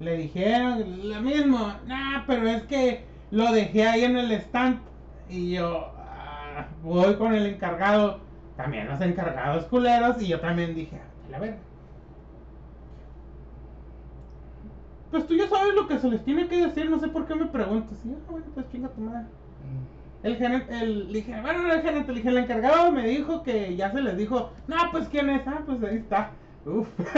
le 0.00 0.18
dijeron 0.18 1.08
lo 1.08 1.20
mismo. 1.22 1.72
Nah, 1.86 2.24
pero 2.26 2.46
es 2.46 2.62
que 2.64 3.04
lo 3.30 3.50
dejé 3.52 3.88
ahí 3.88 4.04
en 4.04 4.18
el 4.18 4.32
stand. 4.32 4.80
Y 5.30 5.52
yo 5.52 5.92
voy 6.82 7.14
con 7.16 7.34
el 7.34 7.46
encargado. 7.46 8.20
También 8.56 8.88
los 8.88 9.00
encargados 9.00 9.64
culeros. 9.66 10.20
Y 10.20 10.28
yo 10.28 10.40
también 10.40 10.74
dije, 10.74 11.00
a 11.26 11.30
la 11.30 11.38
verga. 11.38 11.58
Pues 15.10 15.26
tú 15.26 15.34
ya 15.34 15.48
sabes 15.48 15.74
lo 15.74 15.88
que 15.88 15.98
se 15.98 16.08
les 16.08 16.24
tiene 16.24 16.46
que 16.46 16.66
decir, 16.66 16.88
no 16.88 17.00
sé 17.00 17.08
por 17.08 17.26
qué 17.26 17.34
me 17.34 17.46
preguntas. 17.46 17.98
Y 18.04 18.10
yo, 18.10 18.16
ah, 18.16 18.30
bueno, 18.30 18.46
pues 18.54 18.70
chinga 18.70 18.88
tu 18.88 19.00
madre. 19.00 19.26
El 20.22 20.36
gerente, 20.36 20.78
el, 20.78 21.12
dije, 21.12 21.40
bueno, 21.40 21.62
no 21.62 21.72
el 21.72 21.82
gerente, 21.82 22.12
le 22.12 22.18
dije, 22.18 22.28
el 22.28 22.38
encargado 22.38 22.92
me 22.92 23.06
dijo 23.06 23.42
que 23.42 23.74
ya 23.74 23.90
se 23.90 24.02
les 24.02 24.16
dijo, 24.16 24.50
no, 24.68 24.76
pues 24.92 25.08
quién 25.08 25.30
es, 25.30 25.46
ah, 25.48 25.62
pues 25.64 25.82
ahí 25.82 25.96
está. 25.96 26.30
Uf. 26.66 26.86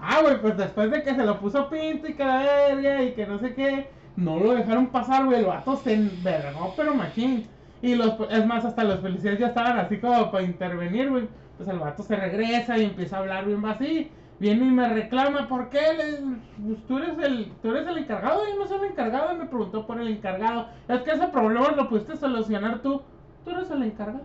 ah, 0.00 0.20
güey, 0.22 0.40
pues 0.40 0.56
después 0.56 0.90
de 0.90 1.02
que 1.02 1.14
se 1.14 1.24
lo 1.24 1.38
puso 1.38 1.68
pinto 1.68 2.08
y 2.08 2.14
que 2.14 2.24
la 2.24 2.38
verga 2.38 3.02
y 3.02 3.12
que 3.12 3.26
no 3.26 3.38
sé 3.38 3.54
qué, 3.54 3.88
no 4.16 4.38
lo 4.38 4.54
dejaron 4.54 4.88
pasar, 4.88 5.24
güey, 5.24 5.40
el 5.40 5.46
vato 5.46 5.76
se 5.76 5.94
envergó, 5.94 6.74
pero 6.76 6.94
machín. 6.94 7.46
Y 7.82 7.96
los, 7.96 8.14
es 8.30 8.46
más, 8.46 8.64
hasta 8.64 8.84
los 8.84 8.98
policías 9.00 9.38
ya 9.38 9.48
estaban 9.48 9.78
así 9.78 9.98
como 9.98 10.30
para 10.30 10.44
intervenir, 10.44 11.10
güey. 11.10 11.28
Pues 11.56 11.68
el 11.68 11.78
vato 11.78 12.02
se 12.02 12.16
regresa 12.16 12.78
y 12.78 12.84
empieza 12.84 13.16
a 13.16 13.20
hablar 13.20 13.44
bien 13.44 13.64
así. 13.66 14.10
Viene 14.38 14.66
y 14.66 14.70
me 14.70 14.88
reclama, 14.88 15.46
¿por 15.48 15.68
qué? 15.68 15.80
Le, 15.96 16.18
pues 16.66 16.86
tú 16.86 16.98
eres 16.98 17.18
el, 17.18 17.52
tú 17.62 17.70
eres 17.70 17.86
el 17.86 17.98
encargado, 17.98 18.42
yo 18.48 18.58
no 18.58 18.66
soy 18.66 18.78
el 18.78 18.84
encargado, 18.86 19.32
y 19.32 19.38
me 19.38 19.46
preguntó 19.46 19.86
por 19.86 20.00
el 20.00 20.08
encargado. 20.08 20.68
Es 20.88 21.02
que 21.02 21.12
ese 21.12 21.28
problema 21.28 21.70
lo 21.70 21.88
pudiste 21.88 22.16
solucionar 22.16 22.80
tú. 22.80 23.02
Tú 23.44 23.50
eres 23.50 23.70
el 23.70 23.82
encargado. 23.82 24.24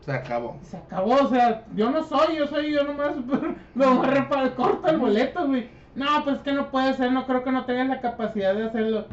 Se 0.00 0.12
acabó. 0.12 0.56
Se 0.62 0.76
acabó, 0.76 1.14
o 1.14 1.28
sea, 1.28 1.64
yo 1.74 1.90
no 1.90 2.02
soy, 2.02 2.36
yo 2.36 2.46
soy, 2.46 2.72
yo 2.72 2.84
nomás, 2.84 3.12
nomás 3.74 4.50
corto 4.56 4.88
el 4.88 4.98
boleto, 4.98 5.46
güey. 5.46 5.68
No, 5.94 6.24
pues 6.24 6.36
es 6.36 6.42
que 6.42 6.52
no 6.52 6.70
puede 6.70 6.94
ser, 6.94 7.12
no 7.12 7.26
creo 7.26 7.44
que 7.44 7.52
no 7.52 7.64
tengas 7.64 7.88
la 7.88 8.00
capacidad 8.00 8.54
de 8.54 8.64
hacerlo. 8.64 9.06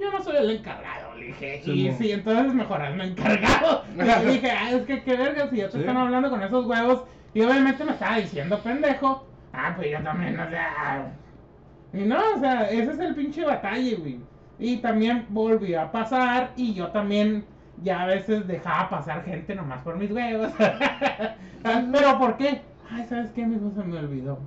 Yo 0.00 0.10
no 0.10 0.20
soy 0.22 0.36
el 0.36 0.50
encargado, 0.50 1.14
le 1.16 1.26
dije. 1.26 1.60
Sí, 1.64 1.86
y 1.88 1.92
sí, 1.92 2.12
entonces 2.12 2.52
mejor 2.54 2.82
hazme 2.82 3.04
encargado. 3.04 3.84
Y 3.94 4.02
le 4.02 4.32
dije, 4.32 4.50
ah, 4.50 4.70
es 4.72 4.82
que 4.86 5.02
qué 5.02 5.16
verga, 5.16 5.48
si 5.50 5.56
ya 5.58 5.66
te 5.66 5.72
Sí. 5.72 5.78
están 5.80 5.96
hablando 5.96 6.30
con 6.30 6.42
esos 6.42 6.66
huevos. 6.66 7.04
Y 7.34 7.42
obviamente 7.42 7.84
me 7.84 7.92
estaba 7.92 8.16
diciendo 8.16 8.58
pendejo. 8.60 9.26
Ah, 9.52 9.72
pues 9.76 9.90
yo 9.90 10.02
también, 10.02 10.38
o 10.38 10.48
sea. 10.50 11.12
Y 11.92 11.98
no, 11.98 12.18
o 12.36 12.40
sea, 12.40 12.62
ese 12.70 12.90
es 12.92 12.98
el 12.98 13.14
pinche 13.14 13.44
batalla, 13.44 13.96
güey. 13.98 14.18
Y 14.58 14.78
también 14.78 15.26
volvió 15.28 15.80
a 15.80 15.92
pasar 15.92 16.50
y 16.56 16.74
yo 16.74 16.88
también 16.88 17.44
ya 17.82 18.02
a 18.02 18.06
veces 18.06 18.46
dejaba 18.46 18.88
pasar 18.88 19.24
gente 19.24 19.54
nomás 19.54 19.82
por 19.82 19.96
mis 19.96 20.10
huevos. 20.10 20.50
Pero 21.62 22.18
¿por 22.18 22.36
qué? 22.36 22.62
Ay, 22.90 23.04
¿sabes 23.08 23.30
qué? 23.32 23.46
Mi 23.46 23.56
hijo 23.56 23.70
se 23.74 23.82
me 23.84 23.98
olvidó. 23.98 24.38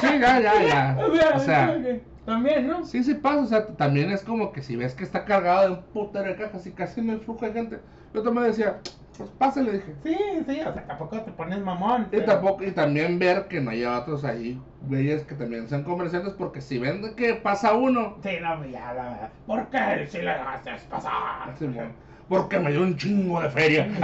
Sí, 0.00 0.06
ya, 0.20 0.40
ya, 0.40 0.62
ya. 0.62 0.98
O 1.34 1.38
sea, 1.38 1.76
O 1.76 2.26
también, 2.26 2.66
¿no? 2.66 2.84
sí, 2.84 3.02
sí 3.04 3.14
pasa. 3.14 3.40
O 3.40 3.46
sea, 3.46 3.66
también 3.68 4.10
es 4.10 4.22
como 4.22 4.52
que 4.52 4.62
si 4.62 4.74
ves 4.76 4.94
que 4.94 5.04
está 5.04 5.24
cargado 5.24 5.62
de 5.68 5.70
un 5.74 5.82
putero 5.92 6.24
de 6.28 6.36
cajas 6.36 6.66
y 6.66 6.72
casi 6.72 7.00
no 7.00 7.12
hay 7.12 7.18
flujo 7.20 7.44
de 7.46 7.52
gente. 7.52 7.78
Yo 8.12 8.22
también 8.22 8.46
decía, 8.46 8.80
pues 9.16 9.30
pásale, 9.38 9.72
dije. 9.72 9.94
Sí, 10.02 10.16
sí, 10.48 10.60
o 10.60 10.72
sea, 10.72 10.86
tampoco 10.86 11.20
te 11.20 11.30
pones 11.32 11.60
mamón. 11.60 12.02
Y 12.10 12.16
pero- 12.16 12.24
tampoco, 12.26 12.64
y 12.64 12.72
también 12.72 13.18
ver 13.18 13.46
que 13.46 13.60
no 13.60 13.70
hay 13.70 13.84
otros 13.84 14.24
ahí, 14.24 14.60
güeyes 14.88 15.22
que 15.24 15.34
también 15.36 15.68
sean 15.68 15.84
comerciantes, 15.84 16.32
porque 16.32 16.60
si 16.60 16.78
ven 16.78 17.14
que 17.14 17.34
pasa 17.34 17.74
uno, 17.74 18.16
Sí, 18.22 18.30
no, 18.42 18.64
ya, 18.66 18.92
la 18.94 19.02
verdad. 19.04 19.30
¿Por 19.46 19.66
qué 19.68 20.06
si 20.08 20.18
le 20.18 20.30
dejaste 20.30 20.70
pasar? 20.90 21.56
Simón, 21.58 21.92
porque 22.28 22.58
me 22.58 22.72
dio 22.72 22.82
un 22.82 22.96
chingo 22.96 23.40
de 23.40 23.50
feria. 23.50 23.86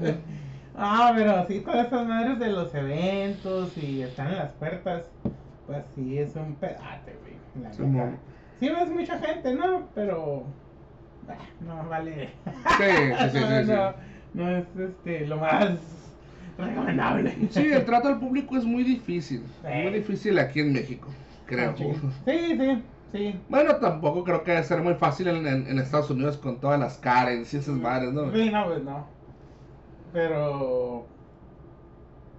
Ah, 0.74 1.12
pero 1.16 1.46
sí, 1.46 1.60
todas 1.60 1.86
esas 1.86 2.06
madres 2.06 2.38
de 2.38 2.48
los 2.48 2.74
eventos 2.74 3.76
y 3.76 4.02
están 4.02 4.28
en 4.28 4.36
las 4.36 4.52
puertas, 4.52 5.04
pues 5.66 5.84
sí, 5.94 6.18
es 6.18 6.34
un 6.36 6.54
pedate, 6.56 7.16
güey. 7.20 7.34
la 7.62 7.72
Sí, 7.72 7.82
neta. 7.82 8.04
mon. 8.04 8.16
Sí 8.58 8.68
ves 8.68 8.88
mucha 8.90 9.18
gente, 9.18 9.54
¿no? 9.54 9.88
Pero... 9.94 10.44
bah, 11.22 11.36
no 11.60 11.88
vale. 11.88 12.28
Sí, 12.44 12.84
sí, 13.32 13.38
sí, 13.38 13.72
no, 13.72 13.94
no 14.34 14.56
es 14.56 14.76
este, 14.76 15.26
lo 15.26 15.38
más 15.38 15.78
recomendable. 16.58 17.48
Sí, 17.50 17.70
el 17.72 17.84
trato 17.84 18.08
al 18.08 18.20
público 18.20 18.56
es 18.56 18.64
muy 18.64 18.84
difícil. 18.84 19.42
Sí. 19.62 19.68
Muy 19.82 19.92
difícil 19.92 20.38
aquí 20.38 20.60
en 20.60 20.72
México, 20.72 21.08
creo. 21.46 21.74
Sí, 21.76 21.94
sí, 22.24 22.82
sí. 23.12 23.40
Bueno, 23.48 23.76
tampoco 23.76 24.24
creo 24.24 24.44
que 24.44 24.52
debe 24.52 24.64
ser 24.64 24.82
muy 24.82 24.94
fácil 24.94 25.28
en, 25.28 25.46
en- 25.46 25.66
en 25.66 25.78
Estados 25.78 26.10
Unidos 26.10 26.36
con 26.36 26.60
todas 26.60 26.78
las 26.78 26.98
y 27.54 27.56
esas 27.56 27.74
madres, 27.76 28.12
¿no? 28.12 28.30
Sí, 28.32 28.50
no, 28.50 28.66
pues 28.66 28.82
no. 28.84 29.19
Pero. 30.12 31.06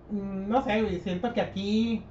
mm, 0.09 0.47
No 0.49 0.63
sé, 0.63 0.81
güey. 0.81 0.99
Siento 1.01 1.33
que 1.33 1.41
aquí. 1.41 2.03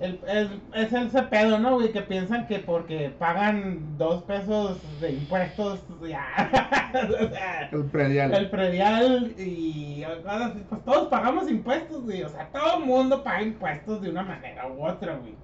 El, 0.00 0.18
el- 0.26 0.60
es 0.74 0.92
el 1.14 1.28
pedo, 1.28 1.58
¿no, 1.60 1.74
güey? 1.74 1.92
Que 1.92 2.00
piensan 2.00 2.46
que 2.48 2.58
porque 2.58 3.10
pagan 3.18 3.96
dos 3.98 4.24
pesos 4.24 4.80
de 5.00 5.12
impuestos, 5.12 5.80
ya. 6.08 6.26
o 7.20 7.28
sea, 7.28 7.68
El 7.70 7.84
predial. 7.84 8.34
el 8.34 8.50
predial 8.50 9.34
y. 9.38 10.02
cosas 10.24 10.52
Pues 10.68 10.84
todos 10.84 11.08
pagamos 11.08 11.48
impuestos, 11.48 12.02
güey. 12.02 12.22
O 12.22 12.28
sea, 12.28 12.48
todo 12.48 12.78
el 12.80 12.84
mundo 12.86 13.22
paga 13.22 13.42
impuestos 13.42 14.02
de 14.02 14.10
una 14.10 14.22
manera 14.24 14.66
u 14.66 14.84
otra, 14.84 15.14
güey. 15.16 15.34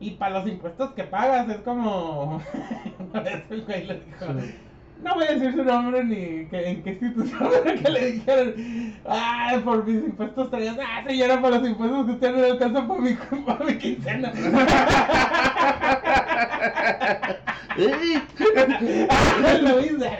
Y 0.00 0.12
para 0.12 0.40
los 0.40 0.48
impuestos 0.48 0.90
que 0.92 1.04
pagas 1.04 1.48
es 1.48 1.58
como. 1.58 2.42
Una 2.98 3.20
vez 3.20 3.44
el 3.50 3.64
güey 3.64 3.86
le 3.86 3.94
dijo. 4.00 4.24
Sí. 4.40 4.54
No 5.02 5.14
voy 5.14 5.24
a 5.24 5.32
decir 5.32 5.52
su 5.52 5.64
nombre 5.64 6.04
ni 6.04 6.46
que, 6.46 6.68
en 6.70 6.82
qué 6.82 6.90
institución 6.90 7.50
pero 7.64 7.82
que 7.82 7.90
le 7.90 8.12
dijeron, 8.12 8.54
ah, 9.06 9.58
por 9.64 9.86
mis 9.86 9.96
impuestos 10.04 10.50
traías, 10.50 10.76
ah, 10.80 11.02
señora, 11.06 11.40
por 11.40 11.50
los 11.50 11.66
impuestos 11.68 12.06
que 12.06 12.12
usted 12.12 12.30
no 12.32 12.38
le 12.38 12.50
alcanza 12.50 12.86
por 12.86 13.00
mi, 13.00 13.12
por 13.46 13.64
mi 13.64 13.78
quincena. 13.78 14.32
Lo 19.62 19.80
hice. 19.80 20.10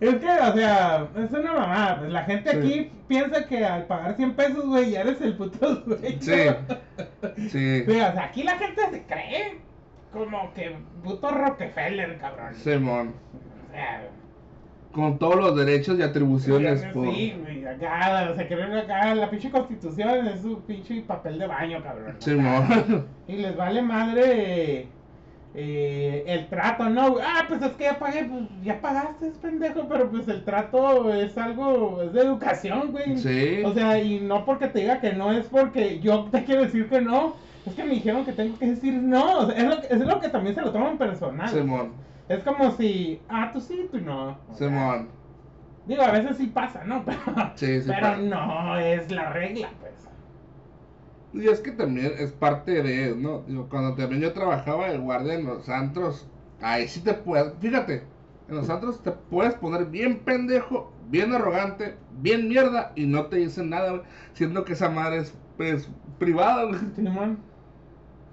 Es 0.00 0.14
que, 0.14 0.26
o 0.28 0.54
sea, 0.54 1.08
es 1.16 1.30
una 1.30 1.52
mamada. 1.52 1.98
Pues 1.98 2.10
la 2.10 2.22
gente 2.24 2.50
Sí. 2.50 2.56
aquí 2.56 2.92
piensa 3.06 3.46
que 3.46 3.64
al 3.64 3.84
pagar 3.86 4.16
100 4.16 4.32
pesos, 4.34 4.66
güey, 4.66 4.90
ya 4.92 5.02
eres 5.02 5.20
el 5.20 5.36
puto 5.36 5.82
güey. 5.86 6.18
Sí. 6.20 6.32
Sí. 7.50 7.84
Sí, 7.84 7.90
o 7.90 8.12
sea, 8.12 8.24
aquí 8.24 8.42
la 8.42 8.56
gente 8.56 8.80
se 8.90 9.02
cree 9.04 9.58
como 10.10 10.52
que 10.54 10.74
puto 11.04 11.30
Rockefeller, 11.30 12.18
cabrón. 12.18 12.54
Simón. 12.54 13.14
O 13.34 13.49
Con 14.92 15.18
todos 15.18 15.36
los 15.36 15.56
derechos 15.56 15.98
y 15.98 16.02
atribuciones 16.02 16.80
Sí, 16.80 16.86
por... 16.92 17.04
güey, 17.04 17.64
acá, 17.64 18.34
creen 18.48 18.72
acá, 18.72 19.14
la 19.14 19.30
pinche 19.30 19.50
constitución 19.50 20.26
es 20.26 20.40
su 20.42 20.60
pinche 20.62 21.00
papel 21.02 21.38
de 21.38 21.46
baño, 21.46 21.80
cabrón. 21.82 22.16
Simón. 22.18 23.06
Y 23.28 23.36
les 23.36 23.56
vale 23.56 23.82
madre 23.82 24.88
eh, 25.54 26.24
el 26.26 26.48
trato, 26.48 26.88
¿no? 26.88 27.16
Ah, 27.22 27.44
pues 27.46 27.62
es 27.62 27.70
que 27.72 27.84
ya 27.84 27.98
pagué, 28.00 28.24
pues 28.24 28.42
ya 28.64 28.80
pagaste, 28.80 29.28
es 29.28 29.38
pendejo, 29.38 29.86
pero 29.88 30.10
pues 30.10 30.26
el 30.26 30.44
trato 30.44 31.12
es 31.14 31.36
algo, 31.38 32.02
es 32.02 32.12
de 32.12 32.22
educación, 32.22 32.90
güey. 32.90 33.16
Sí. 33.18 33.62
O 33.64 33.72
sea, 33.72 34.00
y 34.02 34.18
no 34.20 34.44
porque 34.44 34.66
te 34.68 34.80
diga 34.80 35.00
que 35.00 35.12
no, 35.12 35.30
es 35.32 35.46
porque 35.46 36.00
yo 36.00 36.24
te 36.32 36.44
quiero 36.44 36.62
decir 36.62 36.88
que 36.88 37.00
no. 37.00 37.34
Es 37.66 37.74
que 37.74 37.84
me 37.84 37.90
dijeron 37.94 38.24
que 38.24 38.32
tengo 38.32 38.58
que 38.58 38.66
decir 38.66 38.94
no. 38.94 39.38
O 39.40 39.46
sea, 39.46 39.56
es, 39.56 39.64
lo, 39.64 39.80
que- 39.80 39.86
es 39.94 40.00
lo 40.00 40.18
que 40.20 40.28
también 40.28 40.54
se 40.54 40.62
lo 40.62 40.72
toman 40.72 40.98
personal. 40.98 41.48
Simón. 41.48 41.92
Es 42.30 42.42
como 42.44 42.70
si, 42.72 43.20
ah, 43.28 43.50
tú 43.52 43.60
sí, 43.60 43.88
tú 43.92 44.00
no. 44.00 44.38
Simón. 44.54 45.08
Digo, 45.86 46.02
a 46.02 46.12
veces 46.12 46.36
sí 46.38 46.46
pasa, 46.46 46.84
¿no? 46.84 47.04
Pero, 47.06 47.20
Sí, 47.56 47.82
sí 47.82 47.86
pero 47.86 48.00
pasa. 48.00 48.16
no 48.16 48.78
es 48.78 49.10
la 49.10 49.30
regla, 49.32 49.68
pues. 49.80 50.08
Y 51.32 51.48
es 51.48 51.60
que 51.60 51.72
también 51.72 52.12
es 52.18 52.32
parte 52.32 52.82
de, 52.82 53.14
¿no? 53.16 53.42
Digo, 53.46 53.68
cuando 53.68 53.94
también 53.94 54.20
yo 54.22 54.32
trabajaba 54.32 54.88
de 54.90 54.98
guardia 54.98 55.34
en 55.34 55.46
los 55.46 55.68
antros, 55.68 56.28
ahí 56.60 56.88
sí 56.88 57.00
te 57.02 57.14
puedes, 57.14 57.54
fíjate, 57.60 58.08
en 58.48 58.56
los 58.56 58.68
antros 58.70 59.02
te 59.02 59.12
puedes 59.12 59.54
poner 59.54 59.86
bien 59.86 60.20
pendejo, 60.24 60.92
bien 61.08 61.32
arrogante, 61.32 61.96
bien 62.20 62.48
mierda 62.48 62.92
y 62.96 63.06
no 63.06 63.26
te 63.26 63.36
dicen 63.36 63.70
nada, 63.70 64.02
siendo 64.34 64.64
que 64.64 64.72
esa 64.74 64.88
madre 64.90 65.18
es, 65.18 65.38
pues, 65.56 65.88
privada, 66.18 66.64
güey. 66.64 66.80
Simón. 66.96 67.38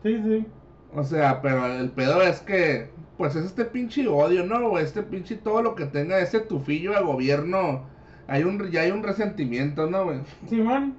Sí, 0.03 0.21
sí. 0.23 0.45
O 0.93 1.03
sea, 1.03 1.41
pero 1.41 1.65
el 1.67 1.91
pedo 1.91 2.21
es 2.21 2.41
que, 2.41 2.89
pues 3.17 3.35
es 3.35 3.45
este 3.45 3.65
pinche 3.65 4.07
odio, 4.07 4.45
¿no? 4.45 4.77
Este 4.77 5.03
pinche 5.03 5.35
todo 5.35 5.61
lo 5.61 5.75
que 5.75 5.85
tenga 5.85 6.19
ese 6.19 6.39
tufillo 6.39 6.93
de 6.93 7.01
gobierno, 7.01 7.83
hay 8.27 8.43
un, 8.43 8.69
ya 8.69 8.81
hay 8.81 8.91
un 8.91 9.03
resentimiento, 9.03 9.87
¿no, 9.87 10.05
güey? 10.05 10.19
Simón. 10.47 10.95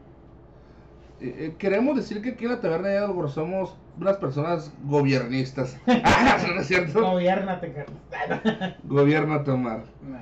Eh, 1.21 1.35
eh, 1.39 1.55
queremos 1.59 1.97
decir 1.97 2.23
que 2.23 2.31
aquí 2.31 2.45
en 2.45 2.53
la 2.53 2.61
taberna 2.61 2.89
de 2.89 2.99
Algor 2.99 3.31
somos 3.31 3.77
unas 4.01 4.17
personas 4.17 4.73
gobiernistas. 4.85 5.79
Ah, 6.05 6.39
¿No 6.55 6.61
es 6.61 6.67
cierto? 6.67 7.01
Gobiernate, 7.01 7.73
Carlos. 7.73 8.77
Gobierno 8.85 9.43
tomar. 9.43 9.85
No. 10.03 10.19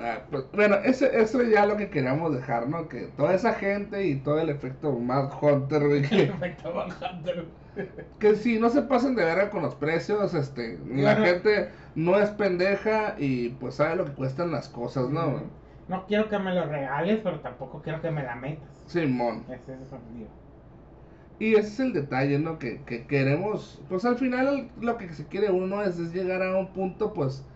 Ah, 0.00 0.18
pues, 0.30 0.44
bueno, 0.52 0.76
ese, 0.84 1.18
eso 1.20 1.40
es 1.40 1.50
ya 1.50 1.66
lo 1.66 1.76
que 1.76 1.88
queríamos 1.88 2.34
dejar, 2.34 2.68
¿no? 2.68 2.88
Que 2.88 3.08
toda 3.16 3.34
esa 3.34 3.54
gente 3.54 4.06
y 4.06 4.16
todo 4.16 4.38
el 4.38 4.50
efecto 4.50 4.92
Mad 4.92 5.30
Hunter, 5.40 5.86
güey, 5.86 6.02
que, 6.02 6.24
Efecto 6.24 6.72
Van 6.72 6.90
Hunter. 6.90 7.46
Que 8.18 8.34
si 8.36 8.58
no 8.58 8.70
se 8.70 8.82
pasen 8.82 9.14
de 9.14 9.24
verga 9.24 9.50
con 9.50 9.62
los 9.62 9.74
precios, 9.74 10.34
este, 10.34 10.78
la 10.86 11.16
gente 11.16 11.70
no 11.94 12.18
es 12.18 12.30
pendeja 12.30 13.14
y 13.18 13.50
pues 13.50 13.76
sabe 13.76 13.96
lo 13.96 14.04
que 14.06 14.12
cuestan 14.14 14.50
las 14.52 14.68
cosas, 14.68 15.10
¿no? 15.10 15.50
No 15.88 16.06
quiero 16.06 16.28
que 16.28 16.38
me 16.38 16.54
lo 16.54 16.66
regales, 16.66 17.20
pero 17.22 17.40
tampoco 17.40 17.80
quiero 17.82 18.00
que 18.02 18.10
me 18.10 18.22
la 18.22 18.36
metas. 18.36 18.86
Simón. 18.86 19.44
Ese 19.46 19.74
es 19.74 19.90
digo. 20.14 20.30
Y 21.38 21.54
ese 21.54 21.68
es 21.68 21.80
el 21.80 21.92
detalle, 21.92 22.38
¿no? 22.40 22.58
Que, 22.58 22.82
que 22.84 23.06
queremos, 23.06 23.82
pues 23.88 24.04
al 24.04 24.16
final 24.18 24.72
lo 24.80 24.96
que 24.98 25.12
se 25.12 25.28
quiere 25.28 25.50
uno 25.50 25.82
es, 25.82 25.98
es 25.98 26.12
llegar 26.12 26.42
a 26.42 26.56
un 26.58 26.72
punto, 26.72 27.12
pues, 27.12 27.46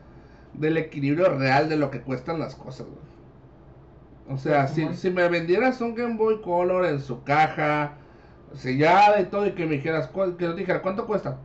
del 0.54 0.76
equilibrio 0.78 1.30
real 1.38 1.68
de 1.68 1.76
lo 1.76 1.90
que 1.90 2.02
cuestan 2.02 2.40
las 2.40 2.56
cosas. 2.56 2.86
O 4.26 4.36
sea, 4.38 4.66
Pues, 4.66 4.92
si, 4.92 4.94
si 4.94 5.10
me 5.10 5.28
vendieras 5.28 5.80
un 5.80 5.94
Game 5.94 6.16
Boy 6.16 6.40
Color 6.42 6.86
en 6.86 7.00
su 7.00 7.24
caja, 7.24 7.97
sellada 8.54 9.20
y 9.20 9.26
todo, 9.26 9.46
y 9.46 9.52
que 9.52 9.66
me 9.66 9.76
dijeras, 9.76 10.10
que 10.38 10.44
yo 10.44 10.54
dijera, 10.54 10.82
¿cuánto 10.82 11.06
cuesta? 11.06 11.38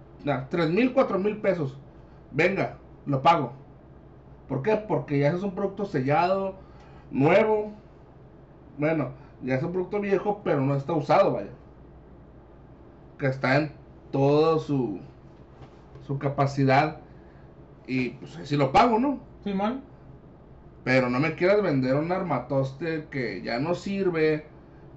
Tres 0.49 0.69
mil, 0.69 0.93
cuatro 0.93 1.19
mil 1.19 1.37
pesos. 1.37 1.77
Venga, 2.31 2.77
lo 3.05 3.21
pago. 3.21 3.53
¿Por 4.47 4.61
qué? 4.61 4.75
Porque 4.77 5.19
ya 5.19 5.29
es 5.29 5.43
un 5.43 5.55
producto 5.55 5.85
sellado, 5.85 6.55
nuevo. 7.11 7.73
Bueno, 8.77 9.11
ya 9.41 9.55
es 9.55 9.63
un 9.63 9.71
producto 9.71 9.99
viejo, 9.99 10.41
pero 10.43 10.61
no 10.61 10.75
está 10.75 10.93
usado, 10.93 11.33
vaya. 11.33 11.51
Que 13.17 13.27
está 13.27 13.57
en 13.57 13.71
toda 14.11 14.59
su, 14.59 14.99
su 16.05 16.17
capacidad. 16.17 16.97
Y 17.87 18.11
pues 18.11 18.39
si 18.43 18.55
lo 18.55 18.71
pago, 18.71 18.99
¿no? 18.99 19.19
Simón. 19.43 19.81
Pero 20.83 21.09
no 21.09 21.19
me 21.19 21.35
quieras 21.35 21.61
vender 21.61 21.95
un 21.95 22.11
armatoste 22.11 23.07
que 23.09 23.41
ya 23.41 23.59
no 23.59 23.73
sirve, 23.73 24.45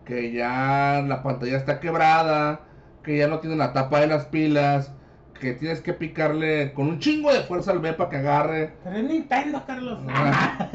que 0.07 0.33
ya 0.33 1.05
la 1.07 1.23
pantalla 1.23 1.57
está 1.59 1.81
quebrada, 1.81 2.61
que 3.03 3.19
ya 3.19 3.29
no 3.29 3.41
tiene 3.41 3.57
la 3.57 3.73
tapa 3.75 4.01
de 4.01 4.07
las 4.07 4.25
pilas, 4.27 4.93
que 5.39 5.53
tienes 5.53 5.81
que 5.81 5.93
picarle 5.93 6.73
con 6.73 6.87
un 6.87 6.99
chingo 6.99 7.33
de 7.33 7.41
fuerza 7.41 7.73
al 7.73 7.81
B 7.81 7.93
para 7.93 8.09
que 8.09 8.17
agarre. 8.17 8.73
Pero 8.85 8.97
es 8.97 9.05
Nintendo, 9.05 9.63
Carlos. 9.67 9.99
Ah. 10.09 10.71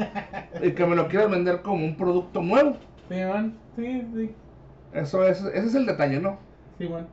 y 0.62 0.70
que 0.72 0.86
me 0.86 0.94
lo 0.94 1.08
quieras 1.08 1.30
vender 1.30 1.62
como 1.62 1.84
un 1.84 1.96
producto 1.96 2.40
nuevo. 2.42 2.76
Sí, 3.08 3.16
man. 3.16 3.58
Sí, 3.74 4.06
sí. 4.14 4.34
Eso 4.92 5.24
es, 5.26 5.40
ese 5.42 5.66
es 5.66 5.74
el 5.74 5.86
detalle, 5.86 6.20
¿no? 6.20 6.38
Sí, 6.78 6.88
man. 6.88 7.08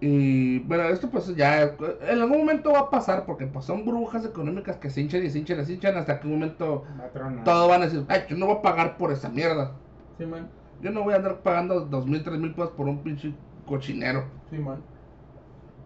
Y 0.00 0.60
bueno, 0.60 0.84
esto 0.84 1.10
pues 1.10 1.34
ya 1.34 1.62
en 1.62 2.20
algún 2.22 2.38
momento 2.38 2.70
va 2.72 2.78
a 2.80 2.90
pasar 2.90 3.26
porque 3.26 3.46
pues 3.48 3.64
son 3.64 3.84
brujas 3.84 4.24
económicas 4.24 4.76
que 4.76 4.90
se 4.90 5.00
hinchan 5.00 5.24
y 5.24 5.30
se 5.30 5.40
hinchan 5.40 5.60
y 5.60 5.64
se 5.64 5.72
hinchan 5.72 5.96
hasta 5.96 6.20
que 6.20 6.28
un 6.28 6.34
momento 6.34 6.84
Va 7.00 7.06
a 7.06 7.08
tronar. 7.08 7.42
todos 7.42 7.68
van 7.68 7.82
a 7.82 7.86
decir, 7.86 8.04
ay, 8.08 8.22
yo 8.28 8.36
no 8.36 8.46
voy 8.46 8.56
a 8.58 8.62
pagar 8.62 8.96
por 8.96 9.10
esa 9.10 9.28
mierda. 9.28 9.72
Sí, 10.16 10.24
man. 10.24 10.48
Yo 10.82 10.90
no 10.90 11.02
voy 11.02 11.14
a 11.14 11.16
andar 11.16 11.38
pagando 11.42 11.80
dos 11.80 12.06
mil, 12.06 12.22
tres 12.22 12.38
mil 12.38 12.52
pesos 12.54 12.70
por 12.72 12.86
un 12.88 12.98
pinche 13.02 13.32
cochinero. 13.66 14.24
Sí, 14.50 14.58
man. 14.58 14.78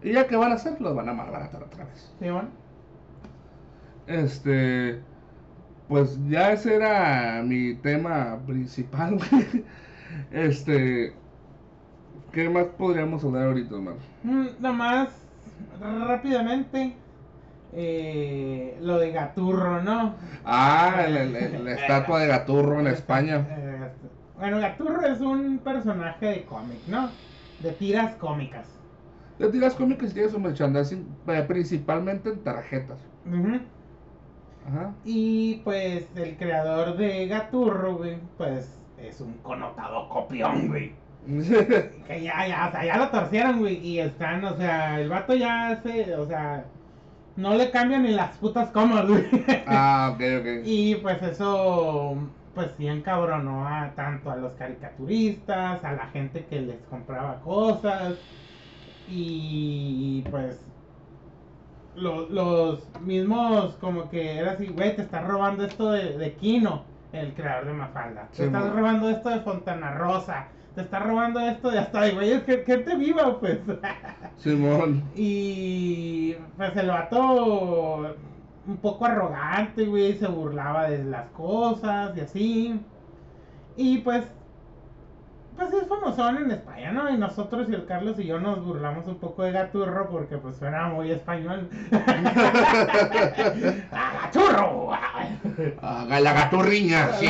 Y 0.03 0.13
ya 0.13 0.27
que 0.27 0.35
van 0.35 0.51
a 0.51 0.55
hacer, 0.55 0.79
los 0.81 0.95
van 0.95 1.09
a 1.09 1.13
malbaratar 1.13 1.63
otra 1.63 1.85
vez. 1.85 2.11
Sí, 2.19 2.27
man. 2.29 2.49
Este, 4.07 4.99
pues 5.87 6.19
ya 6.27 6.51
ese 6.51 6.75
era 6.75 7.41
mi 7.43 7.75
tema 7.75 8.37
principal, 8.45 9.17
güey. 9.31 9.63
Este, 10.31 11.13
¿qué 12.31 12.49
más 12.49 12.65
podríamos 12.77 13.23
hablar 13.23 13.47
ahorita, 13.47 13.75
man? 13.75 13.95
Mm, 14.23 14.47
Nomás, 14.59 15.09
rápidamente, 15.81 16.93
eh, 17.73 18.77
lo 18.81 18.99
de 18.99 19.11
Gaturro, 19.11 19.81
¿no? 19.81 20.15
Ah, 20.45 21.03
el- 21.07 21.63
la 21.63 21.71
estatua 21.73 22.19
de 22.21 22.27
Gaturro 22.27 22.79
en 22.79 22.87
España. 22.97 23.45
Bueno, 24.43 24.59
Gaturro 24.59 25.05
es 25.05 25.21
un 25.21 25.59
personaje 25.59 26.25
de 26.25 26.43
cómic, 26.43 26.79
¿no? 26.87 27.09
De 27.61 27.71
tiras 27.71 28.13
cómicas. 28.15 28.67
De 29.39 29.47
tiras 29.47 29.73
cómicas 29.73 30.11
y 30.11 30.15
tiene 30.15 30.27
su 30.27 30.37
merchandising 30.37 31.07
eh, 31.27 31.45
principalmente 31.47 32.29
en 32.29 32.43
tarjetas. 32.43 32.99
Ujú. 33.25 33.61
Ajá. 34.67 34.93
Y 35.05 35.61
pues 35.63 36.09
el 36.17 36.35
creador 36.35 36.97
de 36.97 37.25
Gaturro, 37.27 37.95
güey, 37.95 38.17
pues 38.37 38.77
es 38.97 39.21
un 39.21 39.31
connotado 39.35 40.09
copión, 40.09 40.67
güey. 40.67 40.91
Que 42.05 42.21
ya, 42.21 42.45
ya, 42.45 42.67
o 42.67 42.71
sea, 42.73 42.83
ya 42.83 42.97
lo 42.97 43.07
torcieron, 43.11 43.59
güey. 43.59 43.75
Y 43.77 43.99
están, 44.01 44.43
o 44.43 44.57
sea, 44.57 44.99
el 44.99 45.07
vato 45.07 45.35
ya 45.35 45.79
se, 45.81 46.13
o 46.17 46.27
sea, 46.27 46.65
no 47.37 47.53
le 47.53 47.71
cambian 47.71 48.03
ni 48.03 48.11
las 48.11 48.35
putas 48.39 48.71
comas, 48.71 49.07
güey. 49.07 49.25
ah, 49.67 50.11
ok, 50.13 50.21
ok. 50.41 50.47
Y 50.65 50.95
pues 50.95 51.23
eso, 51.23 52.17
pues 52.55 52.71
sí 52.77 52.87
encabronó 52.87 53.67
a 53.67 53.91
tanto 53.95 54.29
a 54.31 54.35
los 54.35 54.53
caricaturistas, 54.53 55.83
a 55.83 55.91
la 55.93 56.07
gente 56.07 56.45
que 56.45 56.61
les 56.61 56.77
compraba 56.89 57.39
cosas. 57.41 58.15
Y 59.09 60.23
pues 60.31 60.59
lo- 61.95 62.27
los 62.29 62.87
mismos 63.01 63.75
como 63.75 64.09
que 64.09 64.37
era 64.37 64.51
así, 64.51 64.67
güey, 64.67 64.95
te 64.95 65.01
estás 65.03 65.25
robando 65.27 65.65
esto 65.65 65.91
de, 65.91 66.17
de 66.17 66.33
Kino, 66.33 66.83
el 67.11 67.33
creador 67.33 67.65
de 67.67 67.73
Mafalda. 67.73 68.27
Te 68.35 68.45
estás 68.45 68.73
robando 68.73 69.09
esto 69.09 69.29
de 69.29 69.39
Fontana 69.41 69.93
Rosa. 69.95 70.47
Te 70.75 70.81
estás 70.81 71.03
robando 71.03 71.39
esto 71.39 71.69
de 71.69 71.77
hasta 71.79 72.01
de 72.01 72.11
güeyes 72.13 72.43
que 72.43 72.63
gente 72.65 72.95
viva, 72.95 73.39
pues. 73.39 73.59
Simón. 74.37 75.03
Y 75.15 76.33
pues 76.57 76.75
el 76.77 76.87
vato 76.87 78.15
un 78.67 78.77
poco 78.77 79.05
arrogante, 79.05 79.85
güey, 79.85 80.13
se 80.17 80.27
burlaba 80.27 80.89
de 80.89 81.03
las 81.03 81.27
cosas 81.31 82.15
y 82.17 82.21
así. 82.21 82.79
Y 83.75 83.97
pues, 83.99 84.23
pues 85.57 85.73
es 85.73 85.87
famosón 85.87 86.37
en 86.37 86.51
España, 86.51 86.91
¿no? 86.91 87.09
Y 87.09 87.17
nosotros 87.17 87.67
y 87.69 87.73
el 87.75 87.85
Carlos 87.85 88.19
y 88.19 88.25
yo 88.25 88.39
nos 88.39 88.63
burlamos 88.63 89.05
un 89.07 89.15
poco 89.19 89.43
de 89.43 89.51
Gaturro 89.51 90.09
porque 90.09 90.37
pues 90.37 90.55
suena 90.57 90.87
muy 90.87 91.11
español. 91.11 91.69
¡Ah, 93.91 94.11
¡Gaturro! 94.23 94.91
Ah, 95.81 96.05
la 96.21 96.33
gaturriña, 96.33 97.13
sí. 97.13 97.27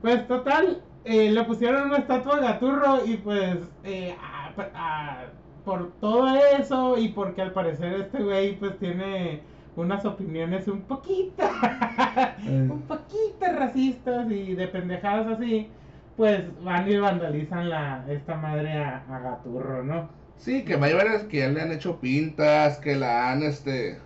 Pues 0.00 0.26
total, 0.28 0.82
eh, 1.04 1.30
le 1.30 1.44
pusieron 1.44 1.86
una 1.88 1.98
estatua 1.98 2.36
de 2.36 2.42
Gaturro 2.42 3.04
y 3.04 3.16
pues 3.16 3.58
eh, 3.84 4.14
a- 4.20 4.52
a- 4.74 5.24
por 5.68 5.92
todo 6.00 6.34
eso 6.58 6.96
y 6.96 7.08
porque 7.08 7.42
al 7.42 7.52
parecer 7.52 7.92
este 8.00 8.22
güey 8.22 8.58
pues 8.58 8.78
tiene 8.78 9.42
unas 9.76 10.02
opiniones 10.06 10.66
un 10.66 10.80
poquito, 10.80 11.42
un 12.46 12.84
poquito 12.88 13.52
racistas 13.54 14.30
y 14.30 14.54
de 14.54 14.66
pendejadas 14.68 15.26
así, 15.36 15.68
pues 16.16 16.42
van 16.64 16.90
y 16.90 16.96
vandalizan 16.96 17.68
la, 17.68 18.02
esta 18.08 18.34
madre 18.36 18.78
a, 18.82 19.04
a 19.10 19.18
Gaturro, 19.18 19.84
¿no? 19.84 20.08
Sí, 20.38 20.64
que 20.64 20.76
hay 20.76 20.94
varias 20.94 21.24
que 21.24 21.40
ya 21.40 21.48
le 21.48 21.60
han 21.60 21.72
hecho 21.72 22.00
pintas, 22.00 22.78
que 22.78 22.96
la 22.96 23.30
han, 23.30 23.42
este, 23.42 23.98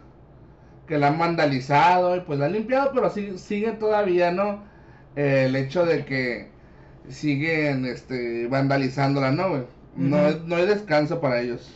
que 0.88 0.98
la 0.98 1.08
han 1.08 1.18
vandalizado 1.20 2.16
y 2.16 2.20
pues 2.22 2.40
la 2.40 2.46
han 2.46 2.54
limpiado, 2.54 2.90
pero 2.92 3.08
sí, 3.08 3.38
sigue 3.38 3.70
todavía, 3.74 4.32
¿no? 4.32 4.64
Eh, 5.14 5.44
el 5.46 5.54
hecho 5.54 5.86
de 5.86 6.04
que 6.04 6.50
siguen, 7.08 7.86
este, 7.86 8.48
vandalizándola, 8.48 9.30
¿no, 9.30 9.48
güey? 9.50 9.82
No, 9.97 10.30
no 10.47 10.57
hay 10.57 10.66
descanso 10.66 11.20
para 11.20 11.40
ellos. 11.40 11.70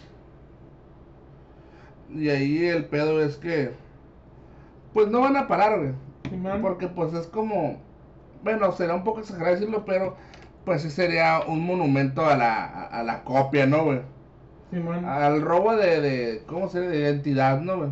Y 2.14 2.28
ahí 2.30 2.64
el 2.66 2.84
pedo 2.86 3.22
es 3.22 3.36
que, 3.36 3.72
pues 4.94 5.08
no 5.08 5.20
van 5.20 5.36
a 5.36 5.48
parar, 5.48 5.78
güey. 5.78 5.92
Porque 6.62 6.88
pues 6.88 7.12
es 7.14 7.26
como, 7.26 7.78
bueno, 8.42 8.72
será 8.72 8.94
un 8.94 9.04
poco 9.04 9.20
exagerado 9.20 9.54
decirlo, 9.54 9.84
pero 9.84 10.16
pues 10.64 10.82
sí 10.82 10.90
sería 10.90 11.40
un 11.46 11.64
monumento 11.64 12.24
a 12.26 12.36
la, 12.36 12.64
a, 12.84 13.02
la 13.02 13.22
copia, 13.22 13.66
¿no, 13.66 13.84
güey? 13.84 14.00
Simón. 14.70 15.04
Al 15.04 15.42
robo 15.42 15.76
de, 15.76 16.00
de, 16.00 16.42
¿cómo 16.46 16.68
se? 16.68 16.80
De 16.80 16.98
identidad, 16.98 17.60
¿no, 17.60 17.76
güey? 17.76 17.90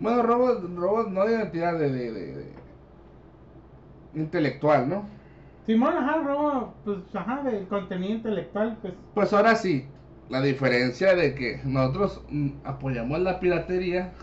Bueno, 0.00 0.22
robo, 0.22 0.54
robo 0.76 1.02
no 1.04 1.24
de 1.26 1.32
identidad, 1.34 1.78
de, 1.78 1.90
de, 1.92 2.12
de- 2.12 2.34
de 2.34 2.50
intelectual, 4.14 4.88
¿no? 4.88 5.04
Simón, 5.70 5.96
ajá, 5.96 6.16
robo, 6.22 6.74
pues, 6.84 7.14
ajá, 7.14 7.42
del 7.44 7.68
contenido 7.68 8.14
intelectual, 8.14 8.76
pues. 8.82 8.94
Pues 9.14 9.32
ahora 9.32 9.54
sí, 9.56 9.88
la 10.28 10.40
diferencia 10.42 11.14
de 11.14 11.34
que 11.34 11.60
nosotros 11.64 12.24
mm, 12.28 12.60
apoyamos 12.64 13.20
la 13.20 13.38
piratería, 13.40 14.14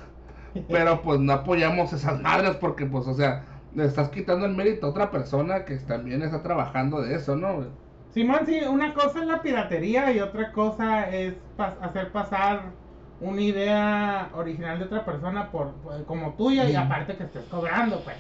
pero 0.68 1.02
pues 1.02 1.20
no 1.22 1.34
apoyamos 1.34 1.94
esas 1.94 2.22
madres 2.22 2.58
porque 2.58 2.86
pues, 2.86 3.08
o 3.08 3.14
sea, 3.14 3.64
le 3.72 3.86
estás 3.86 4.10
quitando 4.10 4.46
el 4.46 4.56
mérito 4.56 4.88
a 4.88 4.90
otra 4.90 5.12
persona 5.12 5.66
que 5.66 5.78
también 5.78 6.22
está 6.22 6.44
trabajando 6.44 7.02
de 7.02 7.16
eso, 7.16 7.36
¿no? 7.36 7.78
Simón, 8.10 8.46
sí, 8.46 8.60
una 8.62 8.94
cosa 8.94 9.22
es 9.22 9.28
la 9.28 9.42
piratería 9.42 10.12
y 10.12 10.20
otra 10.20 10.52
cosa 10.52 11.10
es 11.10 11.36
pas- 11.56 11.78
hacer 11.82 12.12
pasar 12.12 12.80
una 13.20 13.42
idea 13.42 14.32
original 14.34 14.80
de 14.80 14.86
otra 14.86 15.06
persona 15.06 15.52
por, 15.52 15.82
por- 15.82 16.06
como 16.06 16.36
tuya 16.36 16.70
y 16.70 16.76
aparte 16.76 17.16
que 17.18 17.24
estés 17.26 17.48
cobrando, 17.48 18.04
pues. 18.04 18.18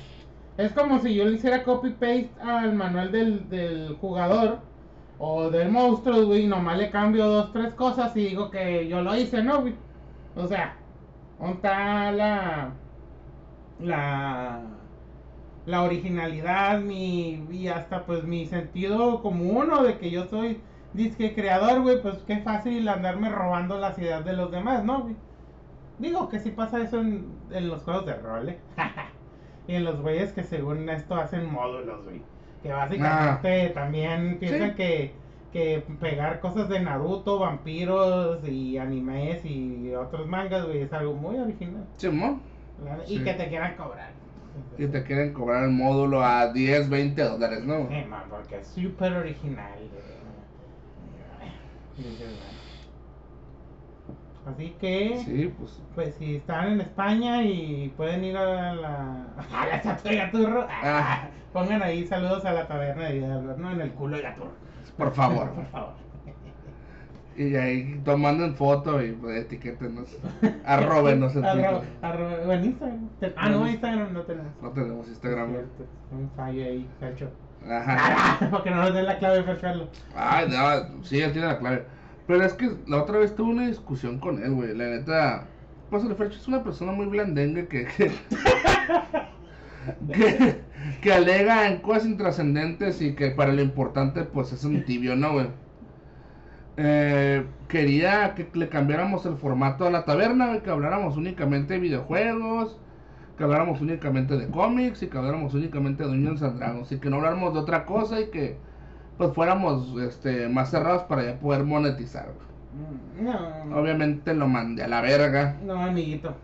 Es 0.57 0.73
como 0.73 0.99
si 0.99 1.13
yo 1.15 1.25
le 1.25 1.35
hiciera 1.35 1.63
copy 1.63 1.91
paste 1.91 2.31
al 2.41 2.73
manual 2.73 3.11
del, 3.11 3.49
del 3.49 3.95
jugador 3.97 4.59
o 5.19 5.49
del 5.49 5.69
monstruo, 5.71 6.25
güey, 6.25 6.47
nomás 6.47 6.77
le 6.77 6.89
cambio 6.91 7.27
dos, 7.27 7.53
tres 7.53 7.73
cosas 7.73 8.15
y 8.17 8.25
digo 8.25 8.49
que 8.51 8.87
yo 8.87 9.01
lo 9.01 9.15
hice, 9.15 9.43
¿no, 9.43 9.61
güey? 9.61 9.75
O 10.35 10.47
sea, 10.47 10.75
¿dónde 11.39 11.53
está 11.55 12.11
la 12.11 12.73
la 13.79 14.61
la 15.65 15.83
originalidad, 15.83 16.79
mi 16.81 17.45
y 17.51 17.67
hasta 17.67 18.05
pues 18.05 18.23
mi 18.23 18.45
sentido 18.47 19.21
común 19.21 19.71
o 19.71 19.83
de 19.83 19.97
que 19.97 20.09
yo 20.11 20.25
soy 20.25 20.61
disque 20.93 21.35
creador, 21.35 21.81
güey, 21.81 22.01
pues 22.01 22.17
qué 22.25 22.39
fácil 22.39 22.87
andarme 22.87 23.29
robando 23.29 23.77
las 23.79 23.97
ideas 23.99 24.23
de 24.25 24.33
los 24.33 24.51
demás, 24.51 24.83
¿no, 24.85 25.01
güey? 25.03 25.15
Digo 25.99 26.29
que 26.29 26.39
sí 26.39 26.51
pasa 26.51 26.81
eso 26.81 26.99
en, 27.01 27.41
en 27.51 27.67
los 27.69 27.83
juegos 27.83 28.05
de 28.05 28.15
rol, 28.15 28.49
¿eh? 28.49 28.59
y 29.67 29.75
en 29.75 29.83
los 29.83 30.01
güeyes 30.01 30.31
que 30.33 30.43
según 30.43 30.89
esto 30.89 31.15
hacen 31.15 31.51
módulos, 31.51 32.03
güey. 32.05 32.21
Que 32.63 32.71
básicamente 32.71 33.69
también 33.69 34.37
piensan 34.39 34.69
Sí. 34.71 34.75
que, 34.75 35.13
que 35.53 35.83
pegar 35.99 36.39
cosas 36.39 36.67
de 36.69 36.79
Naruto, 36.79 37.39
vampiros 37.39 38.47
y 38.47 38.77
animes 38.77 39.45
y 39.45 39.93
otros 39.93 40.27
mangas, 40.27 40.65
güey, 40.65 40.81
es 40.81 40.93
algo 40.93 41.13
muy 41.13 41.37
original. 41.37 41.85
Sí. 41.97 42.09
Y 43.07 43.23
que 43.23 43.33
te 43.33 43.47
quieran 43.47 43.75
cobrar. 43.75 44.11
Y 44.77 44.87
te 44.87 45.03
quieren 45.03 45.33
cobrar 45.33 45.63
el 45.65 45.69
módulo 45.71 46.23
a 46.23 46.51
10, 46.51 46.89
20 46.89 47.21
dólares, 47.23 47.63
¿no? 47.63 47.87
Sí, 47.89 48.03
man, 48.09 48.23
porque 48.29 48.57
es 48.57 48.67
súper 48.67 49.13
original. 49.13 49.71
güey. 49.77 50.07
Así 54.49 54.75
que, 54.79 55.21
Sí, 55.25 55.53
pues. 55.57 55.81
pues 55.93 56.15
si 56.15 56.37
están 56.37 56.73
en 56.73 56.81
España 56.81 57.43
y 57.43 57.91
pueden 57.97 58.23
ir 58.23 58.37
a 58.37 58.73
la, 58.75 59.25
a 59.51 59.65
la 59.67 59.75
estatua 59.75 60.11
de 60.11 60.17
Gaturro, 60.17 60.67
Ah. 60.83 61.27
pongan 61.53 61.81
ahí 61.83 62.05
saludos 62.07 62.45
a 62.45 62.53
la 62.53 62.67
taberna 62.67 63.05
de 63.09 63.19
¿no? 63.57 63.71
En 63.71 63.81
el 63.81 63.91
culo 63.91 64.15
de 64.17 64.23
Gaturro, 64.23 64.51
Por 64.97 65.11
favor. 65.13 65.49
por 65.55 65.65
favor. 65.67 65.93
Y 67.35 67.55
ahí 67.55 68.01
tomando 68.03 68.45
en 68.45 68.55
foto 68.55 69.03
y 69.03 69.11
pues, 69.11 69.41
etiquétenos. 69.45 70.09
Arrobenos 70.65 71.35
en 71.35 71.41
Twitter. 71.43 71.81
En 72.49 72.65
Instagram. 72.65 73.09
Ah, 73.35 73.49
no, 73.49 73.67
Instagram 73.67 74.13
no 74.13 74.21
tenemos. 74.23 74.51
No 74.61 74.69
tenemos 74.71 75.07
Instagram. 75.07 75.55
Un 76.11 76.31
fallo 76.35 76.63
ahí, 76.63 76.89
cacho. 76.99 77.29
Ajá. 77.69 78.49
Para 78.49 78.63
que 78.63 78.69
no 78.71 78.77
nos 78.77 78.93
den 78.93 79.05
la 79.05 79.19
clave, 79.19 79.43
Fer 79.43 79.59
Carlos. 79.59 79.89
Ay, 80.15 80.47
no, 80.49 81.03
sí, 81.03 81.21
él 81.21 81.31
tiene 81.33 81.47
la 81.47 81.59
clave. 81.59 81.85
Pero 82.27 82.43
es 82.43 82.53
que 82.53 82.69
la 82.87 83.01
otra 83.01 83.19
vez 83.19 83.35
tuve 83.35 83.51
una 83.51 83.67
discusión 83.67 84.19
con 84.19 84.43
él, 84.43 84.53
güey. 84.53 84.75
La 84.75 84.89
neta, 84.89 85.47
pues 85.89 86.03
el 86.03 86.15
Fercho 86.15 86.37
es 86.37 86.47
una 86.47 86.63
persona 86.63 86.91
muy 86.91 87.07
blandengue 87.07 87.67
que, 87.67 87.85
que, 87.85 88.11
que, 90.13 90.61
que 91.01 91.13
alega 91.13 91.67
en 91.67 91.81
cosas 91.81 92.05
intrascendentes 92.05 93.01
y 93.01 93.15
que 93.15 93.31
para 93.31 93.53
lo 93.53 93.61
importante, 93.61 94.23
pues 94.23 94.51
es 94.53 94.63
un 94.65 94.83
tibio, 94.85 95.15
¿no, 95.15 95.33
güey? 95.33 95.47
Eh, 96.77 97.43
quería 97.67 98.35
que 98.35 98.49
le 98.53 98.69
cambiáramos 98.69 99.25
el 99.25 99.37
formato 99.37 99.85
a 99.87 99.91
la 99.91 100.05
taberna, 100.05 100.47
güey, 100.47 100.61
que 100.61 100.69
habláramos 100.69 101.17
únicamente 101.17 101.73
de 101.73 101.79
videojuegos, 101.79 102.79
que 103.37 103.43
habláramos 103.43 103.81
únicamente 103.81 104.37
de 104.37 104.49
cómics 104.49 105.01
y 105.03 105.07
que 105.09 105.17
habláramos 105.17 105.53
únicamente 105.55 106.03
de 106.03 106.09
Dungeons 106.09 106.43
and 106.43 106.59
Dragons 106.59 106.91
y 106.91 106.99
que 106.99 107.09
no 107.09 107.17
habláramos 107.17 107.53
de 107.53 107.59
otra 107.59 107.85
cosa 107.85 108.19
y 108.21 108.29
que 108.31 108.59
pues 109.17 109.33
fuéramos 109.33 109.97
este 110.01 110.49
más 110.49 110.69
cerrados 110.71 111.03
para 111.03 111.23
ya 111.25 111.39
poder 111.39 111.63
monetizar. 111.65 112.33
Mm, 112.71 113.25
No, 113.25 113.37
Obviamente 113.69 114.33
lo 114.33 114.47
mandé 114.47 114.83
a 114.83 114.87
la 114.87 115.01
verga. 115.01 115.57
no, 115.59 115.73
amiguito. 115.83 116.35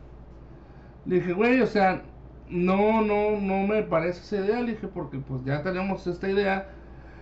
Le 1.05 1.15
dije, 1.15 1.33
güey, 1.33 1.61
o 1.61 1.67
sea, 1.67 2.01
no, 2.49 3.01
no, 3.01 3.39
no 3.39 3.67
me 3.67 3.83
parece 3.83 4.21
esa 4.21 4.45
idea. 4.45 4.61
Le 4.61 4.71
dije, 4.73 4.87
porque 4.87 5.19
pues 5.19 5.43
ya 5.43 5.61
tenemos 5.63 6.05
esta 6.07 6.29
idea. 6.29 6.69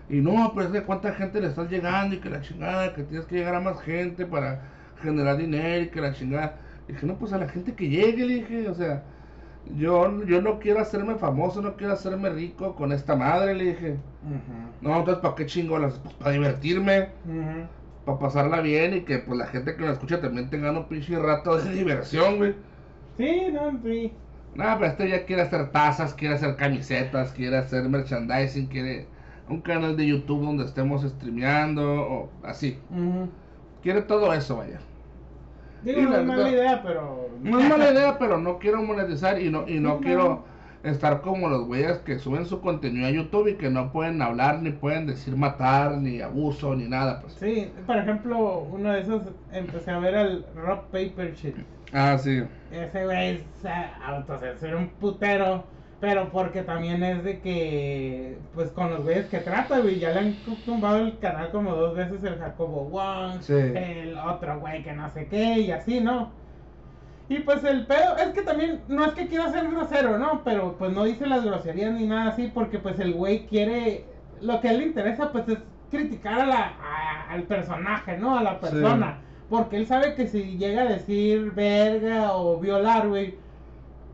Y 0.10 0.22
no, 0.22 0.52
pero 0.56 0.68
es 0.68 0.74
que 0.74 0.84
cuánta 0.84 1.14
gente 1.14 1.42
le 1.42 1.48
estás 1.48 1.70
llegando 1.70 2.16
y 2.16 2.20
que 2.20 2.30
la 2.30 2.42
chingada, 2.42 2.94
que 2.94 3.04
tienes 3.04 3.26
que 3.28 3.36
llegar 3.38 3.56
a 3.56 3.62
más 3.62 3.82
gente 3.82 4.26
para 4.26 4.62
generar 5.02 5.38
dinero 5.38 5.84
y 5.84 5.90
que 5.90 6.02
la 6.02 6.14
chingada. 6.14 6.58
Le 6.88 6.96
dije, 6.96 7.06
no, 7.08 7.18
pues 7.18 7.34
a 7.34 7.38
la 7.38 7.48
gente 7.50 7.76
que 7.76 7.90
llegue, 7.90 8.26
le 8.26 8.36
dije, 8.36 8.70
o 8.70 8.74
sea, 8.76 9.04
yo, 9.76 10.24
yo 10.26 10.42
no 10.42 10.60
quiero 10.60 10.80
hacerme 10.82 11.16
famoso, 11.16 11.62
no 11.62 11.76
quiero 11.76 11.94
hacerme 11.94 12.30
rico 12.30 12.76
con 12.76 12.92
esta 12.92 13.16
madre, 13.16 13.56
le 13.56 13.64
dije. 13.66 13.98
No, 14.82 14.98
entonces, 14.98 15.22
¿para 15.22 15.36
qué 15.36 15.46
chingolas? 15.46 16.00
Pues 16.00 16.14
para 16.16 16.32
divertirme, 16.32 17.10
Ujú. 17.26 17.68
para 18.06 18.20
pasarla 18.20 18.62
bien 18.62 18.96
y 18.96 19.02
que 19.02 19.20
pues 19.20 19.38
la 19.38 19.46
gente 19.48 19.76
que 19.76 19.84
me 19.84 19.92
escucha 19.92 20.20
también 20.20 20.50
tenga 20.50 20.72
un 20.72 20.86
pinche 20.86 21.18
rato 21.20 21.58
de 21.58 21.72
diversión, 21.72 22.38
güey. 22.38 22.56
Sí, 23.18 23.48
no, 23.54 23.80
sí. 23.84 24.12
No, 24.56 24.66
pero 24.78 24.86
este 24.92 25.10
ya 25.10 25.26
quiere 25.26 25.44
hacer 25.44 25.72
tazas, 25.72 26.14
quiere 26.14 26.36
hacer 26.36 26.56
camisetas, 26.56 27.32
quiere 27.32 27.58
hacer 27.58 27.88
merchandising, 27.88 28.68
quiere 28.68 29.06
un 29.48 29.62
canal 29.62 29.96
de 29.96 30.08
YouTube 30.08 30.44
donde 30.46 30.66
estemos 30.66 31.04
streameando 31.04 31.84
o 32.02 32.30
así. 32.44 32.78
Quiere 33.82 34.02
todo 34.02 34.34
eso, 34.34 34.58
vaya. 34.58 34.80
Digo, 35.84 36.02
no 36.02 36.16
es 36.18 36.26
mala 36.26 36.50
idea, 36.50 36.82
pero. 36.84 37.30
No 37.42 37.60
es 37.60 37.70
mala 37.70 37.92
idea, 37.92 38.18
pero 38.20 38.38
no 38.38 38.60
quiero 38.60 38.82
monetizar 38.84 39.42
y 39.42 39.50
no, 39.50 39.68
y 39.68 39.80
no 39.80 39.96
No. 39.96 40.00
quiero 40.00 40.44
estar 40.84 41.22
como 41.22 41.48
los 41.50 41.66
güeyes 41.68 42.00
que 42.00 42.18
suben 42.20 42.46
su 42.46 42.60
contenido 42.62 43.06
a 43.08 43.12
YouTube 43.12 43.48
y 43.50 43.54
que 43.56 43.70
no 43.70 43.92
pueden 43.92 44.22
hablar, 44.22 44.62
ni 44.62 44.72
pueden 44.72 45.06
decir 45.06 45.36
matar, 45.36 45.98
ni 45.98 46.22
abuso, 46.22 46.76
ni 46.76 46.88
nada, 46.88 47.22
pues. 47.22 47.34
Sí, 47.34 47.72
por 47.86 47.98
ejemplo, 47.98 48.60
uno 48.72 48.92
de 48.92 49.02
esos 49.02 49.24
empecé 49.52 49.92
a 49.92 50.00
ver 50.00 50.16
al 50.16 50.46
Rock 50.56 50.86
Paper 50.86 51.34
Shit. 51.36 51.56
Ah, 51.94 52.18
sí. 52.18 52.44
Ese 52.72 53.06
güey 53.06 53.44
se 53.62 53.70
autocensura 54.06 54.78
un 54.78 54.90
putero, 54.90 55.64
pero 56.02 56.30
porque 56.30 56.64
también 56.64 57.02
es 57.04 57.24
de 57.24 57.40
que, 57.40 58.38
pues 58.56 58.72
con 58.72 58.90
los 58.90 59.04
güeyes 59.04 59.28
que 59.28 59.38
trata, 59.38 59.80
güey, 59.80 60.00
ya 60.00 60.10
le 60.12 60.20
han 60.20 60.34
tumbado 60.66 60.98
el 60.98 61.18
canal 61.20 61.52
como 61.52 61.76
dos 61.76 61.96
veces 61.96 62.24
el 62.24 62.38
Jacobo 62.40 62.86
Wong, 62.86 63.40
Sí. 63.42 63.54
el 63.54 64.18
otro 64.18 64.60
güey 64.60 64.84
que 64.84 64.94
no 64.94 65.10
sé 65.12 65.28
qué, 65.28 65.60
y 65.60 65.72
así, 65.72 66.02
¿no? 66.02 66.32
Y 67.30 67.40
pues 67.40 67.64
el 67.64 67.86
pedo, 67.86 68.18
es 68.18 68.30
que 68.34 68.42
también, 68.42 68.82
no 68.90 69.06
es 69.06 69.14
que 69.14 69.28
quiera 69.28 69.50
ser 69.52 69.70
grosero, 69.70 70.18
¿no? 70.18 70.42
Pero 70.44 70.76
pues 70.78 70.92
no 70.92 71.04
dice 71.06 71.28
las 71.28 71.46
groserías 71.46 71.94
ni 71.94 72.06
nada 72.08 72.32
así, 72.32 72.52
porque 72.54 72.80
pues 72.80 73.00
el 73.00 73.14
güey 73.14 73.46
quiere, 73.46 74.06
lo 74.42 74.60
que 74.60 74.68
a 74.68 74.72
él 74.72 74.80
le 74.80 74.86
interesa 74.88 75.32
pues 75.32 75.48
es 75.48 75.60
criticar 75.92 76.42
a 76.42 76.46
la, 76.48 76.58
a- 76.82 77.32
al 77.32 77.44
personaje, 77.44 78.18
¿no? 78.18 78.38
A 78.38 78.44
la 78.44 78.56
Sí. 78.56 78.58
persona. 78.62 79.20
Porque 79.50 79.78
él 79.78 79.86
sabe 79.86 80.16
que 80.16 80.28
si 80.28 80.58
llega 80.58 80.82
a 80.82 80.86
decir 80.86 81.52
verga 81.52 82.34
o 82.34 82.58
violar, 82.58 83.08
güey, 83.08 83.36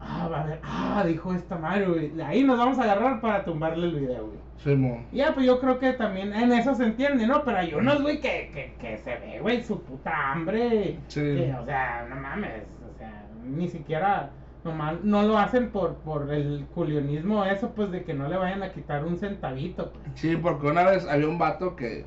ah, 0.02 0.28
va 0.32 0.42
a 0.42 0.46
ver, 0.46 0.60
ah, 0.64 1.04
dijo 1.06 1.34
esta 1.34 1.58
madre, 1.58 1.86
güey. 1.86 2.22
Ahí 2.22 2.44
nos 2.44 2.58
vamos 2.58 2.80
a 2.80 2.84
agarrar 2.84 3.22
para 3.22 3.44
tumbarle 3.44 3.88
el 3.88 3.96
video, 3.96 4.28
güey. 4.28 4.40
Sí, 4.58 4.76
mo. 4.76 5.06
Ya, 5.12 5.34
pues 5.34 5.46
yo 5.46 5.60
creo 5.60 5.80
que 5.80 5.94
también 5.94 6.34
en 6.34 6.52
eso 6.52 6.74
se 6.76 6.86
entiende, 6.86 7.28
¿no? 7.28 7.44
Pero 7.44 7.58
hay 7.58 7.74
unos, 7.74 8.02
güey, 8.02 8.20
que, 8.20 8.50
que, 8.54 8.74
que 8.80 8.98
se 8.98 9.16
ve, 9.18 9.40
güey, 9.40 9.64
su 9.64 9.82
puta 9.82 10.32
hambre. 10.32 10.98
Sí. 11.08 11.22
que, 11.22 11.56
o 11.60 11.66
sea, 11.66 12.08
no 12.10 12.16
mames, 12.16 12.64
o 12.94 12.98
sea, 12.98 13.26
ni 13.44 13.68
siquiera, 13.68 14.32
nomás, 14.64 15.04
no 15.04 15.24
lo 15.24 15.38
hacen 15.38 15.70
por, 15.70 15.96
por 15.98 16.34
el 16.34 16.66
culionismo, 16.74 17.46
eso, 17.46 17.72
pues, 17.76 17.92
de 17.92 18.04
que 18.04 18.14
no 18.14 18.28
le 18.28 18.38
vayan 18.38 18.64
a 18.64 18.72
quitar 18.72 19.06
un 19.06 19.18
centavito, 19.18 19.92
pues. 19.92 20.06
Sí, 20.16 20.36
porque 20.36 20.68
una 20.68 20.84
vez 20.84 21.08
había 21.08 21.28
un 21.28 21.38
vato 21.38 21.76
que. 21.76 22.06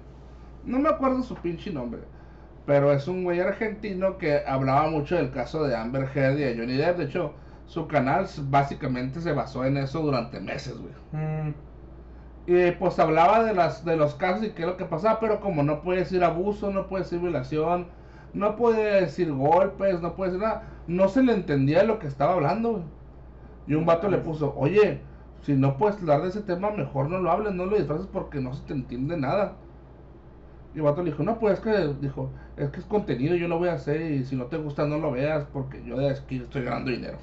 No 0.64 0.78
me 0.78 0.88
acuerdo 0.88 1.22
su 1.22 1.36
pinche 1.36 1.72
nombre. 1.72 2.02
Pero 2.66 2.92
es 2.92 3.08
un 3.08 3.24
güey 3.24 3.40
argentino 3.40 4.18
que 4.18 4.42
hablaba 4.46 4.88
mucho 4.90 5.16
del 5.16 5.30
caso 5.30 5.64
de 5.64 5.74
Amber 5.74 6.08
Heard 6.14 6.38
y 6.38 6.42
de 6.42 6.56
Johnny 6.56 6.76
Depp. 6.76 6.98
De 6.98 7.04
hecho, 7.04 7.34
su 7.70 7.86
canal 7.88 8.26
básicamente 8.50 9.20
se 9.20 9.32
basó 9.32 9.64
en 9.64 9.76
eso 9.78 10.00
durante 10.02 10.40
meses, 10.40 10.76
güey. 10.78 10.94
Mm, 11.12 11.54
Y 12.46 12.72
pues 12.72 12.98
hablaba 12.98 13.44
de 13.44 13.54
las 13.54 13.84
de 13.84 13.96
los 13.96 14.14
casos 14.16 14.44
y 14.44 14.52
qué 14.52 14.62
es 14.62 14.68
lo 14.68 14.76
que 14.76 14.84
pasaba, 14.86 15.20
pero 15.20 15.40
como 15.40 15.62
no 15.62 15.82
puede 15.82 16.00
decir 16.00 16.24
abuso, 16.24 16.70
no 16.72 16.88
puede 16.88 17.04
decir 17.04 17.20
violación, 17.20 17.88
no 18.34 18.56
puede 18.56 19.02
decir 19.02 19.32
golpes, 19.32 20.00
no 20.02 20.16
puede 20.16 20.32
decir 20.32 20.46
nada, 20.46 20.68
no 20.86 21.08
se 21.08 21.22
le 21.22 21.34
entendía 21.34 21.84
lo 21.84 21.98
que 21.98 22.06
estaba 22.08 22.34
hablando, 22.34 22.72
güey. 22.72 22.84
Y 23.66 23.74
un 23.74 23.86
vato 23.86 24.08
le 24.08 24.18
puso, 24.18 24.54
oye, 24.56 25.06
si 25.42 25.54
no 25.54 25.78
puedes 25.78 25.98
hablar 26.00 26.22
de 26.22 26.28
ese 26.30 26.42
tema, 26.42 26.70
mejor 26.72 27.10
no 27.10 27.18
lo 27.20 27.30
hables, 27.32 27.54
no 27.54 27.66
lo 27.66 27.76
disfraces 27.78 28.08
porque 28.08 28.40
no 28.40 28.54
se 28.54 28.64
te 28.66 28.74
entiende 28.74 29.16
nada. 29.18 29.60
Y 30.74 30.78
el 30.78 30.82
vato 30.84 31.02
le 31.02 31.10
dijo, 31.10 31.22
no, 31.22 31.38
pues 31.38 31.54
es 31.54 31.60
que, 31.60 31.94
dijo, 32.00 32.32
es 32.56 32.70
que 32.70 32.80
es 32.80 32.86
contenido, 32.86 33.34
yo 33.36 33.48
lo 33.48 33.58
voy 33.58 33.68
a 33.68 33.74
hacer 33.74 34.00
y 34.02 34.24
si 34.24 34.36
no 34.36 34.46
te 34.46 34.56
gusta 34.56 34.86
no 34.86 34.98
lo 34.98 35.12
veas 35.12 35.44
porque 35.52 35.82
yo 35.84 35.96
de 35.98 36.10
aquí 36.10 36.38
estoy 36.38 36.62
ganando 36.64 36.90
dinero. 36.90 37.18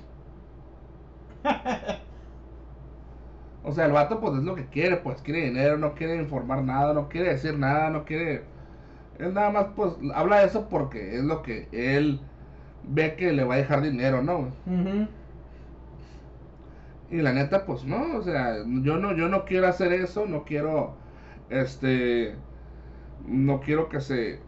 O 3.63 3.73
sea, 3.73 3.85
el 3.85 3.91
vato 3.91 4.21
pues 4.21 4.35
es 4.37 4.43
lo 4.43 4.55
que 4.55 4.67
quiere, 4.67 4.95
pues 4.97 5.21
quiere 5.21 5.41
dinero, 5.43 5.77
no 5.77 5.93
quiere 5.93 6.15
informar 6.15 6.63
nada, 6.63 6.93
no 6.93 7.09
quiere 7.09 7.29
decir 7.29 7.57
nada, 7.57 7.89
no 7.89 8.05
quiere... 8.05 8.43
Él 9.19 9.33
nada 9.33 9.51
más 9.51 9.67
pues 9.75 9.93
habla 10.15 10.39
de 10.39 10.45
eso 10.47 10.69
porque 10.69 11.17
es 11.17 11.23
lo 11.23 11.41
que 11.43 11.67
él 11.73 12.21
ve 12.83 13.15
que 13.15 13.33
le 13.33 13.43
va 13.43 13.55
a 13.55 13.57
dejar 13.57 13.81
dinero, 13.81 14.21
¿no? 14.23 14.53
Y 17.09 17.21
la 17.21 17.33
neta 17.33 17.65
pues 17.65 17.85
no, 17.85 18.17
o 18.17 18.21
sea, 18.21 18.57
yo 18.65 18.97
no, 18.97 19.15
yo 19.15 19.29
no 19.29 19.45
quiero 19.45 19.67
hacer 19.67 19.93
eso, 19.93 20.25
no 20.25 20.43
quiero, 20.43 20.93
este, 21.49 22.35
no 23.27 23.61
quiero 23.61 23.89
que 23.89 24.01
se, 24.01 24.39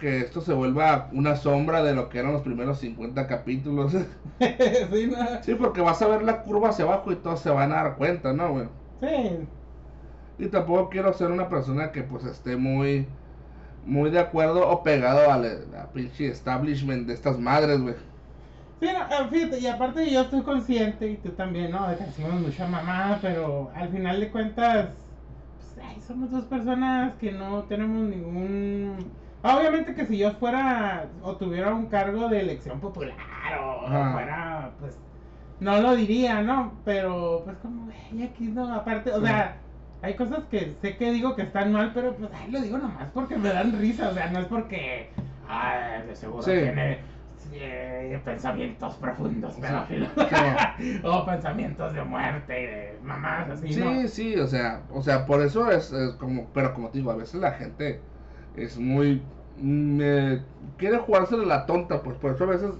que 0.00 0.20
esto 0.20 0.40
se 0.42 0.54
vuelva 0.54 1.10
una 1.12 1.36
sombra 1.36 1.82
de 1.84 1.94
lo 1.94 2.08
que 2.10 2.18
eran 2.20 2.32
los 2.32 2.42
primeros 2.42 2.80
50 2.80 3.26
capítulos. 3.28 3.92
sí, 4.92 5.06
no. 5.06 5.16
sí, 5.40 5.54
porque 5.54 5.80
vas 5.82 6.00
a 6.02 6.08
ver 6.08 6.22
la 6.22 6.42
curva 6.42 6.70
hacia 6.70 6.84
abajo 6.86 7.12
y 7.12 7.16
todos 7.16 7.40
se 7.40 7.50
van 7.50 7.72
a 7.72 7.76
dar 7.82 7.96
cuenta, 7.96 8.32
¿no, 8.32 8.52
güey? 8.52 8.68
Sí, 9.00 9.48
Y 10.38 10.48
tampoco 10.48 10.88
quiero 10.90 11.12
ser 11.12 11.30
una 11.30 11.48
persona 11.48 11.92
que 11.92 12.02
pues 12.02 12.24
esté 12.24 12.56
muy 12.56 13.08
muy 13.82 14.10
de 14.10 14.20
acuerdo 14.20 14.68
o 14.68 14.82
pegado 14.84 15.30
al 15.32 15.90
pinche 15.94 16.28
establishment 16.28 17.06
de 17.08 17.14
estas 17.14 17.38
madres, 17.38 17.80
güey. 17.82 17.96
Sí, 18.80 18.86
no, 18.86 19.02
eh, 19.10 19.28
fíjate, 19.30 19.60
y 19.60 19.66
aparte 19.66 20.10
yo 20.10 20.22
estoy 20.22 20.42
consciente, 20.42 21.10
y 21.10 21.20
tú 21.20 21.34
también, 21.34 21.70
¿no? 21.70 21.86
De 21.88 21.98
que 21.98 22.04
decimos 22.04 22.40
mucha 22.40 22.66
mamá, 22.66 23.18
pero 23.20 23.70
al 23.74 23.90
final 23.90 24.18
de 24.20 24.30
cuentas, 24.30 24.96
pues, 25.58 25.78
ay, 25.86 26.00
somos 26.00 26.30
dos 26.30 26.46
personas 26.46 27.16
que 27.16 27.32
no 27.32 27.66
tenemos 27.66 28.08
ningún... 28.08 29.19
Obviamente 29.42 29.94
que 29.94 30.06
si 30.06 30.18
yo 30.18 30.32
fuera 30.32 31.06
o 31.22 31.36
tuviera 31.36 31.74
un 31.74 31.86
cargo 31.86 32.28
de 32.28 32.40
elección 32.40 32.78
popular 32.80 33.16
o 33.62 33.86
Ajá. 33.86 34.12
fuera, 34.12 34.70
pues, 34.80 34.98
no 35.60 35.80
lo 35.80 35.94
diría, 35.96 36.42
¿no? 36.42 36.72
Pero, 36.84 37.42
pues, 37.44 37.56
como, 37.58 37.84
güey, 37.86 38.22
aquí 38.24 38.44
no, 38.44 38.72
aparte, 38.74 39.10
o 39.12 39.20
Sí. 39.20 39.26
sea, 39.26 39.56
hay 40.02 40.14
cosas 40.14 40.44
que 40.50 40.74
sé 40.82 40.96
que 40.96 41.10
digo 41.12 41.34
que 41.36 41.42
están 41.42 41.72
mal, 41.72 41.92
pero, 41.94 42.14
pues, 42.16 42.30
ay, 42.34 42.50
lo 42.50 42.60
digo 42.60 42.78
nomás 42.78 43.08
porque 43.14 43.36
me 43.36 43.48
dan 43.50 43.78
risa, 43.78 44.10
o 44.10 44.14
sea, 44.14 44.30
no 44.30 44.40
es 44.40 44.46
porque, 44.46 45.10
ay, 45.48 46.06
de 46.06 46.16
seguro 46.16 46.42
Sí. 46.42 46.52
tiene 46.52 46.98
eh, 47.52 48.20
pensamientos 48.24 48.94
profundos, 48.96 49.54
pedófilos. 49.56 50.08
Sí. 50.78 51.00
o 51.04 51.24
pensamientos 51.24 51.92
de 51.94 52.04
muerte 52.04 52.62
y 52.62 52.66
de 52.66 52.98
mamás 53.02 53.48
así, 53.50 53.72
Sí, 53.72 53.80
¿no? 53.80 54.06
sí, 54.08 54.36
o 54.36 54.46
sea, 54.46 54.82
o 54.92 55.02
sea, 55.02 55.26
por 55.26 55.40
eso 55.42 55.70
es, 55.70 55.90
es 55.92 56.12
como, 56.14 56.46
pero 56.54 56.72
como 56.74 56.90
te 56.90 56.98
digo, 56.98 57.10
a 57.10 57.16
veces 57.16 57.40
la 57.40 57.52
gente 57.52 58.00
es 58.56 58.78
muy 58.78 59.22
eh, 59.62 60.40
quiere 60.78 60.98
jugársela 60.98 61.44
la 61.44 61.66
tonta, 61.66 62.02
pues 62.02 62.16
por 62.16 62.32
eso 62.32 62.44
a 62.44 62.48
veces 62.48 62.70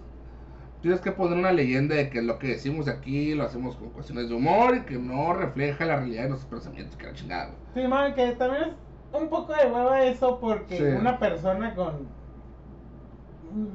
tienes 0.80 1.00
que 1.00 1.12
poner 1.12 1.38
una 1.38 1.52
leyenda 1.52 1.94
de 1.94 2.08
que 2.08 2.22
lo 2.22 2.38
que 2.38 2.48
decimos 2.48 2.88
aquí 2.88 3.34
lo 3.34 3.44
hacemos 3.44 3.76
con 3.76 3.90
cuestiones 3.90 4.28
de 4.28 4.34
humor 4.34 4.76
y 4.76 4.80
que 4.80 4.98
no 4.98 5.34
refleja 5.34 5.84
la 5.84 5.96
realidad 5.96 6.22
de 6.24 6.28
nuestros 6.30 6.50
pensamientos, 6.50 6.96
que 6.96 7.06
la 7.06 7.12
chingada. 7.12 7.50
Sí, 7.74 7.86
man, 7.86 8.14
que 8.14 8.32
también 8.32 8.74
es 9.12 9.20
un 9.20 9.28
poco 9.28 9.54
de 9.54 9.66
hueva 9.70 10.04
eso 10.04 10.38
porque 10.40 10.78
Sí. 10.78 10.82
una 10.82 11.18
persona 11.18 11.74
con 11.74 12.08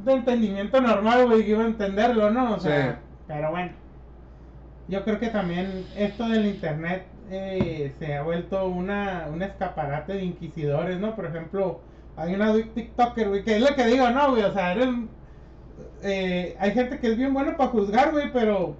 de 0.05 0.13
entendimiento 0.13 0.79
normal, 0.81 1.27
güey, 1.27 1.49
iba 1.49 1.63
a 1.63 1.67
entenderlo, 1.67 2.31
¿no? 2.31 2.55
O 2.55 2.59
sea, 2.59 2.99
pero 3.27 3.51
bueno. 3.51 3.71
Yo 4.87 5.03
creo 5.03 5.19
que 5.19 5.29
también 5.29 5.85
esto 5.97 6.27
del 6.29 6.45
internet 6.45 7.05
eh, 7.29 7.93
se 7.99 8.15
ha 8.15 8.23
vuelto 8.23 8.67
una, 8.67 9.27
un 9.31 9.41
escaparate 9.41 10.13
de 10.13 10.25
inquisidores, 10.25 10.99
¿no? 10.99 11.15
Por 11.15 11.25
ejemplo, 11.25 11.81
hay 12.15 12.33
una 12.33 12.53
TikToker, 12.53 13.29
güey, 13.29 13.43
que 13.43 13.57
es 13.57 13.61
lo 13.61 13.75
que 13.75 13.85
digo, 13.87 14.09
¿no, 14.09 14.31
güey? 14.31 14.43
O 14.43 14.53
sea, 14.53 14.73
eres, 14.73 14.89
eh, 16.03 16.55
hay 16.59 16.71
gente 16.71 16.99
que 16.99 17.11
es 17.11 17.17
bien 17.17 17.33
buena 17.33 17.57
para 17.57 17.71
juzgar, 17.71 18.11
güey, 18.11 18.31
pero 18.31 18.75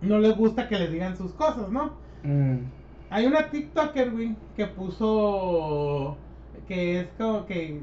no 0.00 0.18
les 0.18 0.36
gusta 0.36 0.68
que 0.68 0.78
les 0.78 0.90
digan 0.90 1.16
sus 1.16 1.32
cosas, 1.32 1.70
¿no? 1.70 1.92
Mm. 2.22 2.58
Hay 3.10 3.26
una 3.26 3.50
TikToker, 3.50 4.10
güey, 4.10 4.36
que 4.56 4.66
puso 4.66 6.16
que 6.66 7.00
es 7.00 7.06
como 7.18 7.46
que 7.46 7.82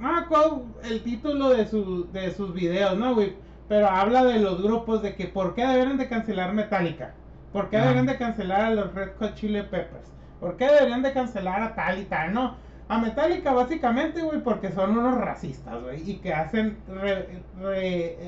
no 0.00 0.28
cuál 0.28 0.62
el 0.84 1.02
título 1.02 1.50
de, 1.50 1.66
su, 1.66 2.10
de 2.12 2.30
sus 2.32 2.52
videos, 2.54 2.96
¿no, 2.96 3.14
güey? 3.14 3.34
Pero 3.68 3.88
habla 3.88 4.24
de 4.24 4.38
los 4.38 4.62
grupos 4.62 5.02
de 5.02 5.14
que 5.14 5.26
por 5.26 5.54
qué 5.54 5.66
deberían 5.66 5.98
de 5.98 6.08
cancelar 6.08 6.54
Metallica, 6.54 7.14
por 7.52 7.70
qué 7.70 7.78
deberían 7.78 8.06
de 8.06 8.18
cancelar 8.18 8.60
a 8.62 8.70
los 8.70 8.94
Red 8.94 9.10
Hot 9.18 9.34
Chili 9.34 9.62
Peppers, 9.62 10.12
por 10.40 10.56
qué 10.56 10.66
deberían 10.66 11.02
de 11.02 11.12
cancelar 11.12 11.62
a 11.62 11.74
tal 11.74 12.00
y 12.00 12.04
tal, 12.04 12.34
¿no? 12.34 12.56
A 12.88 12.98
Metallica 12.98 13.52
básicamente, 13.52 14.22
güey, 14.22 14.42
porque 14.42 14.72
son 14.72 14.96
unos 14.96 15.18
racistas, 15.18 15.82
güey, 15.82 16.10
y 16.10 16.16
que 16.18 16.32
hacen 16.32 16.78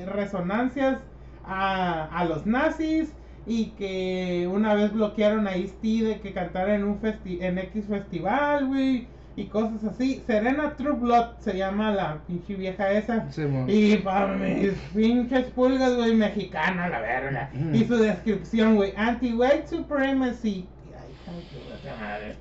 resonancias 0.05 0.99
a, 1.43 2.05
a 2.05 2.25
los 2.25 2.45
nazis 2.45 3.15
y 3.47 3.71
que 3.71 4.47
una 4.51 4.75
vez 4.75 4.93
bloquearon 4.93 5.47
a 5.47 5.57
Ice-T 5.57 6.05
de 6.05 6.19
que 6.21 6.33
cantara 6.33 6.75
en 6.75 6.83
un 6.83 6.99
en 7.25 7.57
X 7.57 7.85
festival, 7.87 8.67
güey 8.67 9.07
y 9.41 9.45
cosas 9.47 9.83
así. 9.83 10.23
Serena 10.25 10.75
True 10.75 10.93
Blood 10.93 11.37
se 11.39 11.57
llama 11.57 11.91
la 11.91 12.19
pinche 12.27 12.55
vieja 12.55 12.91
esa. 12.91 13.27
y 13.69 13.97
para 13.97 14.33
mis 14.35 14.71
pinches 14.93 15.45
pulgas, 15.51 15.95
güey, 15.95 16.15
mexicana, 16.15 16.89
la 16.89 16.99
verga. 16.99 17.49
Mm. 17.53 17.75
Y 17.75 17.85
su 17.85 17.95
descripción, 17.97 18.75
güey, 18.75 18.93
anti-white 18.95 19.67
supremacy. 19.67 20.67
Ay, 20.95 22.35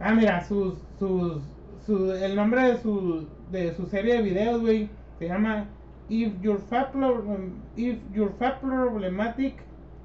Ah, 0.00 0.14
mira, 0.14 0.42
sus, 0.44 0.74
sus, 0.98 1.42
su, 1.84 2.12
el 2.12 2.34
nombre 2.34 2.62
de 2.62 2.78
su, 2.78 3.28
de 3.50 3.74
su 3.74 3.86
serie 3.86 4.14
de 4.14 4.22
videos, 4.22 4.60
güey, 4.62 4.88
se 5.18 5.28
llama 5.28 5.66
If 6.08 6.40
Your 6.40 6.58
Fat, 6.70 6.94
If 7.76 7.98
Your 8.14 8.32
Fat 8.38 8.60
Problematic 8.60 9.56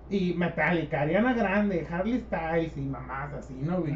y 0.09 0.33
Metallica, 0.33 1.01
Ariana 1.01 1.33
Grande, 1.33 1.87
Harley 1.89 2.19
Styles 2.19 2.77
y 2.77 2.81
mamás 2.81 3.33
así, 3.33 3.53
¿no, 3.61 3.79
güey? 3.79 3.93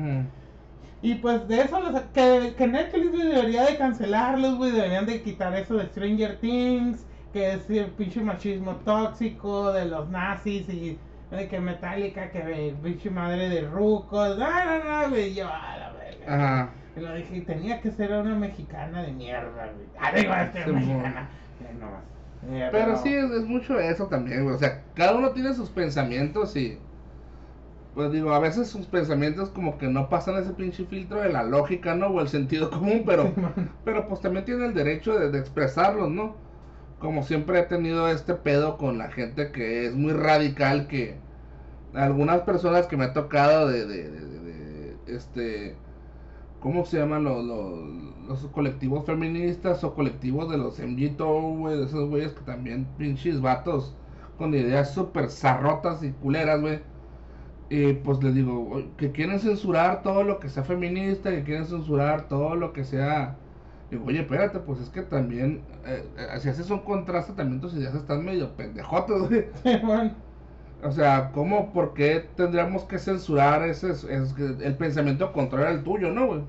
Y 1.01 1.15
pues 1.15 1.47
de 1.47 1.61
eso, 1.61 1.79
que, 2.13 2.53
que 2.57 2.67
Netflix 2.67 3.11
debería 3.13 3.65
de 3.65 3.77
cancelarlos, 3.77 4.57
güey, 4.57 4.71
deberían 4.71 5.05
de 5.05 5.21
quitar 5.21 5.55
eso 5.55 5.75
de 5.75 5.85
Stranger 5.85 6.37
Things, 6.39 7.05
que 7.31 7.53
es 7.53 7.69
el 7.69 7.85
pinche 7.91 8.21
machismo 8.21 8.75
tóxico 8.77 9.71
de 9.71 9.85
los 9.85 10.09
nazis 10.09 10.67
y 10.67 10.97
de 11.31 11.47
que 11.47 11.59
Metallica, 11.59 12.31
que 12.31 12.75
pinche 12.83 13.09
madre 13.09 13.47
de 13.47 13.61
rucos, 13.61 14.37
no, 14.37 14.65
no, 14.65 14.83
no, 14.83 15.09
güey, 15.09 15.33
yo 15.33 15.47
a 15.47 15.77
la 15.77 15.91
verga. 15.93 16.25
Ajá. 16.27 16.69
Y 16.97 16.99
lo 16.99 17.15
dije, 17.15 17.41
tenía 17.41 17.79
que 17.79 17.91
ser 17.91 18.11
una 18.11 18.35
mexicana 18.35 19.03
de 19.03 19.13
mierda, 19.13 19.71
güey. 19.73 19.87
Ah, 19.99 20.11
digo, 20.11 20.33
este 20.33 20.71
mexicana. 20.71 21.29
No. 21.79 22.09
Eh, 22.51 22.69
pero, 22.71 22.85
pero, 22.85 22.97
sí, 22.97 23.13
es, 23.13 23.31
es 23.31 23.45
mucho 23.45 23.79
eso 23.79 24.07
también, 24.07 24.43
güey. 24.43 24.55
O 24.55 24.59
sea, 24.59 24.81
cada 24.95 25.15
uno 25.15 25.29
tiene 25.31 25.53
sus 25.53 25.69
pensamientos 25.69 26.55
y 26.57 26.77
pues 27.93 28.11
digo, 28.11 28.31
a 28.31 28.39
veces 28.39 28.67
sus 28.67 28.85
pensamientos 28.85 29.49
como 29.49 29.77
que 29.77 29.87
no 29.87 30.09
pasan 30.09 30.37
ese 30.37 30.53
pinche 30.53 30.85
filtro 30.85 31.21
de 31.21 31.29
la 31.29 31.43
lógica, 31.43 31.95
¿no? 31.95 32.07
O 32.07 32.21
el 32.21 32.29
sentido 32.29 32.69
común, 32.71 33.03
pero, 33.05 33.33
pero 33.83 34.07
pues 34.07 34.21
también 34.21 34.45
tiene 34.45 34.65
el 34.65 34.73
derecho 34.73 35.17
de, 35.17 35.37
expresarlos, 35.37 36.09
¿no? 36.09 36.35
Como 36.99 37.23
siempre 37.23 37.59
he 37.59 37.63
tenido 37.63 38.09
este 38.09 38.35
pedo 38.35 38.77
con 38.77 38.97
la 38.97 39.09
gente 39.09 39.51
que 39.51 39.85
es 39.85 39.95
muy 39.95 40.13
radical, 40.13 40.87
que 40.87 41.17
algunas 41.93 42.41
personas 42.41 42.87
que 42.87 42.97
me 42.97 43.05
ha 43.05 43.13
tocado 43.13 43.67
de, 43.67 43.85
de, 43.85 44.09
de, 44.09 44.97
este, 45.07 45.75
¿cómo 46.59 46.85
se 46.85 46.99
llaman 46.99 47.23
los, 47.23 47.43
los, 48.27 48.47
colectivos 48.51 49.05
feministas 49.05 49.83
o 49.83 49.95
colectivos 49.95 50.51
de 50.51 50.57
los 50.57 50.79
MGTO, 50.79 51.55
güey? 51.57 51.77
De 51.77 51.85
esos 51.85 52.09
güeyes 52.09 52.33
que 52.33 52.41
también 52.41 52.85
pinches 52.97 53.41
vatos 53.41 53.95
con 54.37 54.53
ideas 54.53 54.93
súper 54.93 55.29
zarrotas 55.29 56.03
y 56.03 56.11
culeras, 56.11 56.61
güey 56.61 56.81
y 57.69 57.93
pues 57.93 58.23
les 58.23 58.33
digo, 58.33 58.83
que 58.97 59.11
quieren 59.11 59.39
censurar 59.39 60.01
todo 60.01 60.23
lo 60.23 60.39
que 60.39 60.49
sea 60.49 60.63
feminista, 60.63 61.29
que 61.29 61.43
quieren 61.43 61.65
censurar 61.65 62.27
todo 62.27 62.55
lo 62.55 62.73
que 62.73 62.83
sea... 62.83 63.37
Digo, 63.91 64.05
oye, 64.05 64.21
espérate, 64.21 64.59
pues 64.59 64.79
es 64.79 64.89
que 64.89 65.01
también, 65.01 65.63
eh, 65.85 66.03
eh, 66.17 66.39
si 66.39 66.49
haces 66.49 66.69
un 66.69 66.79
contraste, 66.79 67.33
también 67.33 67.59
tus 67.59 67.73
ideas 67.73 67.95
están 67.95 68.23
medio 68.23 68.55
pendejotas, 68.55 69.29
güey. 69.29 69.47
O 70.81 70.91
sea, 70.91 71.31
¿cómo, 71.33 71.73
por 71.73 71.93
qué 71.93 72.29
tendríamos 72.35 72.85
que 72.85 72.99
censurar 72.99 73.63
ese, 73.63 73.91
el 74.63 74.77
pensamiento 74.77 75.33
contrario 75.33 75.67
al 75.67 75.83
tuyo, 75.83 76.09
no, 76.11 76.27
güey? 76.27 76.41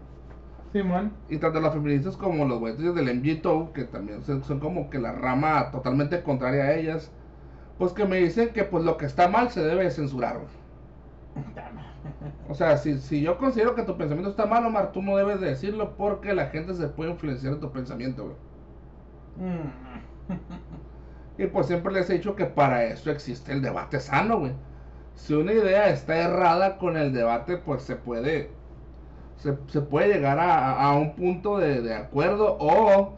Sí, 0.72 0.82
man. 0.84 1.12
Y 1.28 1.38
tanto 1.38 1.60
los 1.60 1.74
feministas 1.74 2.16
como 2.16 2.44
los 2.44 2.60
güeyes 2.60 2.94
del 2.94 3.12
MGTOW, 3.20 3.72
que 3.72 3.84
también 3.84 4.22
son, 4.22 4.44
son, 4.44 4.60
como 4.60 4.88
que 4.88 5.00
la 5.00 5.12
rama 5.12 5.72
totalmente 5.72 6.22
contraria 6.22 6.64
a 6.64 6.74
ellas, 6.74 7.12
pues 7.76 7.92
que 7.92 8.04
me 8.04 8.18
dicen 8.18 8.50
que 8.52 8.62
pues 8.64 8.84
lo 8.84 8.96
que 8.96 9.06
está 9.06 9.28
mal 9.28 9.50
se 9.50 9.62
debe 9.62 9.90
censurar, 9.90 10.36
güey. 10.38 10.59
O 12.48 12.54
sea, 12.54 12.76
si, 12.76 12.98
si 12.98 13.22
yo 13.22 13.38
considero 13.38 13.74
que 13.74 13.82
tu 13.82 13.96
pensamiento 13.96 14.30
está 14.30 14.46
mal, 14.46 14.64
Omar, 14.66 14.92
tú 14.92 15.02
no 15.02 15.16
debes 15.16 15.40
de 15.40 15.48
decirlo 15.48 15.96
porque 15.96 16.34
la 16.34 16.46
gente 16.46 16.74
se 16.74 16.88
puede 16.88 17.12
influenciar 17.12 17.54
en 17.54 17.60
tu 17.60 17.70
pensamiento, 17.70 18.24
güey. 18.24 18.36
Mm. 19.36 20.32
y 21.38 21.46
pues 21.46 21.66
siempre 21.68 21.92
les 21.92 22.10
he 22.10 22.14
dicho 22.14 22.34
que 22.34 22.46
para 22.46 22.84
eso 22.84 23.10
existe 23.10 23.52
el 23.52 23.62
debate 23.62 24.00
sano, 24.00 24.40
güey. 24.40 24.52
Si 25.14 25.34
una 25.34 25.52
idea 25.52 25.90
está 25.90 26.16
errada 26.16 26.78
con 26.78 26.96
el 26.96 27.12
debate, 27.12 27.56
pues 27.56 27.82
se 27.82 27.96
puede, 27.96 28.50
se, 29.36 29.52
puede 29.52 30.14
llegar 30.14 30.38
a, 30.40 30.92
un 30.94 31.14
punto 31.14 31.58
de, 31.58 31.94
acuerdo 31.94 32.56
o 32.58 33.14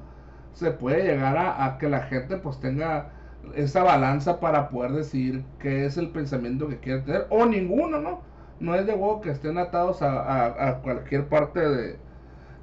se 0.52 0.72
puede 0.72 1.04
llegar 1.04 1.36
a, 1.36 1.64
a 1.64 1.78
que 1.78 1.88
la 1.88 2.02
gente 2.02 2.36
pues 2.36 2.60
tenga 2.60 3.12
esa 3.54 3.82
balanza 3.82 4.40
para 4.40 4.68
poder 4.68 4.92
decir 4.92 5.44
qué 5.58 5.84
es 5.84 5.96
el 5.96 6.10
pensamiento 6.10 6.68
que 6.68 6.78
quiere 6.78 7.00
tener, 7.02 7.26
o 7.30 7.44
ninguno, 7.46 8.00
¿no? 8.00 8.20
No 8.60 8.74
es 8.74 8.86
de 8.86 8.92
huevo 8.92 9.20
que 9.20 9.30
estén 9.30 9.58
atados 9.58 10.02
a, 10.02 10.80
cualquier 10.82 11.28
parte 11.28 11.60
de, 11.60 11.98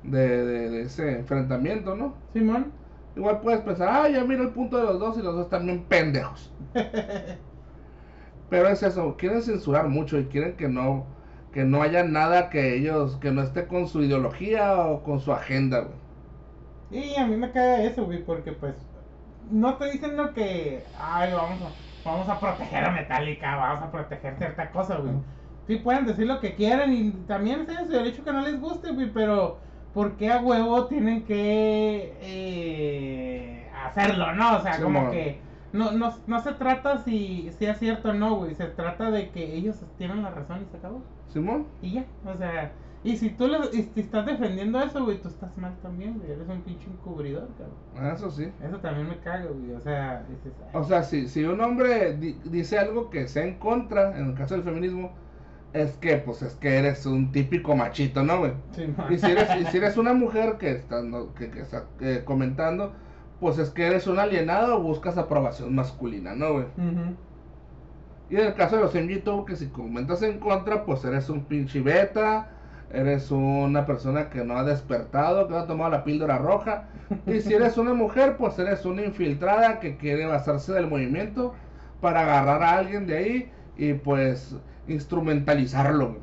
de, 0.03 0.81
ese 0.81 1.19
enfrentamiento, 1.19 1.95
¿no? 1.95 2.15
Simón. 2.33 2.71
Igual 3.15 3.41
puedes 3.41 3.61
pensar, 3.61 3.89
ah, 3.91 4.09
ya 4.09 4.23
mira 4.23 4.43
el 4.43 4.51
punto 4.51 4.77
de 4.77 4.83
los 4.83 4.99
dos 4.99 5.17
y 5.17 5.21
los 5.21 5.35
dos 5.35 5.45
están 5.45 5.65
bien 5.65 5.83
pendejos. 5.83 6.53
Pero 8.49 8.67
es 8.69 8.81
eso, 8.81 9.15
quieren 9.17 9.41
censurar 9.41 9.89
mucho 9.89 10.17
y 10.17 10.25
quieren 10.25 10.55
que 10.55 10.69
no, 10.69 11.05
que 11.51 11.65
no 11.65 11.81
haya 11.81 12.03
nada 12.03 12.49
que 12.49 12.75
ellos, 12.75 13.17
que 13.17 13.31
no 13.31 13.41
esté 13.43 13.67
con 13.67 13.87
su 13.87 14.01
ideología 14.01 14.79
o 14.79 15.03
con 15.03 15.19
su 15.19 15.33
agenda, 15.33 15.81
güey. 15.81 15.99
Y 16.91 17.15
a 17.15 17.27
mí 17.27 17.35
me 17.35 17.51
cae 17.51 17.85
eso, 17.85 18.05
güey, 18.05 18.23
porque 18.23 18.53
pues 18.53 18.75
no 19.51 19.71
estoy 19.71 19.91
diciendo 19.91 20.33
que, 20.33 20.83
ay, 20.99 21.33
vamos 21.33 21.59
a, 21.61 22.09
vamos 22.09 22.29
a 22.29 22.39
proteger 22.39 22.85
a 22.85 22.91
Metallica, 22.91 23.55
vamos 23.55 23.83
a 23.83 23.91
proteger 23.91 24.35
cierta 24.37 24.71
cosa, 24.71 24.97
güey. 24.97 25.13
Sí 25.67 25.77
pueden 25.77 26.05
decir 26.05 26.25
lo 26.27 26.39
que 26.39 26.55
quieran 26.55 26.93
y 26.93 27.11
también 27.27 27.67
es 27.69 27.85
su 27.85 27.91
derecho 27.91 28.23
que 28.23 28.33
no 28.33 28.41
les 28.41 28.59
guste, 28.59 28.91
güey, 28.91 29.11
pero 29.11 29.59
¿por 29.93 30.17
qué 30.17 30.31
a 30.31 30.39
huevo 30.39 30.87
tienen 30.87 31.23
que 31.25 32.17
eh, 32.21 33.71
hacerlo, 33.85 34.33
no? 34.33 34.57
O 34.57 34.61
sea, 34.61 34.81
como 34.81 35.11
que 35.11 35.39
no, 35.71 35.91
no, 35.91 36.13
no 36.25 36.39
se 36.41 36.53
trata 36.53 36.97
si, 36.99 37.51
si 37.57 37.65
es 37.65 37.77
cierto 37.77 38.09
o 38.09 38.13
no, 38.13 38.35
güey, 38.35 38.55
se 38.55 38.65
trata 38.65 39.11
de 39.11 39.29
que 39.29 39.55
ellos 39.55 39.83
tienen 39.97 40.23
la 40.23 40.31
razón 40.31 40.63
y 40.67 40.71
se 40.71 40.77
acabó. 40.77 41.03
Simón. 41.27 41.67
Y 41.81 41.93
ya, 41.93 42.05
o 42.25 42.35
sea... 42.35 42.71
Y 43.03 43.15
si 43.15 43.29
tú 43.29 43.47
le, 43.47 43.57
estás 43.95 44.25
defendiendo 44.25 44.81
eso, 44.81 45.05
güey, 45.05 45.21
tú 45.21 45.29
estás 45.29 45.57
mal 45.57 45.73
también, 45.81 46.17
güey. 46.17 46.31
Eres 46.31 46.49
un 46.49 46.61
pinche 46.61 46.89
encubridor, 46.89 47.47
cabrón. 47.57 47.77
Ah, 47.95 48.13
eso 48.15 48.29
sí. 48.29 48.51
Eso 48.61 48.77
también 48.79 49.07
me 49.07 49.17
caga, 49.19 49.45
güey. 49.45 49.71
O 49.71 49.79
sea, 49.79 50.25
o 50.73 50.83
sea 50.83 51.03
si, 51.03 51.27
si 51.29 51.45
un 51.45 51.61
hombre 51.61 52.17
dice 52.17 52.77
algo 52.77 53.09
que 53.09 53.27
sea 53.27 53.45
en 53.45 53.57
contra, 53.57 54.17
en 54.17 54.27
el 54.27 54.33
caso 54.33 54.55
del 54.55 54.63
feminismo, 54.63 55.13
es 55.71 55.91
que, 55.97 56.17
pues, 56.17 56.41
es 56.41 56.55
que 56.55 56.77
eres 56.77 57.05
un 57.05 57.31
típico 57.31 57.73
machito, 57.73 58.23
¿no, 58.23 58.39
güey? 58.39 58.53
Sí, 58.71 58.93
y, 59.09 59.17
si 59.17 59.31
eres, 59.31 59.49
y 59.61 59.65
si 59.65 59.77
eres 59.77 59.95
una 59.95 60.13
mujer 60.15 60.57
que 60.57 60.71
está, 60.71 61.01
que, 61.37 61.51
que 61.51 61.61
está 61.61 61.85
eh, 62.01 62.23
comentando, 62.25 62.91
pues 63.39 63.59
es 63.59 63.69
que 63.69 63.87
eres 63.87 64.07
un 64.07 64.19
alienado 64.19 64.77
o 64.77 64.81
buscas 64.81 65.17
aprobación 65.17 65.73
masculina, 65.73 66.35
¿no, 66.35 66.53
güey? 66.53 66.65
Y 68.29 68.35
en 68.35 68.47
el 68.47 68.53
caso 68.55 68.75
de 68.75 68.81
los 68.81 68.93
en 68.95 69.07
YouTube, 69.07 69.45
que 69.45 69.55
si 69.55 69.67
comentas 69.67 70.21
en 70.21 70.39
contra, 70.39 70.85
pues 70.85 71.05
eres 71.05 71.29
un 71.29 71.45
pinche 71.45 71.81
beta 71.81 72.49
eres 72.91 73.31
una 73.31 73.85
persona 73.85 74.29
que 74.29 74.43
no 74.43 74.57
ha 74.57 74.63
despertado, 74.63 75.47
que 75.47 75.53
no 75.53 75.59
ha 75.59 75.67
tomado 75.67 75.91
la 75.91 76.03
píldora 76.03 76.37
roja. 76.37 76.89
Y 77.27 77.41
si 77.41 77.53
eres 77.53 77.77
una 77.77 77.93
mujer, 77.93 78.37
pues 78.37 78.57
eres 78.59 78.85
una 78.85 79.03
infiltrada 79.03 79.79
que 79.79 79.97
quiere 79.97 80.25
basarse 80.25 80.73
del 80.73 80.87
movimiento 80.87 81.53
para 82.01 82.21
agarrar 82.21 82.63
a 82.63 82.77
alguien 82.77 83.05
de 83.07 83.17
ahí 83.17 83.51
y 83.77 83.93
pues 83.93 84.55
instrumentalizarlo. 84.87 86.17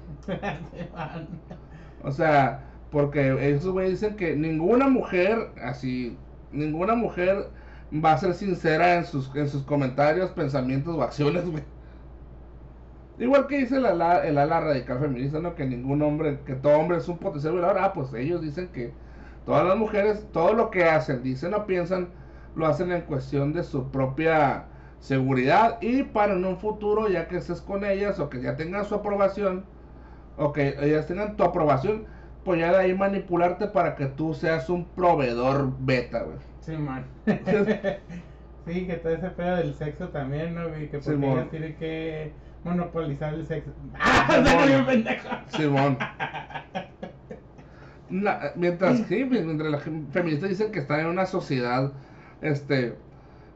o 2.02 2.10
sea, 2.10 2.64
porque 2.90 3.54
esos 3.54 3.72
güeyes 3.72 4.00
dicen 4.00 4.16
que 4.16 4.36
ninguna 4.36 4.88
mujer, 4.88 5.50
así, 5.62 6.16
ninguna 6.52 6.94
mujer 6.94 7.50
va 7.92 8.12
a 8.12 8.18
ser 8.18 8.34
sincera 8.34 8.96
en 8.96 9.04
sus, 9.04 9.34
en 9.34 9.48
sus 9.48 9.62
comentarios, 9.62 10.30
pensamientos 10.30 10.96
o 10.96 11.02
acciones, 11.02 11.48
güey. 11.48 11.62
Igual 13.18 13.46
que 13.46 13.58
dice 13.58 13.76
el 13.78 13.86
ala, 13.86 14.26
el 14.26 14.36
ala 14.38 14.60
radical 14.60 14.98
feminista, 15.00 15.40
¿no? 15.40 15.54
Que 15.54 15.64
ningún 15.66 16.02
hombre, 16.02 16.40
que 16.44 16.54
todo 16.54 16.78
hombre 16.78 16.98
es 16.98 17.08
un 17.08 17.18
potencial 17.18 17.54
violador. 17.54 17.78
Ah, 17.80 17.92
pues 17.92 18.12
ellos 18.14 18.42
dicen 18.42 18.68
que 18.68 18.92
todas 19.44 19.66
las 19.66 19.76
mujeres, 19.76 20.26
todo 20.32 20.52
lo 20.54 20.70
que 20.70 20.84
hacen, 20.84 21.22
dicen 21.22 21.54
o 21.54 21.66
piensan, 21.66 22.10
lo 22.54 22.66
hacen 22.66 22.92
en 22.92 23.02
cuestión 23.02 23.52
de 23.52 23.62
su 23.64 23.90
propia 23.90 24.66
seguridad 25.00 25.78
y 25.80 26.02
para 26.04 26.34
en 26.34 26.44
un 26.44 26.58
futuro, 26.58 27.08
ya 27.08 27.28
que 27.28 27.36
estés 27.38 27.60
con 27.62 27.84
ellas 27.84 28.18
o 28.20 28.28
que 28.28 28.40
ya 28.42 28.56
tengan 28.56 28.84
su 28.84 28.94
aprobación, 28.94 29.64
o 30.36 30.52
que 30.52 30.76
ellas 30.80 31.06
tengan 31.06 31.36
tu 31.36 31.44
aprobación, 31.44 32.06
pues 32.44 32.60
ya 32.60 32.72
de 32.72 32.78
ahí 32.78 32.94
manipularte 32.94 33.68
para 33.68 33.96
que 33.96 34.06
tú 34.06 34.34
seas 34.34 34.68
un 34.70 34.86
proveedor 34.86 35.72
beta, 35.80 36.22
güey. 36.22 36.38
Sí, 36.60 36.76
man. 36.76 37.04
sí, 38.66 38.86
que 38.86 38.94
todo 39.02 39.12
ese 39.12 39.30
pedo 39.30 39.56
del 39.56 39.74
sexo 39.74 40.08
también, 40.08 40.54
¿no? 40.54 40.76
Y 40.78 40.88
que 40.88 41.00
Sí, 41.00 41.12
porque 41.12 41.16
mon. 41.16 41.38
ellas 41.38 41.50
tienen 41.50 41.76
que 41.76 42.32
monopolizar 42.66 43.34
el 43.34 43.46
sexo. 43.46 43.70
¡Ah! 44.00 44.26
¡Salió 44.44 44.66
bien 44.66 44.86
pendejo! 44.86 45.28
Simón. 45.48 45.98
La- 48.10 48.52
mientras 48.54 48.98
sí, 49.08 49.24
mientras 49.28 49.68
las 49.70 49.82
feministas 50.12 50.48
dicen 50.48 50.70
que 50.70 50.78
están 50.78 51.00
en 51.00 51.06
una 51.06 51.26
sociedad 51.26 51.92
este 52.40 52.94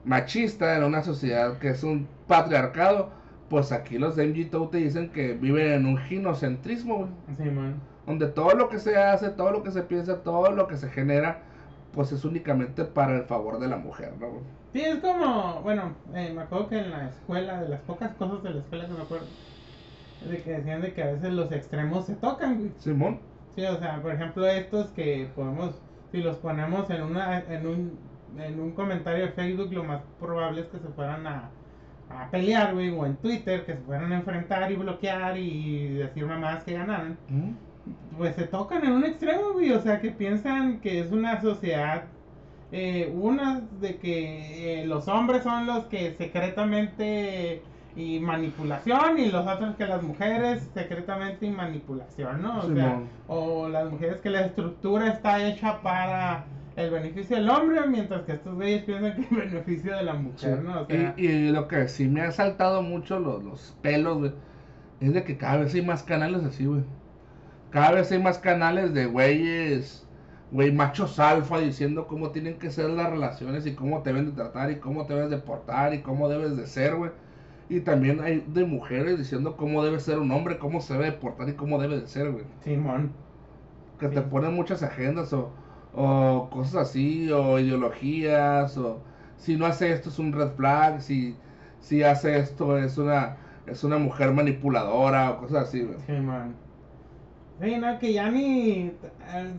machista, 0.04 0.76
en 0.76 0.82
una 0.84 1.02
sociedad 1.02 1.58
que 1.58 1.68
es 1.68 1.84
un 1.84 2.08
patriarcado, 2.26 3.10
pues 3.48 3.70
aquí 3.70 3.96
los 3.98 4.16
de 4.16 4.26
MGTOW 4.26 4.70
te 4.70 4.78
dicen 4.78 5.10
que 5.10 5.34
viven 5.34 5.72
en 5.72 5.86
un 5.86 5.98
ginocentrismo, 5.98 6.96
güey, 6.98 7.10
Sí, 7.36 7.44
man. 7.54 7.74
donde 8.06 8.26
todo 8.26 8.54
lo 8.54 8.68
que 8.68 8.78
se 8.80 8.96
hace, 8.96 9.28
todo 9.30 9.52
lo 9.52 9.62
que 9.62 9.70
se 9.70 9.82
piensa, 9.82 10.22
todo 10.22 10.50
lo 10.50 10.66
que 10.66 10.76
se 10.76 10.88
genera, 10.88 11.42
pues 11.92 12.12
es 12.12 12.24
únicamente 12.24 12.84
para 12.84 13.16
el 13.16 13.24
favor 13.24 13.58
de 13.58 13.68
la 13.68 13.76
mujer, 13.76 14.16
¿no? 14.18 14.48
Sí, 14.72 14.80
es 14.82 15.00
como, 15.00 15.62
bueno, 15.62 15.96
eh, 16.14 16.32
me 16.34 16.42
acuerdo 16.42 16.68
que 16.68 16.78
en 16.78 16.90
la 16.90 17.08
escuela, 17.08 17.60
de 17.62 17.68
las 17.68 17.80
pocas 17.82 18.14
cosas 18.14 18.42
de 18.42 18.50
la 18.50 18.60
escuela 18.60 18.86
que 18.86 18.92
me 18.94 19.02
acuerdo, 19.02 19.26
de 20.20 20.42
que 20.42 20.50
decían 20.52 20.82
de 20.82 20.92
que 20.94 21.02
a 21.02 21.12
veces 21.12 21.32
los 21.32 21.50
extremos 21.52 22.06
se 22.06 22.16
tocan, 22.16 22.58
güey. 22.58 22.72
Simón, 22.78 23.20
Sí, 23.56 23.64
o 23.64 23.78
sea, 23.78 24.00
por 24.00 24.12
ejemplo, 24.12 24.46
estos 24.46 24.90
que 24.92 25.32
podemos, 25.34 25.82
si 26.12 26.18
los 26.22 26.36
ponemos 26.38 26.88
en 26.90 27.02
una, 27.02 27.40
en 27.40 27.66
un, 27.66 27.98
en 28.38 28.60
un 28.60 28.72
comentario 28.72 29.26
de 29.26 29.32
Facebook, 29.32 29.72
lo 29.72 29.84
más 29.84 30.02
probable 30.20 30.62
es 30.62 30.68
que 30.68 30.78
se 30.78 30.88
fueran 30.88 31.26
a, 31.26 31.50
a 32.08 32.30
pelear, 32.30 32.74
güey, 32.74 32.90
o 32.90 33.06
en 33.06 33.16
Twitter, 33.16 33.64
que 33.66 33.74
se 33.74 33.82
fueran 33.82 34.12
a 34.12 34.16
enfrentar 34.18 34.70
y 34.70 34.76
bloquear 34.76 35.36
y 35.36 35.94
decir 35.94 36.26
mamadas 36.26 36.64
que 36.64 36.74
ganaran. 36.74 37.18
Pues 38.16 38.36
se 38.36 38.44
tocan 38.46 38.84
en 38.84 38.92
un 38.92 39.04
extremo, 39.04 39.52
güey, 39.52 39.72
o 39.72 39.80
sea, 39.80 40.00
que 40.00 40.10
piensan 40.10 40.80
que 40.80 41.00
es 41.00 41.10
una 41.12 41.40
sociedad, 41.40 42.04
eh, 42.72 43.10
una 43.14 43.62
de 43.80 43.96
que 43.98 44.82
eh, 44.82 44.86
los 44.86 45.08
hombres 45.08 45.42
son 45.42 45.66
los 45.66 45.86
que 45.86 46.14
secretamente 46.16 47.62
y 47.96 48.20
manipulación 48.20 49.18
y 49.18 49.30
los 49.30 49.46
otros 49.46 49.74
que 49.76 49.86
las 49.86 50.02
mujeres 50.02 50.70
secretamente 50.74 51.46
y 51.46 51.50
manipulación, 51.50 52.42
¿no? 52.42 52.58
O 52.60 52.74
sea, 52.74 53.00
o 53.26 53.68
las 53.68 53.90
mujeres 53.90 54.18
que 54.18 54.30
la 54.30 54.42
estructura 54.42 55.08
está 55.08 55.44
hecha 55.48 55.80
para 55.82 56.44
el 56.76 56.90
beneficio 56.90 57.36
del 57.36 57.50
hombre, 57.50 57.80
mientras 57.88 58.22
que 58.22 58.32
estos 58.32 58.54
güeyes 58.54 58.84
piensan 58.84 59.14
que 59.16 59.22
el 59.34 59.48
beneficio 59.50 59.96
de 59.96 60.02
la 60.04 60.12
Sí. 60.12 60.18
mujer, 60.18 60.62
¿no? 60.62 60.80
O 60.82 60.86
sea, 60.86 61.14
y, 61.16 61.26
y 61.26 61.50
lo 61.50 61.66
que 61.66 61.88
sí 61.88 62.06
me 62.08 62.20
ha 62.22 62.30
saltado 62.30 62.82
mucho 62.82 63.18
los, 63.18 63.42
los 63.42 63.76
pelos, 63.82 64.18
güey, 64.18 64.32
es 65.00 65.12
de 65.12 65.24
que 65.24 65.36
cada 65.36 65.56
vez 65.58 65.74
hay 65.74 65.82
más 65.82 66.02
canales 66.04 66.44
así, 66.44 66.66
güey. 66.66 66.82
Cada 67.70 67.92
vez 67.92 68.10
hay 68.12 68.18
más 68.20 68.38
canales 68.38 68.92
de 68.94 69.06
güeyes, 69.06 70.06
güey, 70.50 70.72
machos 70.72 71.18
alfa 71.20 71.58
diciendo 71.60 72.06
cómo 72.08 72.30
tienen 72.30 72.58
que 72.58 72.70
ser 72.70 72.90
las 72.90 73.10
relaciones 73.10 73.66
y 73.66 73.74
cómo 73.74 74.02
te 74.02 74.10
deben 74.10 74.26
de 74.26 74.32
tratar 74.32 74.70
y 74.70 74.80
cómo 74.80 75.06
te 75.06 75.14
debes 75.14 75.30
de 75.30 75.38
portar 75.38 75.94
y 75.94 76.02
cómo 76.02 76.28
debes 76.28 76.56
de 76.56 76.66
ser, 76.66 76.96
güey. 76.96 77.12
Y 77.68 77.80
también 77.80 78.20
hay 78.20 78.40
de 78.48 78.64
mujeres 78.64 79.18
diciendo 79.18 79.56
cómo 79.56 79.84
debe 79.84 80.00
ser 80.00 80.18
un 80.18 80.32
hombre, 80.32 80.58
cómo 80.58 80.80
se 80.80 80.94
debe 80.94 81.06
de 81.06 81.12
portar 81.12 81.48
y 81.48 81.54
cómo 81.54 81.78
debe 81.80 82.00
de 82.00 82.06
ser, 82.08 82.32
güey. 82.32 82.44
Simón. 82.64 83.12
Que 84.00 84.08
te 84.08 84.20
Sí. 84.20 84.26
ponen 84.30 84.54
muchas 84.54 84.82
agendas 84.82 85.32
o, 85.32 85.50
o 85.94 86.48
cosas 86.50 86.74
así, 86.88 87.30
o 87.30 87.58
ideologías, 87.60 88.76
o 88.78 89.04
si 89.36 89.56
no 89.56 89.66
hace 89.66 89.92
esto 89.92 90.08
es 90.08 90.18
un 90.18 90.32
red 90.32 90.50
flag, 90.56 91.00
si, 91.02 91.36
si 91.78 92.02
hace 92.02 92.38
esto 92.38 92.76
es 92.78 92.98
una, 92.98 93.36
es 93.66 93.84
una 93.84 93.98
mujer 93.98 94.32
manipuladora, 94.32 95.30
o 95.32 95.38
cosas 95.38 95.68
así, 95.68 95.82
güey. 95.82 95.98
Simón. 96.06 96.54
Sí, 97.62 97.76
no, 97.76 97.98
que 97.98 98.12
ya 98.12 98.30
ni. 98.30 98.92
eh, 99.32 99.52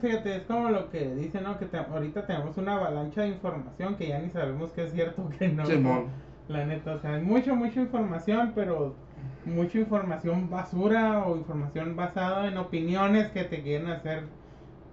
Fíjate, 0.00 0.36
es 0.36 0.42
como 0.44 0.70
lo 0.70 0.90
que 0.90 1.14
dice, 1.14 1.40
¿no? 1.40 1.58
Que 1.58 1.66
te- 1.66 1.76
ahorita 1.78 2.26
tenemos 2.26 2.56
una 2.56 2.74
avalancha 2.74 3.22
de 3.22 3.28
información 3.28 3.94
que 3.96 4.08
ya 4.08 4.18
ni 4.18 4.30
sabemos 4.30 4.72
qué 4.72 4.84
es 4.84 4.92
cierto 4.92 5.22
o 5.22 5.28
qué 5.28 5.48
no. 5.48 5.64
Simón. 5.66 6.06
La 6.48 6.64
neta, 6.64 6.94
o 6.94 6.98
sea, 6.98 7.14
hay 7.14 7.22
mucha, 7.22 7.54
mucha 7.54 7.80
información, 7.80 8.52
pero 8.54 8.96
mucha 9.44 9.78
información 9.78 10.48
basura 10.50 11.24
o 11.26 11.36
información 11.36 11.94
basada 11.94 12.48
en 12.48 12.56
opiniones 12.56 13.28
que 13.28 13.44
te 13.44 13.62
quieren 13.62 13.88
hacer 13.88 14.24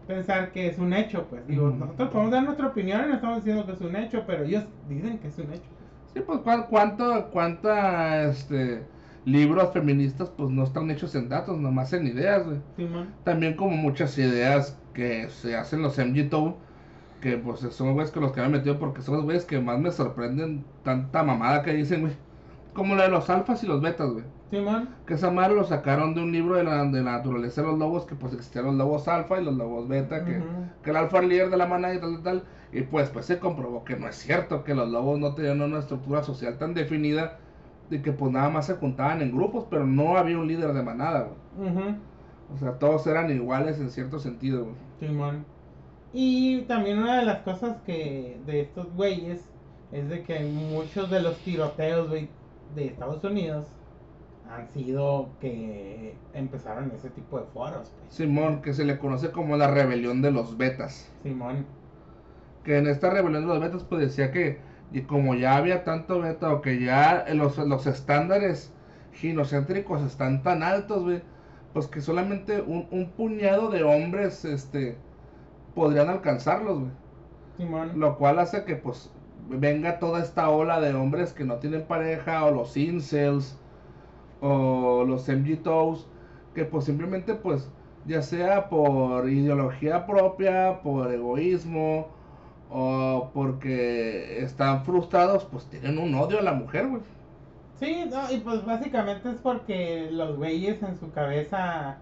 pensar 0.08 0.52
que 0.52 0.68
es 0.68 0.78
un 0.78 0.94
hecho, 0.94 1.26
pues. 1.30 1.48
Digo, 1.48 1.70
nosotros 1.70 2.10
podemos 2.10 2.32
dar 2.32 2.44
nuestra 2.44 2.68
opinión 2.68 3.06
y 3.06 3.08
no 3.10 3.14
estamos 3.16 3.38
diciendo 3.38 3.66
que 3.66 3.72
es 3.74 3.82
un 3.82 3.96
hecho, 3.96 4.24
pero 4.28 4.44
ellos 4.44 4.64
dicen 4.90 5.18
que 5.20 5.28
es 5.28 5.38
un 5.40 5.54
hecho. 5.54 5.70
Sí, 6.14 6.20
pues 6.26 6.40
¿cuán- 6.40 6.68
cuánto, 6.70 7.30
cuánta, 7.32 8.24
este, 8.26 8.84
libros 9.26 9.72
feministas 9.72 10.30
pues 10.30 10.50
no 10.50 10.64
están 10.64 10.92
hechos 10.92 11.16
en 11.16 11.30
datos, 11.30 11.58
nomás 11.58 11.94
en 11.94 12.08
ideas, 12.08 12.46
güey. 12.46 12.60
También 13.24 13.56
como 13.56 13.76
muchas 13.76 14.18
ideas 14.18 14.78
que 14.94 15.30
se 15.30 15.56
hacen 15.56 15.82
los 15.82 15.98
MGTOW, 15.98 16.56
que 17.22 17.38
pues 17.38 17.62
son 17.62 17.94
güeyes 17.94 18.12
que 18.12 18.20
los 18.20 18.32
que 18.34 18.42
me 18.42 18.48
he 18.48 18.50
metido 18.50 18.80
porque 18.80 19.02
son 19.02 19.16
los 19.16 19.24
güeyes 19.24 19.46
que 19.46 19.60
más 19.60 19.80
me 19.80 19.92
sorprenden 19.92 20.66
tanta 20.84 21.24
mamada 21.24 21.64
que 21.64 21.74
dicen, 21.74 22.02
güey. 22.02 22.14
Como 22.74 22.96
la 22.96 23.04
de 23.04 23.10
los 23.10 23.30
alfas 23.30 23.64
y 23.64 23.68
los 23.68 23.82
betas, 23.82 24.10
güey. 24.10 24.26
Simón. 24.50 24.90
Que 25.06 25.14
esa 25.14 25.32
madre 25.32 25.56
lo 25.56 25.64
sacaron 25.64 26.16
de 26.16 26.22
un 26.22 26.32
libro 26.32 26.56
de 26.56 26.64
la, 26.64 26.84
de 26.86 27.02
la 27.04 27.14
naturaleza 27.14 27.62
de 27.62 27.68
los 27.68 27.80
lobos, 27.80 28.06
que 28.06 28.16
pues 28.16 28.34
existían 28.34 28.66
los 28.66 28.76
lobos 28.76 29.08
alfa 29.08 29.40
y 29.40 29.44
los 29.44 29.56
lobos 29.56 29.88
beta, 29.88 30.26
que, 30.26 30.42
que 30.84 30.90
el 30.90 30.96
alfa 30.96 31.18
era 31.18 31.24
el 31.26 31.30
líder 31.30 31.50
de 31.50 31.58
la 31.58 31.68
manada 31.68 31.94
y 31.94 32.00
tal, 32.00 32.14
tal, 32.16 32.24
tal. 32.24 32.44
Y 32.72 32.82
pues, 32.82 33.10
pues 33.10 33.28
se 33.28 33.40
comprobó 33.40 33.84
que 33.84 33.96
no 33.96 34.08
es 34.08 34.16
cierto, 34.16 34.64
que 34.64 34.74
los 34.74 34.90
lobos 34.90 35.20
no 35.20 35.36
tenían 35.36 35.62
una 35.62 35.80
estructura 35.80 36.24
social 36.24 36.58
tan 36.58 36.74
definida 36.74 37.38
de 37.90 38.02
que 38.02 38.12
pues 38.12 38.32
nada 38.32 38.50
más 38.50 38.66
se 38.68 38.76
juntaban 38.76 39.22
en 39.22 39.32
grupos, 39.32 39.66
pero 39.70 39.86
no 39.86 40.18
había 40.18 40.38
un 40.38 40.48
líder 40.48 40.74
de 40.74 40.84
manada, 40.84 41.30
güey. 41.30 41.38
O 42.54 42.58
sea, 42.58 42.78
todos 42.80 43.08
eran 43.08 43.32
iguales 43.32 43.80
en 43.80 43.90
cierto 43.90 44.20
sentido, 44.20 44.66
güey. 44.66 44.76
Simón. 45.00 45.46
Y 46.12 46.62
también 46.64 47.00
una 47.00 47.20
de 47.20 47.26
las 47.26 47.42
cosas 47.42 47.82
que 47.86 48.40
de 48.46 48.62
estos 48.62 48.94
güeyes 48.94 49.52
es 49.92 50.10
de 50.10 50.24
que 50.24 50.44
muchos 50.46 51.10
de 51.10 51.22
los 51.22 51.44
tiroteos, 51.44 52.10
güey, 52.10 52.30
de 52.76 52.86
Estados 52.88 53.24
Unidos 53.24 53.68
han 54.46 54.70
sido 54.70 55.38
que 55.40 56.22
empezaron 56.34 56.92
ese 56.92 57.10
tipo 57.10 57.40
de 57.40 57.46
foros, 57.48 57.92
pues. 57.98 58.14
Simón, 58.16 58.62
que 58.62 58.74
se 58.74 58.86
le 58.86 59.00
conoce 59.00 59.32
como 59.32 59.58
la 59.58 59.68
rebelión 59.72 60.22
de 60.22 60.32
los 60.32 60.58
betas. 60.58 61.12
Simón. 61.24 61.68
que 62.64 62.78
en 62.78 62.88
esta 62.88 63.10
rebelión 63.10 63.44
de 63.44 63.48
los 63.50 63.60
betas 63.60 63.84
pues 63.84 64.02
decía 64.02 64.32
que 64.32 64.60
y 64.92 65.02
como 65.04 65.36
ya 65.36 65.58
había 65.58 65.84
tanto 65.84 66.22
beta 66.22 66.54
o 66.54 66.62
que 66.62 66.84
ya 66.84 67.26
los, 67.34 67.58
los 67.58 67.88
estándares 67.88 68.72
ginocéntricos 69.14 70.02
están 70.04 70.44
tan 70.44 70.64
altos, 70.64 71.04
güey, 71.04 71.22
pues 71.74 71.88
que 71.88 72.02
solamente 72.02 72.62
un, 72.62 72.88
un 72.92 73.10
puñado 73.12 73.70
de 73.70 73.84
hombres 73.84 74.46
este 74.46 74.98
podrían 75.76 76.10
alcanzarlos, 76.10 76.80
güey. 76.80 76.92
Lo 77.96 78.18
cual 78.18 78.40
hace 78.40 78.66
que 78.66 78.76
pues 78.76 79.12
venga 79.50 80.00
toda 80.00 80.22
esta 80.22 80.50
ola 80.50 80.80
de 80.82 80.94
hombres 80.94 81.34
que 81.34 81.44
no 81.44 81.58
tienen 81.58 81.86
pareja 81.86 82.46
o 82.46 82.52
los 82.52 82.76
incels 82.78 83.60
o 84.42 85.04
los 85.08 85.28
MGTOWs 85.28 86.08
que 86.54 86.66
pues 86.66 86.86
simplemente 86.86 87.36
pues 87.36 87.70
ya 88.06 88.22
sea 88.22 88.70
por 88.70 89.30
ideología 89.30 90.06
propia, 90.06 90.82
por 90.84 91.12
egoísmo 91.12 92.08
o 92.74 93.32
porque 93.34 94.44
están 94.44 94.84
frustrados, 94.86 95.46
pues 95.46 95.70
tienen 95.70 96.00
un 96.00 96.16
odio 96.16 96.40
a 96.40 96.42
la 96.44 96.54
mujer, 96.54 96.88
güey. 96.90 97.04
Sí, 97.80 98.06
no, 98.10 98.32
y 98.32 98.40
pues 98.40 98.64
básicamente 98.66 99.30
es 99.32 99.38
porque 99.42 100.10
los 100.12 100.38
güeyes 100.38 100.82
en 100.84 100.98
su 101.00 101.12
cabeza 101.12 101.98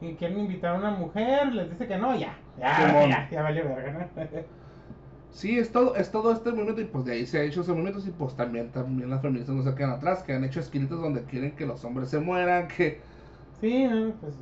quieren 0.00 0.38
invitar 0.40 0.74
a 0.76 0.78
una 0.78 0.90
mujer, 0.92 1.52
les 1.54 1.70
dice 1.70 1.86
que 1.88 1.98
no, 1.98 2.16
ya. 2.16 2.38
Ya, 2.56 3.04
ya, 3.06 3.28
ya 3.30 3.42
vale 3.42 3.62
verga, 3.62 3.92
¿no? 3.92 4.24
Sí, 5.30 5.58
es 5.58 5.70
todo, 5.72 5.94
es 5.96 6.10
todo 6.10 6.32
este 6.32 6.50
movimiento 6.50 6.80
y 6.80 6.84
pues 6.86 7.04
de 7.04 7.12
ahí 7.12 7.26
se 7.26 7.38
ha 7.38 7.42
hecho 7.44 7.60
ese 7.60 7.72
movimiento 7.72 8.00
y 8.06 8.10
pues 8.12 8.34
también, 8.34 8.72
también 8.72 9.10
las 9.10 9.22
feministas 9.22 9.54
no 9.54 9.62
se 9.62 9.74
quedan 9.74 9.90
atrás, 9.92 10.22
que 10.22 10.32
han 10.34 10.44
hecho 10.44 10.60
escritos 10.60 11.00
donde 11.00 11.24
quieren 11.26 11.54
que 11.54 11.66
los 11.66 11.84
hombres 11.84 12.08
se 12.10 12.18
mueran, 12.18 12.68
que 12.68 13.00
Sí, 13.60 13.84
no, 13.86 14.14
pues 14.20 14.34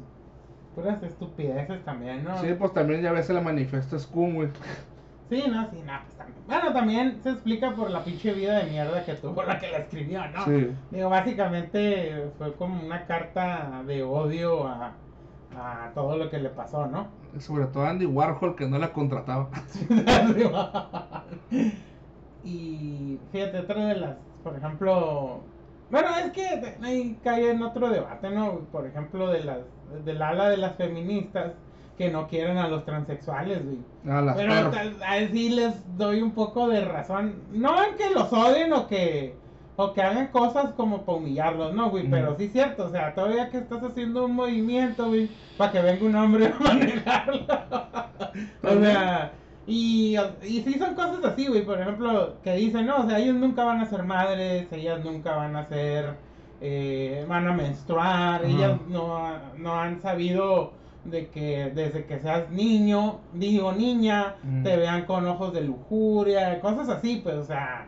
puras 0.74 1.02
estupideces 1.02 1.84
también, 1.84 2.24
¿no? 2.24 2.34
sí, 2.34 2.54
pues 2.54 2.72
también 2.72 3.02
ya 3.02 3.12
ves 3.12 3.28
el 3.30 3.42
manifiesto 3.42 3.98
Scum, 3.98 4.34
güey. 4.34 4.50
Sí, 5.28 5.42
no, 5.48 5.68
sí, 5.70 5.82
no, 5.84 5.92
pues 6.02 6.16
también. 6.16 6.38
Bueno, 6.46 6.72
también 6.72 7.20
se 7.22 7.30
explica 7.30 7.74
por 7.74 7.90
la 7.90 8.04
pinche 8.04 8.32
vida 8.32 8.58
de 8.58 8.70
mierda 8.70 9.04
que 9.04 9.14
tuvo 9.14 9.42
la 9.42 9.58
que 9.58 9.70
la 9.72 9.78
escribió, 9.78 10.20
¿no? 10.28 10.44
Sí. 10.44 10.70
Digo, 10.90 11.08
básicamente 11.10 12.30
fue 12.38 12.54
como 12.54 12.80
una 12.80 13.06
carta 13.06 13.82
de 13.86 14.04
odio 14.04 14.68
a, 14.68 14.92
a 15.56 15.90
todo 15.94 16.16
lo 16.16 16.30
que 16.30 16.38
le 16.38 16.50
pasó, 16.50 16.86
¿no? 16.86 17.08
Sobre 17.40 17.66
todo 17.66 17.86
Andy 17.86 18.06
Warhol 18.06 18.54
que 18.54 18.68
no 18.68 18.78
la 18.78 18.92
contrataba. 18.92 19.48
Y 22.44 23.18
fíjate, 23.32 23.58
otra 23.58 23.86
de 23.86 23.96
las, 23.96 24.16
por 24.44 24.56
ejemplo, 24.56 25.40
bueno, 25.90 26.08
es 26.16 26.30
que 26.30 26.76
ahí 26.80 27.18
cae 27.24 27.50
en 27.50 27.62
otro 27.62 27.90
debate, 27.90 28.30
¿no? 28.30 28.60
Por 28.70 28.86
ejemplo, 28.86 29.28
de 29.28 29.42
las, 29.42 29.58
del 30.04 30.22
ala 30.22 30.50
de 30.50 30.56
las 30.56 30.76
feministas 30.76 31.54
que 31.96 32.10
no 32.10 32.28
quieren 32.28 32.58
a 32.58 32.68
los 32.68 32.84
transexuales, 32.84 33.62
güey. 33.64 33.78
A 34.08 34.34
Pero 34.34 34.70
tal- 34.70 34.96
ahí 35.04 35.28
sí 35.32 35.48
les 35.50 35.96
doy 35.96 36.20
un 36.22 36.32
poco 36.32 36.68
de 36.68 36.84
razón. 36.84 37.42
No 37.52 37.82
en 37.82 37.96
que 37.96 38.10
los 38.10 38.32
odien 38.32 38.72
o 38.72 38.86
que 38.86 39.34
o 39.78 39.92
que 39.92 40.02
hagan 40.02 40.28
cosas 40.28 40.72
como 40.72 41.02
para 41.02 41.18
humillarlos, 41.18 41.74
no, 41.74 41.90
güey. 41.90 42.08
Pero 42.08 42.34
sí 42.36 42.44
es 42.44 42.52
cierto, 42.52 42.86
o 42.86 42.90
sea, 42.90 43.14
todavía 43.14 43.50
que 43.50 43.58
estás 43.58 43.82
haciendo 43.82 44.24
un 44.24 44.34
movimiento, 44.34 45.08
güey, 45.08 45.28
para 45.58 45.70
que 45.72 45.82
venga 45.82 46.06
un 46.06 46.14
hombre 46.14 46.46
a 46.46 46.58
manejarlo. 46.62 47.44
o 48.62 48.80
sea, 48.80 49.32
y, 49.66 50.16
y 50.42 50.62
sí 50.62 50.74
son 50.78 50.94
cosas 50.94 51.22
así, 51.24 51.46
güey. 51.48 51.62
Por 51.64 51.78
ejemplo, 51.80 52.36
que 52.42 52.54
dicen, 52.56 52.86
no, 52.86 52.98
o 52.98 53.06
sea, 53.06 53.18
ellos 53.18 53.36
nunca 53.36 53.64
van 53.64 53.80
a 53.82 53.86
ser 53.86 54.02
madres, 54.02 54.66
ellas 54.72 55.04
nunca 55.04 55.36
van 55.36 55.56
a 55.56 55.66
ser, 55.66 56.16
eh, 56.62 57.26
van 57.28 57.46
a 57.46 57.52
menstruar, 57.52 58.46
ellas 58.46 58.80
no, 58.88 59.28
no 59.58 59.74
han 59.78 60.00
sabido 60.00 60.72
de 61.10 61.28
que 61.30 61.70
desde 61.74 62.04
que 62.06 62.18
seas 62.20 62.50
niño, 62.50 63.20
digo 63.32 63.72
niña, 63.72 64.36
Mm. 64.42 64.62
te 64.62 64.76
vean 64.76 65.04
con 65.06 65.26
ojos 65.26 65.52
de 65.52 65.62
lujuria, 65.62 66.60
cosas 66.60 66.88
así, 66.88 67.20
pues, 67.22 67.36
o 67.36 67.44
sea, 67.44 67.86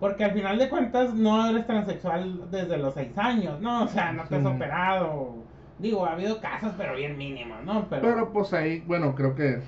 porque 0.00 0.24
al 0.24 0.32
final 0.32 0.58
de 0.58 0.68
cuentas 0.68 1.14
no 1.14 1.48
eres 1.48 1.66
transexual 1.66 2.50
desde 2.50 2.76
los 2.78 2.94
seis 2.94 3.16
años, 3.16 3.60
¿no? 3.60 3.84
O 3.84 3.88
sea, 3.88 4.12
no 4.12 4.24
te 4.24 4.36
has 4.36 4.42
Sí. 4.42 4.48
operado, 4.48 5.34
digo, 5.78 6.04
ha 6.06 6.12
habido 6.12 6.40
casos, 6.40 6.72
pero 6.76 6.96
bien 6.96 7.16
mínimos, 7.16 7.64
¿no? 7.64 7.86
Pero, 7.88 8.02
Pero 8.02 8.32
pues 8.32 8.52
ahí, 8.52 8.80
bueno, 8.86 9.14
creo 9.14 9.34
que 9.34 9.60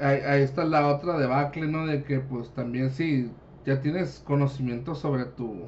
ahí, 0.00 0.20
ahí 0.26 0.42
está 0.42 0.64
la 0.64 0.88
otra 0.88 1.18
debacle, 1.18 1.66
¿no? 1.66 1.86
De 1.86 2.02
que 2.04 2.20
pues 2.20 2.52
también 2.54 2.90
si 2.90 3.30
ya 3.64 3.80
tienes 3.80 4.20
conocimiento 4.20 4.94
sobre 4.94 5.24
tu, 5.24 5.66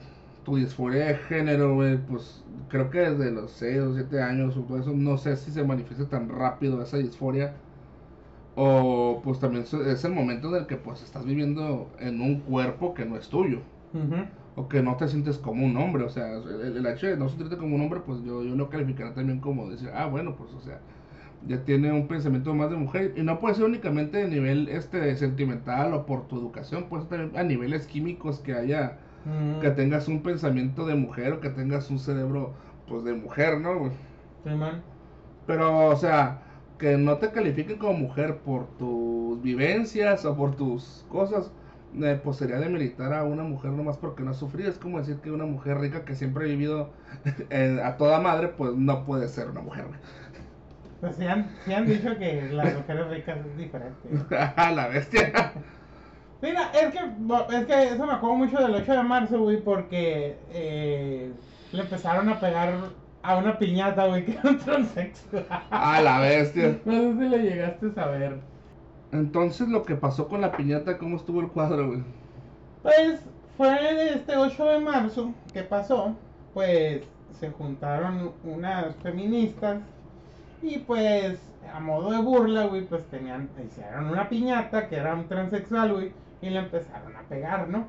tu 0.49 0.57
disforia 0.57 1.07
de 1.07 1.15
género, 1.16 1.75
güey, 1.75 1.99
pues 1.99 2.45
creo 2.69 2.91
que 2.91 3.01
desde 3.01 3.31
los 3.33 3.53
6 3.53 3.81
o 3.81 3.95
7 3.95 4.23
años 4.23 4.57
o 4.57 4.65
todo 4.65 4.79
eso, 4.81 4.93
no 4.95 5.19
sé 5.19 5.37
si 5.37 5.53
se 5.53 5.65
manifiesta 5.65 6.09
tan 6.09 6.29
rápido 6.29 6.83
esa 6.83 6.99
disforia. 6.99 7.61
O 8.55 9.20
pues 9.25 9.39
también 9.41 9.65
es- 9.65 10.05
el 10.05 10.12
momento 10.12 10.49
en 10.49 10.62
el 10.62 10.66
que 10.66 10.77
pues 10.77 11.03
estás 11.03 11.25
viviendo 11.25 11.93
en 11.99 12.20
un 12.20 12.43
cuerpo 12.43 12.95
que 12.95 13.05
no 13.07 13.16
es 13.16 13.29
tuyo. 13.29 13.62
O 14.57 14.69
que 14.69 14.83
no 14.83 14.97
te 14.97 15.09
sientes 15.09 15.39
como 15.39 15.65
un 15.66 15.77
hombre, 15.77 16.05
o 16.05 16.11
sea, 16.11 16.35
el, 16.37 16.77
el 16.79 16.87
hecho 16.87 17.07
de 17.07 17.16
no 17.16 17.29
sentirte 17.29 17.57
como 17.59 17.77
un 17.77 17.83
hombre, 17.83 18.01
pues 18.01 18.23
yo, 18.25 18.43
yo 18.45 18.57
lo 18.57 18.70
calificaría 18.70 19.15
también 19.15 19.41
como 19.41 19.70
decir, 19.70 19.91
ah, 19.95 20.07
bueno, 20.07 20.37
pues, 20.37 20.53
o 20.55 20.61
sea, 20.61 20.83
ya 21.43 21.65
tiene 21.65 21.93
un 21.93 22.09
pensamiento 22.09 22.55
más 22.55 22.70
de 22.70 22.77
mujer, 22.77 23.15
y 23.16 23.23
no 23.23 23.41
puede 23.41 23.55
ser 23.57 23.65
únicamente 23.65 24.23
a 24.23 24.27
nivel 24.29 24.69
este 24.69 25.16
sentimental 25.16 25.95
o 25.95 26.07
por 26.07 26.29
tu 26.29 26.39
educación, 26.39 26.89
puede 26.89 27.03
ser 27.05 27.11
también 27.11 27.37
a 27.39 27.45
niveles 27.45 27.87
químicos 27.87 28.41
que 28.41 28.55
haya, 28.55 28.99
Mm, 29.24 29.61
que 29.61 29.70
tengas 29.70 30.09
un 30.09 30.23
pensamiento 30.23 30.86
de 30.86 30.95
mujer 30.95 31.35
o 31.35 31.40
que 31.40 31.51
tengas 31.51 31.90
un 31.90 31.99
cerebro, 31.99 32.55
pues, 32.86 33.05
de 33.05 33.15
mujer, 33.15 33.61
¿no? 33.61 33.78
güey? 33.78 33.93
sí, 34.45 34.51
man. 34.51 34.82
Pero, 35.47 35.89
o 35.89 35.97
sea, 35.97 36.43
que 36.78 36.97
no 36.99 37.19
te 37.19 37.32
califiquen 37.32 37.78
como 37.78 37.95
mujer 37.95 38.39
por 38.39 38.77
tus 38.77 39.40
vivencias 39.43 40.24
o 40.24 40.36
por 40.36 40.57
tus 40.57 41.05
cosas, 41.09 41.53
eh, 42.03 42.20
pues 42.23 42.36
sería 42.36 42.59
demeritar 42.59 43.12
a 43.15 43.24
una 43.24 43.45
mujer 43.45 43.73
nomás 43.73 43.97
porque 43.99 44.23
no 44.23 44.31
ha 44.31 44.35
sufrido. 44.35 44.69
Es 44.70 44.78
como 44.78 44.99
decir 44.99 45.20
que 45.20 45.31
una 45.31 45.47
mujer 45.47 45.78
rica 45.78 46.05
que 46.05 46.15
siempre 46.15 46.45
ha 46.45 46.49
vivido 46.49 46.90
eh, 47.51 47.81
a 47.82 47.97
toda 47.97 48.20
madre, 48.20 48.49
pues 48.49 48.74
no 48.74 49.05
puede 49.07 49.28
ser 49.28 49.49
una 49.49 49.62
mujer. 49.62 49.86
Pues 51.01 51.16
sí 51.16 51.27
han, 51.27 51.57
sí 51.65 51.73
han 51.73 51.86
dicho 51.86 52.16
que 52.19 52.51
las 52.53 52.74
mujeres 52.74 53.09
ricas 53.09 53.39
es 53.47 53.57
diferente. 53.57 54.09
A 54.57 54.70
la 54.73 54.89
bestia. 54.89 55.32
Mira, 56.40 56.70
es 56.73 56.93
que, 56.93 57.56
es 57.56 57.66
que 57.66 57.85
eso 57.94 58.06
me 58.06 58.12
acuerdo 58.12 58.36
mucho 58.36 58.59
del 58.59 58.74
8 58.74 58.93
de 58.93 59.02
marzo, 59.02 59.40
güey, 59.40 59.60
porque 59.60 60.39
eh, 60.52 61.32
le 61.73 61.81
empezaron 61.82 62.28
a 62.28 62.39
pegar 62.39 62.73
a 63.23 63.36
una 63.36 63.59
piñata, 63.59 64.06
güey, 64.06 64.24
que 64.27 64.32
era 64.32 64.51
un 64.51 64.59
transexual. 64.59 65.47
A 65.70 66.01
la 66.01 66.20
bestia. 66.20 66.78
No 66.85 66.93
sé 66.93 67.19
si 67.19 67.28
lo 67.28 67.36
llegaste 67.36 67.86
a 67.86 67.94
saber. 67.94 68.40
Entonces, 69.10 69.69
lo 69.69 69.82
que 69.82 69.97
pasó 69.97 70.28
con 70.28 70.40
la 70.40 70.52
piñata, 70.52 70.98
¿cómo 70.98 71.16
estuvo 71.16 71.40
el 71.40 71.48
cuadro, 71.48 71.89
güey? 71.89 72.02
Pues 72.82 73.20
fue 73.56 74.12
este 74.15 74.36
8 74.36 74.65
de 74.65 74.78
marzo 74.78 75.32
que 75.52 75.62
pasó, 75.65 76.15
pues 76.55 77.02
se 77.32 77.51
juntaron 77.51 78.32
unas 78.44 78.94
feministas 78.97 79.81
y 80.62 80.78
pues 80.78 81.39
a 81.73 81.81
modo 81.81 82.10
de 82.10 82.19
burla, 82.19 82.66
güey, 82.66 82.82
pues 82.82 83.05
tenían, 83.06 83.48
hicieron 83.66 84.06
una 84.10 84.28
piñata 84.28 84.89
que 84.89 84.97
era 84.97 85.15
un 85.15 85.27
transexual, 85.27 85.93
güey, 85.93 86.12
y 86.40 86.51
le 86.51 86.59
empezaron 86.60 87.16
a 87.16 87.23
pegar, 87.23 87.69
¿no? 87.69 87.86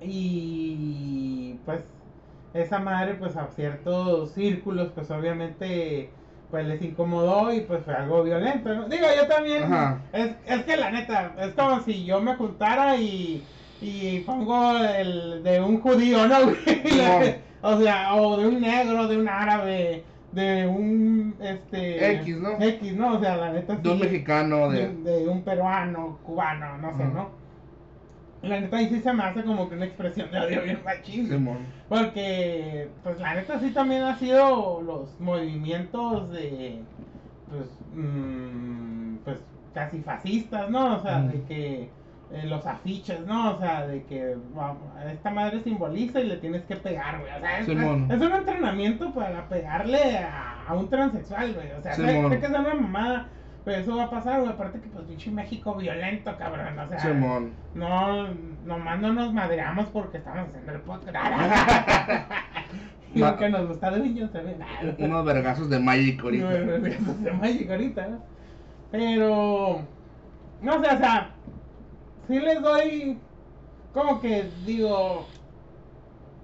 Y 0.00 1.54
pues 1.64 1.82
esa 2.54 2.78
madre 2.78 3.14
pues 3.14 3.36
a 3.36 3.46
ciertos 3.48 4.32
círculos 4.32 4.90
pues 4.94 5.10
obviamente 5.10 6.10
pues 6.50 6.66
les 6.66 6.80
incomodó 6.82 7.52
y 7.52 7.60
pues 7.60 7.82
fue 7.84 7.94
algo 7.94 8.22
violento, 8.22 8.72
¿no? 8.72 8.88
Digo, 8.88 9.06
yo 9.16 9.26
también, 9.26 9.64
Ajá. 9.64 10.00
es, 10.12 10.30
es 10.46 10.64
que 10.64 10.76
la 10.76 10.90
neta, 10.90 11.34
es 11.38 11.54
como 11.54 11.80
si 11.80 12.04
yo 12.04 12.20
me 12.20 12.36
juntara 12.36 12.96
y, 12.96 13.42
y 13.80 14.20
pongo 14.20 14.76
el 14.78 15.42
de 15.42 15.60
un 15.60 15.80
judío, 15.80 16.26
¿no? 16.28 16.36
o 17.62 17.80
sea, 17.80 18.14
o 18.14 18.36
de 18.36 18.46
un 18.46 18.60
negro, 18.60 19.08
de 19.08 19.18
un 19.18 19.28
árabe, 19.28 20.04
de 20.36 20.66
un, 20.66 21.34
este... 21.40 22.12
X, 22.16 22.36
¿no? 22.36 22.60
X, 22.60 22.94
¿no? 22.94 23.14
O 23.14 23.20
sea, 23.20 23.36
la 23.38 23.52
neta 23.52 23.74
De 23.76 23.88
un 23.88 23.96
sí, 23.96 24.02
mexicano, 24.04 24.70
de, 24.70 24.88
de... 24.88 25.20
de 25.20 25.28
un 25.28 25.42
peruano, 25.42 26.18
cubano, 26.22 26.76
no 26.76 26.96
sé. 26.96 27.04
¿no? 27.06 27.30
La 28.42 28.60
neta 28.60 28.76
ahí 28.76 28.88
sí 28.90 29.00
se 29.00 29.12
me 29.14 29.24
hace 29.24 29.42
como 29.42 29.68
que 29.68 29.76
una 29.76 29.86
expresión 29.86 30.30
de 30.30 30.38
odio 30.38 30.62
bien 30.62 30.80
machín. 30.84 31.48
Porque, 31.88 32.88
pues 33.02 33.18
la 33.18 33.34
neta 33.34 33.58
sí 33.58 33.70
también 33.70 34.02
ha 34.02 34.18
sido 34.18 34.82
los 34.82 35.18
movimientos 35.18 36.30
de, 36.30 36.82
pues, 37.48 37.66
mm, 37.94 39.16
pues 39.24 39.38
casi 39.72 40.00
fascistas, 40.00 40.70
¿no? 40.70 40.96
O 40.96 41.02
sea, 41.02 41.20
de 41.22 41.42
que 41.44 41.88
eh, 42.32 42.44
los 42.44 42.66
afiches, 42.66 43.20
¿no? 43.24 43.54
O 43.54 43.58
sea, 43.58 43.86
de 43.86 44.02
que 44.04 44.36
vamos, 44.52 44.82
esta 45.12 45.30
madre 45.30 45.60
simboliza 45.60 46.20
y 46.20 46.26
le 46.26 46.36
tienes 46.38 46.64
que 46.64 46.74
pegar, 46.74 47.20
güey. 47.20 47.32
O 47.32 47.40
sea, 47.40 47.60
es, 47.60 47.68
un 47.68 48.32
entrenamiento 48.32 49.14
para 49.14 49.48
pegarle 49.48 50.18
a, 50.18 50.64
a 50.66 50.74
un 50.74 50.90
transexual, 50.90 51.54
güey. 51.54 51.70
O 51.70 51.82
sea, 51.82 51.94
sé, 51.94 52.28
sé 52.28 52.40
que 52.40 52.46
es 52.46 52.50
una 52.50 52.74
mamada, 52.74 53.28
pero 53.64 53.78
eso 53.78 53.96
va 53.96 54.04
a 54.04 54.10
pasar, 54.10 54.40
güey. 54.40 54.52
Aparte 54.52 54.80
que, 54.80 54.88
pues, 54.88 55.04
pinche 55.04 55.30
México 55.30 55.76
violento, 55.76 56.36
cabrón. 56.36 56.76
O 56.76 56.88
sea, 56.88 56.98
Simón. 56.98 57.52
no, 57.74 58.26
nomás 58.64 59.00
no 59.00 59.12
nos 59.12 59.32
madreamos 59.32 59.86
porque 59.86 60.18
estamos 60.18 60.48
haciendo 60.48 60.72
el 60.72 60.80
podcast. 60.80 61.16
y 63.14 63.20
Ma- 63.20 63.30
porque 63.30 63.50
nos 63.50 63.68
gusta 63.68 63.92
de 63.92 64.00
niños 64.00 64.32
también. 64.32 64.58
Unos 64.98 65.24
vergazos 65.24 65.70
de 65.70 65.78
Magic 65.78 66.20
ahorita. 66.24 66.58
No, 66.58 66.86
eso 66.86 67.14
se 67.22 67.32
Magic 67.32 67.70
ahorita, 67.70 68.08
¿no? 68.08 68.18
Pero, 68.90 69.82
no 70.60 70.72
sé, 70.82 70.94
o 70.94 70.98
sea, 70.98 71.30
sí 72.26 72.38
les 72.38 72.62
doy 72.62 73.18
como 73.96 74.20
que 74.20 74.50
digo, 74.66 75.24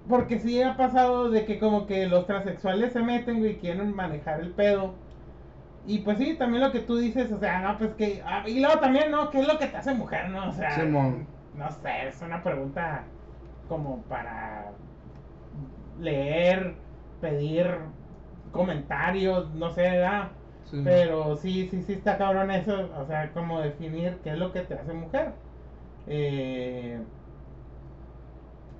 porque 0.09 0.39
sí 0.39 0.61
ha 0.61 0.75
pasado 0.75 1.29
de 1.29 1.45
que 1.45 1.59
como 1.59 1.85
que 1.85 2.07
los 2.07 2.25
transexuales 2.25 2.93
se 2.93 3.01
meten, 3.01 3.39
güey, 3.39 3.51
y 3.51 3.57
quieren 3.57 3.95
manejar 3.95 4.39
el 4.39 4.49
pedo. 4.51 4.95
Y 5.85 5.99
pues 5.99 6.17
sí, 6.17 6.35
también 6.35 6.63
lo 6.63 6.71
que 6.71 6.79
tú 6.79 6.97
dices, 6.97 7.31
o 7.31 7.39
sea, 7.39 7.59
no, 7.59 7.77
pues 7.77 7.93
que, 7.93 8.23
ah, 8.25 8.43
y 8.47 8.59
luego 8.59 8.79
también, 8.79 9.11
¿no? 9.11 9.29
¿Qué 9.29 9.41
es 9.41 9.47
lo 9.47 9.59
que 9.59 9.67
te 9.67 9.77
hace 9.77 9.93
mujer, 9.93 10.29
no? 10.29 10.49
O 10.49 10.51
sea, 10.51 10.71
Simón. 10.71 11.27
no 11.55 11.69
sé, 11.69 12.07
es 12.07 12.21
una 12.21 12.41
pregunta 12.41 13.03
como 13.67 14.01
para 14.03 14.71
leer, 15.99 16.75
pedir 17.21 17.67
comentarios, 18.51 19.53
no 19.53 19.69
sé, 19.69 19.81
¿verdad? 19.81 20.29
Sí. 20.63 20.81
Pero 20.83 21.35
sí, 21.35 21.67
sí, 21.69 21.83
sí 21.83 21.93
está 21.93 22.17
cabrón 22.17 22.49
eso, 22.49 22.89
o 22.97 23.05
sea, 23.05 23.31
como 23.31 23.61
definir 23.61 24.17
qué 24.23 24.31
es 24.31 24.37
lo 24.37 24.51
que 24.51 24.61
te 24.61 24.73
hace 24.73 24.93
mujer. 24.93 25.33
Eh, 26.07 26.99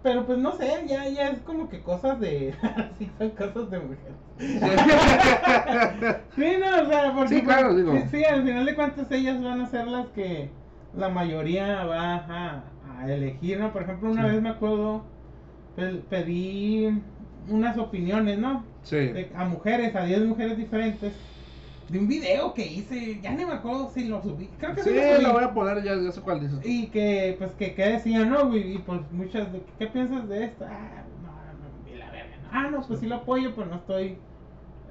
pero 0.02 0.26
pues 0.26 0.38
no 0.38 0.52
sé, 0.58 0.84
ya, 0.88 1.08
ya 1.08 1.30
es 1.30 1.40
como 1.40 1.70
que 1.70 1.82
cosas 1.82 2.20
de... 2.20 2.54
sí, 3.00 3.10
son 3.18 3.30
cosas 3.32 3.72
de 3.72 3.80
mujer. 3.80 4.14
Sí, 6.36 6.46
no, 6.60 6.82
o 6.84 6.90
sea, 6.90 7.14
porque... 7.16 7.36
Sí, 7.36 7.42
claro, 7.44 7.68
pues, 7.70 7.78
digo. 7.78 7.94
Sí, 7.94 8.04
sí, 8.18 8.24
al 8.26 8.44
final 8.44 8.66
de 8.66 8.76
cuentas 8.76 9.12
ellas 9.12 9.42
van 9.42 9.62
a 9.62 9.68
ser 9.70 9.88
las 9.88 10.08
que 10.08 10.50
la 10.98 11.10
mayoría 11.10 11.86
va 11.86 12.16
a, 12.16 12.64
a 13.00 13.12
elegir, 13.12 13.60
¿no? 13.60 13.72
Por 13.72 13.84
ejemplo, 13.84 14.12
una 14.12 14.26
Sí. 14.26 14.32
vez 14.32 14.42
me 14.42 14.50
acuerdo, 14.50 15.04
pe- 15.76 16.02
pedí 16.10 17.02
unas 17.50 17.78
opiniones, 17.78 18.40
¿no? 18.40 18.66
Sí. 18.84 18.98
de- 18.98 19.32
a 19.36 19.46
mujeres, 19.46 19.96
a 19.96 20.04
10 20.06 20.26
mujeres 20.26 20.58
diferentes, 20.58 21.14
de 21.90 22.00
un 22.00 22.08
video 22.08 22.54
que 22.54 22.66
hice, 22.66 23.20
ya 23.22 23.32
ni 23.32 23.46
me 23.46 23.54
acuerdo 23.54 23.90
si 23.94 24.06
lo 24.06 24.22
subí, 24.22 24.48
creo 24.58 24.74
que 24.76 24.84
sí, 24.84 24.90
Sí, 24.90 24.96
lo 24.96 25.16
subí. 25.16 25.24
lo 25.26 25.34
voy 25.34 25.44
a 25.44 25.54
poner, 25.54 25.84
ya, 25.84 25.96
ya 25.96 26.12
sé 26.12 26.22
cuál 26.22 26.40
dices. 26.40 26.60
Y 26.66 26.88
que, 26.88 27.36
pues, 27.38 27.52
que, 27.54 27.74
que 27.76 27.84
decían, 27.88 28.30
¿no? 28.30 28.48
güey? 28.48 28.76
Y 28.76 28.78
pues 28.80 29.02
muchas 29.12 29.52
de, 29.52 29.64
¿qué 29.78 29.88
piensas 29.88 30.28
de 30.28 30.46
esto? 30.46 30.66
Ah, 30.68 31.04
no, 31.22 31.32
no, 31.32 31.98
la 31.98 32.10
verga, 32.12 32.36
no. 32.42 32.50
Ah, 32.52 32.70
no, 32.72 32.82
pues 32.88 33.00
sí 33.00 33.06
lo 33.08 33.16
apoyo, 33.16 33.54
pero 33.56 33.68
no 33.68 33.76
estoy 33.76 34.18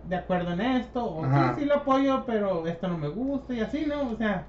de 0.09 0.16
acuerdo 0.16 0.52
en 0.52 0.60
esto. 0.60 1.05
O 1.05 1.24
Ajá. 1.24 1.55
sí, 1.55 1.60
sí 1.62 1.66
lo 1.66 1.77
apoyo, 1.77 2.24
pero 2.27 2.66
esto 2.66 2.89
no 2.89 2.98
me 2.98 3.09
gusta 3.09 3.55
y 3.55 3.60
así, 3.60 3.86
¿no? 3.86 4.10
O 4.10 4.16
sea, 4.16 4.44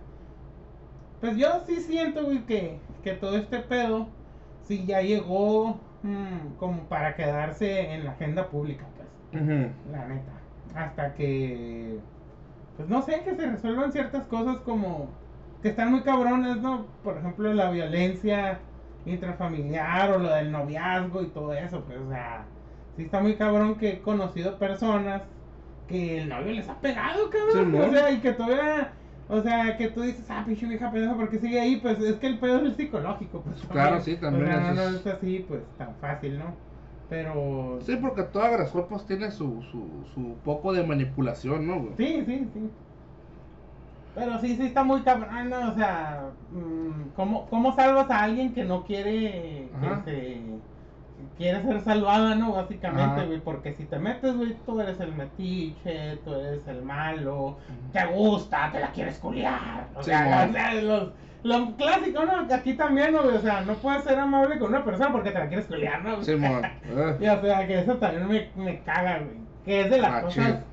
Pues 1.22 1.38
yo 1.38 1.48
sí 1.66 1.78
siento, 1.78 2.26
güey, 2.26 2.40
que, 2.46 2.80
que 3.04 3.14
todo 3.14 3.38
este 3.38 3.60
pedo, 3.60 4.08
sí 4.68 4.84
ya 4.86 5.02
llegó 5.02 5.78
mm, 6.04 6.56
como 6.60 6.84
para 6.90 7.16
quedarse 7.16 7.94
en 7.94 8.04
la 8.04 8.12
agenda 8.12 8.50
pública, 8.50 8.86
pues. 8.98 9.42
Ujú. 9.42 9.70
La 9.92 10.06
neta. 10.08 10.32
Hasta 10.76 11.14
que. 11.14 11.98
Pues 12.84 12.90
no 12.90 13.02
sé, 13.02 13.22
que 13.24 13.34
se 13.36 13.50
resuelvan 13.50 13.92
ciertas 13.94 14.26
cosas 14.28 14.58
como. 14.58 15.10
Que 15.62 15.70
están 15.70 15.92
muy 15.92 16.02
cabrones, 16.02 16.58
¿no? 16.58 16.86
Por 17.02 17.18
ejemplo, 17.18 17.54
la 17.54 17.72
violencia 17.72 18.60
intrafamiliar 19.06 20.12
o 20.12 20.20
lo 20.20 20.30
del 20.34 20.52
noviazgo 20.52 21.22
y 21.22 21.28
todo 21.28 21.54
eso, 21.54 21.82
pues, 21.86 21.98
o 22.00 22.10
sea. 22.10 22.46
Sí 22.98 23.04
está 23.04 23.22
muy 23.22 23.36
cabrón 23.36 23.76
que 23.76 23.90
he 23.94 24.02
conocido 24.02 24.58
personas 24.60 25.22
que 25.88 26.20
el 26.22 26.30
novio 26.30 26.52
les 26.52 26.68
ha 26.68 26.76
pegado, 26.80 27.30
cabrón. 27.30 27.72
Sí, 27.72 27.78
o 27.80 27.86
¿no? 27.88 27.92
sea, 27.94 28.12
y 28.12 28.20
que 28.20 28.34
todavía. 28.34 28.92
O 29.30 29.42
sea, 29.42 29.78
que 29.78 29.88
tú 29.88 30.02
dices, 30.02 30.26
ah, 30.30 30.44
pinche 30.46 30.68
vieja 30.68 30.92
pendeja, 30.92 31.16
¿por 31.16 31.30
qué 31.30 31.40
sigue 31.40 31.60
ahí? 31.60 31.78
Pues 31.78 31.98
es 32.02 32.16
que 32.18 32.28
el 32.28 32.40
pedo 32.40 32.58
es 32.58 32.64
el 32.64 32.76
psicológico, 32.76 33.42
pues. 33.42 33.62
Claro, 33.72 34.02
sí, 34.02 34.18
también 34.18 34.44
O 34.44 34.48
sea, 34.62 34.74
no 34.74 34.82
es- 34.82 34.96
es 34.96 35.08
así, 35.08 35.46
pues, 35.48 35.62
tan 35.78 35.96
fácil, 36.02 36.38
¿no? 36.38 36.54
Pero. 37.14 37.80
Sí, 37.82 37.96
porque 37.98 38.24
todo 38.24 38.42
agresor 38.44 38.88
pues 38.88 39.06
tiene 39.06 39.30
su, 39.30 39.62
su, 39.62 40.08
su 40.16 40.42
poco 40.44 40.74
de 40.74 40.84
manipulación, 40.84 41.68
¿no, 41.68 41.80
güey? 41.80 41.94
Sí, 41.98 42.24
sí, 42.26 42.50
sí. 42.54 42.72
Pero 44.16 44.40
sí, 44.40 44.56
sí 44.58 44.64
está 44.68 44.84
muy 44.84 45.04
cabrón, 45.04 45.50
¿no? 45.50 45.72
O 45.72 45.76
sea, 45.76 46.36
mm, 46.52 47.10
¿cómo, 47.16 47.50
¿cómo 47.50 47.74
salvas 47.76 48.10
a 48.12 48.24
alguien 48.24 48.54
que 48.54 48.64
no 48.64 48.84
quiere 48.84 49.76
que 49.80 49.98
se... 50.06 50.62
quiere 51.38 51.64
ser 51.64 51.82
salvada, 51.82 52.36
¿no? 52.36 52.54
Básicamente, 52.54 53.26
güey, 53.26 53.42
porque 53.42 53.74
si 53.74 53.86
te 53.88 54.00
metes, 54.00 54.36
güey, 54.36 54.56
tú 54.66 54.80
eres 54.82 55.00
el 55.00 55.14
metiche, 55.16 56.18
tú 56.18 56.34
eres 56.36 56.68
el 56.68 56.84
malo, 56.84 57.58
te 57.92 58.06
gusta, 58.08 58.72
te 58.72 58.80
la 58.80 58.92
quieres 58.92 59.20
culiar. 59.20 59.92
O 59.96 60.04
Sí, 60.04 60.12
sea, 60.12 60.48
o 60.50 60.52
sea, 60.52 60.74
los, 60.76 61.14
lo 61.44 61.76
clásico, 61.76 62.24
¿no? 62.26 62.48
Que 62.48 62.54
Aquí 62.54 62.74
también, 62.74 63.12
¿no? 63.14 63.22
O 63.22 63.40
sea, 63.40 63.62
no 63.62 63.74
puedes 63.76 64.04
ser 64.04 64.18
amable 64.18 64.58
con 64.60 64.70
una 64.70 64.84
persona 64.84 65.12
porque 65.12 65.32
te 65.32 65.40
la 65.40 65.48
quieres 65.48 65.66
culiar, 65.66 66.02
¿no? 66.04 66.22
Eh. 66.22 67.18
Y 67.20 67.28
o 67.28 67.42
sea, 67.42 67.68
que 67.68 67.80
eso 67.80 67.96
también 67.98 68.28
me, 68.28 68.50
me 68.64 68.80
caga, 68.82 69.20
güey. 69.20 69.38
Que 69.66 69.82
es 69.82 69.90
de 69.90 69.98
las 70.02 70.24
Machín. 70.24 70.44
cosas 70.44 70.64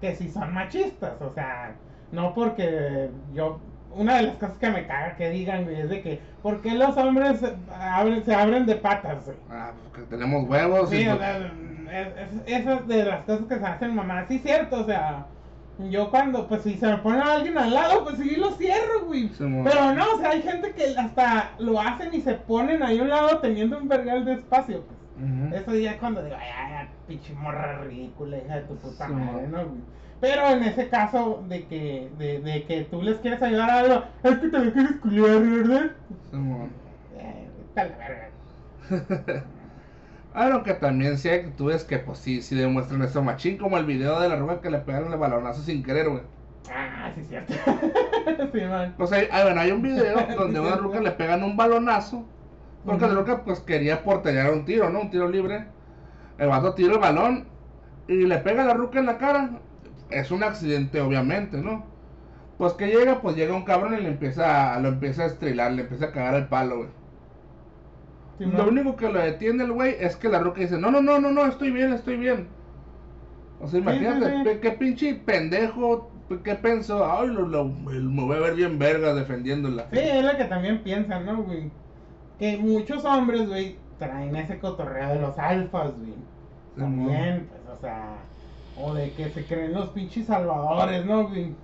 que 0.00 0.14
sí 0.16 0.30
son 0.30 0.52
machistas, 0.52 1.20
o 1.20 1.30
sea, 1.32 1.72
no 2.12 2.34
porque 2.34 3.10
yo. 3.32 3.60
Una 3.96 4.16
de 4.16 4.22
las 4.24 4.34
cosas 4.38 4.56
que 4.58 4.70
me 4.70 4.86
caga 4.88 5.14
que 5.14 5.30
digan, 5.30 5.62
güey, 5.64 5.80
es 5.80 5.88
de 5.88 6.02
que, 6.02 6.20
¿por 6.42 6.60
qué 6.62 6.74
los 6.74 6.96
hombres 6.96 7.38
se 7.38 7.54
abren, 7.72 8.24
se 8.24 8.34
abren 8.34 8.66
de 8.66 8.74
patas, 8.74 9.24
güey? 9.24 9.36
Ah, 9.48 9.70
pues 9.92 10.04
que 10.04 10.10
tenemos 10.16 10.48
huevos. 10.48 10.92
y 10.92 10.96
Sí, 11.02 11.08
o 11.08 11.16
pues- 11.16 11.20
sea, 11.20 11.38
es, 11.92 12.08
es- 12.48 12.60
esas 12.60 12.88
de 12.88 13.04
las 13.04 13.24
cosas 13.24 13.46
que 13.46 13.56
se 13.56 13.64
hacen 13.64 13.94
mamá, 13.94 14.24
sí, 14.26 14.40
cierto, 14.40 14.80
o 14.80 14.84
sea, 14.84 15.26
yo 15.90 16.10
cuando, 16.10 16.46
pues 16.46 16.62
si 16.62 16.74
se 16.74 16.86
me 16.86 16.98
pone 16.98 17.20
alguien 17.20 17.58
al 17.58 17.74
lado, 17.74 18.04
pues 18.04 18.16
sí 18.18 18.36
lo 18.36 18.52
cierro, 18.52 19.06
güey. 19.06 19.28
Pero 19.38 19.92
no, 19.94 20.12
o 20.14 20.18
sea, 20.18 20.30
hay 20.30 20.42
gente 20.42 20.72
que 20.72 20.94
hasta 20.96 21.52
lo 21.58 21.80
hacen 21.80 22.14
y 22.14 22.20
se 22.20 22.34
ponen 22.34 22.82
ahí 22.82 22.98
a 22.98 23.02
un 23.02 23.08
lado 23.08 23.38
teniendo 23.40 23.78
un 23.78 23.88
vergal 23.88 24.24
de 24.24 24.34
espacio, 24.34 24.82
pues. 24.84 24.98
Ujú. 25.30 25.54
Eso 25.54 25.74
ya 25.76 25.92
es 25.92 25.96
cuando 25.98 26.22
digo, 26.24 26.36
ay, 26.38 26.48
ay, 26.80 26.88
pinche 27.06 27.32
morra 27.34 27.78
ridícula, 27.84 28.36
hija 28.38 28.56
de 28.56 28.62
tu 28.62 28.76
puta 28.76 29.06
Sí, 29.06 29.12
madre. 29.12 29.48
¿no? 29.48 29.58
güey? 29.66 29.80
Pero 30.20 30.48
en 30.48 30.62
ese 30.64 30.88
caso 30.88 31.44
de 31.48 31.66
que, 31.66 32.10
de, 32.18 32.40
de 32.40 32.64
que 32.64 32.84
tú 32.84 33.02
les 33.02 33.18
quieres 33.18 33.42
ayudar 33.42 33.70
a 33.70 33.78
algo, 33.80 34.04
es 34.22 34.38
que 34.38 34.48
te 34.48 34.58
lo 34.58 34.72
quieres 34.72 34.92
culiar, 35.02 35.40
¿verdad? 35.40 35.90
Simón. 36.30 36.70
Eh, 37.18 37.48
a 37.76 37.84
la 37.84 37.96
verga. 37.96 39.44
Claro 40.34 40.64
que 40.64 40.74
también 40.74 41.16
sí 41.16 41.28
hay 41.30 41.40
actitudes 41.40 41.84
que 41.84 41.98
pues 41.98 42.18
sí, 42.18 42.42
sí 42.42 42.54
demuestran 42.56 43.00
eso 43.02 43.22
machín, 43.22 43.56
como 43.56 43.78
el 43.78 43.86
video 43.86 44.20
de 44.20 44.28
la 44.28 44.36
ruga 44.36 44.60
que 44.60 44.70
le 44.70 44.80
pegaron 44.80 45.12
el 45.12 45.18
balonazo 45.18 45.62
sin 45.62 45.82
querer, 45.82 46.10
güey. 46.10 46.22
Ah, 46.70 47.10
sí, 47.14 47.22
cierto. 47.24 47.54
sí, 48.52 48.60
man. 48.62 48.94
Pues 48.98 49.12
hay, 49.12 49.28
hay- 49.30 49.44
bueno, 49.44 49.60
hay 49.60 49.70
un 49.72 49.82
video 49.82 50.16
donde 50.36 50.58
a 50.58 50.62
una 50.62 50.76
ruca 50.76 51.00
le 51.00 51.12
pegan 51.12 51.44
un 51.44 51.56
balonazo, 51.56 52.26
porque 52.84 53.06
la 53.06 53.14
ruca 53.14 53.44
pues 53.44 53.60
quería 53.60 54.02
portear 54.02 54.52
un 54.52 54.64
tiro, 54.66 54.90
¿no? 54.90 55.02
Un 55.02 55.10
tiro 55.10 55.28
libre. 55.28 55.66
El 56.38 56.48
vato 56.48 56.74
tira 56.74 56.94
el 56.94 57.00
balón 57.00 57.52
y 58.08 58.26
le 58.26 58.38
pega 58.38 58.62
a 58.62 58.66
la 58.66 58.74
ruca 58.74 58.98
en 58.98 59.06
la 59.06 59.18
cara. 59.18 59.50
Es 60.10 60.30
un 60.32 60.42
accidente, 60.44 61.00
obviamente, 61.00 61.58
¿no? 61.58 61.94
Pues 62.58 62.72
que 62.74 62.88
llega, 62.88 63.20
pues 63.22 63.36
llega 63.36 63.54
un 63.54 63.64
cabrón 63.64 63.94
y 63.94 64.02
le 64.02 64.08
empieza, 64.10 64.78
lo 64.80 64.88
empieza 64.88 65.24
a 65.24 65.26
estrilar, 65.26 65.72
le 65.72 65.82
empieza 65.82 66.06
a 66.06 66.12
cagar 66.12 66.34
el 66.36 66.48
palo, 66.48 66.76
güey. 66.78 66.88
Sí, 68.38 68.44
Lo 68.44 68.68
único 68.68 68.96
que 68.96 69.08
lo 69.10 69.20
detiene 69.20 69.64
el 69.64 69.72
güey 69.72 69.96
es 69.98 70.16
que 70.16 70.28
la 70.28 70.40
ruca 70.40 70.60
dice, 70.60 70.78
no, 70.78 70.90
no, 70.90 71.00
no, 71.00 71.18
no, 71.20 71.30
no, 71.30 71.46
estoy 71.46 71.70
bien, 71.70 71.92
estoy 71.92 72.16
bien. 72.16 72.48
O 73.60 73.68
sea, 73.68 73.78
imagínate, 73.80 74.44
sí, 74.44 74.50
sí. 74.54 74.60
qué 74.60 74.70
pinche 74.72 75.14
pendejo, 75.14 76.10
qué 76.42 76.54
pensó, 76.56 77.10
ay, 77.10 77.28
lo, 77.28 77.46
lo- 77.46 77.64
me 77.66 78.22
voy 78.24 78.36
a 78.36 78.40
ver 78.40 78.54
bien 78.54 78.78
verga 78.78 79.14
defendiéndola. 79.14 79.88
Sí, 79.90 79.98
es 80.00 80.24
lo 80.24 80.36
que 80.36 80.44
también 80.44 80.82
piensan, 80.82 81.24
¿no, 81.24 81.42
güey? 81.44 81.70
Que 82.38 82.56
muchos 82.58 83.04
hombres, 83.04 83.48
güey, 83.48 83.78
traen 83.98 84.34
ese 84.36 84.58
cotorreo 84.58 85.10
de 85.10 85.20
los 85.20 85.38
alfas, 85.38 85.96
güey. 85.96 86.14
También, 86.76 87.46
pues, 87.48 87.60
o 87.68 87.80
sea, 87.80 88.16
o 88.74 88.92
de 88.94 89.14
que 89.14 89.30
se 89.30 89.46
creen 89.46 89.72
los 89.72 89.90
pinches 89.90 90.26
salvadores, 90.26 91.04
¿no, 91.06 91.28
güey? 91.28 91.54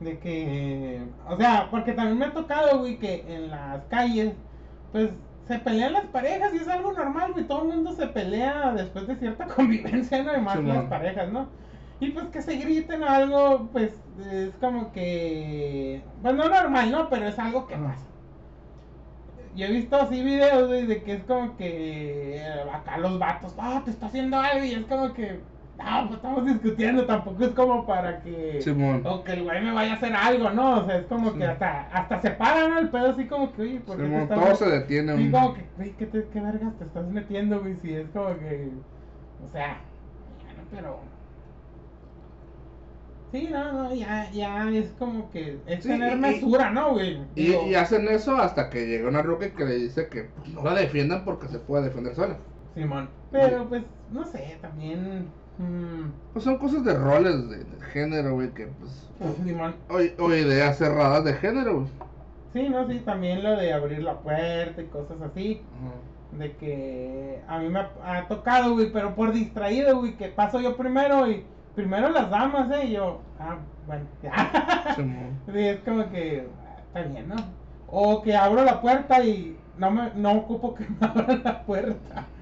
De 0.00 0.18
que, 0.18 1.02
o 1.28 1.36
sea, 1.36 1.68
porque 1.70 1.92
también 1.92 2.18
me 2.18 2.26
ha 2.26 2.32
tocado, 2.34 2.78
güey, 2.78 2.98
que 2.98 3.24
en 3.28 3.50
las 3.50 3.84
calles, 3.86 4.34
pues, 4.92 5.10
se 5.46 5.58
pelean 5.58 5.92
las 5.92 6.06
parejas 6.06 6.54
y 6.54 6.58
es 6.58 6.68
algo 6.68 6.92
normal, 6.92 7.32
güey. 7.32 7.46
Todo 7.46 7.62
el 7.62 7.76
mundo 7.76 7.92
se 7.92 8.06
pelea 8.08 8.72
después 8.72 9.06
de 9.06 9.16
cierta 9.16 9.46
convivencia, 9.54 10.22
¿no? 10.22 10.30
Además, 10.30 10.56
Simón. 10.56 10.76
las 10.76 10.86
parejas, 10.86 11.30
¿no? 11.30 11.48
Y 12.00 12.10
pues 12.10 12.26
que 12.28 12.42
se 12.42 12.56
griten 12.56 13.02
o 13.02 13.08
algo, 13.08 13.68
pues, 13.72 13.92
es 14.30 14.54
como 14.56 14.92
que, 14.92 16.02
pues, 16.22 16.34
no 16.34 16.48
normal, 16.48 16.90
¿no? 16.90 17.08
Pero 17.08 17.28
es 17.28 17.38
algo 17.38 17.66
que 17.66 17.76
pasa. 17.76 18.06
Yo 19.54 19.66
he 19.66 19.72
visto 19.72 19.96
así 19.96 20.22
videos, 20.22 20.66
güey, 20.68 20.86
de 20.86 21.02
que 21.04 21.12
es 21.14 21.24
como 21.24 21.56
que 21.56 22.36
eh, 22.36 22.64
acá 22.72 22.98
los 22.98 23.18
vatos, 23.18 23.54
ah, 23.58 23.82
te 23.84 23.90
está 23.92 24.06
haciendo 24.06 24.36
algo, 24.38 24.64
y 24.64 24.72
es 24.72 24.84
como 24.86 25.12
que, 25.14 25.44
no, 25.78 26.06
pues 26.06 26.16
estamos 26.16 26.46
discutiendo, 26.46 27.04
tampoco 27.04 27.44
es 27.44 27.50
como 27.50 27.84
para 27.86 28.22
que, 28.22 28.60
Simón. 28.62 29.02
o 29.04 29.24
que 29.24 29.32
el 29.32 29.42
güey 29.42 29.62
me 29.62 29.72
vaya 29.72 29.92
a 29.92 29.96
hacer 29.96 30.14
algo, 30.14 30.50
¿no? 30.50 30.80
O 30.80 30.86
sea, 30.86 30.98
es 30.98 31.06
como 31.06 31.32
Sí. 31.32 31.38
que 31.38 31.44
hasta, 31.46 31.82
hasta 31.92 32.20
se 32.22 32.30
para, 32.30 32.68
¿no? 32.68 32.78
El 32.78 32.90
pedo 32.90 33.10
así 33.10 33.26
como 33.26 33.52
que, 33.52 33.62
oye, 33.62 33.80
¿por 33.80 33.96
qué 33.96 34.02
te 34.02 34.08
Simón, 34.08 34.22
estás 34.22 34.38
todo 34.40 34.54
se 34.56 34.70
detiene. 34.70 35.16
Sí, 35.16 35.30
como 35.30 35.54
que, 35.54 35.66
güey, 35.76 35.90
¿qué, 35.96 36.06
te- 36.06 36.28
qué 36.32 36.40
vergas 36.40 36.78
te 36.78 36.84
estás 36.84 37.06
metiendo, 37.08 37.60
güey? 37.60 37.76
Si 37.82 37.92
es 37.92 38.08
como 38.10 38.38
que, 38.38 38.70
o 39.46 39.52
sea, 39.52 39.80
bueno, 40.44 40.60
pero... 40.70 40.98
Sí, 43.32 43.48
no, 43.50 43.72
no, 43.72 43.94
ya, 43.94 44.30
ya 44.30 44.70
es 44.70 44.92
como 44.96 45.28
que 45.32 45.58
es 45.66 45.82
Sí, 45.82 45.88
tener 45.88 46.12
y- 46.12 46.20
mesura, 46.20 46.70
¿no, 46.70 46.92
güey? 46.92 47.20
Y, 47.34 47.46
Digo, 47.46 47.66
y 47.66 47.74
hacen 47.74 48.06
eso 48.06 48.36
hasta 48.36 48.70
que 48.70 48.86
llega 48.86 49.08
una 49.08 49.22
ruca 49.22 49.50
que 49.50 49.64
le 49.64 49.74
dice 49.74 50.06
que 50.08 50.24
pues, 50.36 50.48
no 50.50 50.62
la 50.62 50.74
defiendan 50.74 51.24
porque 51.24 51.48
se 51.48 51.58
puede 51.58 51.84
defender 51.86 52.14
sola. 52.14 52.36
Simón. 52.76 53.08
Pero 53.32 53.68
pues, 53.68 53.82
no 54.12 54.24
sé, 54.24 54.56
también. 54.60 55.26
Mm, 55.58 56.10
Pues 56.32 56.44
son 56.44 56.58
cosas 56.58 56.84
de 56.84 56.94
roles 56.94 57.48
de, 57.48 57.64
de 57.64 57.80
género, 57.92 58.34
güey, 58.34 58.52
que 58.52 58.66
pues... 58.68 59.12
Simón. 59.44 59.74
O, 59.88 59.96
o 60.24 60.34
ideas 60.34 60.78
cerradas 60.78 61.24
de 61.24 61.34
género, 61.34 61.80
güey. 61.80 61.88
Sí, 62.52 62.68
no, 62.68 62.86
sí, 62.88 63.00
también 63.00 63.42
lo 63.42 63.56
de 63.56 63.72
abrir 63.72 64.02
la 64.02 64.20
puerta 64.20 64.80
y 64.80 64.86
cosas 64.86 65.20
así. 65.22 65.62
De 66.30 66.56
que 66.56 67.42
a 67.46 67.58
mí 67.58 67.68
me 67.68 67.80
ha, 67.80 67.92
ha 68.04 68.28
tocado, 68.28 68.72
güey, 68.74 68.92
pero 68.92 69.14
por 69.14 69.32
distraído, 69.32 69.98
güey, 69.98 70.16
que 70.16 70.28
paso 70.28 70.60
yo 70.60 70.76
primero 70.76 71.28
y 71.30 71.46
primero 71.74 72.10
las 72.10 72.30
damas, 72.30 72.70
¿eh? 72.72 72.86
Y 72.86 72.92
yo, 72.92 73.20
ah, 73.38 73.58
bueno, 73.86 74.06
ya. 74.22 74.94
Sí, 75.52 75.58
es 75.68 75.80
como 75.80 76.10
que 76.10 76.48
ah, 76.66 76.80
está 76.86 77.02
bien, 77.02 77.28
¿no? 77.28 77.36
O 77.86 78.22
que 78.22 78.34
abro 78.36 78.64
la 78.64 78.80
puerta 78.80 79.24
y 79.24 79.60
no 79.76 79.90
me 79.90 80.12
no 80.14 80.32
ocupo 80.32 80.74
que 80.74 80.88
me 81.00 81.06
abran 81.06 81.42
la 81.44 81.64
puerta. 81.64 82.32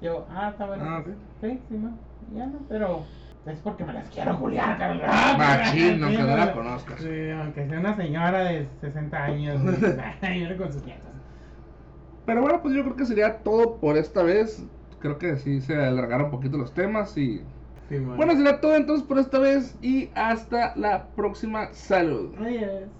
Yo, 0.00 0.26
ah, 0.30 0.50
está 0.50 0.66
bueno. 0.66 0.84
Ah. 0.86 1.04
Sí, 1.40 1.62
sí, 1.68 1.78
no. 1.78 1.98
Ya 2.34 2.46
no, 2.46 2.58
pero 2.68 3.04
es 3.46 3.58
porque 3.60 3.84
me 3.84 3.92
las 3.92 4.08
quiero 4.10 4.34
juliar, 4.34 4.78
cabrón. 4.78 5.02
Ah, 5.04 5.34
Machín, 5.38 5.96
sí, 5.96 6.02
aunque 6.02 6.22
no 6.22 6.36
la 6.36 6.52
conozcas. 6.52 7.00
Sí, 7.00 7.30
aunque 7.30 7.66
sea 7.66 7.80
una 7.80 7.96
señora 7.96 8.44
de 8.44 8.68
60 8.80 9.24
años, 9.24 9.62
con 10.58 10.72
sus 10.72 10.84
nietos. 10.84 11.08
Pero 12.26 12.42
bueno, 12.42 12.60
pues 12.60 12.74
yo 12.74 12.82
creo 12.82 12.96
que 12.96 13.06
sería 13.06 13.38
todo 13.38 13.76
por 13.76 13.96
esta 13.96 14.22
vez. 14.22 14.62
Creo 14.98 15.18
que 15.18 15.36
sí 15.36 15.60
se 15.60 15.76
alargaron 15.76 16.26
un 16.26 16.30
poquito 16.32 16.58
los 16.58 16.74
temas 16.74 17.16
y... 17.16 17.40
Sí. 17.88 17.98
Bueno, 18.00 18.36
será 18.36 18.60
todo 18.60 18.76
entonces 18.76 19.06
por 19.06 19.18
esta 19.18 19.38
vez 19.38 19.74
y 19.80 20.10
hasta 20.14 20.76
la 20.76 21.06
próxima. 21.16 21.72
Salud. 21.72 22.34
Adiós. 22.38 22.90